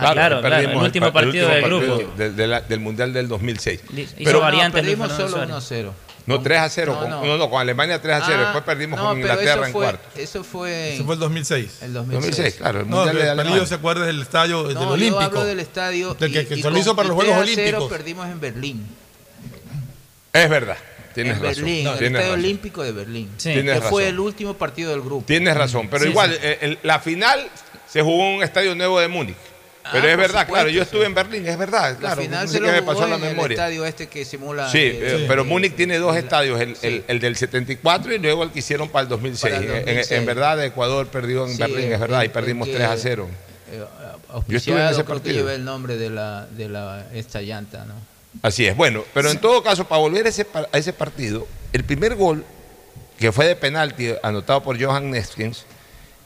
Ah, 0.09 0.12
claro, 0.12 0.40
claro, 0.40 0.70
el 0.70 0.77
último 0.77 1.06
pa- 1.06 1.12
partido 1.12 1.48
del 1.48 1.60
partido 1.62 1.81
grupo. 1.98 2.12
de- 2.16 2.31
de 2.32 2.47
la- 2.47 2.60
del 2.60 2.81
Mundial 2.81 3.12
del 3.12 3.28
2006. 3.28 3.81
hizo 3.97 4.12
Pero 4.24 4.40
variante 4.40 4.78
No, 4.78 4.82
perdimos 4.82 5.12
solo 5.12 5.28
Suárez. 5.28 5.48
1-0. 5.51 5.94
No, 6.27 6.40
3 6.40 6.59
a 6.60 6.68
0. 6.68 6.93
No, 6.94 7.01
con, 7.01 7.10
no. 7.10 7.24
no, 7.24 7.36
no, 7.39 7.51
con 7.51 7.60
Alemania 7.60 8.01
3 8.01 8.14
a 8.16 8.22
0. 8.27 8.36
Ah, 8.39 8.43
Después 8.44 8.64
perdimos 8.64 8.98
no, 9.01 9.06
con 9.09 9.18
Inglaterra 9.18 9.52
eso 9.52 9.64
en 9.64 9.72
fue- 9.72 9.82
cuarto. 9.85 10.09
Eso 10.20 10.44
fue. 10.44 10.94
Ese 10.94 11.05
fue 11.05 11.14
el 11.14 11.20
2006. 11.20 11.78
El 11.82 11.93
2006. 11.94 12.31
2006, 12.36 12.55
claro, 12.56 12.81
el 12.81 12.90
No, 12.90 12.97
Mundial 12.98 13.16
de 13.16 13.31
Alemania. 13.31 13.66
se 13.66 13.74
acuerda 13.74 14.06
del 14.06 14.20
estadio 14.22 14.62
del 14.64 14.74
No, 14.74 14.82
yo 14.82 14.89
Olímpico. 14.90 15.20
hablo 15.20 15.44
del 15.44 15.60
estadio. 15.60 16.14
Del 16.14 16.32
que, 16.32 16.43
y- 16.43 16.47
que 16.47 16.55
y 16.56 16.62
se 16.62 16.70
lo 16.70 16.78
hizo 16.78 16.90
con- 16.90 16.97
para 16.97 17.09
los 17.09 17.16
Juegos 17.16 17.36
3 17.40 17.51
a 17.51 17.55
0 17.55 17.77
Olímpicos. 17.78 17.98
perdimos 17.98 18.27
en 18.28 18.40
Berlín. 18.40 18.86
Es 20.32 20.48
verdad. 20.48 20.77
Tienes 21.14 21.39
en 21.39 21.43
razón. 21.43 21.64
Berlín, 21.64 21.86
el 21.89 21.98
tienes 21.98 22.02
Estadio 22.20 22.27
razón. 22.35 22.39
Olímpico 22.44 22.82
de 22.85 22.93
Berlín. 22.93 23.31
Tienes 23.36 23.64
que 23.74 23.81
fue 23.89 24.02
razón. 24.02 24.14
el 24.14 24.20
último 24.20 24.55
partido 24.55 24.90
del 24.93 25.01
grupo. 25.01 25.24
Tienes 25.27 25.56
razón, 25.56 25.89
pero 25.90 26.05
Sí, 26.05 26.10
igual, 26.10 26.31
sí. 26.32 26.39
eh, 26.40 26.59
el- 26.60 26.78
la 26.85 27.01
final 27.01 27.48
se 27.89 28.02
jugó 28.02 28.22
en 28.28 28.36
un 28.36 28.43
estadio 28.44 28.74
nuevo 28.77 29.01
de 29.01 29.09
Múnich. 29.09 29.36
Pero 29.92 30.04
Ah, 30.04 30.08
es 30.10 30.14
por 30.14 30.20
verdad, 30.20 30.40
supuesto, 30.40 30.52
claro, 30.52 30.68
yo 30.70 30.80
sí. 30.80 30.84
estuve 30.84 31.04
en 31.06 31.14
Berlín, 31.14 31.46
es 31.46 31.58
verdad, 31.58 31.92
La 31.92 31.98
claro. 31.98 32.22
final 32.22 32.46
no 32.46 32.52
se 32.52 32.60
lo 32.60 32.66
me 32.72 32.82
pasó 32.82 33.04
en 33.04 33.10
la 33.10 33.16
en 33.16 33.22
el 33.24 33.28
memoria. 33.30 33.54
estadio 33.54 33.86
este 33.86 34.08
que 34.08 34.24
simula. 34.24 34.70
Sí, 34.70 34.78
eh, 34.78 34.98
eh, 35.02 35.24
pero 35.28 35.44
Múnich 35.44 35.74
tiene 35.74 35.98
dos 35.98 36.16
estadios, 36.16 36.60
el, 36.60 36.76
el- 36.82 37.04
el 37.08 37.20
del 37.20 37.36
74 37.36 38.14
y 38.14 38.18
luego 38.18 38.42
el 38.44 38.50
que 38.50 38.60
hicieron 38.60 38.88
para 38.88 39.02
el 39.02 39.08
2006. 39.08 39.52
Para 39.52 39.56
el 39.64 39.70
En- 39.70 39.76
en- 39.76 39.84
2006. 39.86 40.26
Verdad, 40.26 40.64
Ecuador 40.64 41.06
perdió 41.08 41.46
en 41.46 41.52
Sí, 41.52 41.58
Berlín, 41.58 41.92
es 41.92 42.00
verdad, 42.00 42.22
y 42.22 42.26
el- 42.26 42.30
perdimos 42.30 42.68
el 42.68 42.72
que- 42.74 42.78
3 42.78 42.90
a 42.90 42.96
0. 42.96 43.28
eh, 43.72 43.84
Yo 44.48 44.56
estuve 44.58 44.80
en 44.80 44.88
ese 44.88 45.04
partido. 45.04 45.36
lleva 45.36 45.54
el 45.54 45.64
nombre 45.64 45.96
de 45.96 46.10
la 46.10 46.46
de 46.46 46.68
la 46.68 47.06
esta 47.12 47.40
llanta, 47.42 47.84
¿no? 47.84 47.94
Así 48.42 48.66
es, 48.66 48.76
bueno, 48.76 49.04
pero 49.12 49.28
en 49.30 49.38
todo 49.38 49.62
caso, 49.62 49.88
para 49.88 50.00
volver 50.00 50.24
a 50.26 50.28
ese, 50.28 50.46
a 50.72 50.78
ese 50.78 50.92
partido, 50.92 51.48
el 51.72 51.82
primer 51.84 52.14
gol, 52.14 52.44
que 53.18 53.32
fue 53.32 53.46
de 53.46 53.56
penalti, 53.56 54.12
anotado 54.22 54.62
por 54.62 54.80
Johan 54.80 55.10
Neskens, 55.10 55.64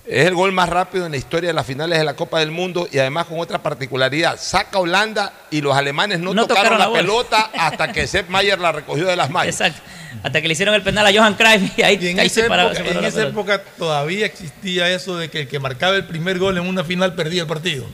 es 0.07 0.27
el 0.27 0.35
gol 0.35 0.53
más 0.53 0.69
rápido 0.69 1.07
en 1.07 1.13
la 1.13 1.17
historia 1.19 1.49
de 1.49 1.55
las 1.55 1.67
finales 1.67 1.99
de 1.99 2.05
la 2.05 2.15
Copa 2.15 2.39
del 2.41 2.51
Mundo 2.51 2.87
y 2.93 2.99
además 2.99 3.27
con 3.27 3.39
otra 3.41 3.63
particularidad. 3.63 4.39
Saca 4.39 4.79
Holanda 4.79 5.33
y 5.51 5.61
los 5.63 5.75
alemanes 5.75 6.19
no, 6.21 6.35
No 6.35 6.47
tocaron, 6.47 6.73
tocaron 6.73 6.93
la, 6.93 6.99
pelota 7.01 7.51
hasta 7.57 7.91
que 7.93 8.07
Sepp 8.07 8.29
Mayer 8.29 8.59
la 8.59 8.73
recogió 8.73 9.07
de 9.07 9.17
las 9.17 9.31
mallas. 9.31 9.61
Exacto. 9.61 9.81
Hasta 10.23 10.41
que 10.43 10.47
le 10.49 10.53
hicieron 10.53 10.75
el 10.75 10.83
penal 10.83 11.07
a 11.07 11.13
Johan 11.13 11.35
Cruyff 11.35 11.79
y 11.79 11.83
ahí, 11.83 11.99
Y 12.01 12.09
en 12.09 12.21
ahí 12.21 12.27
esa, 12.27 12.43
se 12.43 12.49
paró. 12.49 12.65
época, 12.65 12.77
se 12.77 12.85
paró 12.85 12.99
en 13.01 13.05
esa 13.07 13.17
pelota. 13.17 13.31
época 13.33 13.63
todavía 13.79 14.27
existía 14.27 14.91
eso 14.91 15.17
de 15.17 15.29
que 15.31 15.41
el 15.41 15.49
que 15.49 15.59
marcaba 15.59 15.97
el 15.97 16.05
primer 16.05 16.39
gol 16.39 16.57
en 16.59 16.67
una 16.67 16.85
final 16.85 17.15
perdía 17.15 17.43
el 17.43 17.49
partido. 17.49 17.85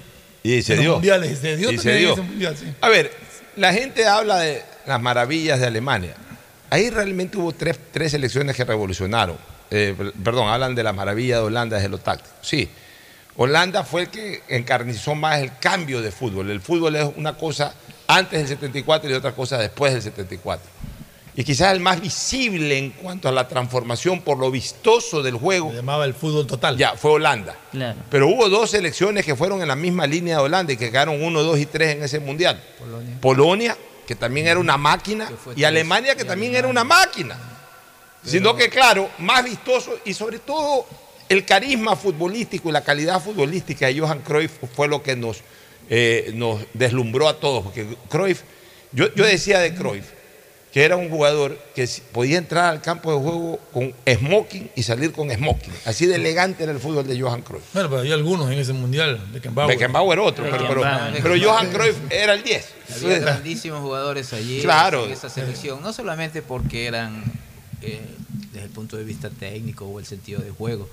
Y 0.43 0.61
se 0.63 0.73
En 0.73 0.79
los 0.79 0.85
dio. 0.85 0.93
mundiales, 0.95 1.39
se 1.39 1.57
dio 1.57 1.71
Y 1.71 1.79
se 1.79 1.95
dio. 1.97 2.13
ese 2.13 2.23
mundial, 2.23 2.57
sí. 2.59 2.67
A 2.81 2.89
ver, 2.89 3.13
la 3.57 3.73
gente 3.73 4.07
habla 4.07 4.39
de 4.39 4.63
las 4.87 5.01
maravillas 5.01 5.61
de 5.61 5.67
Alemania. 5.67 6.15
Ahí 6.71 6.91
realmente 6.91 7.37
hubo 7.39 7.53
tres, 7.53 7.79
tres 7.93 8.13
elecciones 8.15 8.55
que 8.57 8.65
revolucionaron. 8.65 9.37
Eh, 9.71 9.95
per- 9.97 10.13
perdón, 10.15 10.49
hablan 10.49 10.75
de 10.75 10.83
las 10.83 10.95
maravillas 10.95 11.39
de 11.41 11.45
Holanda 11.47 11.77
desde 11.77 11.89
lo 11.89 11.99
táctico. 11.99 12.35
Sí, 12.43 12.69
Holanda 13.37 13.85
fue 13.85 14.03
el 14.03 14.09
que 14.09 14.43
encarnizó 14.49 15.15
más 15.15 15.39
el 15.41 15.57
cambio 15.59 16.03
de 16.03 16.11
fútbol. 16.11 16.51
El 16.51 16.61
fútbol 16.61 16.97
es 16.97 17.09
una 17.17 17.37
cosa 17.37 17.75
antes 18.09 18.39
del 18.41 18.49
74 18.49 19.09
y 19.11 19.13
otra 19.15 19.33
cosa 19.33 19.57
después 19.59 19.93
del 19.93 20.03
74. 20.03 20.69
Y 21.37 21.45
quizás 21.45 21.73
el 21.73 21.81
más 21.81 22.01
visible 22.01 22.77
en 22.77 22.91
cuanto 22.91 23.29
a 23.29 23.33
la 23.33 23.47
transformación 23.47 24.21
por 24.23 24.37
lo 24.39 24.51
vistoso 24.51 25.23
del 25.23 25.37
juego. 25.37 25.71
Se 25.71 25.77
llamaba 25.77 26.05
el 26.05 26.13
fútbol 26.13 26.47
total. 26.47 26.77
Ya, 26.77 26.97
fue 26.97 27.13
Holanda. 27.13 27.57
Claro. 27.71 27.99
Pero 28.11 28.27
hubo 28.29 28.49
dos 28.49 28.71
selecciones 28.73 29.25
que 29.25 29.37
fueron 29.37 29.63
en 29.63 29.69
la 29.69 29.77
misma 29.77 30.07
línea 30.07 30.37
de 30.39 30.43
Holanda 30.43 30.73
y 30.73 30.77
que 30.77 30.91
quedaron 30.91 31.23
1, 31.23 31.43
2 31.43 31.59
y 31.61 31.67
3 31.67 31.97
en 31.97 32.03
ese 32.03 32.19
mundial. 32.19 32.61
Polonia. 32.79 33.17
Polonia, 33.21 33.77
que 34.07 34.17
también 34.17 34.49
era 34.49 34.59
una 34.59 34.77
máquina, 34.77 35.31
y 35.55 35.63
Alemania, 35.65 36.17
que 36.17 36.25
también 36.25 36.57
era 36.57 36.67
una 36.67 36.83
máquina. 36.85 37.39
Sino 38.25 38.55
que, 38.55 38.69
claro, 38.69 39.09
más 39.19 39.45
vistoso 39.45 39.99
y 40.05 40.13
sobre 40.15 40.39
todo 40.39 40.87
el 41.29 41.45
carisma 41.45 41.97
futbolístico 41.97 42.69
y 42.69 42.73
la 42.73 42.83
calidad 42.85 43.23
futbolística 43.23 43.87
de 43.87 43.99
Johan 43.99 44.21
Cruyff 44.21 44.53
fue 44.75 44.89
lo 44.89 45.03
que 45.03 45.17
nos, 45.17 45.39
eh, 45.89 46.33
nos 46.35 46.61
deslumbró 46.75 47.29
a 47.29 47.39
todos. 47.41 47.63
Porque 47.65 47.87
Cruyff, 48.09 48.43
yo, 48.93 49.13
yo 49.15 49.25
decía 49.25 49.59
de 49.61 49.75
Cruyff 49.75 50.07
que 50.73 50.85
era 50.85 50.97
un 50.97 51.09
jugador 51.11 51.59
que 51.75 51.89
podía 52.13 52.39
entrar 52.39 52.67
al 52.67 52.81
campo 52.81 53.13
de 53.13 53.19
juego 53.19 53.59
con 53.73 53.93
smoking 54.09 54.71
y 54.77 54.83
salir 54.85 55.11
con 55.13 55.29
smoking. 55.29 55.73
Así 55.85 56.07
de 56.07 56.15
elegante 56.15 56.63
era 56.63 56.71
el 56.71 56.79
fútbol 56.79 57.05
de 57.09 57.21
Johan 57.21 57.43
Cruyff. 57.43 57.65
Bueno, 57.73 57.89
pero 57.89 58.01
había 58.03 58.15
algunos 58.15 58.49
en 58.53 58.59
ese 58.59 58.73
mundial. 58.73 59.21
Beckenbauer. 59.33 59.75
Beckenbauer 59.75 60.19
otro, 60.21 60.45
pero, 60.49 60.69
pero, 60.69 60.83
pero 61.23 61.35
Johan 61.43 61.73
Cruyff 61.73 61.97
era 62.11 62.35
el 62.35 62.45
10. 62.45 62.69
Había 63.03 63.19
grandísimos 63.19 63.81
jugadores 63.81 64.33
allí 64.33 64.61
Claro. 64.61 65.07
en 65.07 65.11
esa 65.13 65.29
selección, 65.29 65.83
no 65.83 65.93
solamente 65.93 66.41
porque 66.41 66.87
eran 66.87 67.25
eh, 67.83 68.01
desde 68.53 68.67
el 68.67 68.71
punto 68.71 68.97
de 68.97 69.05
vista 69.05 69.31
técnico 69.31 69.87
o 69.87 69.99
el 70.01 70.07
sentido 70.07 70.41
de 70.43 70.51
juego, 70.51 70.89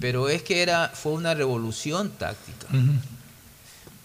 pero 0.00 0.28
es 0.28 0.42
que 0.42 0.62
era 0.62 0.88
fue 0.94 1.12
una 1.12 1.34
revolución 1.34 2.10
táctica, 2.10 2.66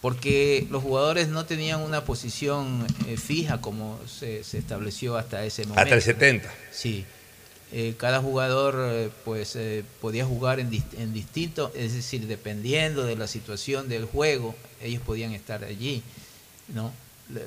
porque 0.00 0.66
los 0.70 0.82
jugadores 0.82 1.28
no 1.28 1.44
tenían 1.46 1.80
una 1.80 2.04
posición 2.04 2.84
eh, 3.06 3.16
fija 3.16 3.60
como 3.60 3.98
se, 4.08 4.42
se 4.42 4.58
estableció 4.58 5.16
hasta 5.16 5.44
ese 5.44 5.62
momento. 5.62 5.82
Hasta 5.82 5.94
el 5.94 6.02
70. 6.02 6.52
Sí. 6.72 7.04
Eh, 7.74 7.94
cada 7.96 8.20
jugador 8.20 8.76
eh, 8.80 9.10
pues 9.24 9.54
eh, 9.56 9.82
podía 10.00 10.26
jugar 10.26 10.60
en, 10.60 10.70
dist- 10.70 10.98
en 10.98 11.14
distinto, 11.14 11.72
es 11.74 11.94
decir, 11.94 12.26
dependiendo 12.26 13.04
de 13.04 13.16
la 13.16 13.26
situación 13.26 13.88
del 13.88 14.04
juego, 14.04 14.54
ellos 14.82 15.00
podían 15.02 15.32
estar 15.32 15.64
allí, 15.64 16.02
¿no? 16.74 16.92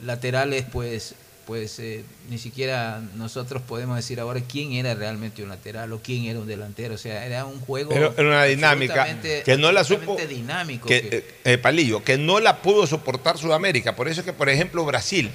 Laterales, 0.03 0.65
pues, 0.71 1.13
pues 1.45 1.77
eh, 1.79 2.03
ni 2.29 2.37
siquiera 2.37 3.01
nosotros 3.15 3.61
podemos 3.61 3.95
decir 3.95 4.19
ahora 4.19 4.41
quién 4.41 4.73
era 4.73 4.93
realmente 4.95 5.43
un 5.43 5.49
lateral 5.49 5.91
o 5.93 5.99
quién 6.01 6.25
era 6.25 6.39
un 6.39 6.47
delantero, 6.47 6.95
o 6.95 6.97
sea, 6.97 7.25
era 7.25 7.45
un 7.45 7.59
juego 7.59 7.91
Pero 7.91 8.13
era 8.17 8.27
una 8.27 8.43
dinámica 8.45 9.05
que 9.45 9.57
no 9.57 9.71
la 9.71 9.83
supo. 9.83 10.17
dinámico. 10.27 10.87
que, 10.87 11.01
que- 11.07 11.17
eh, 11.17 11.25
eh, 11.43 11.57
Palillo, 11.57 12.03
que 12.03 12.17
no 12.17 12.39
la 12.39 12.61
pudo 12.61 12.87
soportar 12.87 13.37
Sudamérica. 13.37 13.95
Por 13.95 14.07
eso 14.07 14.21
es 14.21 14.25
que, 14.25 14.33
por 14.33 14.49
ejemplo, 14.49 14.83
Brasil 14.85 15.29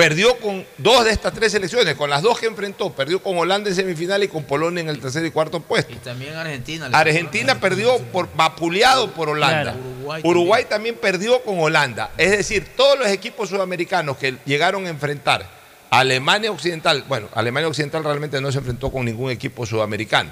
perdió 0.00 0.38
con 0.38 0.64
dos 0.78 1.04
de 1.04 1.10
estas 1.10 1.34
tres 1.34 1.52
selecciones, 1.52 1.94
con 1.94 2.08
las 2.08 2.22
dos 2.22 2.40
que 2.40 2.46
enfrentó. 2.46 2.90
Perdió 2.90 3.22
con 3.22 3.36
Holanda 3.36 3.68
en 3.68 3.76
semifinal 3.76 4.24
y 4.24 4.28
con 4.28 4.44
Polonia 4.44 4.80
en 4.80 4.88
el 4.88 4.98
tercer 4.98 5.22
y 5.26 5.30
cuarto 5.30 5.60
puesto. 5.60 5.92
y 5.92 5.96
también 5.96 6.34
Argentina. 6.34 6.88
Argentina 6.90 7.60
perdió 7.60 7.98
por 7.98 8.34
vapuleado 8.34 9.10
por 9.12 9.28
Holanda. 9.28 9.74
Claro. 9.74 9.78
Uruguay 9.78 10.22
Uruguay, 10.24 10.66
también 10.66 10.96
perdió 10.96 11.42
con 11.42 11.60
Holanda. 11.60 12.12
Es 12.16 12.30
decir, 12.30 12.68
todos 12.74 12.98
los 12.98 13.08
equipos 13.08 13.50
sudamericanos 13.50 14.16
que 14.16 14.36
llegaron 14.46 14.86
a 14.86 14.88
enfrentar 14.88 15.46
a 15.90 15.98
Alemania 15.98 16.50
Occidental, 16.50 17.04
bueno, 17.06 17.28
Alemania 17.34 17.68
Occidental 17.68 18.02
realmente 18.02 18.40
no 18.40 18.50
se 18.50 18.58
enfrentó 18.58 18.90
con 18.90 19.04
ningún 19.04 19.30
equipo 19.30 19.66
sudamericano, 19.66 20.30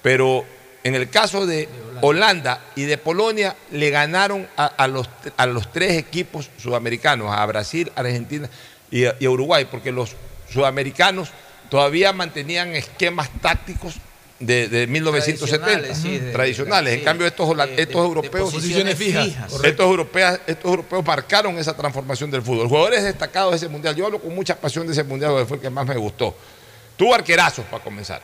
pero 0.00 0.44
en 0.84 0.94
el 0.94 1.10
caso 1.10 1.44
de 1.44 1.68
Holanda 2.02 2.60
y 2.76 2.82
de 2.82 2.98
Polonia 2.98 3.56
le 3.72 3.90
ganaron 3.90 4.46
a, 4.56 4.66
a 4.66 4.86
los, 4.86 5.08
a 5.36 5.46
los 5.46 5.72
tres 5.72 5.98
equipos 5.98 6.50
sudamericanos, 6.56 7.32
a 7.32 7.44
Brasil, 7.46 7.90
Argentina 7.96 8.48
y 8.90 9.04
a, 9.06 9.16
y 9.18 9.26
a 9.26 9.30
Uruguay, 9.30 9.66
porque 9.70 9.92
los 9.92 10.14
sudamericanos 10.52 11.30
todavía 11.70 12.12
mantenían 12.12 12.74
esquemas 12.74 13.28
tácticos 13.40 13.96
de, 14.40 14.68
de 14.68 14.86
1970 14.86 15.66
Tradicionales, 15.66 15.98
sí, 15.98 16.18
de- 16.18 16.32
tradicionales. 16.32 16.92
sí, 16.94 16.98
en 17.00 17.04
cambio, 17.04 17.26
estos, 17.26 17.48
estos 17.76 18.02
de 18.02 18.06
europeos, 18.08 18.52
posiciones 18.54 18.96
fijas, 18.96 19.26
fijas. 19.26 19.52
estos 19.64 19.84
europeos, 19.86 20.40
estos 20.46 20.64
europeos 20.70 21.04
marcaron 21.04 21.58
esa 21.58 21.76
transformación 21.76 22.30
del 22.30 22.42
fútbol. 22.42 22.68
Jugadores 22.68 23.02
destacados 23.02 23.50
de 23.52 23.56
ese 23.56 23.68
mundial. 23.68 23.94
Yo 23.96 24.06
hablo 24.06 24.20
con 24.20 24.34
mucha 24.34 24.54
pasión 24.56 24.86
de 24.86 24.92
ese 24.92 25.02
mundial, 25.04 25.32
porque 25.32 25.46
fue 25.46 25.56
el 25.56 25.62
que 25.62 25.70
más 25.70 25.86
me 25.86 25.96
gustó. 25.96 26.36
Tuvo 26.96 27.14
arquerazos 27.14 27.64
para 27.66 27.82
comenzar. 27.82 28.22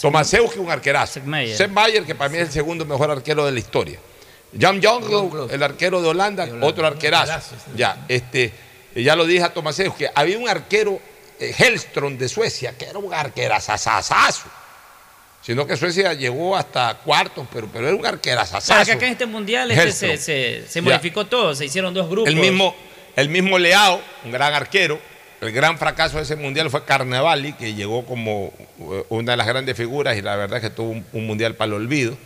Tomaseuski, 0.00 0.58
un 0.58 0.70
arquerazo. 0.70 1.20
Sepp 1.20 1.70
Mayer. 1.70 2.04
que 2.06 2.14
para 2.14 2.30
mí 2.30 2.38
es 2.38 2.44
el 2.44 2.52
segundo 2.52 2.84
mejor 2.86 3.10
arquero 3.10 3.44
de 3.44 3.52
la 3.52 3.58
historia. 3.58 3.98
Jan 4.58 4.82
Jonglou, 4.82 5.48
el 5.50 5.62
arquero 5.62 6.00
de 6.00 6.08
Holanda, 6.08 6.48
otro 6.62 6.86
arquerazo. 6.86 7.54
Ya, 7.76 8.04
este, 8.08 8.52
ya 9.02 9.16
lo 9.16 9.26
dije 9.26 9.42
a 9.44 9.52
Tomaseuski. 9.52 10.06
Había 10.14 10.38
un 10.38 10.48
arquero, 10.48 11.00
eh, 11.38 11.54
Hellström 11.56 12.16
de 12.18 12.28
Suecia, 12.28 12.76
que 12.76 12.86
era 12.86 12.98
un 12.98 13.12
arquerazazazazo. 13.12 14.48
Sino 15.42 15.66
que 15.66 15.76
Suecia 15.76 16.12
llegó 16.12 16.54
hasta 16.56 16.98
cuartos, 16.98 17.46
pero, 17.52 17.66
pero 17.72 17.86
era 17.88 17.96
un 17.96 18.04
arquerazazazo. 18.04 18.66
Claro, 18.66 18.84
que 18.84 18.92
acá 18.92 19.06
en 19.06 19.12
este 19.12 19.26
mundial 19.26 19.70
este 19.70 20.16
se, 20.18 20.64
Ya. 20.74 20.82
modificó 20.82 21.26
todo, 21.26 21.54
se 21.54 21.64
hicieron 21.64 21.94
dos 21.94 22.08
grupos. 22.10 22.28
El 22.28 22.36
mismo, 22.36 22.74
el 23.16 23.28
mismo 23.30 23.58
Leao, 23.58 24.00
un 24.24 24.32
gran 24.32 24.52
arquero. 24.52 25.00
El 25.40 25.52
gran 25.52 25.78
fracaso 25.78 26.18
de 26.18 26.24
ese 26.24 26.36
mundial 26.36 26.68
fue 26.68 26.84
Carnevali, 26.84 27.54
que 27.54 27.72
llegó 27.72 28.04
como 28.04 28.52
eh, 28.78 29.04
una 29.08 29.32
de 29.32 29.36
las 29.38 29.46
grandes 29.46 29.74
figuras 29.74 30.18
y 30.18 30.20
la 30.20 30.36
verdad 30.36 30.58
es 30.58 30.64
que 30.64 30.68
tuvo 30.70 30.90
un, 30.90 31.06
un 31.14 31.26
mundial 31.26 31.54
para 31.54 31.68
el 31.68 31.72
olvido. 31.74 32.18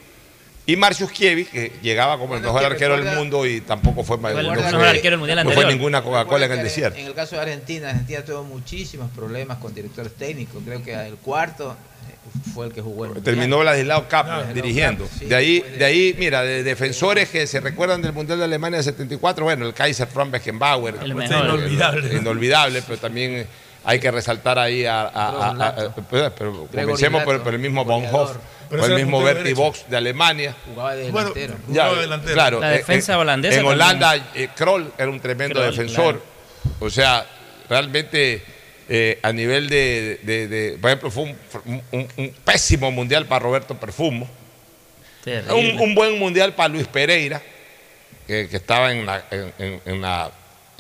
Y 0.66 0.76
Marciuskiewicz, 0.76 1.50
que 1.50 1.72
llegaba 1.82 2.18
como 2.18 2.36
el 2.36 2.40
mejor 2.42 2.64
arquero 2.64 2.96
del 2.96 3.16
mundo 3.16 3.44
y 3.46 3.60
tampoco 3.60 4.02
fue, 4.02 4.16
Fue 4.16 4.30
el 4.30 4.46
no 4.46 4.52
mejor 4.54 4.70
fue- 4.70 4.88
arquero 4.88 5.10
del 5.10 5.18
mundial 5.18 5.44
no 5.44 5.50
fue 5.50 5.66
ninguna 5.66 6.02
Coca-Cola 6.02 6.46
en 6.46 6.52
el 6.52 6.62
desierto. 6.62 6.98
En 6.98 7.06
el 7.06 7.14
caso 7.14 7.36
de 7.36 7.42
Argentina, 7.42 7.90
Argentina 7.90 8.22
tuvo 8.24 8.44
muchísimos 8.44 9.10
problemas 9.10 9.58
con 9.58 9.74
directores 9.74 10.14
técnicos. 10.14 10.62
Creo 10.64 10.82
que 10.82 10.94
el 10.94 11.16
cuarto 11.16 11.72
eh, 12.08 12.50
fue 12.54 12.66
el 12.66 12.72
que 12.72 12.80
jugó 12.80 13.04
el. 13.04 13.22
Terminó 13.22 13.58
Vladislao 13.58 14.08
Kapp 14.08 14.26
Vladislao 14.26 14.54
dirigiendo. 14.54 15.06
Sí, 15.18 15.26
de 15.26 15.34
ahí, 15.36 15.60
de 15.60 15.84
ahí, 15.84 16.16
mira, 16.18 16.40
de 16.42 16.62
defensores 16.62 17.28
que 17.28 17.46
se 17.46 17.60
recuerdan 17.60 18.00
del 18.00 18.14
Mundial 18.14 18.38
de 18.38 18.44
Alemania 18.46 18.78
del 18.78 18.84
74, 18.84 19.44
bueno, 19.44 19.66
el 19.66 19.74
Kaiser 19.74 20.06
Frank 20.08 20.30
Beckenbauer. 20.30 20.94
El 21.02 21.14
mejor. 21.14 21.44
Inolvidable. 21.44 22.16
Inolvidable, 22.16 22.82
pero 22.86 22.98
también 22.98 23.46
hay 23.84 24.00
que 24.00 24.10
resaltar 24.10 24.58
ahí 24.58 24.86
a. 24.86 25.02
a- 25.02 25.08
a- 25.08 25.50
a- 25.50 25.68
a- 25.68 25.94
pero, 26.10 26.32
pero 26.34 26.66
comencemos 26.72 27.22
por, 27.22 27.42
por 27.42 27.52
el 27.52 27.60
mismo 27.60 27.84
Bonhoff, 27.84 28.34
Pero 28.76 28.82
por 28.82 28.90
el 28.98 29.04
mismo 29.06 29.24
derecho. 29.24 29.56
Box 29.56 29.84
de 29.88 29.96
Alemania. 29.96 30.54
Jugaba 30.66 30.94
de 30.94 31.10
Bueno, 31.10 31.30
delantero. 31.32 31.58
jugaba 31.66 31.94
Ya, 31.94 32.00
delantero. 32.00 32.34
Claro, 32.34 32.60
La 32.60 32.74
eh, 32.74 32.78
defensa 32.78 33.12
eh, 33.12 33.16
holandesa 33.16 33.60
En. 33.60 33.66
Holanda, 33.66 34.16
eh, 34.34 34.48
Kroll 34.56 34.92
era 34.98 35.10
un 35.10 35.20
tremendo 35.20 35.54
Kroll, 35.60 35.70
defensor. 35.70 36.22
O 36.80 36.90
sea, 36.90 37.26
realmente 37.68 38.42
eh, 38.88 39.18
a 39.22 39.32
nivel 39.32 39.68
de, 39.68 40.20
de- 40.22 40.48
de- 40.48 40.78
Por 40.78 40.90
ejemplo, 40.90 41.10
fue 41.10 41.22
un, 41.24 41.82
un- 41.92 42.08
un 42.16 42.30
pésimo 42.44 42.90
mundial 42.90 43.26
para 43.26 43.38
Roberto 43.40 43.74
Perfumo. 43.78 44.28
Terrible. 45.24 45.54
Un, 45.54 45.80
un 45.80 45.94
buen 45.94 46.18
mundial 46.18 46.52
para 46.54 46.68
Luis 46.68 46.86
Pereira, 46.86 47.40
que, 48.26 48.48
que 48.48 48.56
estaba 48.56 48.92
en 48.92 49.06
la, 49.06 49.24
en, 49.30 49.52
en- 49.58 49.80
en 49.86 50.00
la 50.02 50.30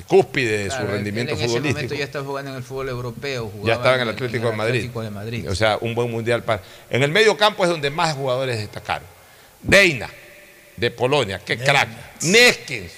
cúspide 0.02 0.58
de 0.58 0.66
Claro, 0.68 0.86
su 0.86 0.92
rendimiento 0.92 1.32
él 1.32 1.38
en 1.38 1.44
ese 1.44 1.48
futbolístico. 1.54 1.74
momento 1.78 1.94
ya 1.94 2.04
estaba 2.04 2.24
jugando 2.24 2.50
en 2.50 2.56
el 2.58 2.62
fútbol 2.62 2.88
europeo. 2.88 3.52
Ya 3.64 3.74
estaba 3.74 3.94
en 3.94 4.00
el 4.02 4.08
Atlético, 4.10 4.50
de, 4.50 4.56
Madrid. 4.56 4.74
Atlético 4.80 5.02
de 5.02 5.10
Madrid. 5.10 5.50
O 5.50 5.54
sea, 5.54 5.78
un 5.80 5.94
buen 5.94 6.10
mundial 6.10 6.42
para. 6.42 6.62
En 6.90 7.02
el 7.02 7.10
medio 7.10 7.36
campo 7.36 7.64
es 7.64 7.70
donde 7.70 7.90
más 7.90 8.14
jugadores 8.14 8.58
destacaron. 8.58 9.06
Deina, 9.62 10.10
de 10.76 10.90
Polonia, 10.90 11.38
qué 11.44 11.56
crack. 11.56 11.88
Neskens, 12.22 12.92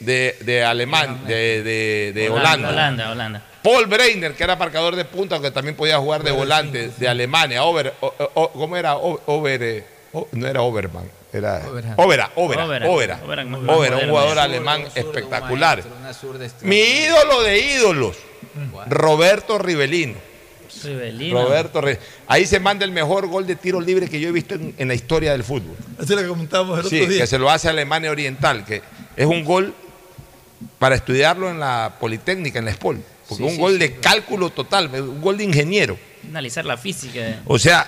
de, 0.00 0.36
de 0.40 0.64
Alemán, 0.64 1.24
de, 1.26 1.62
de- 1.62 2.12
de 2.14 2.30
Holanda. 2.30 2.70
Holanda, 2.70 3.10
Holanda. 3.12 3.44
Paul 3.62 3.86
Breiner, 3.86 4.32
que 4.34 4.44
era 4.44 4.56
marcador 4.56 4.96
de 4.96 5.04
punta, 5.04 5.34
aunque 5.34 5.50
también 5.50 5.74
podía 5.76 5.98
jugar 5.98 6.22
de 6.22 6.30
volante, 6.30 6.88
de 6.96 7.08
Alemania. 7.08 7.64
Over, 7.64 7.92
o- 8.00 8.14
o- 8.34 8.50
¿Cómo 8.52 8.76
era? 8.76 8.96
Over, 8.96 9.62
eh, 9.62 9.84
o- 10.12 10.28
no 10.32 10.46
era 10.46 10.62
Overman, 10.62 11.10
era. 11.32 11.62
Overa, 11.96 12.30
Overa, 12.36 12.64
Overa, 12.64 12.88
Overa. 12.88 13.96
Un 13.98 14.08
jugador 14.08 14.38
alemán 14.38 14.84
espectacular. 14.94 15.82
zurda 16.18 16.46
Mi 16.62 16.78
ídolo 16.80 17.42
de 17.42 17.58
ídolos, 17.58 18.16
Roberto 18.88 19.58
Rivelino. 19.58 20.14
Rivelino. 20.84 21.42
Roberto 21.42 21.80
Ri- 21.82 21.98
Ahí 22.28 22.46
se 22.46 22.60
manda 22.60 22.84
el 22.84 22.92
mejor 22.92 23.26
gol 23.26 23.46
de 23.46 23.56
tiro 23.56 23.80
libre 23.80 24.08
que 24.08 24.20
yo 24.20 24.28
he 24.28 24.32
visto 24.32 24.54
en, 24.54 24.74
en 24.78 24.88
la 24.88 24.94
historia 24.94 25.32
del 25.32 25.42
fútbol. 25.42 25.76
Eso 25.94 26.02
es 26.02 26.10
lo 26.10 26.18
que 26.22 26.28
comentábamos 26.28 26.78
el 26.78 26.86
Sí, 26.88 26.96
otro 27.00 27.10
día. 27.10 27.20
que 27.22 27.26
se 27.26 27.38
lo 27.38 27.50
hace 27.50 27.68
a 27.68 27.72
Alemania 27.72 28.10
Oriental, 28.10 28.64
que 28.64 28.82
es 29.16 29.26
un 29.26 29.44
gol 29.44 29.74
para 30.78 30.94
estudiarlo 30.94 31.50
en 31.50 31.58
la 31.58 31.96
Politécnica, 31.98 32.58
en 32.60 32.66
la 32.66 32.72
SPOL. 32.74 33.02
Porque 33.28 33.42
Sí, 33.42 33.48
un 33.48 33.54
sí, 33.56 33.58
gol 33.58 33.72
sí, 33.72 33.78
de 33.78 33.96
cálculo 33.96 34.50
total, 34.50 34.88
un 34.94 35.20
gol 35.20 35.36
de 35.36 35.44
ingeniero. 35.44 35.98
Analizar 36.28 36.64
la 36.64 36.76
física. 36.76 37.40
O 37.46 37.58
sea, 37.58 37.86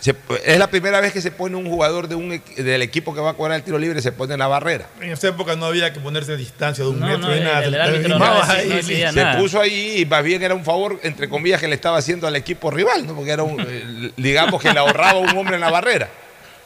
se- 0.00 0.14
es 0.44 0.58
la 0.58 0.66
primera 0.68 1.00
vez 1.00 1.12
que 1.12 1.20
se 1.20 1.30
pone 1.30 1.56
un 1.56 1.66
jugador 1.68 2.08
de 2.08 2.14
un, 2.14 2.30
equ- 2.32 2.54
del 2.56 2.82
equipo 2.82 3.14
que 3.14 3.20
va 3.20 3.30
a 3.30 3.34
cobrar 3.34 3.56
el 3.58 3.62
tiro 3.62 3.78
libre, 3.78 4.00
se 4.02 4.10
pone 4.12 4.32
en 4.32 4.38
la 4.40 4.46
barrera. 4.48 4.86
En 5.00 5.10
esa 5.12 5.28
época 5.28 5.54
no 5.56 5.66
había 5.66 5.92
que 5.92 6.00
ponerse 6.00 6.32
a 6.32 6.36
distancia 6.36 6.82
de 6.84 6.90
un 6.90 6.98
No, 7.00 7.06
metro 7.06 7.20
no, 7.22 7.28
ni 7.28 7.38
el- 7.38 7.44
nada. 7.44 7.64
el 7.64 7.72
Te 7.72 7.80
árbitro 7.80 8.08
no 8.08 8.14
animabas 8.16 8.48
decía- 8.48 8.60
ahí, 8.62 8.68
no 8.68 8.74
listo. 8.76 8.88
decía 8.90 9.12
Se 9.12 9.22
nada. 9.24 9.38
puso 9.38 9.60
ahí 9.60 9.94
y 10.00 10.06
más 10.06 10.24
bien 10.24 10.42
era 10.42 10.54
un 10.54 10.64
favor, 10.64 10.98
entre 11.02 11.28
comillas, 11.28 11.60
que 11.60 11.68
le 11.68 11.74
estaba 11.74 11.98
haciendo 11.98 12.26
al 12.26 12.34
equipo 12.36 12.70
rival, 12.70 13.06
¿no? 13.06 13.14
porque 13.14 13.30
era 13.30 13.42
un, 13.42 13.60
eh, 13.60 14.10
digamos 14.16 14.60
que 14.60 14.72
le 14.72 14.78
ahorraba 14.80 15.18
un 15.20 15.36
hombre 15.36 15.54
en 15.56 15.60
la 15.60 15.70
barrera. 15.70 16.08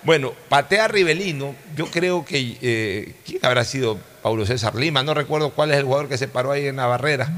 Bueno, 0.02 0.34
patea 0.50 0.86
Rivelino, 0.86 1.54
yo 1.74 1.86
creo 1.86 2.26
que, 2.26 2.58
eh, 2.60 3.14
¿quién 3.24 3.38
habrá 3.42 3.64
sido 3.64 3.98
Paulo 4.22 4.44
César 4.44 4.74
Lima? 4.74 5.02
No 5.02 5.14
recuerdo 5.14 5.48
cuál 5.50 5.70
es 5.70 5.78
el 5.78 5.84
jugador 5.84 6.10
que 6.10 6.18
se 6.18 6.28
paró 6.28 6.52
ahí 6.52 6.66
en 6.66 6.76
la 6.76 6.84
barrera, 6.84 7.30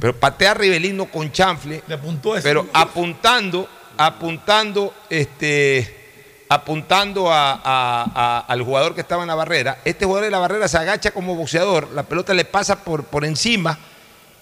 pero 0.00 0.14
patea 0.14 0.52
Rivelino 0.52 1.06
con 1.06 1.32
chanfle, 1.32 1.82
Le 1.88 1.94
apuntó 1.94 2.34
a 2.34 2.38
ese- 2.40 2.46
pero 2.46 2.66
apuntando, 2.74 3.66
apuntando, 3.96 4.94
este, 5.10 6.02
apuntando 6.48 7.30
a- 7.32 7.52
a- 7.52 8.10
a- 8.14 8.38
al 8.46 8.62
jugador 8.62 8.94
que 8.94 9.00
estaba 9.00 9.22
en 9.22 9.28
la 9.28 9.34
barrera. 9.34 9.78
Este 9.84 10.04
jugador 10.04 10.24
de 10.26 10.30
la 10.30 10.38
barrera 10.38 10.68
se 10.68 10.78
agacha 10.78 11.10
como 11.10 11.34
boxeador, 11.34 11.90
la 11.92 12.02
pelota 12.04 12.34
le 12.34 12.44
pasa 12.44 12.84
por, 12.84 13.04
por 13.04 13.24
encima, 13.24 13.78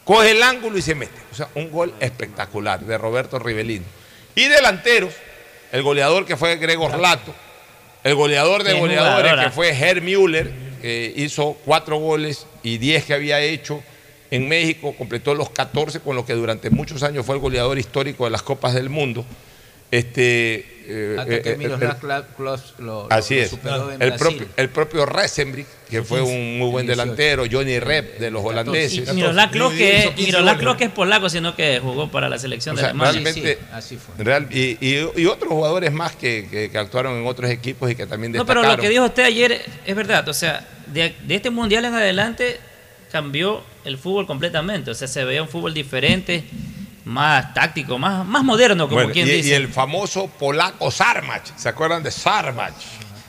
coge 0.04 0.32
el 0.32 0.42
ángulo 0.42 0.78
y 0.78 0.82
se 0.82 0.94
mete. 0.94 1.18
O 1.30 1.34
sea, 1.34 1.48
un 1.54 1.70
gol 1.70 1.94
espectacular 2.00 2.80
de 2.80 2.98
Roberto 2.98 3.38
Rivelino. 3.38 3.84
Y 4.34 4.48
delanteros, 4.48 5.12
el 5.70 5.82
goleador 5.82 6.26
que 6.26 6.36
fue 6.36 6.56
Gregor 6.56 6.98
Lato, 6.98 7.34
el 8.04 8.14
goleador 8.14 8.64
de 8.64 8.72
goleadores 8.80 9.32
que 9.44 9.50
fue 9.50 9.68
Herr 9.70 10.00
Müller, 10.02 10.52
que 10.82 11.12
hizo 11.16 11.56
cuatro 11.64 11.96
goles 11.98 12.46
y 12.64 12.78
diez 12.78 13.04
que 13.04 13.14
había 13.14 13.38
hecho 13.40 13.82
en 14.32 14.48
México, 14.48 14.94
completó 14.96 15.34
los 15.34 15.50
14 15.50 16.00
con 16.00 16.16
lo 16.16 16.24
que 16.24 16.32
durante 16.32 16.70
muchos 16.70 17.02
años 17.02 17.24
fue 17.26 17.34
el 17.34 17.40
goleador 17.40 17.78
histórico 17.78 18.24
de 18.24 18.30
las 18.30 18.42
Copas 18.42 18.72
del 18.74 18.88
Mundo. 18.88 19.24
Este, 19.90 20.54
eh, 20.86 21.16
Hasta 21.18 21.32
eh, 21.34 21.42
eh, 21.44 21.52
el- 21.52 21.58
lo, 22.78 23.06
Así 23.10 23.34
lo 23.36 23.42
es. 23.42 23.50
superó 23.50 23.92
en 23.92 24.00
El 24.00 24.14
propio, 24.14 24.46
el 24.56 24.68
propio 24.70 25.04
que 25.90 26.02
fue 26.02 26.22
un 26.22 26.58
muy 26.58 26.70
buen 26.70 26.86
18. 26.86 27.02
delantero, 27.02 27.44
Johnny 27.52 27.78
Rep 27.78 28.18
de 28.18 28.30
los 28.30 28.42
holandeses. 28.42 29.06
Y 29.06 29.12
Miroslav 29.12 29.50
Klose, 29.50 29.76
que, 29.76 29.98
Hizo 29.98 30.08
15 30.14 30.22
Miroslav 30.24 30.54
goles. 30.54 30.60
Klose 30.62 30.78
que 30.78 30.84
es 30.84 30.90
polaco, 30.92 31.28
sino 31.28 31.54
que 31.54 31.78
jugó 31.80 32.10
para 32.10 32.30
la 32.30 32.38
selección 32.38 32.74
O 32.74 32.80
de 32.80 32.86
Alemania. 32.86 33.12
realmente, 33.20 33.58
Sí, 33.60 33.66
así 33.70 33.96
fue. 33.98 34.24
real- 34.24 34.48
y, 34.50 34.78
y- 34.80 35.10
y 35.14 35.26
otros 35.26 35.52
jugadores 35.52 35.92
más 35.92 36.16
que, 36.16 36.48
que- 36.50 36.70
que 36.70 36.78
actuaron 36.78 37.18
en 37.18 37.26
otros 37.26 37.50
equipos 37.50 37.90
y 37.90 37.94
que 37.94 38.06
también 38.06 38.32
No, 38.32 38.38
destacaron. 38.38 38.62
pero 38.62 38.76
lo 38.76 38.82
que 38.82 38.88
dijo 38.88 39.04
usted 39.04 39.24
ayer 39.24 39.62
es 39.84 39.94
verdad. 39.94 40.26
O 40.26 40.32
sea, 40.32 40.66
de, 40.86 41.14
de 41.22 41.34
este 41.34 41.50
mundial 41.50 41.84
en 41.84 41.92
adelante 41.92 42.58
cambió 43.12 43.62
el 43.84 43.98
fútbol 43.98 44.26
completamente. 44.26 44.90
O 44.90 44.94
sea, 44.94 45.06
se 45.06 45.24
veía 45.24 45.42
un 45.42 45.48
fútbol 45.48 45.74
diferente, 45.74 46.44
más 47.04 47.52
táctico, 47.54 47.98
más, 47.98 48.26
más 48.26 48.42
moderno, 48.42 48.84
como 48.88 48.96
Bueno, 48.96 49.12
quien 49.12 49.28
y, 49.28 49.30
dice. 49.30 49.48
y 49.50 49.52
el 49.52 49.68
famoso 49.68 50.26
polaco 50.28 50.90
Sarmach, 50.90 51.44
¿se 51.56 51.68
acuerdan 51.68 52.02
de 52.02 52.10
Sarmach? 52.10 52.72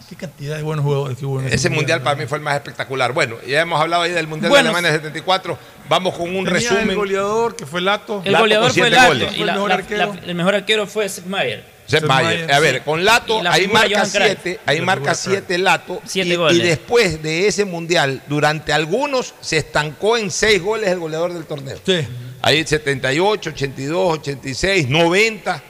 Qué 0.10 0.16
cantidad 0.16 0.58
de 0.58 0.64
buenos 0.64 0.86
jugadores 0.86 1.18
que 1.18 1.26
hubo 1.26 1.42
en 1.42 1.48
Ese 1.52 1.70
mundial 1.70 2.02
para 2.04 2.16
mí 2.16 2.28
fue 2.28 2.38
el 2.38 2.44
más 2.44 2.54
espectacular. 2.56 3.14
Bueno, 3.14 3.38
ya 3.48 3.62
hemos 3.62 3.82
hablado 3.82 4.04
ahí 4.04 4.12
del 4.12 4.28
Mundial 4.28 4.50
Bueno, 4.50 4.66
de 4.66 4.70
Alemania 4.70 4.92
del 4.92 5.00
74. 5.02 5.58
Vamos 5.90 6.14
con 6.16 6.36
un 6.36 6.46
resumen. 6.46 6.90
el 6.92 6.96
goleador 6.96 7.56
que 7.56 7.66
fue 7.66 7.82
Lato. 7.82 8.22
el 8.24 8.32
Lato 8.32 8.44
goleador 8.44 8.72
fue 8.72 8.90
Lato. 8.92 9.08
goles. 9.08 9.32
Y 9.34 9.38
Fue 9.38 9.46
la- 9.46 9.54
el 9.54 9.60
mejor 9.60 9.92
la- 9.92 10.22
el 10.28 10.36
mejor 10.36 10.56
arquero 10.56 10.86
fue 10.88 11.10
Sepp 11.10 11.26
Maier. 11.26 11.66
Sepp 12.00 12.10
A 12.10 12.60
ver, 12.60 12.84
con 12.84 13.04
Lato, 13.04 13.42
ahí 13.48 13.68
marca 13.68 13.90
Johan 13.96 14.10
Cruyff. 14.10 14.40
7, 14.44 14.60
ahí 14.66 14.82
marca 14.82 15.16
figura 15.16 15.42
Cruyff. 15.42 15.48
7 15.48 15.58
Lato. 15.58 16.02
Siete 16.06 16.30
y, 16.30 16.36
goles. 16.36 16.58
y 16.58 16.62
después 16.62 17.22
de 17.22 17.48
ese 17.48 17.66
mundial, 17.66 18.22
durante 18.28 18.74
algunos 18.74 19.34
se 19.42 19.58
estancó 19.58 20.18
en 20.18 20.32
6 20.32 20.62
goles 20.62 20.90
el 20.90 21.00
goleador 21.00 21.34
del 21.34 21.46
torneo. 21.46 21.78
Sí. 21.86 22.08
Ahí 22.42 22.66
78, 22.66 23.52
82, 23.52 24.20
86, 24.20 24.90
90. 24.90 25.64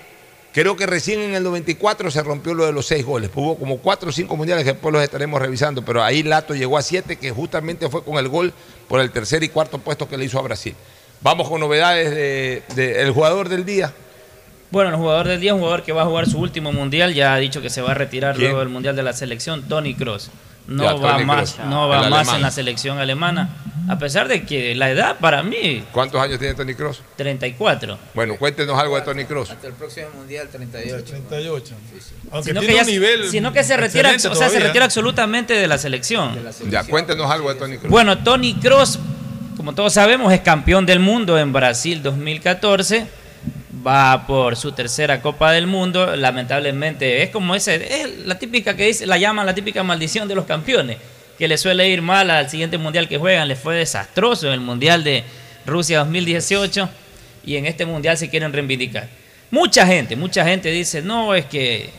Creo 0.53 0.75
que 0.75 0.85
recién 0.85 1.19
en 1.19 1.33
el 1.33 1.43
94 1.43 2.11
se 2.11 2.21
rompió 2.21 2.53
lo 2.53 2.65
de 2.65 2.71
los 2.71 2.85
6 2.85 3.03
goles. 3.03 3.31
Hubo 3.33 3.57
como 3.57 3.79
4 3.79 4.09
o 4.09 4.11
5 4.11 4.35
mundiales 4.35 4.63
que 4.63 4.73
después 4.73 4.93
los 4.93 5.03
estaremos 5.03 5.41
revisando, 5.41 5.83
pero 5.83 6.03
ahí 6.03 6.21
Lato 6.21 6.53
llegó 6.53 6.77
a 6.77 6.83
7, 6.83 7.15
que 7.15 7.31
justamente 7.31 7.89
fue 7.89 8.03
con 8.03 8.17
el 8.17 8.27
gol 8.27 8.53
por 8.87 8.99
el 8.99 9.11
tercer 9.11 9.43
y 9.43 9.49
cuarto 9.49 9.79
puesto 9.79 10.07
que 10.07 10.15
le 10.15 10.25
hizo 10.25 10.37
a 10.37 10.43
Brasil. 10.43 10.75
Vamos 11.21 11.49
con 11.49 11.59
novedades 11.59 12.11
del 12.11 12.63
de, 12.75 13.01
el 13.01 13.11
jugador 13.11 13.49
del 13.49 13.65
día. 13.65 13.93
Bueno, 14.73 14.89
el 14.89 14.95
jugador 14.95 15.27
del 15.27 15.39
día 15.39 15.51
es 15.51 15.53
un 15.53 15.59
jugador 15.59 15.83
que 15.83 15.91
va 15.93 16.01
a 16.01 16.05
jugar 16.05 16.27
su 16.27 16.39
último 16.39 16.71
mundial. 16.71 17.13
Ya 17.13 17.35
ha 17.35 17.37
dicho 17.37 17.61
que 17.61 17.69
se 17.69 17.79
va 17.83 17.91
a 17.91 17.93
retirar 17.93 18.33
¿Quién? 18.33 18.45
luego 18.47 18.59
del 18.61 18.69
mundial 18.69 18.95
de 18.95 19.03
la 19.03 19.13
selección, 19.13 19.61
Tony 19.69 19.93
Cross. 19.93 20.31
No 20.65 20.81
Ya, 20.83 20.93
va 20.93 21.19
más, 21.19 21.51
Kroos. 21.53 21.69
no 21.69 21.87
va 21.89 22.05
El 22.05 22.09
más 22.09 22.21
alemán. 22.21 22.35
en 22.37 22.41
la 22.41 22.49
selección 22.49 22.97
alemana. 22.97 23.49
A 23.87 23.99
pesar 23.99 24.27
de 24.27 24.43
que 24.47 24.73
la 24.73 24.89
edad 24.89 25.17
para 25.19 25.43
mí, 25.43 25.83
¿Cuántos 25.91 26.19
años 26.19 26.39
tiene 26.39 26.55
Tony 26.55 26.73
Cross? 26.73 27.03
34. 27.17 27.99
Bueno, 28.15 28.35
cuéntenos 28.37 28.75
algo 28.79 28.95
de 28.95 29.03
Tony 29.03 29.25
Cross. 29.25 29.51
Hasta 29.51 29.67
el 29.67 29.73
próximo 29.73 30.07
mundial 30.17 30.47
38. 30.51 31.03
38. 31.05 31.75
Aunque 32.31 32.49
Sino 32.49 32.59
tiene 32.61 32.73
que, 32.73 32.79
un 32.81 32.85
ya- 32.87 32.91
nivel. 32.91 33.29
sino 33.29 33.53
que 33.53 33.63
se 33.63 33.77
retira, 33.77 34.09
o 34.15 34.35
sea, 34.35 34.49
se 34.49 34.59
retira 34.59 34.85
absolutamente 34.85 35.53
de 35.53 35.67
la 35.67 35.77
selección. 35.77 36.31
Ya, 36.71 36.83
cuéntenos 36.83 37.29
algo 37.29 37.53
de 37.53 37.59
Tony 37.59 37.77
Cross. 37.77 37.91
Bueno, 37.91 38.17
Tony 38.23 38.55
Cross, 38.55 38.97
como 39.55 39.75
todos 39.75 39.93
sabemos, 39.93 40.33
es 40.33 40.39
campeón 40.41 40.87
del 40.87 40.99
mundo 40.99 41.37
en 41.37 41.53
Brasil 41.53 42.01
2014. 42.01 43.21
Va 43.85 44.25
por 44.25 44.55
su 44.55 44.71
tercera 44.71 45.21
Copa 45.21 45.51
del 45.51 45.67
Mundo. 45.67 46.15
Lamentablemente, 46.15 47.21
es 47.21 47.29
como 47.31 47.53
ese, 47.53 48.01
es 48.01 48.19
la 48.25 48.39
típica 48.39 48.75
que 48.75 48.85
dice, 48.85 49.05
la 49.05 49.17
llaman 49.17 49.45
la 49.45 49.53
típica 49.53 49.83
maldición 49.83 50.27
de 50.27 50.35
los 50.35 50.45
campeones, 50.45 50.97
que 51.37 51.47
le 51.47 51.57
suele 51.57 51.89
ir 51.89 52.01
mal 52.01 52.29
al 52.29 52.49
siguiente 52.49 52.77
mundial 52.77 53.09
que 53.09 53.17
juegan. 53.17 53.47
Les 53.47 53.59
fue 53.59 53.75
desastroso 53.75 54.53
el 54.53 54.61
mundial 54.61 55.03
de 55.03 55.23
Rusia 55.65 55.99
2018 55.99 56.89
y 57.45 57.57
en 57.57 57.65
este 57.65 57.85
mundial 57.85 58.17
se 58.17 58.29
quieren 58.29 58.53
reivindicar. 58.53 59.07
Mucha 59.51 59.85
gente, 59.85 60.15
mucha 60.15 60.45
gente 60.45 60.71
dice, 60.71 61.01
no, 61.01 61.35
es 61.35 61.45
que 61.45 61.89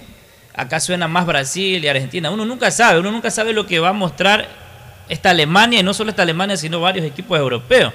acá 0.55 0.81
suena 0.81 1.07
más 1.07 1.27
Brasil 1.27 1.85
y 1.85 1.89
Argentina. 1.89 2.31
Uno 2.31 2.45
nunca 2.47 2.71
sabe, 2.71 3.01
uno 3.01 3.13
nunca 3.13 3.31
sabe 3.31 3.53
lo 3.53 3.67
que 3.67 3.79
va 3.79 3.91
a 3.91 3.93
mostrar 3.93 4.49
esta 5.09 5.31
Alemania, 5.31 5.81
y 5.81 5.83
no 5.83 5.93
solo 5.93 6.11
esta 6.11 6.23
Alemania, 6.23 6.57
sino 6.57 6.81
varios 6.81 7.05
equipos 7.05 7.39
europeos. 7.39 7.93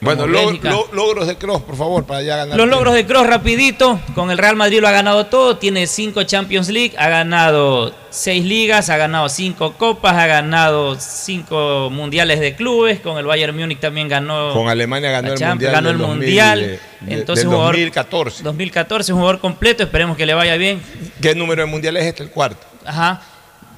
Bueno, 0.00 0.26
lo- 0.28 0.88
logros 0.92 1.26
de 1.26 1.36
Cross, 1.36 1.62
por 1.62 1.76
favor, 1.76 2.04
para 2.04 2.22
ya 2.22 2.36
ganar. 2.36 2.56
Los 2.56 2.68
logros 2.68 2.94
de 2.94 3.04
Cross 3.04 3.26
rapidito, 3.26 3.98
con 4.14 4.30
el 4.30 4.38
Real 4.38 4.54
Madrid 4.54 4.80
lo 4.80 4.86
ha 4.88 4.92
ganado 4.92 5.26
todo, 5.26 5.56
tiene 5.56 5.86
cinco 5.88 6.22
Champions 6.22 6.68
League, 6.68 6.94
ha 6.98 7.08
ganado 7.08 7.92
seis 8.10 8.44
ligas, 8.44 8.90
ha 8.90 8.96
ganado 8.96 9.28
cinco 9.28 9.72
copas, 9.74 10.14
ha 10.14 10.26
ganado 10.26 10.96
cinco 11.00 11.88
mundiales 11.90 12.40
de 12.40 12.54
clubes, 12.54 13.00
con 13.00 13.18
el 13.18 13.26
Bayern 13.26 13.56
Múnich 13.56 13.80
también 13.80 14.08
ganó 14.08 14.52
Con 14.54 14.68
Alemania 14.68 15.10
ganó 15.10 15.32
el 15.32 15.38
Mundial. 15.40 15.72
ganó 15.72 15.90
el 15.90 15.98
2000, 15.98 16.16
Mundial, 16.16 16.60
de- 16.60 16.66
de- 16.68 16.80
entonces 17.20 17.44
del 17.44 17.52
jugador 17.52 17.74
2014. 17.74 18.42
2014 18.44 19.12
un 19.12 19.18
jugador 19.18 19.40
completo, 19.40 19.82
esperemos 19.82 20.16
que 20.16 20.26
le 20.26 20.34
vaya 20.34 20.56
bien. 20.56 20.80
¿Qué 21.20 21.34
número 21.34 21.62
de 21.62 21.66
Mundial 21.66 21.96
es 21.96 22.04
este? 22.04 22.22
El 22.22 22.30
cuarto. 22.30 22.66
Ajá. 22.84 23.20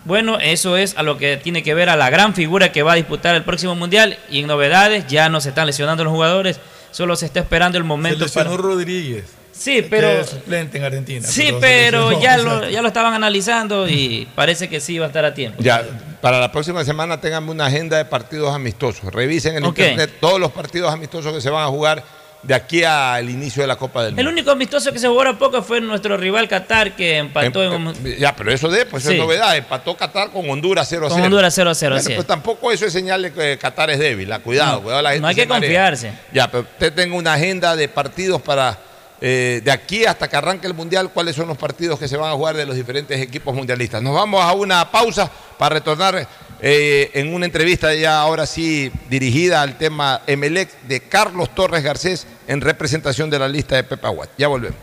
Bueno, 0.05 0.39
eso 0.41 0.77
es 0.77 0.97
a 0.97 1.03
lo 1.03 1.19
que 1.19 1.37
tiene 1.37 1.63
que 1.63 1.75
ver 1.75 1.91
a 1.91 1.97
la 1.97 2.09
gran 2.11 2.35
figura 2.35 2.73
que 2.73 2.83
va 2.83 2.93
a 2.93 2.97
disputar 2.97 3.35
el 3.35 3.45
próximo 3.45 3.75
mundial 3.75 4.19
y 4.31 4.41
en 4.41 4.47
novedades 4.47 5.07
ya 5.09 5.29
no 5.29 5.41
se 5.41 5.51
están 5.51 5.67
lesionando 5.67 6.05
los 6.05 6.13
jugadores, 6.13 6.59
solo 6.91 7.17
se 7.17 7.27
está 7.27 7.41
esperando 7.41 7.77
el 7.77 7.85
Se 7.85 7.89
momento 7.89 8.25
lesionó 8.25 8.51
para 8.51 8.63
Rodríguez. 8.63 9.25
Sí, 9.53 9.87
pero 9.91 10.25
suplente 10.25 10.79
en 10.79 10.85
Argentina. 10.85 11.27
Sí, 11.29 11.49
se 11.49 11.53
pero 11.61 12.19
ya 12.19 12.37
lo, 12.39 12.67
ya 12.71 12.81
lo 12.81 12.89
estaban 12.89 13.13
analizando 13.13 13.87
y 13.87 14.27
parece 14.35 14.71
que 14.71 14.81
sí 14.81 14.99
va 14.99 15.05
a 15.05 15.09
estar 15.09 15.25
a 15.27 15.35
tiempo. 15.35 15.63
Ya, 15.63 15.85
para 16.23 16.41
la 16.41 16.51
próxima 16.51 16.83
semana 16.83 17.21
tengan 17.21 17.47
una 17.47 17.67
agenda 17.67 17.99
de 17.99 18.07
partidos 18.07 18.55
amistosos. 18.55 19.13
Revisen 19.13 19.57
en 19.57 19.67
internet 19.67 20.13
todos 20.19 20.41
los 20.41 20.51
partidos 20.51 20.91
amistosos 20.91 21.35
que 21.35 21.43
se 21.43 21.51
van 21.51 21.65
a 21.65 21.69
jugar 21.69 22.03
de 22.43 22.55
aquí 22.55 22.83
al 22.85 23.29
inicio 23.29 23.63
de 23.63 23.67
la 23.67 23.77
Copa 23.77 24.01
del 24.03 24.11
El 24.11 24.15
Mundo. 24.17 24.31
único 24.31 24.51
amistoso 24.51 24.91
que 24.93 24.99
se 24.99 25.07
jugó 25.09 25.23
a 25.23 25.39
poco 25.39 25.63
fue 25.63 25.81
nuestro 25.81 26.17
rival 26.17 26.49
Qatar 26.49 26.97
que 26.97 27.19
empató 27.19 27.63
en 27.63 27.73
un- 27.87 27.95
Ya, 28.19 28.35
pero 28.35 28.51
eso 28.51 28.69
de, 28.69 28.87
pues 28.87 29.05
Sí. 29.05 29.13
es 29.13 29.19
novedad. 29.19 29.55
Empató 29.57 29.95
Qatar 29.97 30.31
con 30.31 30.49
Honduras 30.49 30.87
0 30.89 31.07
a 31.07 31.09
0. 31.11 31.17
Con 31.17 31.25
Honduras 31.25 31.53
0 31.55 31.71
a 31.71 31.75
0, 31.75 31.97
Bueno, 31.97 32.11
pues 32.15 32.27
tampoco 32.27 32.73
eso 32.73 32.87
es 32.87 32.93
señal 32.93 33.23
de 33.23 33.33
que 33.33 33.59
Qatar 33.59 33.91
es 33.91 33.99
débil. 33.99 34.33
ah, 34.33 34.39
Cuidado, 34.39 34.77
No, 34.77 34.83
cuidado. 34.85 35.03
La 35.03 35.11
gente 35.11 35.21
no 35.23 35.29
hay 35.29 35.35
que 35.35 35.47
marea. 35.47 35.61
confiarse. 35.61 36.13
Ya, 36.33 36.51
pero 36.51 36.63
usted 36.63 36.95
tenga 36.95 37.15
una 37.15 37.35
agenda 37.35 37.77
de 37.77 37.89
partidos 37.89 38.41
para 38.41 38.79
eh, 39.23 39.61
de 39.63 39.71
aquí 39.71 40.07
hasta 40.07 40.29
que 40.29 40.35
arranque 40.37 40.67
el 40.67 40.73
Mundial, 40.73 41.11
cuáles 41.13 41.37
son 41.37 41.47
los 41.47 41.59
partidos 41.59 41.99
que 41.99 42.09
se 42.09 42.17
van 42.17 42.31
a 42.31 42.33
jugar 42.33 42.57
de 42.57 42.65
los 42.65 42.75
diferentes 42.75 43.21
equipos 43.21 43.55
mundialistas. 43.55 44.01
Nos 44.01 44.15
vamos 44.15 44.43
a 44.43 44.51
una 44.55 44.91
pausa 44.91 45.31
para 45.59 45.75
retornar 45.75 46.27
eh, 46.63 47.11
en 47.15 47.33
una 47.33 47.47
entrevista 47.47 47.95
ya 47.95 48.21
ahora 48.21 48.47
sí 48.47 48.91
dirigida 49.09 49.63
al 49.63 49.79
tema 49.79 50.23
Emelec 50.27 50.71
de 50.83 51.01
Carlos 51.01 51.55
Torres 51.55 51.83
Garcés 51.83 52.27
en 52.47 52.61
representación 52.61 53.31
de 53.31 53.39
la 53.39 53.49
lista 53.49 53.77
de 53.77 53.85
Pepa 53.85 54.09
Aguat. 54.09 54.31
Ya 54.37 54.49
volvemos. 54.49 54.79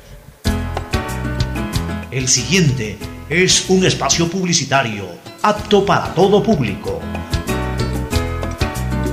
El 2.09 2.27
siguiente 2.27 2.97
es 3.29 3.69
un 3.69 3.85
espacio 3.85 4.29
publicitario 4.29 5.07
apto 5.41 5.85
para 5.85 6.13
todo 6.13 6.41
público. 6.41 6.99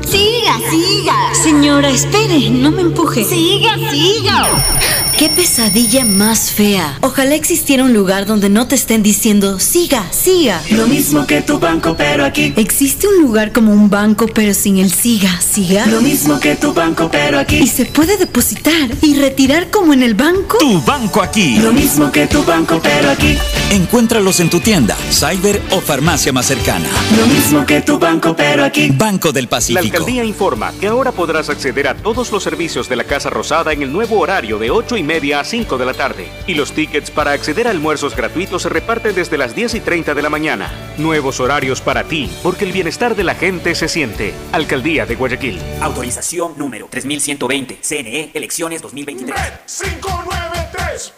Siga, 0.08 0.58
siga. 0.70 1.34
Señora, 1.34 1.90
espere, 1.90 2.48
no 2.50 2.70
me 2.70 2.82
empuje. 2.82 3.24
Siga, 3.24 3.76
siga. 3.90 5.03
Qué 5.18 5.28
pesadilla 5.28 6.04
más 6.04 6.50
fea. 6.50 6.98
Ojalá 7.00 7.36
existiera 7.36 7.84
un 7.84 7.92
lugar 7.92 8.26
donde 8.26 8.48
no 8.48 8.66
te 8.66 8.74
estén 8.74 9.04
diciendo, 9.04 9.60
siga, 9.60 10.04
siga. 10.10 10.60
Lo 10.70 10.88
mismo 10.88 11.24
que 11.24 11.40
tu 11.40 11.60
banco, 11.60 11.94
pero 11.96 12.24
aquí. 12.24 12.52
¿Existe 12.56 13.06
un 13.06 13.22
lugar 13.22 13.52
como 13.52 13.72
un 13.72 13.88
banco 13.88 14.26
pero 14.26 14.52
sin 14.54 14.78
el 14.78 14.90
siga, 14.90 15.40
siga? 15.40 15.86
Lo 15.86 16.00
mismo 16.00 16.40
que 16.40 16.56
tu 16.56 16.74
banco, 16.74 17.08
pero 17.12 17.38
aquí. 17.38 17.58
¿Y 17.58 17.68
se 17.68 17.86
puede 17.86 18.16
depositar 18.16 18.90
y 19.02 19.14
retirar 19.14 19.70
como 19.70 19.92
en 19.92 20.02
el 20.02 20.14
banco? 20.14 20.58
Tu 20.58 20.82
banco 20.82 21.22
aquí. 21.22 21.58
Lo 21.58 21.72
mismo 21.72 22.10
que 22.10 22.26
tu 22.26 22.42
banco, 22.42 22.80
pero 22.82 23.10
aquí. 23.10 23.38
Encuéntralos 23.70 24.40
en 24.40 24.50
tu 24.50 24.58
tienda, 24.58 24.96
cyber 25.12 25.62
o 25.70 25.80
farmacia 25.80 26.32
más 26.32 26.46
cercana. 26.46 26.88
Lo 27.16 27.26
mismo 27.28 27.64
que 27.64 27.82
tu 27.82 28.00
banco, 28.00 28.34
pero 28.34 28.64
aquí. 28.64 28.90
Banco 28.90 29.30
del 29.30 29.44
La 29.44 29.50
Pacífico. 29.50 29.80
alcaldía 29.80 30.24
informa 30.24 30.72
que 30.80 30.88
ahora 30.88 31.12
podrás 31.12 31.48
acceder 31.50 31.86
a 31.86 31.94
todos 31.94 32.32
los 32.32 32.42
servicios 32.42 32.88
de 32.88 32.96
la 32.96 33.04
Casa 33.04 33.30
Rosada 33.30 33.72
en 33.72 33.82
el 33.82 33.92
nuevo 33.92 34.18
horario 34.18 34.58
de 34.58 34.72
8 34.72 34.96
y 34.96 35.03
media 35.04 35.40
a 35.40 35.44
5 35.44 35.78
de 35.78 35.86
la 35.86 35.94
tarde. 35.94 36.28
Y 36.46 36.54
los 36.54 36.72
tickets 36.72 37.10
para 37.10 37.32
acceder 37.32 37.66
a 37.66 37.70
almuerzos 37.70 38.16
gratuitos 38.16 38.62
se 38.62 38.68
reparten 38.68 39.14
desde 39.14 39.38
las 39.38 39.54
10 39.54 39.74
y 39.74 39.80
30 39.80 40.14
de 40.14 40.22
la 40.22 40.30
mañana. 40.30 40.72
Nuevos 40.98 41.40
horarios 41.40 41.80
para 41.80 42.04
ti, 42.04 42.30
porque 42.42 42.64
el 42.64 42.72
bienestar 42.72 43.14
de 43.14 43.24
la 43.24 43.34
gente 43.34 43.74
se 43.74 43.88
siente. 43.88 44.34
Alcaldía 44.52 45.06
de 45.06 45.14
Guayaquil. 45.14 45.60
Autorización 45.80 46.54
número 46.56 46.88
3120. 46.90 47.78
CNE, 47.82 48.30
elecciones 48.34 48.82
2023. 48.82 49.36
593.es 49.66 51.12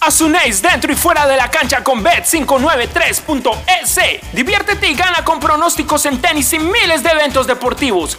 Asunéis 0.00 0.60
dentro 0.60 0.92
y 0.92 0.96
fuera 0.96 1.26
de 1.26 1.34
la 1.34 1.50
cancha 1.50 1.82
con 1.82 2.04
Bet593.es. 2.04 4.20
Diviértete 4.34 4.88
y 4.88 4.94
gana 4.94 5.24
con 5.24 5.40
pronósticos 5.40 6.04
en 6.04 6.20
tenis 6.20 6.52
y 6.52 6.58
miles 6.58 7.02
de 7.02 7.08
eventos 7.08 7.46
deportivos. 7.46 8.18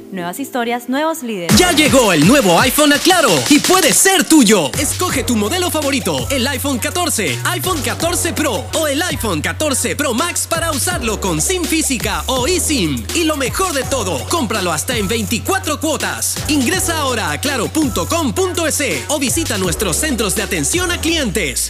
Nuevas 0.11 0.39
historias, 0.39 0.89
nuevos 0.89 1.23
líderes. 1.23 1.55
Ya 1.57 1.71
llegó 1.71 2.11
el 2.11 2.27
nuevo 2.27 2.59
iPhone 2.59 2.91
a 2.91 2.99
Claro 2.99 3.29
y 3.49 3.59
puede 3.59 3.93
ser 3.93 4.25
tuyo. 4.25 4.69
Escoge 4.77 5.23
tu 5.23 5.37
modelo 5.37 5.71
favorito, 5.71 6.27
el 6.29 6.45
iPhone 6.47 6.79
14, 6.79 7.39
iPhone 7.45 7.81
14 7.81 8.33
Pro 8.33 8.65
o 8.73 8.87
el 8.87 9.01
iPhone 9.03 9.41
14 9.41 9.95
Pro 9.95 10.13
Max 10.13 10.47
para 10.47 10.71
usarlo 10.71 11.21
con 11.21 11.41
SIM 11.41 11.63
física 11.63 12.23
o 12.27 12.45
eSIM. 12.45 13.05
Y 13.15 13.23
lo 13.23 13.37
mejor 13.37 13.73
de 13.73 13.83
todo, 13.83 14.19
cómpralo 14.27 14.71
hasta 14.71 14.97
en 14.97 15.07
24 15.07 15.79
cuotas. 15.79 16.35
Ingresa 16.49 16.97
ahora 16.97 17.31
a 17.31 17.39
claro.com.es 17.39 19.05
o 19.07 19.19
visita 19.19 19.57
nuestros 19.57 19.95
centros 19.95 20.35
de 20.35 20.43
atención 20.43 20.91
a 20.91 20.99
clientes. 20.99 21.69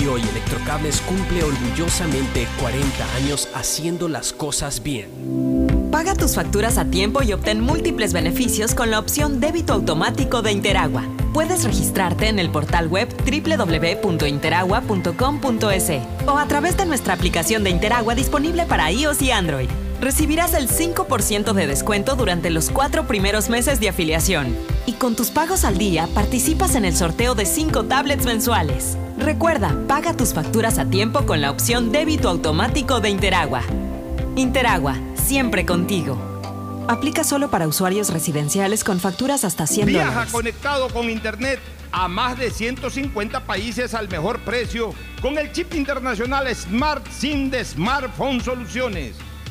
y 0.00 0.06
hoy 0.06 0.22
Electrocables 0.22 1.02
cumple 1.02 1.42
orgullosamente 1.42 2.46
40 2.60 3.14
años 3.16 3.48
haciendo 3.54 4.08
las 4.08 4.32
cosas 4.32 4.82
bien. 4.82 5.10
Paga 5.90 6.14
tus 6.14 6.34
facturas 6.34 6.78
a 6.78 6.84
tiempo 6.84 7.22
y 7.22 7.32
obtén 7.32 7.60
múltiples 7.60 8.12
beneficios 8.12 8.74
con 8.74 8.90
la 8.90 8.98
opción 8.98 9.40
débito 9.40 9.72
automático 9.72 10.42
de 10.42 10.52
Interagua. 10.52 11.04
Puedes 11.32 11.64
registrarte 11.64 12.28
en 12.28 12.38
el 12.38 12.50
portal 12.50 12.88
web 12.88 13.08
www.interagua.com.es 13.24 15.90
o 16.26 16.38
a 16.38 16.48
través 16.48 16.76
de 16.76 16.84
nuestra 16.86 17.14
aplicación 17.14 17.64
de 17.64 17.70
Interagua 17.70 18.14
disponible 18.14 18.66
para 18.66 18.92
iOS 18.92 19.22
y 19.22 19.30
Android. 19.30 19.70
Recibirás 20.00 20.52
el 20.54 20.68
5% 20.68 21.52
de 21.54 21.66
descuento 21.66 22.16
durante 22.16 22.50
los 22.50 22.70
cuatro 22.70 23.06
primeros 23.06 23.48
meses 23.48 23.80
de 23.80 23.88
afiliación. 23.88 24.54
Y 24.84 24.92
con 24.92 25.16
tus 25.16 25.30
pagos 25.30 25.64
al 25.64 25.78
día 25.78 26.06
participas 26.14 26.74
en 26.74 26.84
el 26.84 26.94
sorteo 26.94 27.34
de 27.34 27.46
5 27.46 27.84
tablets 27.84 28.26
mensuales. 28.26 28.98
Recuerda, 29.18 29.74
paga 29.88 30.14
tus 30.14 30.34
facturas 30.34 30.78
a 30.78 30.84
tiempo 30.84 31.24
con 31.24 31.40
la 31.40 31.50
opción 31.50 31.92
débito 31.92 32.28
automático 32.28 33.00
de 33.00 33.08
Interagua. 33.08 33.62
Interagua, 34.36 34.96
siempre 35.14 35.64
contigo. 35.64 36.18
Aplica 36.88 37.24
solo 37.24 37.50
para 37.50 37.66
usuarios 37.66 38.10
residenciales 38.10 38.84
con 38.84 39.00
facturas 39.00 39.44
hasta 39.44 39.66
100 39.66 39.86
Viaja 39.86 40.10
dólares. 40.10 40.32
conectado 40.32 40.88
con 40.90 41.10
Internet 41.10 41.58
a 41.90 42.06
más 42.06 42.38
de 42.38 42.50
150 42.50 43.40
países 43.44 43.94
al 43.94 44.08
mejor 44.08 44.40
precio 44.40 44.92
con 45.22 45.38
el 45.38 45.50
chip 45.52 45.74
internacional 45.74 46.54
Smart 46.54 47.04
SIM 47.10 47.50
de 47.50 47.64
Smartphone 47.64 48.40
Soluciones. 48.42 49.16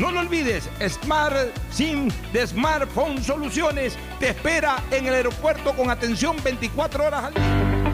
No 0.00 0.10
lo 0.10 0.20
olvides, 0.20 0.66
Smart 0.88 1.54
SIM 1.70 2.08
de 2.32 2.46
Smartphone 2.46 3.22
Soluciones 3.22 3.98
te 4.18 4.30
espera 4.30 4.82
en 4.90 5.04
el 5.04 5.12
aeropuerto 5.12 5.76
con 5.76 5.90
atención 5.90 6.36
24 6.42 7.04
horas 7.04 7.24
al 7.24 7.34
día. 7.34 7.79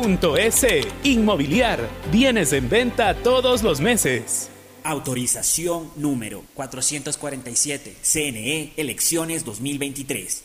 www.inmobiliariapublica.es. 0.00 0.86
Inmobiliar, 1.04 1.88
bienes 2.10 2.52
en 2.52 2.68
venta 2.68 3.14
todos 3.14 3.62
los 3.62 3.80
meses. 3.80 4.50
Autorización 4.82 5.90
número 5.96 6.42
447. 6.54 7.96
CNE, 8.02 8.72
elecciones 8.76 9.44
2023. 9.44 10.44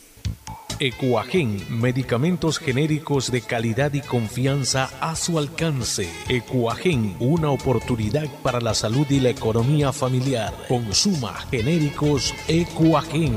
Ecuagen, 0.78 1.80
medicamentos 1.80 2.58
genéricos 2.58 3.32
de 3.32 3.40
calidad 3.40 3.94
y 3.94 4.02
confianza 4.02 4.90
a 5.00 5.16
su 5.16 5.38
alcance. 5.38 6.06
Ecuagen, 6.28 7.16
una 7.18 7.50
oportunidad 7.50 8.26
para 8.42 8.60
la 8.60 8.74
salud 8.74 9.06
y 9.08 9.20
la 9.20 9.30
economía 9.30 9.90
familiar. 9.92 10.52
Consuma 10.68 11.32
genéricos 11.50 12.34
Ecuagen. 12.46 13.32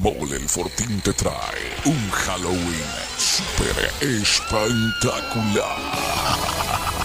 Mole 0.00 0.36
el 0.36 0.48
Fortín 0.48 1.00
te 1.00 1.12
trae 1.12 1.74
un 1.84 2.10
Halloween 2.10 2.86
super 3.16 3.90
espectacular. 4.00 6.97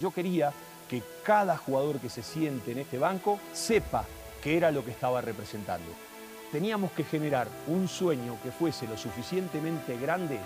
Yo 0.00 0.10
quería 0.10 0.52
que 0.88 1.02
cada 1.24 1.56
jugador 1.56 1.98
que 1.98 2.10
se 2.10 2.22
siente 2.22 2.72
en 2.72 2.78
este 2.78 2.98
banco 2.98 3.40
sepa 3.52 4.04
qué 4.42 4.56
era 4.56 4.70
lo 4.70 4.84
que 4.84 4.90
estaba 4.90 5.20
representando. 5.20 5.90
Teníamos 6.52 6.92
que 6.92 7.04
generar 7.04 7.48
un 7.66 7.88
sueño 7.88 8.38
que 8.42 8.52
fuese 8.52 8.86
lo 8.86 8.96
suficientemente 8.96 9.96
grande 9.98 10.38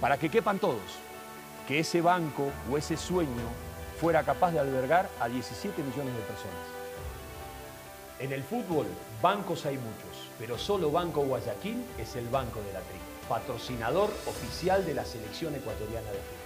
para 0.00 0.16
que 0.16 0.30
quepan 0.30 0.58
todos, 0.58 0.98
que 1.66 1.80
ese 1.80 2.00
banco 2.00 2.50
o 2.70 2.78
ese 2.78 2.96
sueño 2.96 3.28
fuera 4.00 4.22
capaz 4.22 4.52
de 4.52 4.58
albergar 4.58 5.08
a 5.20 5.28
17 5.28 5.82
millones 5.82 6.14
de 6.14 6.22
personas. 6.22 6.78
En 8.18 8.32
el 8.32 8.42
fútbol, 8.42 8.86
bancos 9.22 9.64
hay 9.66 9.76
muchos, 9.76 10.28
pero 10.38 10.58
solo 10.58 10.90
Banco 10.90 11.20
Guayaquil 11.20 11.84
es 11.98 12.16
el 12.16 12.28
banco 12.28 12.60
de 12.62 12.72
la 12.72 12.80
tri, 12.80 12.98
patrocinador 13.28 14.10
oficial 14.26 14.84
de 14.84 14.94
la 14.94 15.04
selección 15.04 15.54
ecuatoriana 15.54 16.10
de 16.10 16.18
fútbol. 16.18 16.37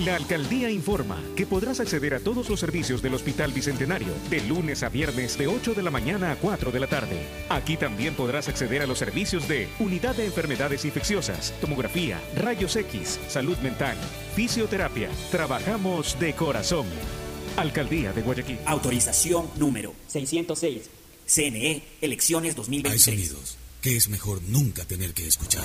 La 0.00 0.16
alcaldía 0.16 0.70
informa 0.70 1.22
que 1.36 1.46
podrás 1.46 1.78
acceder 1.78 2.14
a 2.14 2.20
todos 2.20 2.48
los 2.48 2.58
servicios 2.58 3.02
del 3.02 3.14
Hospital 3.14 3.52
Bicentenario 3.52 4.12
de 4.30 4.40
lunes 4.40 4.82
a 4.82 4.88
viernes 4.88 5.36
de 5.36 5.46
8 5.46 5.74
de 5.74 5.82
la 5.82 5.90
mañana 5.90 6.32
a 6.32 6.36
4 6.36 6.72
de 6.72 6.80
la 6.80 6.86
tarde. 6.86 7.20
Aquí 7.50 7.76
también 7.76 8.14
podrás 8.14 8.48
acceder 8.48 8.80
a 8.82 8.86
los 8.86 8.98
servicios 8.98 9.46
de 9.48 9.68
Unidad 9.78 10.16
de 10.16 10.24
Enfermedades 10.24 10.86
Infecciosas, 10.86 11.52
Tomografía, 11.60 12.18
Rayos 12.36 12.74
X, 12.76 13.20
Salud 13.28 13.58
Mental, 13.58 13.96
Fisioterapia. 14.34 15.10
Trabajamos 15.30 16.18
de 16.18 16.32
corazón. 16.34 16.86
Alcaldía 17.56 18.12
de 18.12 18.22
Guayaquil. 18.22 18.58
Autorización 18.64 19.50
número 19.56 19.92
606. 20.08 20.88
CNE, 21.26 21.82
elecciones 22.00 22.56
2023. 22.56 23.08
Hay 23.08 23.26
sonidos 23.26 23.58
que 23.82 23.96
es 23.96 24.08
mejor 24.08 24.40
nunca 24.44 24.84
tener 24.84 25.12
que 25.12 25.26
escuchar. 25.26 25.64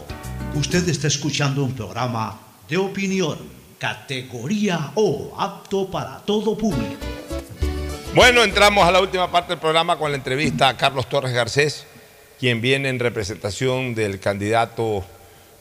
Usted 0.55 0.87
está 0.89 1.07
escuchando 1.07 1.63
un 1.63 1.73
programa 1.73 2.39
de 2.67 2.77
opinión, 2.77 3.37
categoría 3.79 4.91
O, 4.95 5.33
apto 5.37 5.89
para 5.89 6.19
todo 6.19 6.57
público. 6.57 6.95
Bueno, 8.13 8.43
entramos 8.43 8.85
a 8.85 8.91
la 8.91 8.99
última 8.99 9.31
parte 9.31 9.53
del 9.53 9.59
programa 9.59 9.97
con 9.97 10.11
la 10.11 10.17
entrevista 10.17 10.67
a 10.67 10.75
Carlos 10.77 11.07
Torres 11.07 11.31
Garcés, 11.33 11.85
quien 12.39 12.59
viene 12.59 12.89
en 12.89 12.99
representación 12.99 13.95
del 13.95 14.19
candidato 14.19 15.03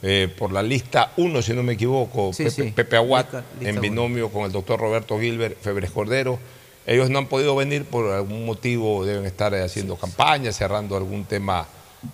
eh, 0.02 0.32
por 0.36 0.50
la 0.52 0.62
lista 0.62 1.12
1, 1.16 1.42
si 1.42 1.52
no 1.52 1.62
me 1.62 1.74
equivoco, 1.74 2.32
Sí, 2.32 2.44
Pepe, 2.44 2.62
sí. 2.64 2.72
Pepe 2.74 2.96
Aguat, 2.96 3.26
Lista- 3.26 3.44
lista 3.54 3.68
en 3.68 3.74
uno. 3.76 3.80
binomio 3.82 4.28
con 4.30 4.44
el 4.44 4.52
doctor 4.52 4.80
Roberto 4.80 5.18
Gilbert 5.20 5.60
Febres 5.62 5.90
Cordero. 5.92 6.38
Ellos 6.86 7.08
no 7.10 7.18
han 7.18 7.26
podido 7.26 7.54
venir 7.54 7.84
por 7.84 8.10
algún 8.10 8.44
motivo, 8.44 9.04
deben 9.04 9.26
estar 9.26 9.54
eh, 9.54 9.62
haciendo 9.62 9.94
campaña, 9.96 10.50
cerrando 10.50 10.96
algún 10.96 11.24
tema 11.26 11.66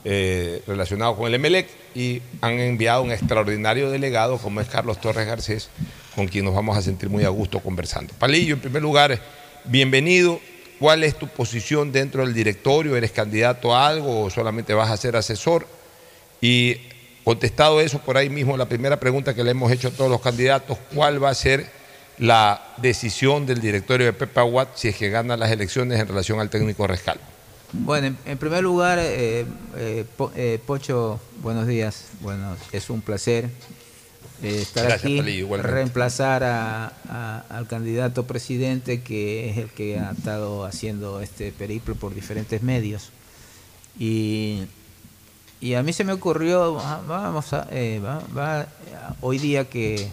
eh, 0.04 0.62
relacionado 0.66 1.16
con 1.16 1.28
el 1.28 1.34
EMELEC 1.34 1.68
y 1.94 2.20
han 2.40 2.58
enviado 2.58 3.02
un 3.02 3.12
extraordinario 3.12 3.90
delegado 3.90 4.38
como 4.38 4.60
es 4.60 4.68
Carlos 4.68 5.00
Torres 5.00 5.26
Garcés, 5.26 5.68
con 6.14 6.26
quien 6.26 6.44
nos 6.44 6.54
vamos 6.54 6.76
a 6.76 6.82
sentir 6.82 7.08
muy 7.08 7.24
a 7.24 7.28
gusto 7.28 7.60
conversando. 7.60 8.12
Palillo, 8.18 8.54
en 8.54 8.60
primer 8.60 8.82
lugar, 8.82 9.20
bienvenido. 9.64 10.40
¿Cuál 10.78 11.04
es 11.04 11.16
tu 11.16 11.28
posición 11.28 11.92
dentro 11.92 12.24
del 12.24 12.34
directorio? 12.34 12.96
¿Eres 12.96 13.12
candidato 13.12 13.74
a 13.74 13.86
algo 13.86 14.24
o 14.24 14.30
solamente 14.30 14.74
vas 14.74 14.90
a 14.90 14.96
ser 14.96 15.16
asesor? 15.16 15.66
Y 16.40 16.76
contestado 17.24 17.80
eso, 17.80 18.00
por 18.00 18.16
ahí 18.16 18.28
mismo 18.28 18.56
la 18.56 18.68
primera 18.68 19.00
pregunta 19.00 19.34
que 19.34 19.44
le 19.44 19.52
hemos 19.52 19.72
hecho 19.72 19.88
a 19.88 19.92
todos 19.92 20.10
los 20.10 20.20
candidatos, 20.20 20.78
¿cuál 20.94 21.22
va 21.22 21.30
a 21.30 21.34
ser 21.34 21.66
la 22.18 22.74
decisión 22.78 23.46
del 23.46 23.60
directorio 23.60 24.06
de 24.06 24.12
Pepe 24.12 24.40
Aguat 24.40 24.76
si 24.76 24.88
es 24.88 24.96
que 24.96 25.10
gana 25.10 25.36
las 25.36 25.50
elecciones 25.50 25.98
en 26.00 26.08
relación 26.08 26.40
al 26.40 26.50
técnico 26.50 26.86
Rescal? 26.86 27.18
Bueno, 27.85 28.16
en, 28.24 28.39
primer 28.39 28.62
lugar, 28.62 28.98
eh, 29.01 29.44
eh, 29.77 30.05
Po- 30.16 30.32
eh, 30.35 30.61
Pocho, 30.65 31.20
buenos 31.43 31.66
días. 31.66 32.05
Bueno, 32.20 32.57
es 32.73 32.90
un 32.90 33.01
placer 33.01 33.48
eh, 34.43 34.59
estar 34.62 34.85
Gracias, 34.85 35.05
aquí, 35.05 35.16
Palillo, 35.19 35.57
reemplazar 35.62 36.44
a- 36.44 36.93
a- 37.09 37.44
al 37.48 37.66
candidato 37.66 38.27
presidente 38.27 39.01
que 39.03 39.51
es 39.51 39.59
el 39.59 39.69
que 39.70 39.98
ha 39.98 40.12
estado 40.12 40.65
haciendo 40.65 41.20
este 41.20 41.53
periplo 41.53 41.94
por 41.94 42.15
diferentes 42.15 42.62
medios. 42.62 43.11
Y, 43.98 44.62
y 45.61 45.74
a 45.74 45.82
mí 45.82 45.93
se 45.93 46.05
me 46.05 46.12
ocurrió, 46.12 46.74
vamos 46.74 47.53
a, 47.53 47.66
eh, 47.70 48.01
va- 48.05 48.23
va- 48.36 48.69
hoy 49.20 49.39
día 49.39 49.69
que, 49.69 50.09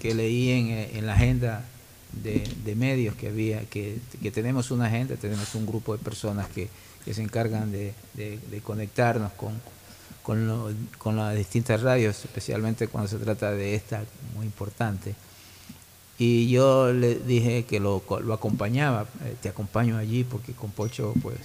que 0.00 0.14
leí 0.14 0.50
en, 0.50 0.66
eh, 0.70 0.90
en 0.94 1.06
la 1.06 1.14
agenda 1.14 1.64
de, 2.12 2.48
de 2.64 2.74
medios 2.74 3.14
que 3.16 3.28
había, 3.28 3.60
que, 3.64 3.98
que 4.22 4.30
tenemos 4.30 4.70
una 4.70 4.86
agenda, 4.86 5.16
tenemos 5.16 5.54
un 5.54 5.66
grupo 5.66 5.96
de 5.96 6.02
personas 6.02 6.46
que, 6.48 6.68
que 7.06 7.14
se 7.14 7.22
encargan 7.22 7.72
de, 7.72 7.94
de- 8.14 8.38
de 8.50 8.60
conectarnos 8.60 9.32
con, 9.32 9.52
con, 10.22 10.46
lo- 10.46 10.70
con 10.98 11.16
las 11.16 11.34
distintas 11.36 11.80
radios, 11.80 12.22
especialmente 12.24 12.88
cuando 12.88 13.08
se 13.08 13.16
trata 13.16 13.52
de 13.52 13.74
esta 13.76 14.02
muy 14.34 14.44
importante. 14.44 15.14
Y 16.18 16.48
yo 16.50 16.92
le 16.92 17.14
dije 17.14 17.64
que 17.64 17.78
lo, 17.78 18.02
lo 18.24 18.34
acompañaba, 18.34 19.06
eh, 19.24 19.36
te 19.40 19.48
acompaño 19.48 19.96
allí 19.98 20.24
porque 20.24 20.52
con 20.52 20.70
Pocho 20.72 21.14
pues 21.22 21.36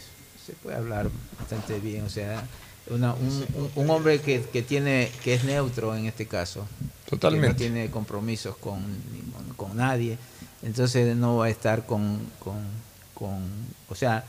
se 0.45 0.53
puede 0.53 0.77
hablar 0.77 1.09
bastante 1.39 1.79
bien, 1.79 2.03
o 2.05 2.09
sea, 2.09 2.43
una- 2.89 3.13
un, 3.13 3.45
un- 3.53 3.71
un 3.75 3.89
hombre 3.91 4.19
que, 4.19 4.41
que 4.41 4.63
tiene 4.63 5.11
que 5.23 5.35
es 5.35 5.43
neutro 5.43 5.95
en 5.95 6.07
este 6.07 6.25
caso, 6.25 6.65
Totalmente. 7.07 7.47
que 7.47 7.53
no 7.53 7.57
tiene 7.75 7.91
compromisos 7.91 8.57
con, 8.57 8.81
con, 9.35 9.67
con 9.67 9.77
nadie, 9.77 10.17
entonces 10.63 11.15
no 11.15 11.37
va 11.37 11.45
a 11.45 11.49
estar 11.49 11.85
con, 11.85 12.17
con, 12.39 12.57
con 13.13 13.41
o 13.89 13.93
sea, 13.95 14.23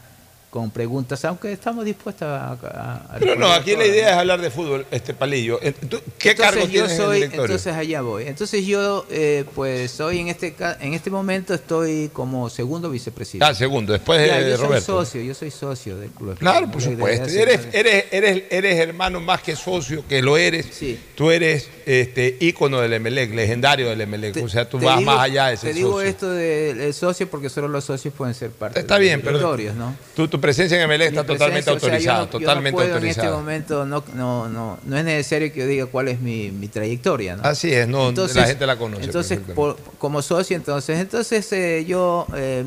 con 0.52 0.70
preguntas, 0.70 1.24
aunque 1.24 1.50
estamos 1.50 1.82
dispuestos 1.82 2.28
a, 2.28 2.48
a- 2.52 3.06
a 3.14 3.18
Pero 3.18 3.36
no, 3.36 3.50
aquí 3.50 3.74
la 3.74 3.86
idea 3.86 4.10
es 4.10 4.16
hablar 4.18 4.38
de 4.38 4.50
fútbol, 4.50 4.84
este 4.90 5.14
Palillo. 5.14 5.58
Eh, 5.62 5.72
¿tú- 5.72 5.98
¿Qué 6.18 6.32
entonces 6.32 6.36
cargo 6.36 6.60
yo 6.66 6.84
tienes 6.86 7.00
en 7.00 7.12
el 7.14 7.22
entonces 7.22 7.74
allá 7.74 8.02
voy. 8.02 8.24
Entonces 8.26 8.66
yo, 8.66 9.06
eh, 9.10 9.46
pues 9.54 9.90
soy 9.92 10.18
en 10.18 10.28
este 10.28 10.54
en 10.80 10.92
este 10.92 11.08
momento 11.08 11.54
estoy 11.54 12.10
como 12.12 12.50
segundo 12.50 12.90
vicepresidente. 12.90 13.46
Ah, 13.50 13.54
segundo, 13.54 13.94
después 13.94 14.20
de 14.20 14.26
Ya, 14.26 14.40
yo 14.42 14.58
soy 14.58 14.80
socio, 14.82 15.22
yo 15.22 15.32
soy 15.32 15.50
socio 15.50 15.96
del 15.96 16.10
club. 16.10 16.36
Claro, 16.38 16.70
por 16.70 16.82
supuesto. 16.82 17.28
Eres, 17.30 17.68
eres, 17.72 18.04
eres, 18.12 18.42
eres 18.50 18.76
hermano 18.78 19.20
más 19.22 19.40
que 19.40 19.56
socio, 19.56 20.04
que 20.06 20.20
lo 20.20 20.36
eres. 20.36 20.66
Tú 21.14 21.30
eres 21.30 21.66
este 21.86 22.36
ícono 22.40 22.80
del 22.80 22.92
Emelec, 22.94 23.32
legendario 23.34 23.88
del 23.88 24.00
Emelec. 24.00 24.36
o 24.42 24.48
sea, 24.48 24.68
tú 24.68 24.78
Te 24.78 24.86
vas 24.86 24.98
digo- 24.98 25.10
más 25.10 25.20
allá 25.20 25.46
de 25.46 25.56
Te 25.56 25.68
ese 25.70 25.74
digo 25.74 25.92
socio. 25.92 26.08
esto 26.08 26.30
del 26.30 26.78
del 26.78 26.94
socio 26.94 27.28
porque 27.30 27.48
solo 27.48 27.68
los 27.68 27.84
socios 27.84 28.12
pueden 28.14 28.34
ser 28.34 28.50
parte 28.50 28.80
Está 28.80 28.94
de 28.94 29.00
bien, 29.00 29.20
los 29.24 29.32
pero 29.40 29.72
¿no? 29.74 29.96
tu, 30.14 30.28
tu 30.28 30.40
presencia 30.40 30.76
en 30.76 30.84
Emelec 30.84 31.12
Mi 31.12 31.18
está 31.18 31.26
totalmente 31.26 31.70
o 31.70 31.78
sea, 31.78 31.88
autorizada, 31.88 32.18
no- 32.18 32.24
yo 32.26 32.32
no 32.32 32.38
totalmente 32.38 32.82
autorizada. 32.82 33.26
En 33.26 33.30
este 33.30 33.40
momento 33.42 33.84
no, 33.86 34.04
no, 34.14 34.48
no, 34.48 34.78
no 34.84 34.96
es 34.98 35.04
necesario 35.04 35.52
que 35.52 35.60
yo 35.60 35.66
diga 35.66 35.86
cuál 35.86 36.08
es 36.08 36.20
mi, 36.20 36.50
mi 36.50 36.68
trayectoria, 36.68 37.36
¿no? 37.36 37.42
Así 37.44 37.72
es, 37.72 37.86
no, 37.88 38.12
la 38.12 38.46
gente 38.46 38.66
la 38.66 38.76
conoce 38.76 39.04
Entonces, 39.04 39.38
por- 39.54 39.76
como 39.98 40.22
socio, 40.22 40.56
entonces, 40.56 40.98
entonces 40.98 41.52
eh, 41.52 41.84
yo 41.86 42.26
eh, 42.36 42.64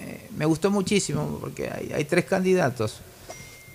eh, 0.00 0.20
me 0.36 0.44
gustó 0.46 0.70
muchísimo 0.70 1.38
porque 1.40 1.70
hay, 1.70 1.92
hay 1.94 2.04
tres 2.04 2.24
candidatos 2.24 3.00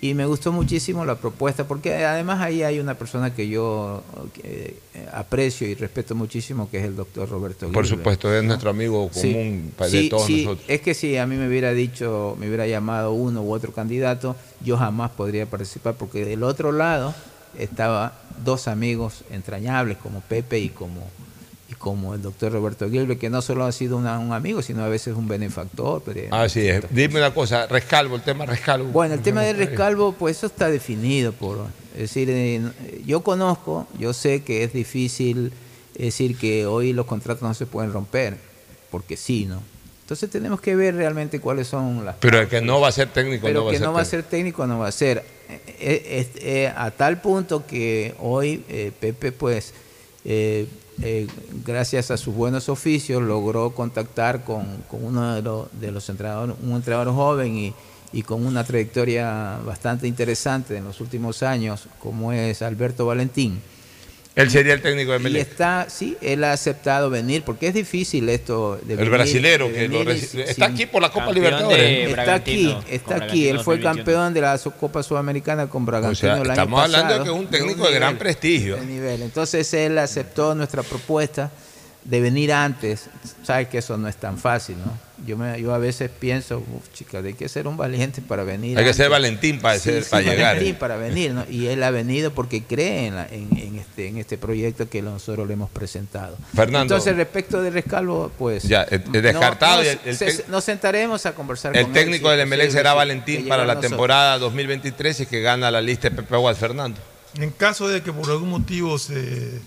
y 0.02 0.14
me 0.14 0.26
gustó 0.26 0.50
muchísimo 0.50 1.04
la 1.04 1.14
propuesta 1.14 1.68
porque 1.68 2.04
además 2.04 2.40
ahí 2.40 2.64
hay 2.64 2.80
una 2.80 2.98
persona 2.98 3.32
que 3.32 3.48
yo 3.48 4.02
eh, 4.42 4.76
aprecio 5.12 5.68
y 5.68 5.74
respeto 5.76 6.16
muchísimo 6.16 6.68
que 6.68 6.78
es 6.78 6.84
el 6.84 6.96
doctor 6.96 7.28
Roberto 7.28 7.70
Por 7.70 7.84
Gilbert, 7.84 8.00
supuesto, 8.00 8.34
es 8.36 8.42
¿no? 8.42 8.48
nuestro 8.48 8.70
amigo 8.70 9.08
común 9.08 9.72
de 9.78 9.88
Sí, 9.88 10.08
todos 10.08 10.26
sí, 10.26 10.44
nosotros. 10.44 10.66
Es 10.68 10.80
que 10.80 10.94
si 10.94 11.16
a 11.16 11.26
mí 11.28 11.36
me 11.36 11.46
hubiera 11.46 11.72
dicho, 11.72 12.36
me 12.40 12.48
hubiera 12.48 12.66
llamado 12.66 13.12
uno 13.12 13.42
u 13.42 13.52
otro 13.52 13.72
candidato, 13.72 14.34
yo 14.60 14.76
jamás 14.76 15.12
podría 15.12 15.46
participar 15.46 15.94
porque 15.94 16.24
del 16.24 16.42
otro 16.42 16.72
lado 16.72 17.14
estaba 17.56 18.14
dos 18.44 18.66
amigos 18.66 19.22
entrañables 19.30 19.98
como 19.98 20.20
Pepe 20.20 20.58
y 20.58 20.70
como 20.70 21.08
como 21.82 22.14
el 22.14 22.22
doctor 22.22 22.52
Roberto 22.52 22.88
Gilbert, 22.88 23.18
que 23.20 23.28
no 23.28 23.42
solo 23.42 23.64
ha 23.64 23.72
sido 23.72 23.96
una- 23.96 24.18
un 24.20 24.32
amigo, 24.32 24.62
sino 24.62 24.84
a 24.84 24.88
veces 24.88 25.14
un 25.16 25.26
benefactor. 25.28 26.00
pero- 26.04 26.34
Así 26.34 26.60
es. 26.66 26.84
Dime 26.90 27.18
una 27.18 27.34
cosa, 27.34 27.66
rescalvo, 27.66 28.14
el 28.16 28.22
tema 28.22 28.46
rescalvo. 28.46 28.88
bueno, 28.90 29.14
el 29.14 29.20
tema 29.20 29.42
del 29.42 29.56
rescalvo, 29.58 30.12
pues 30.12 30.38
eso 30.38 30.46
está 30.46 30.70
definido 30.70 31.32
por, 31.32 31.66
es 31.94 32.00
decir, 32.02 32.28
eh, 32.30 32.62
yo 33.04 33.20
conozco, 33.22 33.86
yo 33.98 34.12
sé 34.14 34.42
que 34.42 34.62
es 34.64 34.72
difícil 34.72 35.52
decir 35.98 36.38
que 36.38 36.64
hoy 36.66 36.92
los 36.92 37.04
contratos 37.06 37.42
no 37.42 37.52
se 37.54 37.66
pueden 37.66 37.92
romper, 37.92 38.36
porque 38.90 39.16
sí, 39.16 39.44
¿no? 39.46 39.60
Entonces 40.02 40.30
tenemos 40.30 40.60
que 40.60 40.76
ver 40.76 40.94
realmente 40.94 41.40
cuáles 41.40 41.66
son 41.68 42.04
las 42.04 42.16
Pero 42.20 42.38
el 42.40 42.48
que 42.48 42.60
no 42.60 42.80
va 42.80 42.88
a 42.88 42.92
ser 42.92 43.08
técnico 43.08 43.46
pero 43.46 43.60
no 43.60 43.64
va 43.64 43.70
a 43.70 43.72
que 43.72 43.78
ser 43.78 43.86
no 43.86 43.92
va 43.92 44.00
a 44.00 44.04
ser 44.04 44.22
técnico 44.22 44.66
no 44.66 44.78
va 44.78 44.88
a 44.88 44.92
ser 44.92 45.24
Eh, 45.48 45.60
eh, 45.80 46.28
eh, 46.36 46.72
a 46.74 46.90
tal 46.92 47.20
punto 47.20 47.66
que 47.66 48.14
hoy 48.20 48.64
eh, 48.70 48.90
Pepe 48.98 49.32
pues 49.32 49.72
eh, 50.24 50.66
eh, 51.02 51.26
gracias 51.64 52.10
a 52.10 52.16
sus 52.16 52.34
buenos 52.34 52.68
oficios 52.68 53.22
logró 53.22 53.70
contactar 53.70 54.44
con, 54.44 54.64
con 54.90 55.04
uno 55.04 55.34
de 55.34 55.42
los, 55.42 55.66
de 55.80 55.90
los 55.90 56.08
entrenadores 56.08 56.56
un 56.62 56.72
entrenador 56.72 57.12
joven 57.14 57.56
y, 57.56 57.74
y 58.12 58.22
con 58.22 58.46
una 58.46 58.64
trayectoria 58.64 59.58
bastante 59.66 60.06
interesante 60.06 60.76
en 60.76 60.84
los 60.84 61.00
últimos 61.00 61.42
años 61.42 61.88
como 61.98 62.32
es 62.32 62.62
Alberto 62.62 63.06
Valentín 63.06 63.60
Él 64.34 64.50
sería 64.50 64.72
el 64.72 64.80
técnico 64.80 65.10
de 65.12 65.18
y 65.18 65.20
Emelec. 65.20 65.42
está, 65.50 65.86
sí, 65.90 66.16
él 66.22 66.42
ha 66.44 66.52
aceptado 66.52 67.10
venir, 67.10 67.42
porque 67.42 67.68
es 67.68 67.74
difícil 67.74 68.28
esto 68.30 68.76
de 68.82 68.94
El 68.94 68.98
venir- 69.00 69.10
brasilero 69.10 69.68
de 69.68 69.74
que 69.74 69.88
lo 69.88 70.02
y- 70.10 70.18
está 70.46 70.66
aquí 70.66 70.86
por 70.86 71.02
la 71.02 71.10
Copa 71.10 71.30
Libertadores. 71.32 72.08
Está 72.08 72.34
aquí, 72.34 72.74
está 72.90 73.16
aquí. 73.16 73.48
Él 73.48 73.60
fue 73.60 73.76
2021. 73.76 73.94
campeón 73.96 74.32
de 74.34 74.40
la 74.40 74.58
Copa 74.80 75.02
Sudamericana 75.02 75.66
con 75.68 75.82
O 75.82 75.86
Bragantino 75.86 76.14
sea, 76.16 76.34
el 76.36 76.40
año 76.42 76.52
estamos 76.52 76.80
hablando 76.82 77.12
de 77.14 77.20
que 77.20 77.26
es 77.26 77.30
un 77.34 77.38
un 77.40 77.46
técnico 77.48 77.86
de 77.86 77.94
gran 77.94 78.16
prestigio. 78.16 78.76
de 78.76 78.86
nivel. 78.86 79.20
Entonces 79.22 79.72
él 79.74 79.98
aceptó 79.98 80.54
nuestra 80.54 80.82
propuesta 80.82 81.50
de 82.02 82.20
venir 82.22 82.52
antes. 82.54 83.10
Sabes 83.42 83.68
que 83.68 83.78
eso 83.78 83.98
no 83.98 84.08
es 84.08 84.16
tan 84.16 84.38
fácil, 84.38 84.76
¿no? 84.78 85.11
Yo, 85.26 85.36
me, 85.36 85.60
yo 85.60 85.72
a 85.74 85.78
veces 85.78 86.10
pienso, 86.10 86.58
"Uf, 86.58 86.92
chicas, 86.92 87.24
hay 87.24 87.34
que 87.34 87.48
ser 87.48 87.66
un 87.66 87.76
valiente 87.76 88.20
para 88.22 88.44
venir. 88.44 88.78
Hay 88.78 88.84
que 88.84 88.92
ser 88.94 89.06
antes". 89.06 89.10
Valentín 89.12 89.60
para 89.60 89.78
ser- 89.78 90.04
para 90.04 90.22
llegar. 90.22 90.54
Valentín 90.56 90.74
para 90.76 90.96
venir, 90.96 91.32
¿no? 91.32 91.44
Y 91.48 91.66
él 91.68 91.82
ha 91.82 91.90
venido 91.90 92.32
porque 92.32 92.62
cree 92.64 93.06
en, 93.06 93.14
la- 93.16 93.26
en, 93.28 93.48
en 93.56 93.78
este, 93.78 94.08
en 94.08 94.18
este 94.18 94.38
proyecto 94.38 94.88
que 94.88 95.02
nosotros 95.02 95.46
le 95.46 95.54
hemos 95.54 95.70
presentado. 95.70 96.36
Fernando. 96.54 96.94
Entonces, 96.94 97.16
respecto 97.16 97.62
de 97.62 97.70
Rescalvo, 97.70 98.30
pues... 98.38 98.64
Ya, 98.64 98.82
es- 98.82 99.00
es 99.12 99.22
descartado 99.22 99.78
no- 99.78 99.84
y 99.84 99.88
el- 99.88 99.98
el 100.04 100.44
nos 100.48 100.64
sentaremos 100.64 101.24
a 101.26 101.34
conversar 101.34 101.76
El 101.76 101.84
con 101.86 101.96
él, 101.96 102.02
técnico 102.04 102.26
si 102.28 102.30
del 102.32 102.40
Emelec 102.40 102.70
será 102.70 102.94
Valentín 102.94 103.46
para 103.48 103.64
la 103.64 103.80
temporada 103.80 104.38
2023 104.38 105.20
y 105.20 105.26
que 105.26 105.40
gana 105.40 105.70
la 105.70 105.80
lista 105.80 106.08
de 106.10 106.16
Pepe 106.16 106.34
Aguas, 106.34 106.58
Fernando. 106.58 106.98
En 107.38 107.50
caso 107.50 107.88
de 107.88 108.02
que 108.02 108.12
por 108.12 108.30
algún 108.30 108.50
motivo 108.50 108.98
se, 108.98 109.58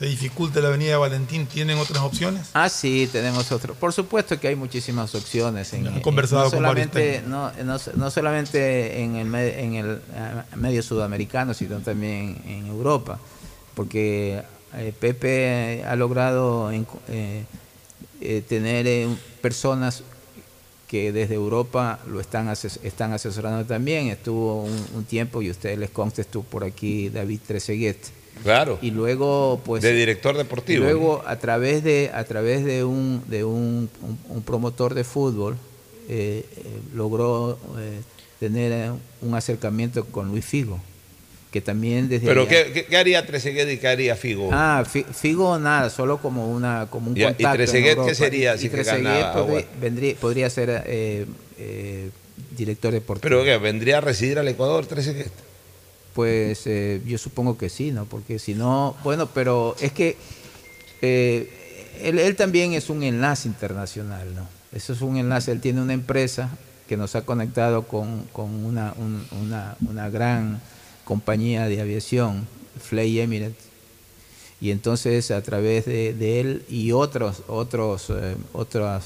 se 0.00 0.06
dificulte 0.06 0.62
la 0.62 0.68
avenida 0.68 0.96
Valentín, 0.96 1.46
¿tienen 1.46 1.76
otras 1.76 1.98
opciones? 2.02 2.48
Ah, 2.54 2.70
sí, 2.70 3.06
tenemos 3.12 3.52
otro. 3.52 3.74
Por 3.74 3.92
supuesto 3.92 4.40
que 4.40 4.48
hay 4.48 4.56
muchísimas 4.56 5.14
opciones. 5.14 5.74
En, 5.74 5.86
He 5.94 6.00
conversado 6.00 6.44
no 6.44 6.50
con 6.50 6.58
solamente, 6.58 7.22
no, 7.26 7.52
no, 7.64 7.76
no 7.96 8.10
solamente 8.10 9.02
en 9.02 9.16
el, 9.16 9.34
en 9.34 9.74
el 9.74 9.90
eh, 10.14 10.42
medio 10.56 10.82
sudamericano, 10.82 11.52
sino 11.52 11.80
también 11.80 12.40
en 12.48 12.66
Europa. 12.66 13.18
Porque 13.74 14.42
eh, 14.74 14.92
Pepe 14.98 15.84
ha 15.86 15.94
logrado 15.96 16.72
eh, 16.72 16.82
eh, 18.22 18.42
tener 18.48 18.86
eh, 18.86 19.06
personas 19.42 20.02
que 20.88 21.12
desde 21.12 21.34
Europa 21.34 22.00
lo 22.08 22.20
están, 22.20 22.48
ases- 22.48 22.80
están 22.82 23.12
asesorando 23.12 23.66
también. 23.66 24.08
Estuvo 24.08 24.64
un, 24.64 24.86
un 24.94 25.04
tiempo, 25.04 25.42
y 25.42 25.50
ustedes 25.50 25.78
les 25.78 25.90
consta, 25.90 26.22
estuvo 26.22 26.42
por 26.44 26.64
aquí 26.64 27.10
David 27.10 27.40
Trezeguet. 27.46 27.98
Claro. 28.42 28.78
Y 28.82 28.90
luego, 28.90 29.60
pues. 29.64 29.82
De 29.82 29.92
director 29.92 30.36
deportivo. 30.36 30.82
Y 30.82 30.86
luego, 30.86 31.22
a 31.26 31.36
través 31.38 31.82
de, 31.84 32.10
a 32.14 32.24
través 32.24 32.64
de 32.64 32.84
un, 32.84 33.22
de 33.28 33.44
un, 33.44 33.88
un- 34.02 34.18
un 34.28 34.42
promotor 34.42 34.94
de 34.94 35.04
fútbol, 35.04 35.56
eh, 36.08 36.44
eh, 36.56 36.62
logró 36.94 37.58
eh, 37.78 38.00
tener 38.40 38.92
un 39.22 39.34
acercamiento 39.34 40.04
con 40.06 40.28
Luis 40.28 40.44
Figo, 40.44 40.80
que 41.52 41.60
también 41.60 42.08
desde. 42.08 42.26
Pero 42.26 42.42
allá- 42.42 42.72
¿qué, 42.72 42.84
qué, 42.86 42.96
haría 42.96 43.24
Trezeguet 43.26 43.70
y 43.70 43.76
qué 43.78 43.88
haría 43.88 44.16
Figo? 44.16 44.48
Ah, 44.52 44.84
Fi- 44.90 45.04
Figo 45.12 45.58
nada, 45.58 45.90
solo 45.90 46.18
como 46.18 46.50
una 46.50 46.86
como 46.90 47.10
un 47.10 47.14
Ya, 47.16 47.22
¿y 47.30 47.34
contacto. 47.34 47.48
en 47.50 47.56
Trezeguet 47.68 47.98
qué 48.06 48.14
sería 48.14 48.54
Y 48.54 48.58
si 48.58 48.68
Trezeguet 48.70 49.02
gana 49.04 49.32
podría, 49.32 49.66
vendría- 49.80 50.14
podría 50.16 50.50
ser 50.50 51.26
director 52.56 52.92
deportivo. 52.92 53.22
¿Pero 53.22 53.44
qué? 53.44 53.56
¿Vendría 53.58 53.98
a 53.98 54.00
residir 54.00 54.38
al 54.38 54.48
Ecuador 54.48 54.86
Trezeguet? 54.86 55.30
Pues 56.14 56.66
eh, 56.66 57.00
yo 57.06 57.18
supongo 57.18 57.56
que 57.56 57.68
sí, 57.68 57.92
¿no? 57.92 58.04
Porque 58.04 58.38
si 58.38 58.54
no, 58.54 58.96
bueno, 59.04 59.26
pero 59.32 59.76
es 59.80 59.92
que 59.92 60.16
eh, 61.02 61.48
él, 62.02 62.36
también 62.36 62.72
es 62.72 62.90
un 62.90 63.02
enlace 63.02 63.48
internacional, 63.48 64.34
¿no? 64.34 64.48
Eso 64.72 64.92
es 64.92 65.00
un 65.02 65.16
enlace, 65.16 65.52
él 65.52 65.60
tiene 65.60 65.80
una 65.80 65.92
empresa 65.92 66.50
que 66.88 66.96
nos 66.96 67.14
ha 67.14 67.22
conectado 67.22 67.86
con, 67.86 68.24
con 68.32 68.52
una, 68.64 68.94
un- 68.96 69.24
una, 69.42 69.76
una 69.88 70.08
gran 70.10 70.60
compañía 71.04 71.66
de 71.66 71.80
aviación, 71.80 72.46
Flay 72.80 73.20
Emirates, 73.20 73.64
y 74.60 74.70
entonces 74.72 75.30
a 75.30 75.42
través 75.42 75.86
de, 75.86 76.12
de 76.12 76.40
él 76.40 76.64
y 76.68 76.92
otros, 76.92 77.42
otros, 77.48 78.06
eh, 78.10 78.36
otras 78.52 79.04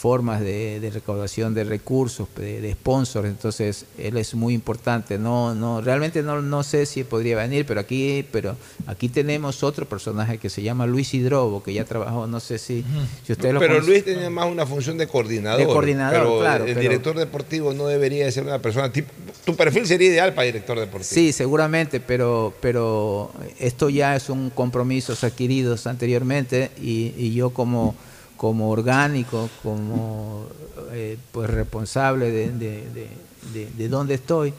formas 0.00 0.40
de, 0.40 0.80
de 0.80 0.90
recaudación 0.90 1.52
de 1.52 1.62
recursos, 1.64 2.26
de, 2.34 2.62
de 2.62 2.72
sponsors, 2.72 3.28
entonces 3.28 3.84
él 3.98 4.16
es 4.16 4.34
muy 4.34 4.54
importante. 4.54 5.18
No, 5.18 5.54
no, 5.54 5.82
realmente 5.82 6.22
no, 6.22 6.40
no 6.40 6.62
sé 6.62 6.86
si 6.86 7.04
podría 7.04 7.36
venir, 7.36 7.66
pero 7.66 7.80
aquí, 7.80 8.24
pero 8.32 8.56
aquí 8.86 9.10
tenemos 9.10 9.62
otro 9.62 9.84
personaje 9.86 10.38
que 10.38 10.48
se 10.48 10.62
llama 10.62 10.86
Luis 10.86 11.12
Hidrobo, 11.12 11.62
que 11.62 11.74
ya 11.74 11.84
trabajó, 11.84 12.26
no 12.26 12.40
sé 12.40 12.56
si, 12.58 12.82
si 13.26 13.32
ustedes 13.32 13.52
lo 13.52 13.60
Pero 13.60 13.74
conocen. 13.74 13.92
Luis 13.92 14.04
tenía 14.06 14.30
más 14.30 14.50
una 14.50 14.64
función 14.64 14.96
de 14.96 15.06
coordinador. 15.06 15.60
De 15.60 15.66
coordinador, 15.66 16.18
pero 16.18 16.38
claro, 16.40 16.64
El 16.64 16.70
pero- 16.70 16.80
director 16.80 17.18
deportivo 17.18 17.74
no 17.74 17.86
debería 17.86 18.24
de 18.24 18.32
ser 18.32 18.44
una 18.44 18.58
persona 18.58 18.90
tipo. 18.90 19.10
Tu 19.44 19.54
perfil 19.54 19.86
sería 19.86 20.08
ideal 20.08 20.32
para 20.32 20.46
director 20.46 20.78
deportivo. 20.80 21.12
Sí, 21.12 21.32
seguramente, 21.32 22.00
pero, 22.00 22.54
pero 22.62 23.30
esto 23.58 23.90
ya 23.90 24.16
es 24.16 24.30
un 24.30 24.48
compromisos 24.48 25.24
adquiridos 25.24 25.86
anteriormente 25.86 26.70
y, 26.80 27.12
y 27.18 27.34
yo 27.34 27.50
como, 27.50 27.94
como 28.40 28.70
orgánico, 28.70 29.50
como 29.62 30.46
eh, 30.92 31.18
pues 31.30 31.50
responsable 31.50 32.30
de, 32.30 32.50
de, 32.52 32.70
de, 32.88 33.06
de- 33.52 33.70
de 33.76 33.88
dónde 33.90 34.14
estoy 34.14 34.54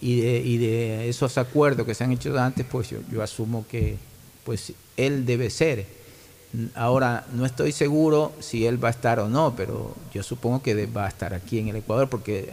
y 0.00 0.20
de, 0.22 0.38
y 0.40 0.56
de 0.58 1.08
esos 1.08 1.38
acuerdos 1.38 1.86
que 1.86 1.94
se 1.94 2.02
han 2.02 2.10
hecho 2.10 2.36
antes, 2.36 2.66
pues 2.68 2.90
yo, 2.90 2.98
yo 3.12 3.22
asumo 3.22 3.64
que 3.70 3.96
pues 4.44 4.72
él 4.96 5.24
debe 5.24 5.50
ser. 5.50 5.86
Ahora, 6.74 7.24
no 7.32 7.46
estoy 7.46 7.70
seguro 7.70 8.32
si 8.40 8.66
él 8.66 8.82
va 8.82 8.88
a 8.88 8.90
estar 8.90 9.20
o 9.20 9.28
no, 9.28 9.54
pero 9.56 9.94
yo 10.12 10.24
supongo 10.24 10.60
que 10.60 10.86
va 10.86 11.04
a 11.04 11.08
estar 11.08 11.32
aquí 11.32 11.60
en 11.60 11.68
el 11.68 11.76
Ecuador 11.76 12.08
porque 12.08 12.50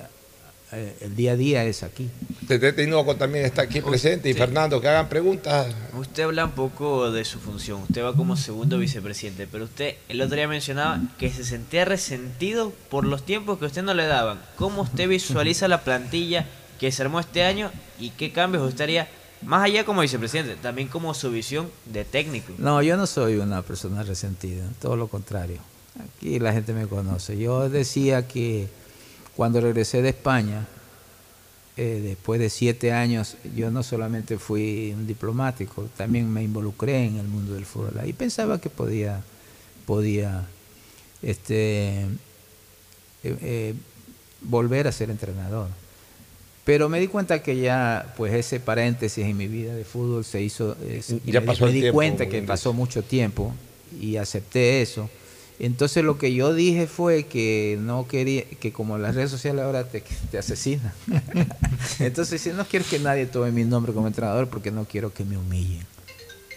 eh, 0.76 0.96
el 1.02 1.16
día 1.16 1.34
a 1.34 1.36
día 1.36 1.64
es 1.64 1.84
aquí. 1.84 2.10
Tete 2.48 2.74
Tinoco 2.74 3.16
también 3.16 3.46
está 3.46 3.64
aquí 3.64 3.82
presente 3.82 4.30
y 4.30 4.34
Fernando, 4.34 4.82
que 4.82 4.88
hagan 4.88 5.08
preguntas. 5.08 5.68
Usted 5.98 6.24
habla 6.24 6.46
un 6.46 6.52
poco 6.52 7.12
de 7.12 7.24
su 7.26 7.40
función, 7.40 7.84
usted 7.84 8.04
va 8.04 8.16
como 8.16 8.36
segundo 8.36 8.78
vicepresidente, 8.80 9.48
pero 9.50 9.66
usted 9.66 9.96
el 10.10 10.22
otro 10.22 10.36
día 10.36 10.48
mencionaba 10.48 11.02
que 11.18 11.32
se 11.32 11.44
sentía 11.44 11.86
resentido 11.86 12.74
por 12.90 13.06
los 13.06 13.26
tiempos 13.26 13.60
que 13.60 13.66
usted 13.66 13.84
no 13.84 13.94
le 13.94 14.06
daban. 14.06 14.42
¿Cómo 14.58 14.82
usted 14.82 15.08
visualiza 15.08 15.68
la 15.68 15.84
plantilla 15.84 16.48
que 16.80 16.92
se 16.92 17.04
armó 17.04 17.20
este 17.20 17.44
año 17.44 17.72
y 18.00 18.10
qué 18.10 18.32
cambios 18.32 18.68
usted 18.68 18.84
haría, 18.84 19.08
más 19.42 19.64
allá 19.64 19.86
como 19.86 20.02
vicepresidente, 20.02 20.56
también 20.56 20.88
como 20.88 21.14
su 21.14 21.32
visión 21.32 21.70
de 21.86 22.04
técnico? 22.04 22.54
No, 22.58 22.82
yo 22.82 22.98
no 22.98 23.08
soy 23.08 23.38
una 23.38 23.62
persona 23.62 24.04
resentida, 24.04 24.66
todo 24.82 24.96
lo 24.96 25.08
contrario. 25.08 25.60
Aquí 26.00 26.40
la 26.40 26.54
gente 26.54 26.74
me 26.74 26.88
conoce. 26.88 27.38
Yo 27.38 27.70
decía 27.70 28.28
que 28.28 28.68
cuando 29.36 29.62
regresé 29.62 30.02
de 30.02 30.10
España, 30.10 30.68
eh, 31.76 32.02
después 32.04 32.40
de 32.40 32.50
siete 32.50 32.92
años, 32.92 33.36
yo 33.56 33.72
no 33.72 33.82
solamente 33.82 34.38
fui 34.38 34.94
un 34.96 35.08
diplomático, 35.08 35.90
también 35.98 36.32
me 36.32 36.44
involucré 36.44 37.06
en 37.06 37.18
el 37.18 37.28
mundo 37.28 37.54
del 37.56 37.66
fútbol. 37.66 38.00
Ahí 38.00 38.14
pensaba 38.14 38.62
que 38.62 38.70
podía, 38.70 39.22
podía 39.86 40.46
este, 41.24 42.02
eh, 43.24 43.38
eh, 43.42 43.74
volver 44.42 44.88
a 44.88 44.92
ser 44.92 45.10
entrenador. 45.10 45.70
Pero 46.66 46.88
me 46.88 47.00
di 47.00 47.08
cuenta 47.08 47.42
que 47.42 47.58
ya, 47.58 48.14
pues 48.16 48.34
ese 48.34 48.60
paréntesis 48.60 49.26
en 49.26 49.36
mi 49.36 49.48
vida 49.48 49.74
de 49.76 49.84
fútbol 49.84 50.24
se 50.24 50.42
hizo, 50.42 50.78
eh, 50.82 51.02
y 51.26 51.32
Ya 51.32 51.42
me, 51.42 51.48
pasó 51.48 51.66
me 51.66 51.72
di 51.72 51.82
tiempo, 51.82 51.96
cuenta 51.96 52.30
que 52.30 52.42
pasó 52.42 52.72
mucho 52.74 53.04
tiempo 53.04 53.54
y 54.00 54.16
acepté 54.16 54.82
eso. 54.82 55.10
Entonces 55.60 56.04
lo 56.04 56.18
que 56.18 56.34
yo 56.34 56.54
dije 56.54 56.88
fue 56.88 57.26
que 57.26 57.78
no 57.80 58.08
quería, 58.08 58.44
que 58.60 58.74
como 58.74 58.98
las 58.98 59.16
redes 59.16 59.32
sociales 59.32 59.64
ahora 59.64 59.86
te, 59.86 60.04
asesinan. 60.38 60.92
Entonces 62.00 62.42
si 62.42 62.50
no 62.50 62.66
quiero 62.66 62.86
que 62.90 63.00
nadie 63.00 63.26
tome 63.28 63.52
mi 63.52 63.64
nombre 63.64 63.94
como 63.94 64.08
entrenador 64.08 64.50
porque 64.50 64.72
no 64.72 64.86
quiero 64.86 65.14
que 65.14 65.24
me 65.24 65.38
humillen. 65.38 65.86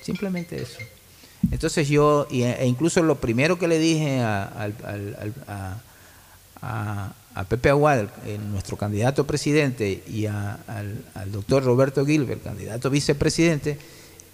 Simplemente 0.02 0.60
eso. 0.60 0.78
Entonces 1.50 1.88
yo, 1.88 2.26
e 2.30 2.66
incluso 2.66 3.02
lo 3.02 3.20
primero 3.20 3.58
que 3.58 3.68
le 3.68 3.78
dije 3.78 4.20
a, 4.22 4.70
Pepe 7.48 7.68
Aguad, 7.68 8.06
nuestro 8.50 8.76
candidato 8.76 9.22
a 9.22 9.26
presidente, 9.26 10.02
y 10.08 10.26
al, 10.26 11.04
al 11.14 11.32
doctor 11.32 11.62
Roberto 11.62 12.04
Gilbert, 12.04 12.42
candidato 12.42 12.88
a 12.88 12.90
vicepresidente, 12.90 13.78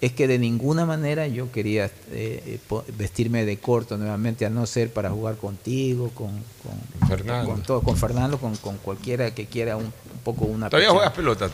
es 0.05 0.11
que 0.13 0.27
de 0.27 0.37
ninguna 0.37 0.85
manera 0.85 1.27
yo 1.27 1.51
quería 1.51 1.85
eh, 1.85 1.91
eh, 2.11 2.59
vestirme 2.97 3.45
de 3.45 3.57
corto 3.57 3.97
nuevamente, 3.97 4.45
a 4.45 4.49
no 4.49 4.65
ser 4.65 4.89
para 4.91 5.09
jugar 5.09 5.35
contigo, 5.37 6.09
con, 6.13 6.31
con 6.61 7.07
Fernando. 7.07 7.49
con, 7.49 7.61
todo, 7.63 7.81
con 7.81 7.95
Fernando, 7.95 8.37
con, 8.37 8.55
con 8.57 8.77
cualquiera 8.77 9.33
que 9.33 9.45
quiera 9.45 9.77
un, 9.77 9.85
un 9.85 10.19
poco 10.23 10.45
una... 10.45 10.69
¿Todavía 10.69 10.89
pecha- 10.89 10.95
juegas 10.97 11.13
pelota? 11.13 11.49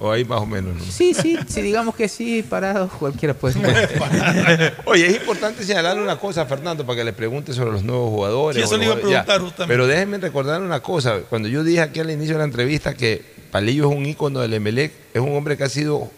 O 0.00 0.10
ahí 0.12 0.22
más 0.24 0.40
o 0.40 0.46
menos, 0.46 0.76
¿no? 0.76 0.84
Sí, 0.84 1.14
sí, 1.14 1.38
sí, 1.48 1.62
digamos 1.62 1.94
que 1.94 2.08
sí, 2.08 2.42
parado, 2.42 2.88
cualquiera 2.98 3.32
puede 3.34 3.54
Oye, 4.84 5.06
es 5.06 5.16
importante 5.16 5.64
señalar 5.64 5.98
una 5.98 6.16
cosa, 6.18 6.44
Fernando, 6.46 6.84
para 6.84 6.98
que 6.98 7.04
le 7.04 7.12
pregunte 7.14 7.52
sobre 7.54 7.72
los 7.72 7.82
nuevos 7.82 8.10
jugadores. 8.10 8.56
Sí, 8.58 8.62
eso 8.66 8.76
le 8.76 8.84
iba 8.84 8.94
a 8.94 8.96
preguntar 8.98 9.26
ya. 9.26 9.40
justamente. 9.44 9.72
Pero 9.72 9.86
déjenme 9.86 10.18
recordar 10.18 10.60
una 10.60 10.80
cosa. 10.80 11.20
Cuando 11.28 11.48
yo 11.48 11.64
dije 11.64 11.80
aquí 11.80 12.00
al 12.00 12.10
inicio 12.10 12.34
de 12.34 12.38
la 12.38 12.44
entrevista 12.44 12.94
que 12.94 13.22
Palillo 13.50 13.90
es 13.90 13.96
un 13.96 14.04
ícono 14.04 14.40
del 14.40 14.52
Emelec, 14.54 14.92
es 15.14 15.20
un 15.22 15.34
hombre 15.34 15.56
que 15.56 15.64
ha 15.64 15.68
sido 15.70 16.10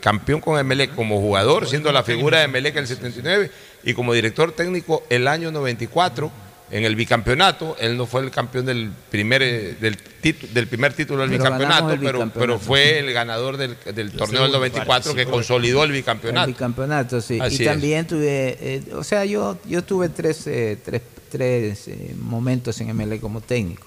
campeón 0.00 0.40
con 0.40 0.58
Emelec 0.58 0.94
como 0.94 1.20
jugador, 1.20 1.68
siendo 1.68 1.92
la 1.92 2.02
figura 2.02 2.38
de 2.38 2.44
Emelec 2.44 2.76
el 2.76 2.86
79 2.86 3.50
y 3.84 3.94
como 3.94 4.12
director 4.12 4.52
técnico 4.52 5.04
el 5.10 5.28
año 5.28 5.50
94 5.52 6.30
en 6.70 6.84
el 6.84 6.96
bicampeonato. 6.96 7.76
Él 7.78 7.96
no 7.96 8.06
fue 8.06 8.22
el 8.22 8.30
campeón 8.30 8.64
del 8.64 8.90
primer, 9.10 9.42
eh, 9.42 9.76
del, 9.78 10.66
primer 10.66 10.94
título 10.94 11.20
del 11.20 11.30
Pero 11.30 11.42
bicampeonato, 11.44 11.86
pero, 11.88 12.00
bicampeonato. 12.00 12.40
pero 12.40 12.58
fue 12.58 12.98
el 12.98 13.12
ganador 13.12 13.58
del, 13.58 13.76
del 13.94 14.12
torneo 14.12 14.42
del 14.42 14.52
94 14.52 15.14
que 15.14 15.26
consolidó 15.26 15.84
el 15.84 15.92
bicampeonato. 15.92 16.48
El 16.48 16.54
bicampeonato, 16.54 17.20
sí. 17.20 17.38
Así 17.40 17.58
y 17.58 17.66
es. 17.66 17.68
también 17.72 18.06
tuve, 18.06 18.56
eh, 18.58 18.82
o 18.94 19.04
sea, 19.04 19.26
yo, 19.26 19.58
yo 19.66 19.84
tuve 19.84 20.08
tres, 20.08 20.46
eh, 20.46 20.78
tres, 20.82 21.02
tres 21.32 21.88
eh, 21.88 22.14
momentos 22.20 22.78
en 22.82 22.94
MLE 22.94 23.18
como 23.18 23.40
técnico. 23.40 23.86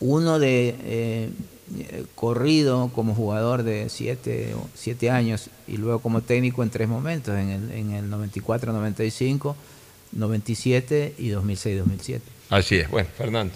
Uno 0.00 0.38
de 0.38 0.68
eh, 0.68 0.76
eh, 0.84 1.30
corrido 2.14 2.90
como 2.94 3.14
jugador 3.14 3.62
de 3.62 3.88
siete, 3.88 4.54
o- 4.54 4.68
siete 4.74 5.10
años 5.10 5.48
y 5.66 5.76
luego 5.76 6.00
como 6.00 6.20
técnico 6.22 6.62
en 6.62 6.70
tres 6.70 6.88
momentos, 6.88 7.36
en 7.38 7.48
el, 7.50 7.70
en 7.72 7.92
el 7.92 8.10
94, 8.10 8.72
95, 8.72 9.56
97 10.12 11.14
y 11.18 11.28
2006, 11.30 11.78
2007. 11.78 12.24
Así 12.50 12.76
es. 12.76 12.90
Bueno, 12.90 13.08
Fernando. 13.16 13.54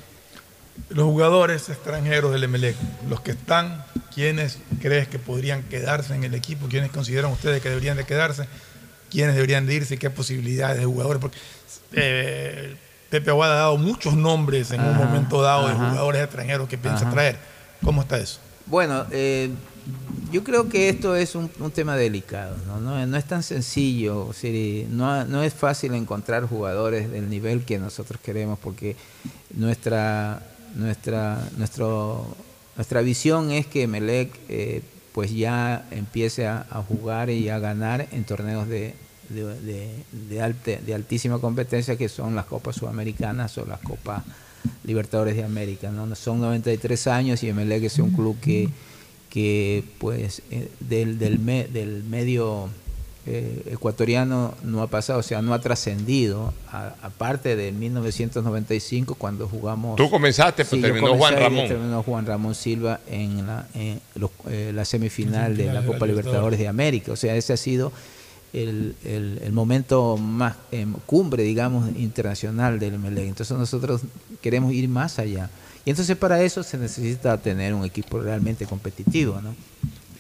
Los 0.91 1.05
jugadores 1.07 1.69
extranjeros 1.71 2.33
del 2.33 2.45
Emelec, 2.45 2.77
los 3.09 3.21
que 3.21 3.31
están, 3.31 3.83
¿quiénes 4.15 4.59
crees 4.81 5.09
que 5.09 5.19
podrían 5.19 5.63
quedarse 5.65 6.15
en 6.15 6.25
el 6.25 6.35
equipo? 6.35 6.67
¿Quiénes 6.69 6.91
consideran 6.91 7.33
ustedes 7.33 7.63
que 7.63 7.69
deberían 7.71 7.97
de 7.97 8.05
quedarse? 8.05 8.47
¿Quiénes 9.11 9.35
deberían 9.35 9.67
de 9.67 9.75
irse? 9.75 9.97
¿Qué 9.99 10.11
posibilidades 10.11 10.79
de 10.79 10.85
jugadores? 10.85 11.21
Porque 11.21 11.39
eh, 11.93 12.77
Pepe 13.09 13.31
Aguada 13.31 13.55
ha 13.55 13.59
dado 13.59 13.79
muchos 13.79 14.15
nombres 14.17 14.71
en 14.71 14.83
un 14.83 14.97
momento 14.97 15.41
dado 15.41 15.69
de 15.69 15.75
jugadores 15.75 16.23
extranjeros 16.23 16.69
que 16.69 16.77
piensa 16.77 17.03
Ajá. 17.05 17.11
traer. 17.13 17.39
¿Cómo 17.85 18.03
está 18.03 18.19
eso? 18.19 18.39
Bueno, 18.67 19.07
eh, 19.11 19.51
yo 20.33 20.43
creo 20.43 20.69
que 20.69 20.89
esto 20.89 21.15
es 21.15 21.35
un, 21.37 21.49
tema 21.71 21.97
delicado, 21.97 22.57
¿no? 22.67 22.81
No, 22.81 23.17
es 23.17 23.25
tan 23.27 23.43
sencillo, 23.43 24.33
no, 25.25 25.25
es 25.43 25.55
fácil 25.55 25.95
encontrar 25.95 26.47
jugadores 26.49 27.11
del 27.11 27.31
nivel 27.31 27.65
que 27.65 27.79
nosotros 27.79 28.21
queremos 28.21 28.59
porque 28.59 28.97
nuestra, 29.55 30.43
nuestra, 30.75 31.49
nuestro, 31.57 32.27
nuestra 32.77 33.01
visión 33.03 33.51
es 33.53 33.67
que 33.67 33.87
Melec 33.87 34.33
eh, 34.49 34.83
pues 35.13 35.33
ya 35.33 35.87
empiece 35.93 36.47
a, 36.47 36.67
a 36.69 36.83
jugar 36.83 37.31
y 37.31 37.49
a 37.49 37.59
ganar 37.61 38.09
en 38.11 38.25
torneos 38.25 38.67
de, 38.69 38.95
de, 39.29 39.45
de- 39.61 40.05
de 40.29 40.43
alte- 40.43 40.81
de 40.85 40.95
altísima 40.95 41.39
competencia 41.39 41.97
que 41.97 42.09
son 42.09 42.35
las 42.35 42.47
Copas 42.47 42.77
Sudamericanas 42.77 43.57
o 43.59 43.65
las 43.65 43.81
Copas 43.81 44.23
Libertadores 44.85 45.37
de 45.37 45.45
América. 45.45 45.91
¿no? 45.91 46.15
Son 46.15 46.41
93 46.41 47.07
años 47.07 47.43
y 47.43 47.49
Emelec 47.49 47.85
es 47.85 47.99
un 47.99 48.11
club 48.13 48.37
que, 48.41 48.69
que 49.31 49.85
pues 49.99 50.43
eh, 50.51 50.69
del, 50.81 51.19
del, 51.19 51.39
me- 51.39 51.65
del 51.65 52.03
medio 52.05 52.69
eh, 53.29 53.63
ecuatoriano 53.73 54.55
no 54.63 54.83
ha 54.83 54.87
pasado, 54.87 55.19
o 55.19 55.23
sea, 55.23 55.43
no 55.43 55.53
ha 55.53 55.61
trascendido, 55.61 56.55
a- 56.71 56.95
aparte 57.03 57.57
de 57.57 57.73
1995 57.73 59.15
cuando 59.17 59.49
jugamos... 59.49 59.97
Tú 59.97 60.09
comenzaste, 60.11 60.65
pero 60.65 60.77
Sí, 60.77 60.81
terminó 60.83 61.17
Juan 61.17 61.35
Ramón. 61.37 61.69
terminó 61.69 62.03
Juan 62.03 62.27
Ramón 62.27 62.55
Silva 62.55 63.01
en 63.11 63.47
la, 63.47 63.67
en 63.75 64.01
los- 64.15 64.31
eh, 64.49 64.71
la 64.75 64.85
semifinal 64.85 65.57
de 65.57 65.65
la 65.67 65.73
Semifinal 65.73 65.75
de 65.75 65.81
la 65.81 65.87
Copa 65.87 66.07
Libertadores. 66.07 66.59
de 66.59 66.69
América. 66.69 67.13
O 67.13 67.17
sea, 67.17 67.35
ese 67.35 67.53
ha 67.53 67.57
sido 67.57 67.93
el, 68.53 68.95
el- 69.05 69.41
el 69.43 69.53
momento 69.53 70.17
más 70.17 70.57
em, 70.73 70.93
cumbre, 71.07 71.43
digamos, 71.43 71.89
internacional 71.97 72.79
del 72.79 72.95
Emelec. 72.95 73.29
Entonces 73.29 73.57
nosotros 73.57 74.03
queremos 74.41 74.73
ir 74.73 74.89
más 74.89 75.19
allá. 75.19 75.51
Y 75.85 75.91
entonces 75.91 76.17
para 76.17 76.43
eso 76.43 76.63
se 76.63 76.79
necesita 76.79 77.37
tener 77.39 77.75
un 77.75 77.85
equipo 77.85 78.19
realmente 78.21 78.67
competitivo, 78.67 79.41
¿no? 79.41 79.55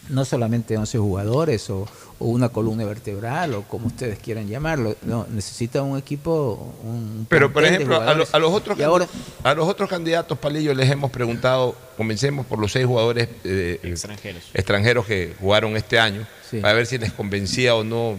No 0.08 0.24
solamente 0.24 0.76
11 0.76 0.98
jugadores 0.98 1.68
o, 1.70 1.86
o 2.18 2.26
una 2.26 2.48
columna 2.48 2.84
vertebral 2.84 3.54
o 3.54 3.62
como 3.62 3.88
ustedes 3.88 4.18
quieran 4.18 4.46
llamarlo. 4.48 4.94
No, 5.02 5.26
necesita 5.30 5.82
un 5.82 5.98
equipo, 5.98 6.74
un 6.84 7.26
Pero, 7.28 7.52
por 7.52 7.64
ejemplo, 7.64 7.96
a, 7.96 7.98
lo- 7.98 8.04
jugadores. 8.24 8.34
a 8.34 8.38
los 8.38 8.52
otros 8.52 8.80
ahora, 8.80 9.06
a 9.42 9.54
los 9.54 9.68
otros 9.68 9.90
candidatos, 9.90 10.38
Palillo, 10.38 10.74
les 10.74 10.88
hemos 10.90 11.10
preguntado, 11.10 11.74
comencemos 11.96 12.46
por 12.46 12.58
los 12.58 12.70
seis 12.72 12.86
jugadores 12.86 13.28
eh, 13.44 13.80
Extranjeros. 13.82 14.42
extranjeros 14.54 15.06
que 15.06 15.34
jugaron 15.40 15.76
este 15.76 15.98
año, 15.98 16.26
Sí. 16.50 16.60
para 16.60 16.74
ver 16.74 16.86
si 16.86 16.96
les 16.98 17.12
convencía 17.12 17.74
o 17.74 17.82
no, 17.82 18.14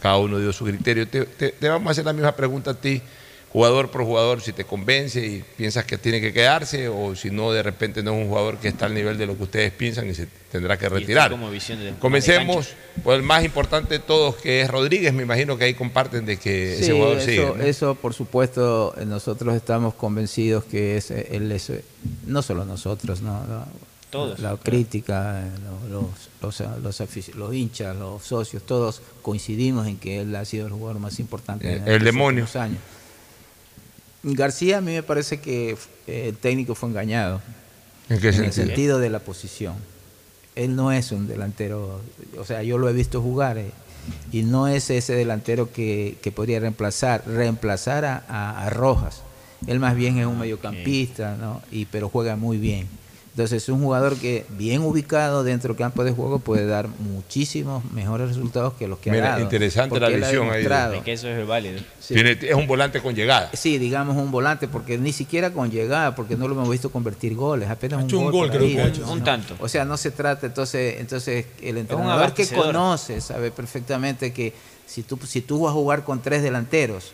cada 0.00 0.18
uno 0.18 0.38
dio 0.38 0.52
su 0.52 0.64
criterio. 0.64 1.08
Te, 1.08 1.24
te- 1.26 1.50
te 1.50 1.68
vamos 1.68 1.88
a 1.88 1.90
hacer 1.90 2.04
la 2.04 2.12
misma 2.12 2.32
pregunta 2.36 2.70
a 2.70 2.74
ti, 2.74 3.02
jugador 3.52 3.90
por 3.90 4.02
jugador, 4.04 4.40
si 4.40 4.52
te 4.52 4.64
convence 4.64 5.24
y 5.26 5.44
piensas 5.56 5.84
que 5.84 5.98
tiene 5.98 6.20
que 6.22 6.32
quedarse, 6.32 6.88
o 6.88 7.14
si 7.14 7.30
no, 7.30 7.52
de 7.52 7.62
repente 7.62 8.02
no 8.02 8.12
es 8.14 8.22
un 8.22 8.28
jugador 8.28 8.56
que 8.58 8.68
está 8.68 8.86
al 8.86 8.94
nivel 8.94 9.18
de 9.18 9.26
lo 9.26 9.36
que 9.36 9.42
ustedes 9.42 9.72
piensan 9.72 10.08
y 10.08 10.14
se 10.14 10.26
tendrá 10.50 10.78
que 10.78 10.88
retirar. 10.88 11.30
como 11.30 11.50
visión 11.50 11.78
de- 11.78 11.92
Comencemos 11.98 12.68
de 12.96 13.02
por 13.02 13.14
el 13.14 13.22
más 13.22 13.44
importante 13.44 13.94
de 13.94 14.00
todos, 14.00 14.36
que 14.36 14.62
es 14.62 14.70
Rodríguez. 14.70 15.12
Me 15.12 15.22
imagino 15.22 15.58
que 15.58 15.64
ahí 15.64 15.74
comparten 15.74 16.24
de 16.24 16.38
que 16.38 16.78
ese 16.78 16.92
jugador 16.92 17.18
eso, 17.18 17.26
sigue. 17.26 17.44
¿no? 17.56 17.62
eso, 17.62 17.94
por 17.94 18.14
supuesto, 18.14 18.94
nosotros 19.06 19.54
estamos 19.54 19.94
convencidos 19.94 20.64
que 20.64 20.96
es, 20.96 21.10
él 21.10 21.52
es, 21.52 21.70
no 22.26 22.40
solo 22.42 22.64
nosotros, 22.64 23.20
¿no? 23.22 23.32
La, 23.48 23.66
Todos, 24.10 24.38
la 24.40 24.56
crítica, 24.56 25.42
lo- 25.90 26.06
los, 26.42 26.60
los, 26.82 27.00
los, 27.34 27.54
hinchas, 27.54 27.96
los 27.96 28.22
socios, 28.22 28.62
todos 28.64 29.00
coincidimos 29.22 29.86
en 29.86 29.96
que 29.98 30.20
él 30.20 30.34
ha 30.36 30.44
sido 30.44 30.66
el 30.66 30.72
jugador 30.72 31.00
más 31.00 31.18
importante 31.18 31.66
Eh, 31.70 31.76
en 31.76 31.88
el 31.88 32.02
demonio. 32.04 32.46
años. 32.54 32.78
García 34.22 34.78
a 34.78 34.80
mí 34.80 34.92
me 34.92 35.02
parece 35.02 35.40
que 35.40 35.76
eh, 36.06 36.28
el 36.28 36.36
técnico 36.36 36.74
fue 36.74 36.88
engañado. 36.88 37.40
¿En 38.08 38.20
qué 38.20 38.28
el 38.28 38.34
sentido? 38.34 38.66
sentido 38.66 38.98
de 38.98 39.10
la 39.10 39.18
posición. 39.20 39.74
Él 40.54 40.76
no 40.76 40.92
es 40.92 41.12
un 41.12 41.26
delantero, 41.26 42.00
o 42.38 42.44
sea, 42.44 42.62
yo 42.62 42.76
lo 42.78 42.88
he 42.88 42.92
visto 42.92 43.22
jugar 43.22 43.56
eh, 43.58 43.70
y 44.32 44.42
no 44.42 44.68
es 44.68 44.90
ese 44.90 45.14
delantero 45.14 45.72
que, 45.72 46.18
que 46.22 46.30
podría 46.30 46.60
reemplazar, 46.60 47.22
reemplazar 47.26 48.04
a, 48.04 48.22
a- 48.28 48.66
a 48.66 48.70
Rojas. 48.70 49.22
Él 49.66 49.78
más 49.80 49.94
bien 49.96 50.18
es 50.18 50.26
un 50.26 50.38
mediocampista, 50.38 51.36
¿no? 51.36 51.62
Y, 51.70 51.86
pero 51.86 52.08
juega 52.08 52.36
muy 52.36 52.58
bien. 52.58 52.88
Entonces 53.32 53.62
es 53.62 53.68
un 53.70 53.80
jugador 53.80 54.16
que 54.16 54.44
bien 54.58 54.82
ubicado 54.82 55.42
dentro 55.42 55.68
del 55.68 55.78
campo 55.78 56.04
de 56.04 56.12
juego 56.12 56.38
puede 56.38 56.66
dar 56.66 56.86
muchísimos 56.88 57.82
mejores 57.92 58.28
resultados 58.28 58.74
que 58.74 58.86
los 58.86 58.98
que 58.98 59.10
Mira, 59.10 59.28
ha 59.28 59.30
dado. 59.30 59.42
interesante 59.42 59.98
la 59.98 60.08
visión 60.10 60.50
ahí 60.50 60.64
de- 60.64 61.00
que 61.02 61.12
eso 61.14 61.28
es 61.28 61.46
válido. 61.46 61.80
Sí. 61.98 62.12
Tiene- 62.12 62.32
es 62.32 62.54
un 62.54 62.66
volante 62.66 63.00
con 63.00 63.14
llegada. 63.14 63.48
Sí, 63.54 63.78
digamos 63.78 64.18
un 64.18 64.30
volante, 64.30 64.68
porque 64.68 64.98
ni 64.98 65.12
siquiera 65.14 65.50
con 65.50 65.70
llegada, 65.70 66.14
porque 66.14 66.36
no 66.36 66.46
lo 66.46 66.54
hemos 66.54 66.68
visto 66.68 66.90
convertir 66.90 67.34
goles, 67.34 67.70
apenas 67.70 68.00
Ha 68.00 68.02
un 68.02 68.08
hecho 68.08 68.18
un 68.18 68.24
gol. 68.24 68.32
gol, 68.32 68.50
creo 68.50 68.62
ahí, 68.64 68.74
que 68.74 68.80
ha 68.80 68.84
¿no? 68.84 68.88
hecho. 68.90 69.10
Un 69.10 69.24
tanto. 69.24 69.56
O 69.60 69.68
sea, 69.68 69.86
no 69.86 69.96
se 69.96 70.10
trata, 70.10 70.46
entonces, 70.46 70.96
entonces 71.00 71.46
el 71.62 71.78
entrenador 71.78 72.34
que 72.34 72.46
conoce 72.48 73.22
sabe 73.22 73.50
perfectamente 73.50 74.34
que 74.34 74.52
si 74.86 75.04
tú, 75.04 75.18
si 75.26 75.40
tú 75.40 75.60
vas 75.62 75.70
a 75.70 75.72
jugar 75.72 76.04
con 76.04 76.20
tres 76.20 76.42
delanteros 76.42 77.12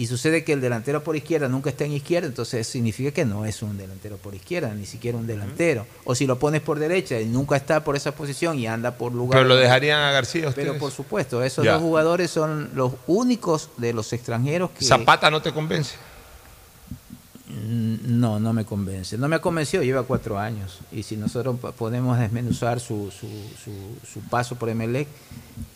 y 0.00 0.06
sucede 0.06 0.44
que 0.44 0.52
el 0.54 0.60
delantero 0.62 1.04
por 1.04 1.14
izquierda 1.14 1.46
nunca 1.48 1.68
está 1.68 1.84
en 1.84 1.92
izquierda, 1.92 2.26
entonces 2.26 2.66
significa 2.66 3.10
que 3.10 3.24
no 3.26 3.44
es 3.44 3.60
un 3.62 3.76
delantero 3.76 4.16
por 4.16 4.34
izquierda, 4.34 4.72
ni 4.74 4.86
siquiera 4.86 5.18
un 5.18 5.26
delantero. 5.26 5.86
O 6.04 6.14
si 6.14 6.26
lo 6.26 6.38
pones 6.38 6.62
por 6.62 6.78
derecha 6.78 7.20
y 7.20 7.26
nunca 7.26 7.56
está 7.56 7.84
por 7.84 7.96
esa 7.96 8.12
posición 8.12 8.58
y 8.58 8.66
anda 8.66 8.92
por 8.96 9.12
lugar. 9.12 9.38
Pero 9.38 9.48
lo 9.48 9.56
dejarían 9.56 10.00
a 10.00 10.10
García 10.12 10.48
ustedes. 10.48 10.68
Pero 10.68 10.78
por 10.78 10.90
supuesto, 10.90 11.42
esos 11.42 11.64
Ya. 11.66 11.72
dos 11.74 11.82
jugadores 11.82 12.30
son 12.30 12.70
los 12.74 12.92
únicos 13.08 13.68
de 13.76 13.92
los 13.92 14.10
extranjeros 14.14 14.70
que... 14.70 14.84
Zapata 14.86 15.30
no 15.30 15.42
te 15.42 15.52
convence. 15.52 15.96
Mm, 17.48 18.18
No, 18.20 18.38
no 18.40 18.52
me 18.52 18.64
convence. 18.64 19.18
No 19.18 19.28
me 19.28 19.36
ha 19.36 19.40
convencido, 19.40 19.82
lleva 19.82 20.02
cuatro 20.04 20.38
años. 20.38 20.78
Y 20.92 21.02
si 21.02 21.16
nosotros 21.16 21.58
po- 21.60 21.72
podemos 21.72 22.18
desmenuzar 22.18 22.80
su, 22.80 23.10
su, 23.10 23.26
su, 23.62 23.72
su 24.10 24.20
paso 24.28 24.54
por 24.56 24.68
Emelec, 24.68 25.08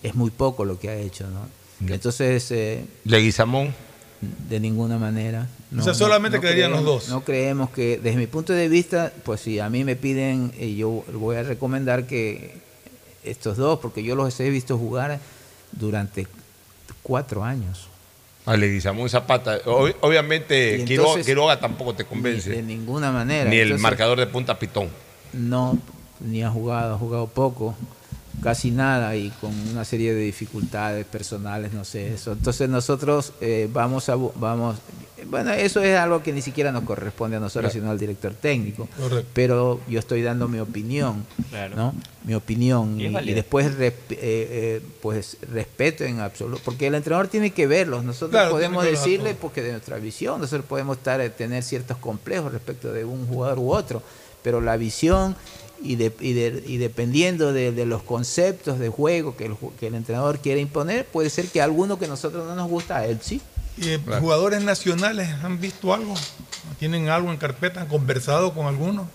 es 0.03 0.15
muy 0.15 0.31
poco 0.31 0.65
lo 0.65 0.79
que 0.79 0.89
ha 0.89 0.95
hecho. 0.97 1.27
¿no? 1.29 1.47
Entonces, 1.93 2.51
eh, 2.53 2.87
Leguizamón. 3.05 3.75
De 4.49 4.61
ninguna 4.61 4.99
manera. 4.99 5.47
O 5.79 5.83
sea, 5.83 5.95
solamente 5.95 6.41
quedarían 6.41 6.71
los 6.71 6.81
creemos- 6.81 7.03
dos. 7.05 7.09
No 7.11 7.25
creemos 7.25 7.71
que, 7.71 7.99
desde 8.03 8.17
mi 8.19 8.27
punto 8.27 8.53
de 8.53 8.69
vista, 8.69 9.13
pues 9.25 9.41
si 9.41 9.59
a 9.59 9.69
mí 9.69 9.83
me 9.85 9.97
piden, 9.97 10.53
eh, 10.59 10.75
yo 10.75 11.05
voy 11.15 11.37
a 11.37 11.43
recomendar 11.43 12.07
que 12.07 12.55
estos 13.25 13.57
dos, 13.57 13.79
porque 13.81 14.03
yo 14.03 14.15
los 14.15 14.39
he 14.41 14.51
visto 14.51 14.79
jugar 14.79 15.19
durante 15.73 16.27
cuatro 17.03 17.43
años. 17.45 17.89
A 18.47 18.57
Leguizamón 18.57 19.09
Zapata. 19.09 19.59
Ob- 19.65 19.95
obviamente, 20.03 20.85
Quiroga, 20.85 21.09
entonces- 21.09 21.27
Quiroga 21.27 21.59
tampoco 21.61 21.95
te 21.95 22.05
convence. 22.05 22.51
Ni- 22.51 22.57
de 22.57 22.63
ninguna 22.63 23.11
manera. 23.11 23.49
Ni 23.49 23.57
el 23.57 23.63
Entonces, 23.63 23.83
marcador 23.83 24.19
de 24.21 24.27
punta 24.27 24.59
pitón. 24.59 24.89
No, 25.33 25.79
ni 26.21 26.43
ha 26.45 26.51
jugado, 26.51 26.95
ha 26.95 26.99
jugado 26.99 27.27
poco, 27.27 27.75
casi 28.43 28.71
nada 28.71 29.17
y 29.17 29.31
con 29.41 29.53
una 29.71 29.85
serie 29.85 30.15
de 30.15 30.21
dificultades 30.23 31.07
personales, 31.07 31.73
no 31.73 31.85
sé 31.85 32.13
eso. 32.15 32.33
Entonces 32.33 32.69
nosotros 32.69 33.33
eh, 33.41 33.69
vamos 33.73 34.09
a 34.09 34.17
bu- 34.17 34.33
vamos, 34.37 34.77
bueno, 35.27 35.53
eso 35.53 35.83
es 35.83 35.97
algo 35.97 36.23
que 36.23 36.33
ni 36.33 36.43
siquiera 36.43 36.71
nos 36.71 36.85
corresponde 36.85 37.37
a 37.39 37.41
nosotros, 37.41 37.73
Claro. 37.73 37.83
sino 37.83 37.91
al 37.91 37.99
director 37.99 38.35
técnico. 38.35 38.87
Correcto. 38.99 39.31
Pero 39.33 39.81
yo 39.89 39.99
estoy 39.99 40.21
dando 40.23 40.49
mi 40.49 40.59
opinión, 40.59 41.25
Claro. 41.49 41.77
¿no? 41.77 41.95
Mi 42.25 42.35
opinión 42.35 43.01
Y 43.01 43.33
después 43.35 43.67
resp- 43.79 44.11
eh, 44.11 44.17
eh, 44.21 44.83
pues 45.01 45.39
respeto 45.51 46.05
en 46.05 46.21
absoluto, 46.21 46.61
porque 46.65 46.87
el 46.89 46.95
entrenador 46.95 47.29
tiene 47.29 47.51
que 47.53 47.67
verlos. 47.67 48.05
Nosotros 48.05 48.31
Claro, 48.33 48.51
podemos 48.51 48.85
decirle 48.85 49.35
porque 49.35 49.63
de 49.63 49.73
nuestra 49.73 49.97
visión 49.99 50.41
nosotros 50.41 50.67
podemos 50.67 50.99
estar 50.99 51.21
eh, 51.23 51.31
tener 51.31 51.63
ciertos 51.63 51.97
complejos 51.97 52.53
respecto 52.53 52.93
de 52.93 53.05
un 53.07 53.27
jugador 53.27 53.59
u 53.59 53.73
otro, 53.73 54.03
pero 54.43 54.61
la 54.61 54.77
visión 54.77 55.35
y, 55.85 55.97
de- 55.97 56.13
y, 56.21 56.33
de- 56.33 56.63
y 56.67 56.77
dependiendo 56.79 57.53
de, 57.53 57.71
de 57.73 57.87
los 57.87 58.03
conceptos 58.03 58.79
de 58.79 58.89
juego 58.89 59.37
que 59.37 59.47
el, 59.47 59.53
ju- 59.53 59.73
que 59.79 59.87
el 59.89 59.95
entrenador 59.95 60.39
quiere 60.41 60.61
imponer, 60.61 61.05
puede 61.07 61.31
ser 61.31 61.47
que 61.49 61.61
alguno 61.63 61.99
que 61.99 62.07
a 62.07 62.09
nosotros 62.09 62.47
no 62.47 62.55
nos 62.57 62.69
gusta, 62.69 62.97
a 62.99 63.07
él 63.07 63.19
sí. 63.23 63.41
¿Y 63.77 63.89
eh, 63.91 64.01
jugadores 64.21 64.63
nacionales 64.63 65.29
han 65.43 65.61
visto 65.61 65.93
algo? 65.93 66.15
¿Tienen 66.79 67.09
algo 67.09 67.31
en 67.31 67.37
carpeta? 67.37 67.81
¿Han 67.83 67.89
conversado 67.89 68.55
con 68.55 68.67
alguno? 68.67 69.09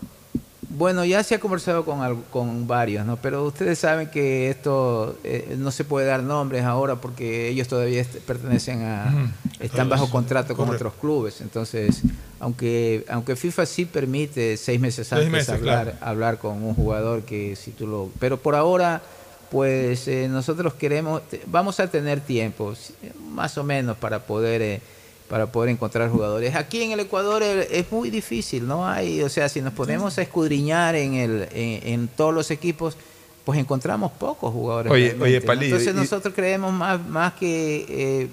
Bueno, 0.71 1.03
ya 1.03 1.23
se 1.23 1.33
ha 1.33 1.39
conversado 1.39 1.83
con, 1.83 2.01
al- 2.01 2.21
con 2.31 2.67
varios, 2.67 3.03
¿no? 3.05 3.17
Pero 3.17 3.43
ustedes 3.43 3.79
saben 3.79 4.09
que 4.11 4.51
esto 4.51 5.17
eh, 5.23 5.55
no 5.57 5.71
se 5.71 5.83
puede 5.83 6.05
dar 6.05 6.21
nombres 6.21 6.63
ahora 6.63 6.95
porque 6.97 7.49
ellos 7.49 7.67
todavía 7.67 8.05
pertenecen 8.27 8.83
a, 8.83 9.31
están 9.59 9.89
bajo 9.89 10.09
contrato 10.11 10.55
con 10.55 10.67
otros 10.75 10.93
clubes. 11.01 11.41
Entonces, 11.41 12.01
aunque 12.39 13.03
aunque 13.09 13.35
FIFA 13.35 13.65
sí 13.65 13.85
permite 13.85 14.57
seis 14.57 14.79
meses 14.79 15.07
Seis 15.07 15.21
antes 15.21 15.31
meses, 15.31 15.49
hablar, 15.49 15.83
claro. 15.93 15.97
hablar 16.01 16.37
con 16.37 16.61
un 16.63 16.75
jugador 16.75 17.23
que 17.23 17.55
si 17.55 17.71
tú 17.71 17.87
lo, 17.87 18.09
pero 18.19 18.37
por 18.37 18.53
ahora, 18.55 19.01
pues 19.49 20.07
eh, 20.07 20.27
nosotros 20.29 20.75
queremos, 20.75 21.23
vamos 21.47 21.79
a 21.79 21.87
tener 21.87 22.19
tiempo, 22.21 22.75
más 23.31 23.57
o 23.57 23.63
menos 23.63 23.97
para 23.97 24.19
poder 24.19 24.61
eh, 24.61 24.81
para 25.29 25.45
poder 25.51 25.69
encontrar 25.69 26.09
jugadores. 26.09 26.55
Aquí 26.55 26.81
en 26.81 26.91
el 26.91 26.99
Ecuador 27.01 27.43
es 27.43 27.91
muy 27.91 28.09
difícil, 28.09 28.67
no 28.67 28.87
hay, 28.87 29.21
o 29.21 29.29
sea, 29.29 29.47
si 29.47 29.61
nos 29.61 29.73
ponemos 29.73 30.17
a 30.17 30.23
escudriñar 30.23 30.95
en, 30.95 31.13
el, 31.13 31.47
en, 31.53 31.87
en 31.87 32.07
todos 32.07 32.33
los 32.33 32.49
equipos, 32.51 32.97
pues 33.45 33.59
encontramos 33.59 34.11
pocos 34.13 34.51
jugadores. 34.51 34.91
Oye, 34.91 35.15
oye, 35.21 35.37
Entonces 35.37 35.93
y- 35.93 35.97
nosotros 35.97 36.33
creemos 36.35 36.73
más, 36.73 36.99
más 37.07 37.33
que 37.33 37.85
eh, 37.87 38.27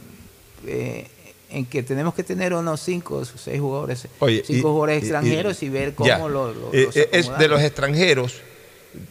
eh, 0.66 1.06
en 1.50 1.66
que 1.66 1.82
tenemos 1.82 2.14
que 2.14 2.24
tener 2.24 2.54
unos 2.54 2.80
cinco 2.80 3.16
o 3.18 3.24
seis 3.24 3.60
jugadores, 3.60 4.08
Oye, 4.18 4.42
cinco 4.46 4.58
y- 4.58 4.62
jugadores 4.72 5.02
extranjeros 5.02 5.62
y, 5.62 5.68
ver 5.68 5.94
cómo 5.94 6.08
Ya. 6.08 6.18
lo, 6.18 6.52
lo- 6.52 6.72
Eh, 6.72 6.84
los 6.86 6.96
eh, 6.96 7.08
es 7.12 7.38
de 7.38 7.48
los 7.48 7.60
extranjeros. 7.60 8.40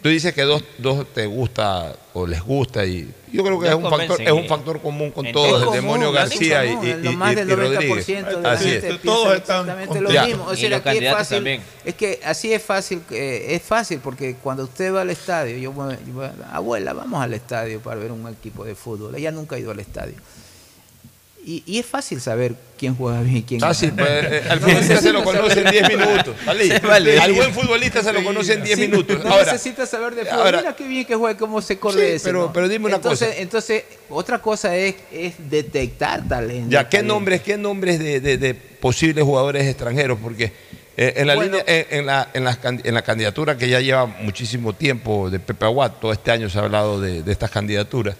Tú 0.01 0.09
dices 0.09 0.33
que 0.33 0.41
dos, 0.43 0.63
dos 0.77 1.05
te 1.13 1.25
gusta 1.25 1.95
o 2.13 2.25
les 2.27 2.41
gusta 2.41 2.85
y 2.85 3.11
yo 3.31 3.43
creo 3.43 3.59
que 3.59 3.67
es 3.67 3.73
un 3.75 3.89
factor 3.89 4.21
es 4.21 4.31
un 4.31 4.45
factor 4.47 4.81
común 4.81 5.11
con 5.11 5.29
todos, 5.31 5.63
el 5.63 5.71
demonio 5.81 6.11
García 6.11 6.65
y, 6.65 6.69
común, 6.75 6.87
y, 6.87 6.93
lo 7.03 7.11
y- 7.11 7.15
más 7.15 7.31
y 7.33 7.35
del 7.35 7.49
Rodríguez. 7.49 8.07
90% 8.07 8.39
de 8.41 8.47
Así 8.49 8.69
es. 8.69 8.83
piensa 8.99 9.35
exactamente 9.35 10.01
lo 10.01 10.11
Ya. 10.11 10.25
mismo. 10.25 10.45
O 10.45 10.53
Y 10.53 10.57
sea, 10.57 10.69
los 10.69 10.85
aquí 10.85 10.97
es 11.05 11.13
fácil, 11.13 11.37
también. 11.37 11.61
es 11.83 11.95
que 11.95 12.19
así 12.23 12.53
es 12.53 12.63
fácil, 12.63 13.01
eh, 13.11 13.47
es 13.49 13.61
fácil 13.61 13.99
porque 14.03 14.35
cuando 14.41 14.63
usted 14.63 14.93
va 14.93 15.01
al 15.01 15.09
estadio, 15.09 15.57
yo, 15.57 15.71
voy- 15.73 15.97
yo 16.07 16.29
abuela, 16.51 16.93
vamos 16.93 17.21
al 17.21 17.33
estadio 17.33 17.79
para 17.81 17.99
ver 17.99 18.11
un 18.11 18.27
equipo 18.29 18.63
de 18.63 18.75
fútbol. 18.75 19.15
Ella 19.15 19.31
nunca 19.31 19.55
ha 19.55 19.59
ido 19.59 19.71
al 19.71 19.79
estadio. 19.79 20.15
Y, 21.47 21.61
y 21.67 21.77
es 21.77 21.85
fácil 21.85 22.19
saber 22.19 22.55
quién 22.75 22.95
juega 22.95 23.21
bien 23.21 23.37
y 23.37 23.43
quién 23.43 23.59
Fácil, 23.61 23.91
no. 23.95 23.97
pues, 24.03 24.09
eh, 24.09 24.43
al 24.49 24.59
No 24.61 24.67
futbolista 24.67 24.97
se 24.99 25.13
lo 25.13 25.23
conoce 25.23 25.59
en 25.59 25.65
saber- 25.65 25.87
10 25.87 25.89
minutos. 25.99 26.35
¿vale? 26.45 26.63
Sí, 26.63 26.73
vale. 26.87 27.19
Al 27.19 27.33
buen 27.33 27.53
futbolista 27.53 28.01
se 28.03 28.13
lo 28.13 28.23
conoce 28.23 28.53
en 28.53 28.63
10 28.63 28.75
Sí, 28.79 28.87
minutos. 28.87 29.23
No 29.23 29.29
Ahora, 29.31 29.51
necesita 29.51 29.85
saber 29.85 30.15
de 30.15 30.25
fútbol. 30.25 30.39
ahora- 30.41 30.57
Mira 30.57 30.75
qué 30.75 30.87
bien 30.87 31.05
que 31.05 31.13
juega, 31.15 31.37
cómo 31.37 31.61
se 31.61 31.77
corre 31.77 31.99
Sí, 32.09 32.15
ese, 32.15 32.25
pero- 32.29 32.39
¿no? 32.45 32.53
pero 32.53 32.67
dime 32.67 32.87
una 32.87 32.95
entonces, 32.95 33.27
cosa. 33.27 33.39
Entonces, 33.41 33.83
otra 34.09 34.39
cosa 34.39 34.75
es, 34.75 34.95
es 35.11 35.35
detectar 35.47 36.27
talento. 36.27 36.71
ya, 36.71 36.85
¿qué 36.89 36.97
talento. 36.97 37.13
nombres, 37.13 37.41
qué 37.41 37.57
nombres 37.57 37.99
de, 37.99 38.19
de- 38.21 38.37
de 38.39 38.53
posibles 38.55 39.23
jugadores 39.23 39.67
extranjeros? 39.67 40.17
Porque 40.19 40.51
eh, 40.97 41.13
en, 41.17 41.27
la 41.27 41.35
Bueno. 41.35 41.57
línea, 41.57 41.63
en, 41.67 41.99
en 41.99 42.05
la, 42.07 42.29
en, 42.33 42.43
can- 42.59 42.81
en 42.83 42.93
la 42.95 43.03
candidatura 43.03 43.55
que 43.55 43.69
ya 43.69 43.79
lleva 43.81 44.07
muchísimo 44.07 44.73
tiempo 44.73 45.29
de 45.29 45.39
Pepe 45.39 45.65
Aguad, 45.65 45.91
todo 46.01 46.11
este 46.11 46.31
año 46.31 46.49
se 46.49 46.57
ha 46.57 46.63
hablado 46.63 46.99
de, 46.99 47.21
de 47.21 47.31
estas 47.31 47.51
candidaturas. 47.51 48.15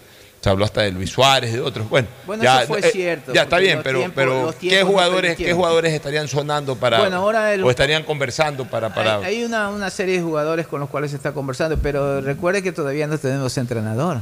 Se 0.46 0.50
habló 0.50 0.64
hasta 0.64 0.82
de 0.82 0.92
Luis 0.92 1.10
Suárez, 1.10 1.52
de 1.54 1.60
otros. 1.60 1.90
Bueno, 1.90 2.06
Bueno, 2.24 2.44
ya, 2.44 2.58
eso 2.62 2.68
fue 2.68 2.78
eh, 2.78 2.90
cierto, 2.92 3.32
Ya 3.34 3.42
está 3.42 3.58
bien, 3.58 3.80
pero, 3.82 3.98
tiempos- 3.98 4.14
pero 4.14 4.42
los 4.44 4.54
¿qué 4.54 4.78
no 4.82 4.86
jugadores, 4.86 5.36
¿qué 5.36 5.52
jugadores 5.52 5.92
estarían 5.92 6.28
sonando 6.28 6.76
para 6.76 7.00
Bueno, 7.00 7.16
ahora 7.16 7.52
el- 7.52 7.64
o 7.64 7.68
estarían 7.70 8.04
conversando 8.04 8.64
para, 8.64 8.94
para 8.94 9.16
Hay, 9.16 9.24
hay 9.24 9.44
una, 9.44 9.70
una 9.70 9.90
serie 9.90 10.18
de 10.18 10.22
jugadores 10.22 10.68
con 10.68 10.78
los 10.78 10.88
cuales 10.88 11.10
se 11.10 11.16
está 11.16 11.32
conversando, 11.32 11.78
pero 11.78 12.20
recuerde 12.20 12.62
que 12.62 12.70
todavía 12.70 13.08
no 13.08 13.18
tenemos 13.18 13.58
entrenador. 13.58 14.18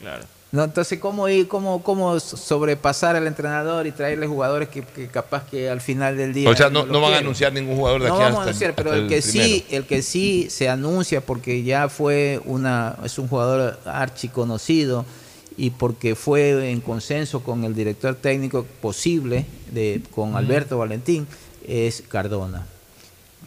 Claro. 0.00 0.24
No, 0.50 0.64
entonces, 0.64 0.98
¿cómo, 0.98 1.28
ir, 1.28 1.46
cómo, 1.46 1.82
¿cómo 1.82 2.18
sobrepasar 2.18 3.16
al 3.16 3.26
entrenador 3.26 3.86
y 3.86 3.92
traerle 3.92 4.26
jugadores 4.26 4.70
que, 4.70 4.82
que 4.82 5.08
capaz 5.08 5.44
que 5.44 5.68
al 5.68 5.82
final 5.82 6.16
del 6.16 6.32
día... 6.32 6.48
O 6.48 6.56
sea, 6.56 6.70
no, 6.70 6.86
van 6.86 7.12
a 7.12 7.18
anunciar 7.18 7.52
ningún 7.52 7.76
jugador 7.76 8.00
de 8.02 8.08
No 8.08 8.14
aquí 8.14 8.22
vamos 8.22 8.38
hasta, 8.38 8.40
a 8.40 8.48
anunciar, 8.48 8.74
pero 8.74 8.90
hasta 8.92 9.02
el 9.02 9.08
que 9.10 9.20
primero. 9.20 9.44
sí, 9.46 9.66
el 9.68 9.84
que 9.84 10.00
sí 10.00 10.48
se 10.48 10.70
anuncia 10.70 11.20
porque 11.20 11.62
ya 11.64 11.90
fue 11.90 12.40
una, 12.46 12.96
es 13.04 13.18
un 13.18 13.28
jugador 13.28 13.78
archiconocido 13.84 15.04
y 15.56 15.70
porque 15.70 16.14
fue 16.14 16.70
en 16.70 16.80
consenso 16.80 17.40
con 17.42 17.64
el 17.64 17.74
director 17.74 18.14
técnico 18.14 18.64
posible 18.80 19.44
de 19.72 20.00
con 20.14 20.36
Alberto 20.36 20.78
Valentín 20.78 21.26
es 21.66 22.02
Cardona. 22.08 22.66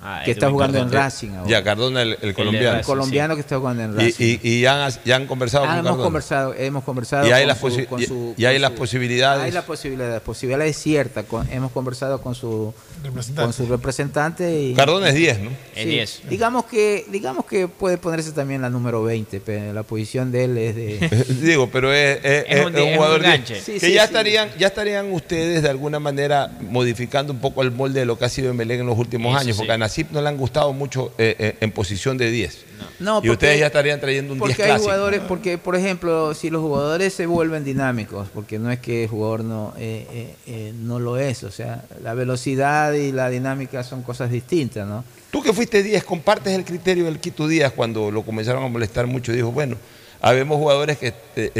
Ah, 0.05 0.21
que 0.25 0.31
está 0.31 0.49
jugando 0.51 0.79
en. 0.79 0.91
Racing 0.91 1.29
ahora. 1.29 1.49
Ya, 1.49 1.63
Cardona, 1.63 2.01
el, 2.01 2.17
el 2.21 2.33
colombiano. 2.33 2.77
El 2.79 2.83
colombiano 2.85 3.35
que 3.35 3.41
está 3.41 3.57
jugando 3.57 3.83
en 3.83 3.95
Racing. 3.95 4.37
y, 4.43 4.49
y 4.49 4.61
ya, 4.61 4.85
han, 4.85 4.93
ya 5.05 5.15
han 5.15 5.27
conversado 5.27 5.63
Ah, 5.63 5.67
con 5.69 5.75
hemos 5.77 5.85
Cardona. 5.91 6.03
conversado, 6.03 6.53
hemos 6.55 6.83
conversado 6.83 7.27
Y 7.27 7.31
hay 7.31 7.43
con 7.43 7.47
las 7.47 7.57
su- 7.59 7.67
posi- 7.67 7.87
con 7.87 8.01
y- 8.01 8.05
su- 8.05 8.33
y 8.35 8.43
hay 8.43 8.55
con 8.55 8.61
las 8.63 8.71
posibilidades. 8.71 9.43
Hay 9.45 9.51
la 9.51 9.65
posibilidad, 9.65 10.11
la 10.13 10.19
posibilidad 10.19 10.67
es 10.67 10.77
cierta. 10.77 11.23
con- 11.23 11.49
hemos 11.49 11.71
conversado 11.71 12.21
con 12.21 12.35
su 12.35 12.73
Representante. 13.03 13.41
con 13.43 13.53
su 13.53 13.65
representante 13.71 14.61
y 14.61 14.73
Cardona 14.73 15.09
es 15.09 15.15
10, 15.15 15.39
¿no? 15.41 15.49
Es 15.75 15.83
Sí, 15.83 15.89
10. 15.89 16.21
Digamos 16.29 16.65
que 16.65 17.05
digamos 17.09 17.45
que 17.45 17.67
puede 17.67 17.97
ponerse 17.97 18.31
también 18.31 18.61
la 18.61 18.69
número 18.69 19.03
20, 19.03 19.41
pero 19.41 19.73
la 19.73 19.83
posición 19.83 20.31
de 20.31 20.43
él 20.45 20.57
es 20.57 20.75
de 20.75 21.25
Digo, 21.41 21.69
pero 21.69 21.93
es, 21.93 22.17
es- 22.23 22.45
Es 22.47 22.59
es- 22.59 22.65
un 22.65 22.67
es 22.69 22.75
di- 22.75 22.81
un 22.81 22.87
es 22.87 22.91
un 22.91 22.95
jugador 22.95 23.21
de-. 23.21 23.37
Sí, 23.45 23.71
que 23.73 23.79
sí, 23.79 23.93
ya 23.93 24.01
sí. 24.01 24.07
estarían 24.07 24.49
ya 24.57 24.67
estarían 24.67 25.11
ustedes 25.11 25.63
de 25.63 25.69
alguna 25.69 25.99
manera 25.99 26.49
modificando 26.61 27.33
un 27.33 27.39
poco 27.39 27.61
el 27.61 27.71
molde 27.71 27.99
de 28.01 28.05
lo 28.05 28.17
que 28.17 28.25
ha 28.25 28.29
sido 28.29 28.49
Emelec 28.51 28.79
en 28.79 28.85
los 28.87 28.97
últimos 28.97 29.31
Eso 29.33 29.39
años, 29.41 29.55
sí. 29.55 29.59
porque 29.59 29.73
a 29.73 29.77
Nasip 29.77 30.11
no 30.11 30.21
le 30.21 30.29
han 30.29 30.37
gustado 30.37 30.71
mucho 30.73 31.13
eh, 31.17 31.35
eh, 31.39 31.55
en 31.59 31.71
posición 31.71 32.17
de 32.17 32.31
10. 32.31 32.57
No, 32.99 33.21
y 33.23 33.29
ustedes 33.29 33.59
ya 33.59 33.67
estarían 33.67 33.99
trayendo 33.99 34.33
un 34.33 34.39
10 34.39 34.47
Porque 34.47 34.63
hay 34.63 34.69
clásico. 34.69 34.85
jugadores, 34.85 35.21
porque 35.27 35.57
por 35.57 35.75
ejemplo, 35.75 36.33
si 36.33 36.49
los 36.49 36.61
jugadores 36.61 37.13
se 37.13 37.25
vuelven 37.25 37.63
dinámicos, 37.63 38.27
porque 38.33 38.59
no 38.59 38.71
es 38.71 38.79
que 38.79 39.03
el 39.03 39.09
jugador 39.09 39.43
no, 39.43 39.73
eh, 39.77 40.07
eh, 40.11 40.35
eh, 40.47 40.73
no 40.75 40.99
lo 40.99 41.17
es, 41.17 41.43
o 41.43 41.51
sea, 41.51 41.83
la 42.01 42.13
velocidad 42.13 42.93
y 42.93 43.11
la 43.11 43.29
dinámica 43.29 43.83
son 43.83 44.03
cosas 44.03 44.31
distintas, 44.31 44.87
¿no? 44.87 45.03
Tú 45.31 45.41
que 45.41 45.53
fuiste 45.53 45.81
10, 45.81 46.03
compartes 46.03 46.53
el 46.53 46.63
criterio 46.63 47.05
del 47.05 47.19
Quito 47.19 47.47
Díaz 47.47 47.73
cuando 47.73 48.11
lo 48.11 48.23
comenzaron 48.23 48.63
a 48.63 48.67
molestar 48.67 49.07
mucho. 49.07 49.31
Dijo, 49.31 49.51
bueno, 49.51 49.77
habemos 50.21 50.57
jugadores 50.57 50.97
que 50.99 51.11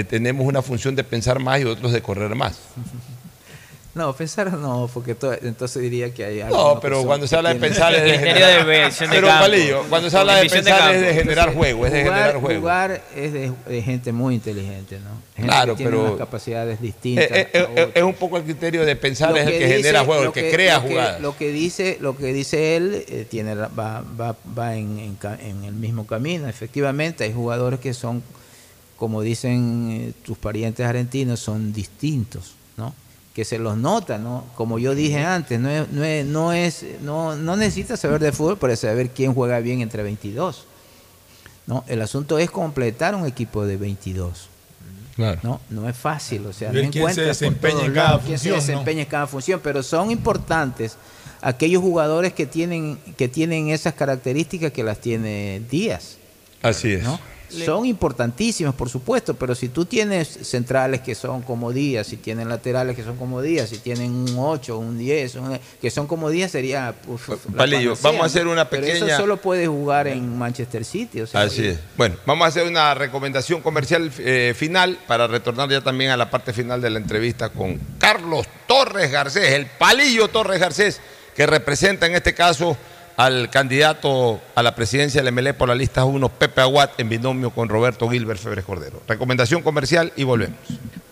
tenemos 0.04 0.45
una 0.45 0.62
función 0.62 0.95
de 0.95 1.04
pensar 1.04 1.40
más 1.40 1.60
y 1.60 1.64
otros 1.64 1.91
de 1.91 2.02
correr 2.02 2.36
más. 2.36 2.60
No, 3.95 4.11
pensar 4.15 4.52
no, 4.53 4.90
porque 4.91 5.14
to- 5.14 5.34
entonces 5.34 5.80
diría 5.84 6.11
que 6.11 6.26
hay 6.26 6.41
algo 6.41 6.57
No, 6.74 6.80
pero 6.80 7.03
cuando 7.03 7.28
se 7.28 7.36
habla 7.36 7.53
de 7.53 7.60
pensar 7.60 7.94
es 7.94 8.02
de 8.03 8.18
generar. 8.18 8.65
de 8.65 8.91
Pero 9.07 9.28
campo. 9.28 9.44
Palillo, 9.44 9.84
cuando 9.88 10.10
se 10.10 10.18
habla 10.18 10.36
de 10.38 10.49
pensar 10.49 10.95
es 10.95 11.02
de 11.02 11.14
generar 11.14 11.53
juego, 11.53 11.86
es 11.86 11.91
de 11.94 12.02
jugar, 12.02 12.18
generar 12.18 12.41
juego. 12.41 12.60
Jugar 12.60 13.03
es 13.15 13.34
de, 13.34 13.52
de 13.68 13.82
gente 13.84 14.11
muy 14.11 14.34
inteligente, 14.34 14.98
¿no? 14.99 15.11
Gente 15.36 15.48
Claro, 15.48 15.74
que 15.74 15.78
tiene 15.78 15.91
pero- 15.91 16.03
unas 16.06 16.18
capacidades 16.18 16.82
distintas. 16.82 17.26
Eh, 17.26 17.32
eh, 17.32 17.49
a 17.53 17.60
eh, 17.60 17.64
otros. 17.72 17.90
es 17.94 18.02
un 18.03 18.14
poco 18.15 18.38
el 18.38 18.44
criterio 18.45 18.84
de 18.84 18.95
pensar 18.95 19.30
Lo 19.30 19.38
es 19.38 19.45
el 19.45 19.52
que, 19.52 19.60
dice- 19.60 19.78
genera 19.78 20.03
juego, 20.06 20.24
el 20.24 20.32
que, 20.32 20.49
crea 20.49 20.80
jugadas. 20.80 21.22
Lo 21.22 21.38
que 21.38 21.52
dice, 21.52 21.98
lo 22.02 22.18
que 22.18 22.34
dice 22.34 22.76
él 22.76 23.06
eh, 23.07 23.28
tiene 23.30 23.53
va, 23.53 23.70
va, 24.20 24.36
va 24.57 24.76
en, 24.76 24.98
en 24.98 25.14
ca- 25.18 25.38
en 25.40 25.65
el 25.65 25.74
mismo 25.76 26.07
camino. 26.07 26.48
Efectivamente, 26.48 27.26
hay 27.26 27.34
jugadores 27.34 27.80
que 27.80 27.94
son, 27.94 28.24
como 28.98 29.22
dicen 29.22 29.90
eh, 29.91 30.14
tus 30.26 30.40
parientes 30.40 30.84
argentinos, 30.84 31.40
son 31.40 31.72
distintos. 31.74 32.56
Que 33.34 33.46
se 33.46 33.58
los 33.58 33.78
nota, 33.78 34.18
¿no? 34.18 34.46
Como 34.56 34.78
yo 34.78 34.94
dije 34.94 35.20
antes, 35.24 35.60
no 35.60 35.70
es, 35.70 35.90
no 35.90 36.04
es, 36.04 36.26
no 36.26 36.54
es, 36.54 36.86
no, 37.02 37.36
no 37.36 37.56
necesitas 37.56 38.00
saber 38.00 38.22
de 38.22 38.32
fútbol 38.32 38.58
para 38.58 38.76
saber 38.76 39.10
quién 39.10 39.34
juega 39.34 39.60
bien 39.60 39.82
entre 39.82 40.04
22. 40.04 40.66
¿no? 41.66 41.84
El 41.88 42.02
asunto 42.02 42.38
es 42.38 42.52
completar 42.52 43.16
un 43.16 43.26
equipo 43.26 43.66
de 43.66 43.78
22. 43.78 44.50
Claro. 45.16 45.40
No, 45.44 45.62
no 45.70 45.88
es 45.88 45.96
fácil, 45.96 46.46
o 46.48 46.54
sea, 46.54 46.72
no 46.72 46.90
quién 46.90 47.14
se 47.14 47.22
desempeña 47.22 47.86
en 47.86 47.94
cada 47.94 48.20
se 48.20 48.26
función, 48.26 48.56
¿no? 48.56 48.62
desempeña 48.62 49.02
en 49.04 49.08
cada 49.08 49.28
función, 49.28 49.62
pero 49.64 49.84
son 49.84 50.10
importantes 50.10 50.98
aquellos 51.40 51.84
jugadores 51.84 52.34
que 52.34 52.48
tienen 52.48 52.98
que 53.16 53.28
tienen 53.28 53.70
esas 53.70 53.94
características 53.94 54.72
que 54.72 54.82
las 54.82 55.00
tiene 55.00 55.62
Díaz. 55.70 56.18
Así 56.64 56.94
es. 56.94 57.04
¿no? 57.04 57.20
Son 57.66 57.86
importantísimos, 57.86 58.74
por 58.76 58.90
supuesto, 58.90 59.34
pero 59.36 59.54
si 59.56 59.70
tú 59.70 59.86
tienes 59.86 60.28
centrales 60.28 61.02
que 61.02 61.16
son 61.16 61.42
como 61.42 61.72
Díaz, 61.72 62.08
si 62.08 62.18
tienes 62.18 62.48
laterales 62.48 62.96
que 62.96 63.04
son 63.04 63.18
como 63.18 63.42
Díaz, 63.42 63.70
si 63.70 63.78
tienen 63.78 64.12
un 64.12 64.36
8, 64.38 64.78
un 64.78 64.98
10, 64.98 65.36
un- 65.36 65.60
que 65.82 65.92
son 65.92 66.08
como 66.08 66.30
Díaz, 66.30 66.52
sería... 66.52 66.96
uf, 67.08 67.30
panacea, 67.56 67.94
vamos 68.02 68.22
a 68.22 68.26
hacer 68.26 68.48
una 68.48 68.70
Pero 68.70 68.84
pequeña- 68.86 69.06
eso 69.08 69.18
solo 69.18 69.38
puede 69.38 69.68
jugar 69.68 70.08
en 70.08 70.38
Manchester 70.38 70.84
City. 70.86 71.22
O 71.22 71.28
sea, 71.28 71.42
Así 71.42 71.66
es. 71.68 71.80
Bueno, 71.98 72.16
vamos 72.26 72.46
a 72.46 72.48
hacer 72.50 72.66
una 72.68 72.94
recomendación 72.94 73.62
comercial 73.62 74.12
eh, 74.20 74.54
final 74.58 74.98
para 75.08 75.28
retornar 75.28 75.70
ya 75.70 75.82
también 75.82 76.12
a 76.12 76.18
la 76.18 76.30
parte 76.30 76.54
final 76.54 76.82
de 76.82 76.90
la 76.90 77.00
entrevista 77.00 77.50
con 77.50 77.80
Carlos 78.00 78.48
Torres 78.68 79.12
Garcés, 79.12 79.52
el 79.54 79.66
palillo 79.68 80.28
Torres 80.28 80.60
Garcés, 80.60 81.00
que 81.36 81.46
representa 81.46 82.06
en 82.06 82.16
este 82.16 82.34
caso 82.34 82.78
al 83.18 83.49
candidato 83.49 84.41
a 84.56 84.64
la 84.64 84.76
presidencia 84.76 85.22
del 85.22 85.34
MLE 85.34 85.53
por 85.53 85.68
la 85.68 85.76
lista 85.76 86.06
1, 86.06 86.30
Pepe 86.30 86.61
Aguat, 86.61 86.99
en 86.99 87.10
binomio 87.10 87.52
con 87.52 87.69
Roberto 87.69 88.10
Gilbert 88.10 88.40
Febres 88.40 88.65
Cordero. 88.65 89.02
Recomendación 89.07 89.61
comercial 89.61 90.14
y 90.15 90.23
volvemos. 90.23 90.57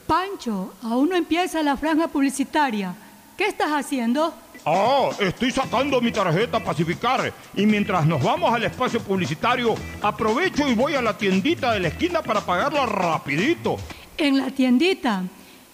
Pancho, 0.07 0.73
aún 0.81 1.09
no 1.09 1.15
empieza 1.15 1.63
la 1.63 1.77
franja 1.77 2.07
publicitaria. 2.07 2.93
¿Qué 3.37 3.47
estás 3.47 3.71
haciendo? 3.71 4.33
Ah, 4.65 5.09
estoy 5.19 5.51
sacando 5.51 5.99
mi 6.01 6.11
tarjeta 6.11 6.59
Pacificar 6.59 7.33
y 7.55 7.65
mientras 7.65 8.05
nos 8.05 8.21
vamos 8.21 8.53
al 8.53 8.63
espacio 8.63 8.99
publicitario, 8.99 9.73
aprovecho 10.01 10.67
y 10.67 10.75
voy 10.75 10.93
a 10.93 11.01
la 11.01 11.17
tiendita 11.17 11.73
de 11.73 11.79
la 11.79 11.87
esquina 11.87 12.21
para 12.21 12.41
pagarla 12.41 12.85
rapidito. 12.85 13.77
En 14.17 14.37
la 14.37 14.51
tiendita. 14.51 15.23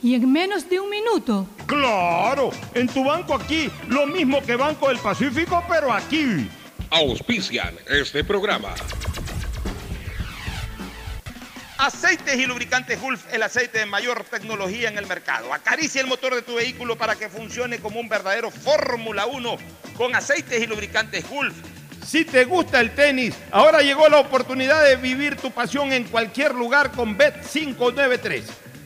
Y 0.02 0.14
en 0.14 0.32
menos 0.32 0.70
de 0.70 0.80
un 0.80 0.90
minuto. 0.90 1.48
Claro, 1.66 2.52
en 2.74 2.88
tu 2.88 3.04
banco 3.04 3.34
aquí, 3.34 3.70
lo 3.88 4.06
mismo 4.06 4.42
que 4.44 4.56
Banco 4.56 4.90
del 4.90 5.00
Pacífico, 5.00 5.64
pero 5.68 5.92
aquí. 5.92 6.48
Auspician 6.92 7.76
este 7.90 8.24
programa. 8.24 8.76
Aceites 11.80 12.36
y 12.38 12.46
lubricantes 12.46 13.00
Gulf, 13.00 13.32
el 13.32 13.44
aceite 13.44 13.80
de 13.80 13.86
mayor 13.86 14.24
tecnología 14.24 14.90
en 14.90 14.98
el 14.98 15.06
mercado. 15.06 15.54
Acaricia 15.54 16.02
el 16.02 16.08
motor 16.08 16.34
de 16.34 16.42
tu 16.42 16.56
vehículo 16.56 16.98
para 16.98 17.16
que 17.16 17.30
funcione 17.30 17.80
como 17.80 18.00
un 18.00 18.10
verdadero 18.10 18.50
Fórmula 18.50 19.28
1 19.28 19.58
con 19.96 20.16
aceites 20.16 20.62
y 20.62 20.66
lubricantes 20.66 21.28
Gulf. 21.30 21.56
Si 22.04 22.24
te 22.26 22.46
gusta 22.46 22.80
el 22.80 22.96
tenis, 22.96 23.36
ahora 23.52 23.82
llegó 23.82 24.08
la 24.10 24.20
oportunidad 24.20 24.84
de 24.86 24.96
vivir 24.96 25.36
tu 25.36 25.52
pasión 25.52 25.92
en 25.92 26.06
cualquier 26.06 26.56
lugar 26.56 26.92
con 26.92 27.18
Bet 27.18 27.46
593. 27.46 28.46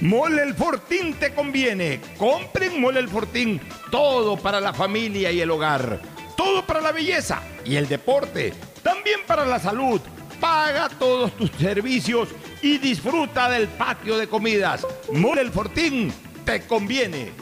Mole 0.00 0.42
el 0.42 0.54
Fortín 0.54 1.14
te 1.14 1.32
conviene. 1.32 2.00
Compren 2.18 2.80
Mole 2.80 2.98
el 2.98 3.08
Fortín. 3.08 3.60
Todo 3.92 4.36
para 4.36 4.60
la 4.60 4.72
familia 4.72 5.30
y 5.30 5.40
el 5.40 5.52
hogar. 5.52 6.00
Todo 6.36 6.66
para 6.66 6.80
la 6.80 6.90
belleza 6.90 7.40
y 7.64 7.76
el 7.76 7.86
deporte. 7.86 8.52
También 8.82 9.20
para 9.26 9.46
la 9.46 9.60
salud 9.60 10.00
Paga 10.40 10.88
todos 10.88 11.36
tus 11.36 11.50
servicios 11.52 12.28
y 12.62 12.78
disfruta 12.78 13.48
del 13.48 13.68
patio 13.68 14.18
de 14.18 14.28
comidas. 14.28 14.86
Mole 15.12 15.40
el 15.40 15.50
Fortín 15.50 16.12
te 16.44 16.66
conviene. 16.66 17.32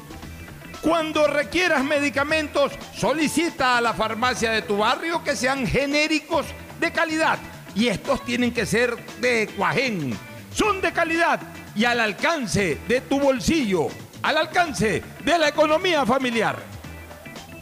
Cuando 0.80 1.26
requieras 1.26 1.82
medicamentos, 1.82 2.72
solicita 2.94 3.78
a 3.78 3.80
la 3.80 3.94
farmacia 3.94 4.50
de 4.50 4.62
tu 4.62 4.76
barrio 4.76 5.24
que 5.24 5.34
sean 5.34 5.66
genéricos 5.66 6.46
de 6.78 6.92
calidad. 6.92 7.38
Y 7.74 7.88
estos 7.88 8.24
tienen 8.24 8.52
que 8.52 8.66
ser 8.66 8.96
de 9.20 9.48
Cuajén. 9.56 10.16
Son 10.52 10.80
de 10.80 10.92
calidad 10.92 11.40
y 11.74 11.84
al 11.84 12.00
alcance 12.00 12.78
de 12.86 13.00
tu 13.00 13.18
bolsillo, 13.18 13.88
al 14.22 14.36
alcance 14.36 15.02
de 15.24 15.38
la 15.38 15.48
economía 15.48 16.06
familiar 16.06 16.73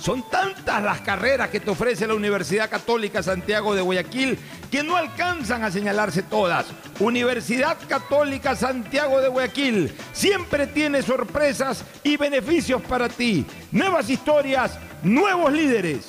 Son 0.00 0.22
tantas 0.30 0.82
las 0.82 1.02
carreras 1.02 1.50
que 1.50 1.60
te 1.60 1.70
ofrece 1.70 2.06
la 2.06 2.14
Universidad 2.14 2.70
Católica 2.70 3.22
Santiago 3.22 3.74
de 3.74 3.82
Guayaquil 3.82 4.38
que 4.70 4.82
no 4.82 4.96
alcanzan 4.96 5.62
a 5.62 5.70
señalarse 5.70 6.22
todas. 6.22 6.64
Universidad 7.00 7.76
Católica 7.86 8.56
Santiago 8.56 9.20
de 9.20 9.28
Guayaquil 9.28 9.94
siempre 10.14 10.66
tiene 10.66 11.02
sorpresas 11.02 11.84
y 12.02 12.16
beneficios 12.16 12.80
para 12.80 13.10
ti. 13.10 13.44
Nuevas 13.72 14.08
historias, 14.08 14.78
nuevos 15.02 15.52
líderes. 15.52 16.06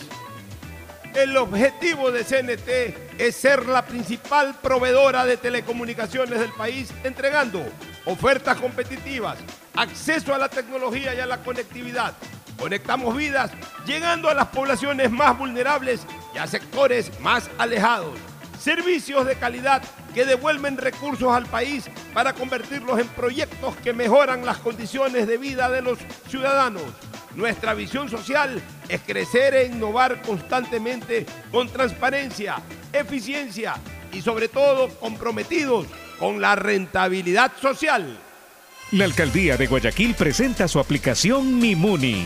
El 1.14 1.36
objetivo 1.36 2.12
de 2.12 2.24
CNT 2.24 3.20
es 3.20 3.36
ser 3.36 3.66
la 3.66 3.86
principal 3.86 4.56
proveedora 4.62 5.26
de 5.26 5.36
telecomunicaciones 5.36 6.40
del 6.40 6.54
país, 6.54 6.94
entregando 7.04 7.62
ofertas 8.06 8.56
competitivas, 8.56 9.38
acceso 9.76 10.34
a 10.34 10.38
la 10.38 10.48
tecnología 10.48 11.14
y 11.14 11.20
a 11.20 11.26
la 11.26 11.44
conectividad 11.44 12.14
Conectamos 12.62 13.18
vidas 13.18 13.50
llegando 13.86 14.30
a 14.30 14.34
las 14.34 14.48
poblaciones 14.48 15.12
más 15.12 15.38
vulnerables 15.38 16.06
y 16.34 16.38
a 16.38 16.48
sectores 16.48 17.12
más 17.20 17.50
alejados. 17.58 18.18
Servicios 18.60 19.26
de 19.26 19.36
calidad 19.36 19.82
que 20.14 20.26
devuelven 20.26 20.78
recursos 20.78 21.34
al 21.34 21.48
país 21.48 21.90
para 22.14 22.34
convertirlos 22.34 23.00
en 23.00 23.08
proyectos 23.08 23.76
que 23.78 23.94
mejoran 23.94 24.46
las 24.46 24.58
condiciones 24.58 25.28
de 25.28 25.38
vida 25.38 25.70
de 25.70 25.82
los 25.82 25.98
ciudadanos. 26.28 26.84
Nuestra 27.36 27.74
visión 27.74 28.10
social 28.10 28.62
es 28.90 29.02
crecer 29.02 29.56
e 29.56 29.66
innovar 29.68 30.22
constantemente 30.22 31.26
con 31.52 31.70
transparencia, 31.70 32.58
eficiencia 32.94 33.76
y 34.12 34.22
sobre 34.22 34.48
todo 34.48 34.90
comprometidos 35.00 35.88
con 36.20 36.42
la 36.42 36.56
rentabilidad 36.56 37.52
social. 37.60 38.20
La 38.92 39.06
alcaldía 39.06 39.56
de 39.56 39.68
Guayaquil 39.68 40.14
presenta 40.16 40.68
su 40.68 40.78
aplicación 40.78 41.58
Mimuni 41.58 42.26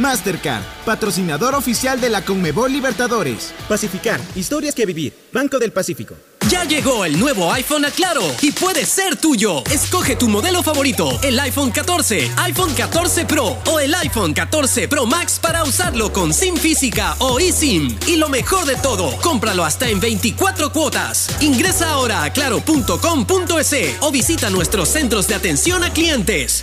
Mastercard, 0.00 0.64
patrocinador 0.84 1.54
oficial 1.54 2.00
de 2.00 2.08
la 2.08 2.24
Conmebol 2.24 2.72
Libertadores. 2.72 3.52
Pacificar, 3.68 4.20
historias 4.34 4.74
que 4.74 4.86
vivir. 4.86 5.14
Banco 5.32 5.58
del 5.58 5.72
Pacífico. 5.72 6.16
Ya 6.48 6.64
llegó 6.64 7.04
el 7.04 7.18
nuevo 7.20 7.52
iPhone 7.52 7.84
a 7.84 7.90
Claro 7.90 8.22
y 8.40 8.50
puede 8.50 8.84
ser 8.86 9.16
tuyo. 9.16 9.62
Escoge 9.70 10.16
tu 10.16 10.28
modelo 10.28 10.62
favorito, 10.62 11.20
el 11.22 11.38
iPhone 11.38 11.70
14, 11.70 12.30
iPhone 12.38 12.74
14 12.74 13.26
Pro 13.26 13.58
o 13.66 13.78
el 13.78 13.94
iPhone 13.94 14.32
14 14.32 14.88
Pro 14.88 15.06
Max 15.06 15.38
para 15.40 15.62
usarlo 15.62 16.12
con 16.12 16.32
SIM 16.32 16.56
física 16.56 17.14
o 17.18 17.38
eSIM. 17.38 17.96
Y 18.06 18.16
lo 18.16 18.28
mejor 18.28 18.64
de 18.64 18.76
todo, 18.76 19.16
cómpralo 19.18 19.64
hasta 19.64 19.88
en 19.90 20.00
24 20.00 20.72
cuotas. 20.72 21.28
Ingresa 21.40 21.90
ahora 21.90 22.24
a 22.24 22.32
claro.com.es 22.32 23.96
o 24.00 24.10
visita 24.10 24.50
nuestros 24.50 24.88
centros 24.88 25.28
de 25.28 25.34
atención 25.34 25.84
a 25.84 25.92
clientes. 25.92 26.62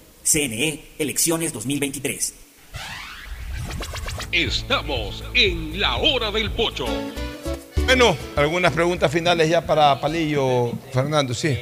CNE 0.23 0.83
Elecciones 0.99 1.51
2023. 1.53 2.33
Estamos 4.31 5.23
en 5.33 5.79
la 5.79 5.97
hora 5.97 6.31
del 6.31 6.51
pocho. 6.51 6.85
Bueno, 7.85 8.15
algunas 8.35 8.71
preguntas 8.71 9.11
finales 9.11 9.49
ya 9.49 9.65
para 9.65 9.99
Palillo, 9.99 10.71
Fernando, 10.93 11.33
sí. 11.33 11.57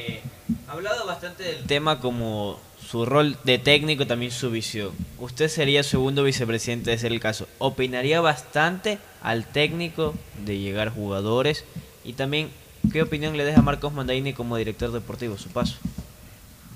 Ha 0.68 0.73
hablado 0.73 1.07
bastante 1.07 1.44
del 1.44 1.64
tema 1.65 1.99
como 1.99 2.60
su 2.86 3.06
rol 3.06 3.38
de 3.44 3.57
técnico, 3.57 4.06
también 4.06 4.31
su 4.31 4.52
visión. 4.52 4.91
Usted 5.19 5.48
sería 5.48 5.81
segundo 5.84 6.23
vicepresidente, 6.23 6.91
de 6.91 6.98
ser 6.98 7.11
el 7.11 7.19
caso. 7.19 7.48
¿Opinaría 7.60 8.19
bastante 8.22 8.99
al 9.22 9.45
técnico 9.45 10.14
de 10.45 10.60
llegar 10.60 10.90
jugadores? 10.90 11.64
Y 12.03 12.14
también, 12.14 12.49
¿qué 12.91 13.02
opinión 13.02 13.38
le 13.38 13.45
deja 13.45 13.61
Marcos 13.61 13.94
Mandaini 13.94 14.34
como 14.34 14.57
director 14.57 14.91
deportivo, 14.91 15.38
su 15.38 15.49
paso? 15.49 15.77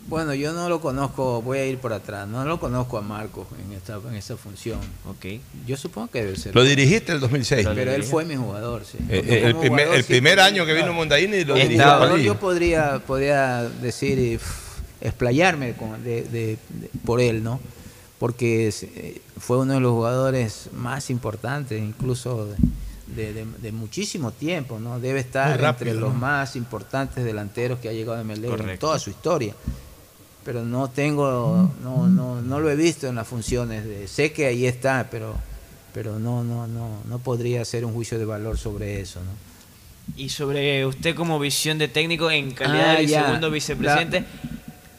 Bueno, 0.07 0.34
yo 0.34 0.51
no 0.53 0.67
lo 0.67 0.81
conozco, 0.81 1.41
voy 1.41 1.59
a 1.59 1.65
ir 1.65 1.77
por 1.80 1.93
atrás, 1.93 2.27
no 2.27 2.43
lo 2.43 2.59
conozco 2.59 2.97
a 2.97 3.01
Marcos 3.01 3.47
en 3.65 3.71
esta, 3.73 3.95
en 4.07 4.15
esta 4.15 4.35
función. 4.35 4.80
Ok. 5.09 5.39
Yo 5.65 5.77
supongo 5.77 6.09
que 6.11 6.23
debe 6.23 6.35
ser. 6.38 6.53
Lo 6.53 6.63
dirigiste 6.63 7.11
en 7.11 7.15
el 7.15 7.21
2006. 7.21 7.67
Pero, 7.73 7.91
él 7.93 8.03
fue 8.03 8.25
mi 8.25 8.35
jugador, 8.35 8.84
sí. 8.85 8.97
Eh, 9.09 9.23
eh, 9.25 9.41
el 9.45 9.55
primer, 9.55 9.69
jugador 9.85 9.95
el 9.95 10.03
sí 10.03 10.07
primer 10.13 10.31
tenía- 10.35 10.45
año 10.45 10.65
que 10.65 10.73
vino 10.73 10.91
Mondaini 10.93 11.45
lo 11.45 11.55
dirigió 11.55 11.84
jugador. 11.84 12.19
Yo 12.19 12.38
podría, 12.39 12.99
podría 12.99 13.63
decir, 13.63 14.19
y, 14.19 14.38
pff, 14.38 14.80
explayarme 15.01 15.73
con- 15.73 16.03
de- 16.03 16.23
de- 16.23 16.57
de- 16.69 16.89
por 17.05 17.21
él, 17.21 17.41
¿no? 17.43 17.59
Porque 18.19 18.67
es, 18.67 18.84
eh, 18.84 19.21
fue 19.39 19.57
uno 19.59 19.73
de 19.73 19.80
los 19.80 19.91
jugadores 19.93 20.69
más 20.73 21.09
importantes, 21.09 21.81
incluso 21.81 22.49
de, 23.07 23.45
de- 23.61 23.71
muchísimo 23.71 24.31
tiempo, 24.31 24.80
¿no? 24.80 24.99
Debe 24.99 25.19
estar 25.21 25.59
rápido, 25.59 25.91
entre 25.91 26.01
los 26.01 26.13
¿no? 26.13 26.19
más 26.19 26.55
importantes 26.55 27.23
delanteros 27.23 27.80
que 27.80 27.88
ha 27.89 27.93
llegado 27.93 28.19
a 28.19 28.23
Melec 28.23 28.59
en 28.59 28.77
toda 28.80 28.99
su 28.99 29.09
historia. 29.09 29.53
Pero 30.45 30.64
no 30.65 30.90
tengo, 30.90 31.70
no, 31.84 32.07
no, 32.10 32.41
no 32.41 32.60
lo 32.60 32.70
he 32.70 32.76
visto 32.76 33.07
en 33.07 33.15
las 33.15 33.28
funciones. 33.28 33.86
De, 33.86 34.07
sé 34.07 34.34
que 34.34 34.45
ahí 34.48 34.65
está, 34.65 35.07
pero, 35.10 35.36
pero 35.94 36.20
no, 36.20 36.44
no, 36.44 36.68
no, 36.68 36.99
no 37.07 37.20
podría 37.20 37.61
hacer 37.61 37.86
un 37.86 37.94
juicio 37.94 38.20
de 38.20 38.26
valor 38.26 38.57
sobre 38.57 38.99
eso, 38.99 39.20
¿no? 39.22 39.32
Y 40.22 40.28
sobre 40.30 40.86
usted 40.86 41.15
como 41.15 41.40
visión 41.40 41.78
de 41.78 41.88
técnico 41.88 42.30
en 42.30 42.52
calidad 42.52 42.95
Ah, 42.95 42.99
de 42.99 43.07
ya. 43.07 43.24
segundo 43.26 43.49
vicepresidente, 43.49 44.26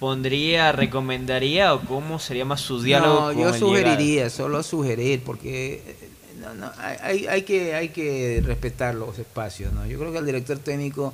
¿pondría, 0.01 0.73
recomendaría 0.73 1.75
o 1.75 1.81
cómo 1.83 2.19
sería 2.19 2.47
más 2.47 2.61
su 2.63 2.81
diálogo 2.81 3.21
No, 3.21 3.27
con 3.35 3.39
yo 3.43 3.49
el 3.51 3.61
sugeriría, 3.61 4.31
solo 4.31 4.63
sugerir, 4.63 5.23
porque 5.25 5.83
eh, 5.87 6.09
no, 6.41 6.55
no, 6.55 6.71
hay, 6.79 6.97
hay- 7.03 7.27
hay 7.27 7.43
que, 7.43 7.75
hay 7.75 7.89
que 7.91 8.43
respetar 8.45 8.95
los 8.95 9.19
espacios. 9.19 9.73
¿no? 9.75 9.85
Yo 9.87 9.99
creo 9.99 10.11
que 10.11 10.19
el 10.19 10.27
director 10.27 10.59
técnico, 10.59 11.13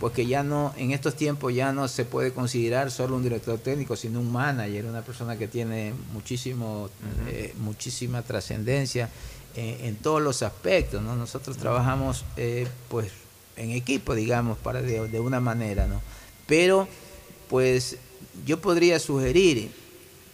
pues 0.00 0.12
que 0.12 0.26
ya 0.26 0.42
no, 0.42 0.74
en 0.76 0.90
estos 0.90 1.14
tiempos 1.14 1.54
ya 1.54 1.72
no 1.72 1.86
se 1.88 2.04
puede 2.04 2.32
considerar 2.32 2.90
solo 2.90 3.16
un 3.16 3.22
director 3.22 3.58
técnico, 3.58 3.94
sino 3.96 4.20
un 4.20 4.32
manager, 4.32 4.84
una 4.86 5.02
persona 5.02 5.36
que 5.38 5.46
tiene 5.48 5.94
muchísimo, 6.12 6.90
eh, 7.28 7.54
muchísima 7.60 8.22
trascendencia 8.22 9.08
en, 9.54 9.84
en 9.86 9.96
todos 9.96 10.20
los 10.20 10.42
aspectos. 10.42 11.02
¿no? 11.02 11.14
Nosotros 11.16 11.56
trabajamos 11.56 12.24
eh, 12.36 12.66
pues 12.88 13.10
en 13.56 13.70
equipo, 13.70 14.14
digamos, 14.14 14.58
para 14.58 14.82
de, 14.82 15.08
de 15.08 15.20
una 15.20 15.40
manera, 15.40 15.86
¿no? 15.86 16.02
Pero, 16.46 16.86
pues, 17.48 17.96
yo 18.44 18.60
podría 18.60 18.98
sugerir 18.98 19.70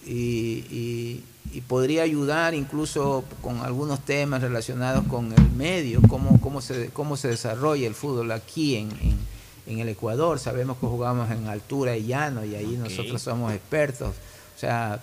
y, 0.06 0.12
y- 0.12 1.24
y 1.54 1.60
podría 1.60 2.02
ayudar 2.04 2.54
incluso 2.54 3.24
con 3.42 3.58
algunos 3.60 4.02
temas 4.05 4.40
relacionados 4.40 5.05
con 5.08 5.32
el 5.32 5.50
medio, 5.50 6.00
cómo, 6.08 6.40
cómo, 6.40 6.60
se, 6.62 6.89
cómo 6.90 7.16
se 7.16 7.28
desarrolla 7.28 7.86
el 7.86 7.94
fútbol 7.94 8.32
aquí 8.32 8.76
en, 8.76 8.90
en- 9.02 9.32
en 9.66 9.78
el 9.78 9.89
Ecuador. 9.89 10.39
Sabemos 10.39 10.76
que 10.78 10.86
jugamos 10.86 11.31
en 11.31 11.47
altura 11.49 11.97
y 11.97 12.07
llano 12.07 12.44
y 12.44 12.55
ahí 12.55 12.76
nosotros 12.78 13.20
somos 13.23 13.52
expertos. 13.52 14.10
O 14.57 14.58
sea, 14.58 15.00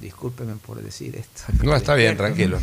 discúlpeme 0.00 0.54
por 0.56 0.82
decir 0.82 1.16
esto. 1.16 1.42
No, 1.62 1.74
está 1.76 1.94
bien, 1.94 2.16
tranquilo. 2.16 2.58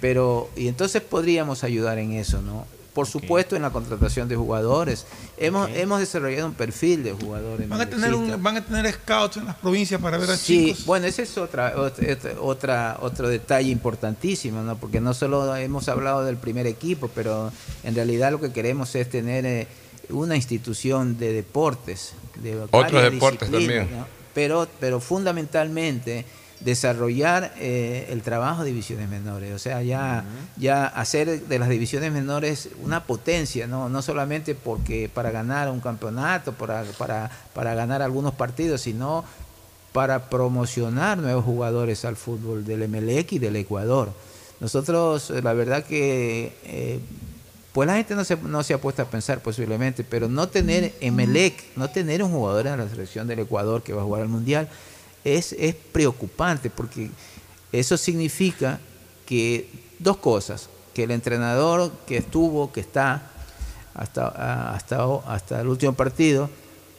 Pero, 0.00 0.50
y 0.56 0.68
entonces 0.68 1.02
podríamos 1.02 1.64
ayudar 1.64 1.98
en 1.98 2.12
eso, 2.12 2.40
¿no? 2.42 2.66
Por 2.94 3.06
supuesto, 3.06 3.54
en 3.54 3.62
la 3.62 3.70
contratación 3.70 4.28
de 4.28 4.34
jugadores. 4.34 5.06
Hemos, 5.38 5.70
hemos 5.74 6.00
desarrollado 6.00 6.48
un 6.48 6.54
perfil 6.54 7.04
de 7.04 7.12
jugadores. 7.12 7.68
Van 7.68 7.80
a, 7.80 7.88
tener 7.88 8.12
un- 8.14 8.42
van 8.42 8.56
a 8.56 8.64
tener 8.64 8.92
scouts 8.92 9.36
en 9.36 9.44
las 9.46 9.54
provincias 9.56 10.00
para 10.00 10.18
ver 10.18 10.28
a 10.30 10.36
Sí, 10.36 10.66
chicos. 10.72 10.86
bueno, 10.86 11.06
ese 11.06 11.22
es 11.22 11.38
otra, 11.38 11.74
otra, 11.80 12.04
otra- 12.40 12.98
otro 13.00 13.28
detalle 13.28 13.70
importantísimo, 13.70 14.62
¿no? 14.62 14.76
Porque 14.76 15.00
no 15.00 15.14
solo 15.14 15.54
hemos 15.54 15.88
hablado 15.88 16.24
del 16.24 16.36
primer 16.36 16.66
equipo, 16.66 17.08
pero 17.14 17.52
en 17.84 17.94
realidad 17.94 18.32
lo 18.32 18.40
que 18.40 18.52
queremos 18.52 18.92
es 18.96 19.08
tener 19.08 19.46
eh, 19.46 19.68
una 20.12 20.36
institución 20.36 21.18
de 21.18 21.32
deportes, 21.32 22.14
de 22.42 22.60
Otros 22.70 23.02
deportes 23.02 23.50
también. 23.50 23.88
¿no? 23.90 24.06
Pero, 24.34 24.68
pero 24.78 25.00
fundamentalmente 25.00 26.24
desarrollar 26.60 27.54
eh, 27.58 28.08
el 28.10 28.22
trabajo 28.22 28.62
de 28.62 28.70
divisiones 28.70 29.08
menores, 29.08 29.54
o 29.54 29.58
sea, 29.58 29.82
ya, 29.82 30.24
ya 30.56 30.86
hacer 30.86 31.46
de 31.46 31.58
las 31.58 31.68
divisiones 31.70 32.12
menores 32.12 32.68
una 32.82 33.04
potencia, 33.04 33.66
no, 33.66 33.88
no 33.88 34.02
solamente 34.02 34.54
porque 34.54 35.08
para 35.12 35.30
ganar 35.30 35.70
un 35.70 35.80
campeonato, 35.80 36.52
para, 36.52 36.84
para, 36.98 37.30
para 37.54 37.74
ganar 37.74 38.02
algunos 38.02 38.34
partidos, 38.34 38.82
sino 38.82 39.24
para 39.92 40.28
promocionar 40.28 41.18
nuevos 41.18 41.44
jugadores 41.44 42.04
al 42.04 42.16
fútbol 42.16 42.64
del 42.64 42.82
Emelec 42.82 43.32
y 43.32 43.38
del 43.38 43.56
Ecuador. 43.56 44.12
Nosotros, 44.60 45.30
la 45.30 45.54
verdad 45.54 45.84
que, 45.84 46.52
eh, 46.64 47.00
pues 47.72 47.86
la 47.86 47.96
gente 47.96 48.14
no 48.14 48.24
se, 48.24 48.36
no 48.36 48.62
se 48.62 48.74
ha 48.74 48.80
puesto 48.80 49.02
a 49.02 49.04
pensar 49.04 49.40
posiblemente, 49.40 50.02
pero 50.02 50.28
no 50.28 50.48
tener 50.48 50.94
Emelec, 51.00 51.76
no 51.76 51.88
tener 51.88 52.22
un 52.22 52.32
jugador 52.32 52.66
en 52.66 52.78
la 52.78 52.88
selección 52.88 53.28
del 53.28 53.40
Ecuador 53.40 53.82
que 53.82 53.92
va 53.92 54.02
a 54.02 54.04
jugar 54.04 54.22
al 54.22 54.28
Mundial, 54.28 54.68
es, 55.22 55.52
es 55.52 55.74
preocupante 55.74 56.70
porque 56.70 57.10
eso 57.72 57.96
significa 57.96 58.80
que 59.24 59.68
dos 60.00 60.16
cosas, 60.16 60.68
que 60.94 61.04
el 61.04 61.12
entrenador 61.12 61.92
que 62.06 62.16
estuvo, 62.16 62.72
que 62.72 62.80
está 62.80 63.30
hasta, 63.94 64.72
hasta, 64.74 65.04
hasta 65.26 65.60
el 65.60 65.68
último 65.68 65.92
partido, 65.92 66.50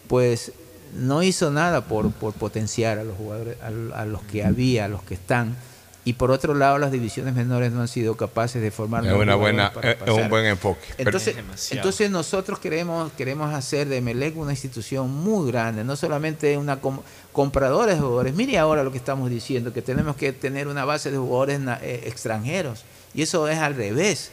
pues 0.08 0.54
no 0.94 1.24
hizo 1.24 1.52
nada 1.52 1.86
por, 1.86 2.12
por 2.12 2.34
potenciar 2.34 3.00
a 3.00 3.04
los 3.04 3.18
jugadores, 3.18 3.58
a, 3.62 4.02
a 4.02 4.06
los 4.06 4.22
que 4.24 4.46
había, 4.46 4.86
a 4.86 4.88
los 4.88 5.04
que 5.04 5.16
están, 5.16 5.58
y 6.04 6.14
por 6.14 6.32
otro 6.32 6.56
lado 6.56 6.80
las 6.80 6.92
divisiones 6.92 7.36
menores 7.36 7.72
no 7.72 7.82
han 7.82 7.88
sido 7.88 8.18
capaces 8.18 8.60
de 8.62 8.72
formar 8.72 9.06
Es 9.06 9.14
una 9.14 9.36
buena, 9.36 9.72
es 9.84 10.10
un 10.12 10.30
buen 10.30 10.46
enfoque. 10.46 10.82
Entonces, 10.98 11.36
entonces 11.70 12.10
nosotros 12.10 12.58
queremos, 12.58 13.12
queremos 13.14 13.54
hacer 13.54 13.88
de 13.88 14.02
Melec 14.02 14.36
una 14.36 14.52
institución 14.52 15.12
muy 15.12 15.52
grande, 15.52 15.84
no 15.84 15.96
solamente 15.96 16.58
una 16.58 16.80
com- 16.82 17.02
compradora 17.32 17.94
de 17.94 18.00
jugadores. 18.00 18.34
Mire 18.34 18.58
ahora 18.58 18.84
lo 18.84 18.92
que 18.92 18.98
estamos 18.98 19.30
diciendo, 19.30 19.72
que 19.74 19.84
tenemos 19.84 20.16
que 20.16 20.34
tener 20.34 20.68
una 20.68 20.86
base 20.86 21.12
de 21.12 21.18
jugadores 21.18 21.60
na- 21.60 21.80
eh, 21.84 22.04
extranjeros. 22.08 22.84
Y 23.14 23.22
eso 23.22 23.48
es 23.48 23.60
al 23.60 23.76
revés. 23.76 24.32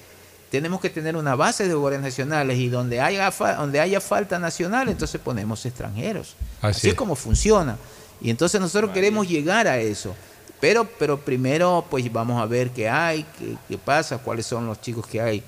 Tenemos 0.51 0.81
que 0.81 0.89
tener 0.89 1.17
una 1.17 1.35
base 1.35 1.65
de 1.69 1.75
jugadores 1.75 2.01
nacionales 2.01 2.57
y 2.59 2.69
donde 2.71 3.03
haya, 3.03 3.31
fa- 3.31 3.57
donde 3.57 3.81
haya 3.81 4.01
falta 4.01 4.39
nacional, 4.39 4.89
entonces 4.89 5.21
ponemos 5.21 5.67
extranjeros. 5.67 6.35
Así 6.63 6.79
Así, 6.79 6.87
es 6.89 6.93
es. 6.95 6.99
como 6.99 7.15
funciona. 7.15 7.77
Y 8.23 8.31
entonces 8.31 8.59
nosotros 8.59 8.93
queremos 8.93 9.29
llegar 9.29 9.69
a 9.69 9.77
eso. 9.79 10.15
Pero, 10.61 10.89
pero 10.99 11.19
primero, 11.20 11.85
pues 11.89 12.11
vamos 12.12 12.41
a 12.43 12.47
ver 12.47 12.70
qué 12.70 12.89
hay, 12.89 13.25
qué, 13.39 13.55
qué 13.69 13.78
pasa, 13.78 14.19
cuáles 14.19 14.45
son 14.47 14.67
los 14.67 14.81
chicos 14.81 15.07
que 15.07 15.20
hay 15.20 15.43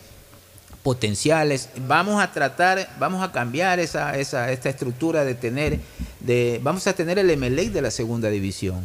potenciales. 0.83 1.69
Vamos 1.87 2.23
a 2.23 2.33
tratar, 2.33 2.89
vamos 2.99 3.23
a 3.23 3.33
cambiar 3.33 3.79
esa, 3.81 4.17
esa, 4.17 4.51
esta 4.51 4.69
estructura 4.71 5.25
de 5.25 5.35
tener, 5.35 5.79
de, 6.21 6.61
vamos 6.63 6.87
a 6.87 6.93
tener 6.93 7.19
el 7.19 7.29
Emelec 7.31 7.71
de 7.73 7.83
la 7.83 7.91
segunda 7.91 8.31
división. 8.31 8.81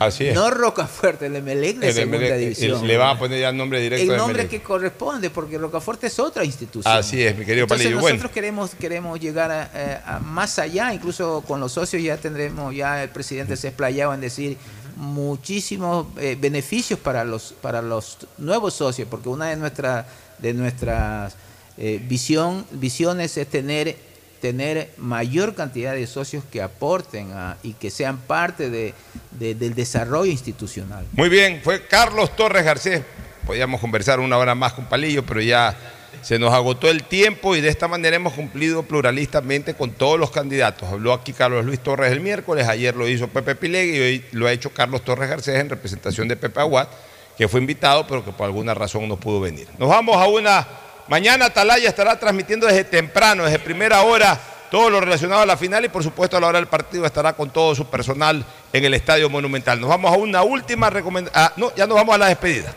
Así 0.00 0.26
es. 0.26 0.34
No 0.34 0.50
Rocafuerte, 0.50 1.26
el 1.26 1.36
Emelec 1.36 1.76
de 1.78 1.88
El 1.88 1.94
segunda 1.94 2.16
Emelec, 2.16 2.32
el- 2.34 2.40
división. 2.40 2.86
le 2.86 2.96
van 2.96 3.16
a 3.16 3.18
poner 3.18 3.40
ya 3.40 3.50
el 3.50 3.56
nombre 3.56 3.80
directo 3.80 4.10
el 4.12 4.18
nombre 4.18 4.42
Emelec. 4.42 4.50
que 4.50 4.62
corresponde, 4.62 5.30
porque 5.30 5.56
Rocafuerte 5.56 6.08
es 6.08 6.18
otra 6.18 6.44
institución. 6.44 6.92
Así 6.96 7.22
es, 7.22 7.36
mi 7.38 7.44
querido 7.44 7.64
Entonces 7.64 7.86
Palillo. 7.86 8.00
nosotros 8.00 8.20
Bueno. 8.22 8.34
queremos, 8.34 8.74
queremos 8.74 9.20
llegar 9.20 9.50
a, 9.52 9.70
eh, 9.72 9.98
a 10.04 10.18
más 10.18 10.58
allá, 10.58 10.92
incluso 10.92 11.42
con 11.46 11.60
los 11.60 11.72
socios 11.72 12.02
ya 12.02 12.16
tendremos, 12.16 12.74
ya 12.74 13.04
el 13.04 13.08
presidente 13.08 13.56
se 13.56 13.68
ha 13.68 13.70
explayado 13.70 14.12
en 14.14 14.20
decir 14.20 14.56
muchísimos 14.96 16.06
eh, 16.18 16.36
beneficios 16.40 16.98
para 16.98 17.24
los, 17.24 17.54
para 17.60 17.82
los 17.82 18.18
nuevos 18.38 18.74
socios, 18.74 19.08
porque 19.10 19.28
una 19.28 19.46
de 19.46 19.56
nuestras 19.56 20.06
de 20.38 20.52
nuestras 20.52 21.34
eh, 21.78 22.00
visión, 22.08 22.66
visiones 22.72 23.36
es 23.36 23.48
tener, 23.48 23.96
tener 24.40 24.90
mayor 24.98 25.54
cantidad 25.54 25.92
de 25.94 26.06
socios 26.06 26.44
que 26.50 26.60
aporten 26.60 27.32
a- 27.32 27.56
y 27.62 27.72
que 27.74 27.90
sean 27.90 28.18
parte 28.18 28.68
de- 28.68 28.94
de- 29.38 29.54
del 29.54 29.74
desarrollo 29.74 30.30
institucional. 30.30 31.06
Muy 31.12 31.28
bien, 31.28 31.60
fue 31.62 31.86
Carlos 31.86 32.34
Torres 32.36 32.64
Garcés. 32.64 33.02
Podíamos 33.46 33.80
conversar 33.80 34.20
una 34.20 34.36
hora 34.38 34.54
más 34.54 34.72
con 34.72 34.86
Palillo, 34.86 35.24
pero 35.24 35.40
ya 35.40 35.76
se 36.24 36.38
nos 36.38 36.54
agotó 36.54 36.88
el 36.88 37.04
tiempo 37.04 37.54
y 37.54 37.60
de 37.60 37.68
esta 37.68 37.86
manera 37.86 38.16
hemos 38.16 38.32
cumplido 38.32 38.82
pluralistamente 38.82 39.74
con 39.74 39.90
todos 39.90 40.18
los 40.18 40.30
candidatos. 40.30 40.88
Habló 40.88 41.12
aquí 41.12 41.34
Carlos 41.34 41.66
Luis 41.66 41.80
Torres 41.80 42.10
el 42.12 42.20
miércoles, 42.20 42.66
ayer 42.66 42.96
lo 42.96 43.06
hizo 43.06 43.28
Pepe 43.28 43.54
Pilegui 43.54 43.96
y 43.96 44.00
hoy 44.00 44.24
lo 44.32 44.46
ha 44.46 44.52
hecho 44.52 44.70
Carlos 44.70 45.04
Torres 45.04 45.28
Garcés 45.28 45.60
en 45.60 45.68
representación 45.68 46.26
de 46.26 46.36
Pepe 46.36 46.60
Aguat, 46.60 46.88
que 47.36 47.46
fue 47.46 47.60
invitado, 47.60 48.06
pero 48.06 48.24
que 48.24 48.32
por 48.32 48.46
alguna 48.46 48.72
razón 48.72 49.06
no 49.06 49.16
pudo 49.18 49.38
venir. 49.40 49.68
Nos 49.78 49.90
vamos 49.90 50.16
a 50.16 50.26
una... 50.26 50.66
Mañana 51.08 51.44
Atalaya 51.44 51.90
estará 51.90 52.18
transmitiendo 52.18 52.66
desde 52.66 52.84
temprano, 52.84 53.44
desde 53.44 53.58
primera 53.58 54.00
hora, 54.00 54.40
todo 54.70 54.88
lo 54.88 55.00
relacionado 55.02 55.42
a 55.42 55.46
la 55.46 55.58
final 55.58 55.84
y 55.84 55.90
por 55.90 56.02
supuesto 56.02 56.38
a 56.38 56.40
la 56.40 56.46
hora 56.46 56.58
del 56.58 56.68
partido 56.68 57.04
estará 57.04 57.34
con 57.34 57.50
todo 57.50 57.74
su 57.74 57.84
personal 57.90 58.42
en 58.72 58.84
el 58.86 58.94
Estadio 58.94 59.28
Monumental. 59.28 59.78
Nos 59.78 59.90
vamos 59.90 60.10
a 60.10 60.16
una 60.16 60.42
última 60.42 60.88
recomendación. 60.88 61.52
no, 61.58 61.74
ya 61.74 61.86
nos 61.86 61.96
vamos 61.96 62.14
a 62.14 62.18
la 62.18 62.28
despedida. 62.28 62.74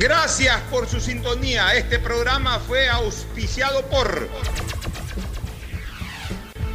Gracias 0.00 0.58
por 0.70 0.88
su 0.88 0.98
sintonía. 0.98 1.74
Este 1.74 1.98
programa 1.98 2.58
fue 2.60 2.88
auspiciado 2.88 3.84
por 3.90 4.30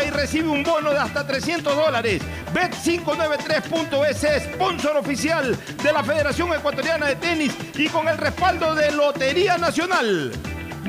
y 0.00 0.10
recibe 0.10 0.48
un 0.48 0.62
bono 0.62 0.90
de 0.90 0.98
hasta 0.98 1.26
300 1.26 1.76
dólares. 1.76 2.22
Bet593.es, 2.54 4.44
sponsor 4.54 4.96
oficial 4.96 5.56
de 5.82 5.92
la 5.92 6.02
Federación 6.02 6.52
Ecuatoriana 6.54 7.06
de 7.06 7.16
Tenis 7.16 7.52
y 7.76 7.88
con 7.88 8.08
el 8.08 8.16
respaldo 8.16 8.74
de 8.74 8.90
Lotería 8.92 9.58
Nacional. 9.58 10.32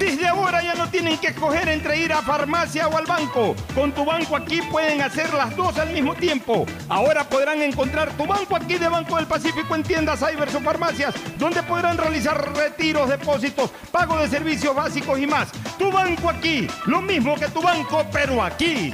Desde 0.03 0.27
ahora 0.27 0.61
ya 0.61 0.75
no 0.75 0.89
tienen 0.89 1.17
que 1.17 1.27
escoger 1.27 1.69
entre 1.69 1.97
ir 1.97 2.11
a 2.11 2.21
farmacia 2.21 2.89
o 2.89 2.97
al 2.97 3.05
banco. 3.05 3.55
Con 3.73 3.93
tu 3.93 4.03
banco 4.03 4.35
aquí 4.35 4.61
pueden 4.63 5.01
hacer 5.01 5.33
las 5.33 5.55
dos 5.55 5.77
al 5.77 5.93
mismo 5.93 6.13
tiempo. 6.13 6.65
Ahora 6.89 7.23
podrán 7.23 7.61
encontrar 7.61 8.11
tu 8.17 8.27
banco 8.27 8.57
aquí 8.57 8.73
de 8.73 8.89
Banco 8.89 9.15
del 9.15 9.27
Pacífico 9.27 9.73
en 9.75 9.83
tiendas, 9.83 10.19
cybers 10.19 10.55
o 10.55 10.59
farmacias, 10.59 11.15
donde 11.37 11.63
podrán 11.63 11.97
realizar 11.97 12.53
retiros, 12.53 13.07
depósitos, 13.07 13.71
pago 13.93 14.17
de 14.17 14.27
servicios 14.27 14.75
básicos 14.75 15.17
y 15.19 15.25
más. 15.25 15.53
Tu 15.79 15.89
banco 15.89 16.29
aquí, 16.29 16.67
lo 16.85 17.01
mismo 17.01 17.35
que 17.35 17.47
tu 17.47 17.61
banco, 17.61 18.05
pero 18.11 18.43
aquí. 18.43 18.93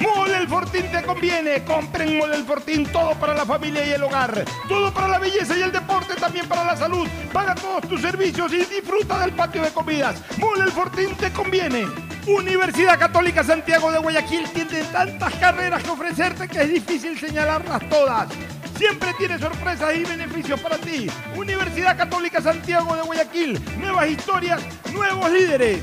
Mole 0.00 0.38
el 0.38 0.48
Fortín 0.48 0.90
te 0.90 1.02
conviene. 1.02 1.62
Compren 1.64 2.18
Mole 2.18 2.36
el 2.36 2.44
Fortín, 2.44 2.84
todo 2.86 3.14
para 3.14 3.34
la 3.34 3.44
familia 3.44 3.86
y 3.86 3.90
el 3.92 4.02
hogar. 4.02 4.44
Todo 4.68 4.92
para 4.92 5.08
la 5.08 5.18
belleza 5.18 5.56
y 5.56 5.62
el 5.62 5.72
deporte, 5.72 6.14
también 6.16 6.48
para 6.48 6.64
la 6.64 6.76
salud. 6.76 7.06
Paga 7.32 7.54
todos 7.54 7.88
tus 7.88 8.00
servicios 8.00 8.52
y 8.52 8.58
disfruta 8.58 9.20
del 9.20 9.32
patio 9.32 9.62
de 9.62 9.70
comidas. 9.70 10.16
Mole 10.38 10.64
el 10.64 10.72
Fortín 10.72 11.14
te 11.16 11.30
conviene. 11.32 11.86
Universidad 12.26 12.98
Católica 12.98 13.42
Santiago 13.42 13.90
de 13.90 13.98
Guayaquil 13.98 14.48
tiene 14.50 14.82
tantas 14.84 15.34
carreras 15.34 15.82
que 15.82 15.90
ofrecerte 15.90 16.48
que 16.48 16.62
es 16.62 16.68
difícil 16.68 17.18
señalarlas 17.18 17.88
todas. 17.88 18.28
Siempre 18.76 19.12
tiene 19.18 19.38
sorpresas 19.38 19.94
y 19.94 20.04
beneficios 20.04 20.60
para 20.60 20.78
ti. 20.78 21.06
Universidad 21.36 21.96
Católica 21.96 22.40
Santiago 22.40 22.94
de 22.94 23.02
Guayaquil. 23.02 23.60
Nuevas 23.78 24.08
historias, 24.08 24.62
nuevos 24.92 25.30
líderes. 25.30 25.82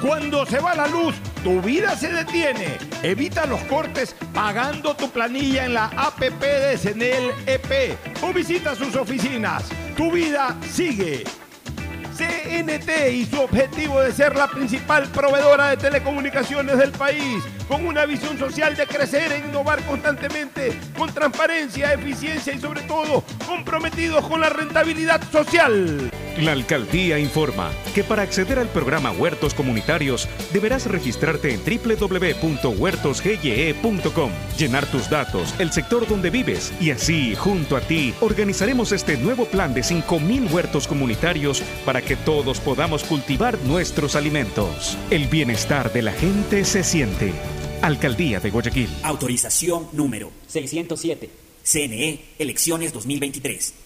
Cuando 0.00 0.44
se 0.44 0.58
va 0.58 0.74
la 0.74 0.86
luz, 0.86 1.14
tu 1.42 1.60
vida 1.62 1.96
se 1.96 2.12
detiene. 2.12 2.76
Evita 3.02 3.46
los 3.46 3.60
cortes 3.62 4.14
pagando 4.34 4.94
tu 4.94 5.10
planilla 5.10 5.64
en 5.64 5.74
la 5.74 5.86
APP 5.86 6.40
de 6.40 6.76
Senel 6.76 7.30
EP 7.46 7.96
o 8.22 8.32
visita 8.32 8.74
sus 8.74 8.94
oficinas. 8.94 9.64
Tu 9.96 10.12
vida 10.12 10.54
sigue. 10.70 11.24
CNT 12.14 13.10
y 13.12 13.26
su 13.26 13.40
objetivo 13.40 14.00
de 14.00 14.12
ser 14.12 14.36
la 14.36 14.48
principal 14.48 15.06
proveedora 15.08 15.70
de 15.70 15.76
telecomunicaciones 15.76 16.78
del 16.78 16.90
país, 16.92 17.44
con 17.68 17.86
una 17.86 18.06
visión 18.06 18.38
social 18.38 18.74
de 18.74 18.86
crecer 18.86 19.32
e 19.32 19.38
innovar 19.38 19.82
constantemente, 19.82 20.78
con 20.96 21.12
transparencia, 21.12 21.92
eficiencia 21.92 22.54
y 22.54 22.58
sobre 22.58 22.82
todo 22.82 23.22
comprometidos 23.46 24.26
con 24.26 24.40
la 24.40 24.48
rentabilidad 24.48 25.22
social. 25.30 26.10
La 26.38 26.52
alcaldía 26.52 27.18
informa 27.18 27.72
que 27.94 28.04
para 28.04 28.22
acceder 28.22 28.58
al 28.58 28.68
programa 28.68 29.10
Huertos 29.10 29.54
Comunitarios 29.54 30.28
deberás 30.52 30.84
registrarte 30.84 31.54
en 31.54 31.62
www.huertosgye.com, 31.64 34.30
llenar 34.58 34.84
tus 34.86 35.08
datos, 35.08 35.54
el 35.58 35.72
sector 35.72 36.06
donde 36.06 36.28
vives 36.28 36.74
y 36.78 36.90
así, 36.90 37.34
junto 37.34 37.74
a 37.74 37.80
ti, 37.80 38.12
organizaremos 38.20 38.92
este 38.92 39.16
nuevo 39.16 39.46
plan 39.46 39.72
de 39.72 39.80
5.000 39.80 40.52
huertos 40.52 40.86
comunitarios 40.86 41.62
para 41.86 42.02
que 42.02 42.16
todos 42.16 42.60
podamos 42.60 43.02
cultivar 43.04 43.58
nuestros 43.60 44.14
alimentos. 44.14 44.98
El 45.10 45.28
bienestar 45.28 45.90
de 45.90 46.02
la 46.02 46.12
gente 46.12 46.66
se 46.66 46.84
siente. 46.84 47.32
Alcaldía 47.80 48.40
de 48.40 48.50
Guayaquil. 48.50 48.90
Autorización 49.04 49.88
número 49.92 50.30
607. 50.48 51.30
CNE, 51.62 52.20
elecciones 52.38 52.92
2023. 52.92 53.85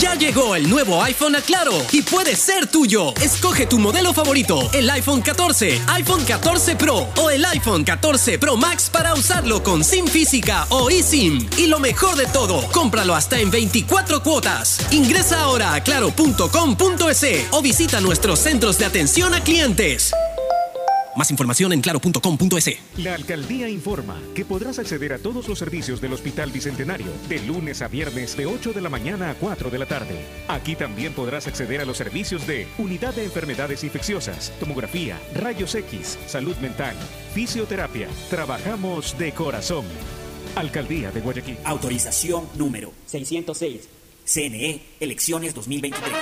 Ya 0.00 0.14
llegó 0.14 0.54
el 0.54 0.68
nuevo 0.68 1.02
iPhone 1.02 1.34
a 1.34 1.40
Claro 1.40 1.72
y 1.90 2.02
puede 2.02 2.36
ser 2.36 2.68
tuyo. 2.68 3.14
Escoge 3.16 3.66
tu 3.66 3.80
modelo 3.80 4.12
favorito, 4.14 4.70
el 4.72 4.88
iPhone 4.90 5.22
14, 5.22 5.80
iPhone 5.88 6.24
14 6.24 6.76
Pro 6.76 7.08
o 7.16 7.30
el 7.30 7.44
iPhone 7.44 7.82
14 7.82 8.38
Pro 8.38 8.56
Max 8.56 8.90
para 8.92 9.14
usarlo 9.14 9.62
con 9.62 9.82
SIM 9.82 10.06
física 10.06 10.66
o 10.68 10.88
eSIM. 10.88 11.48
Y 11.56 11.66
lo 11.66 11.80
mejor 11.80 12.14
de 12.14 12.26
todo, 12.26 12.64
cómpralo 12.70 13.14
hasta 13.14 13.40
en 13.40 13.50
24 13.50 14.22
cuotas. 14.22 14.78
Ingresa 14.92 15.40
ahora 15.40 15.74
a 15.74 15.82
claro.com.es 15.82 17.46
o 17.50 17.62
visita 17.62 18.00
nuestros 18.00 18.38
centros 18.38 18.78
de 18.78 18.84
atención 18.84 19.34
a 19.34 19.42
clientes. 19.42 20.12
Más 21.18 21.32
información 21.32 21.72
en 21.72 21.80
claro.com.es. 21.80 22.78
La 22.98 23.14
alcaldía 23.14 23.68
informa 23.68 24.22
que 24.36 24.44
podrás 24.44 24.78
acceder 24.78 25.12
a 25.12 25.18
todos 25.18 25.48
los 25.48 25.58
servicios 25.58 26.00
del 26.00 26.12
Hospital 26.12 26.52
Bicentenario 26.52 27.08
de 27.28 27.40
lunes 27.40 27.82
a 27.82 27.88
viernes 27.88 28.36
de 28.36 28.46
8 28.46 28.72
de 28.72 28.80
la 28.80 28.88
mañana 28.88 29.30
a 29.30 29.34
4 29.34 29.68
de 29.68 29.78
la 29.80 29.86
tarde. 29.86 30.24
Aquí 30.46 30.76
también 30.76 31.14
podrás 31.14 31.48
acceder 31.48 31.80
a 31.80 31.84
los 31.84 31.96
servicios 31.96 32.46
de 32.46 32.68
Unidad 32.78 33.14
de 33.14 33.24
Enfermedades 33.24 33.82
Infecciosas, 33.82 34.52
Tomografía, 34.60 35.18
Rayos 35.34 35.74
X, 35.74 36.16
Salud 36.28 36.56
Mental, 36.58 36.94
Fisioterapia. 37.34 38.06
Trabajamos 38.30 39.18
de 39.18 39.32
corazón. 39.32 39.86
Alcaldía 40.54 41.10
de 41.10 41.20
Guayaquil. 41.20 41.58
Autorización 41.64 42.48
número 42.54 42.92
606. 43.06 43.88
CNE, 44.24 44.82
elecciones 45.00 45.52
2023. 45.52 46.12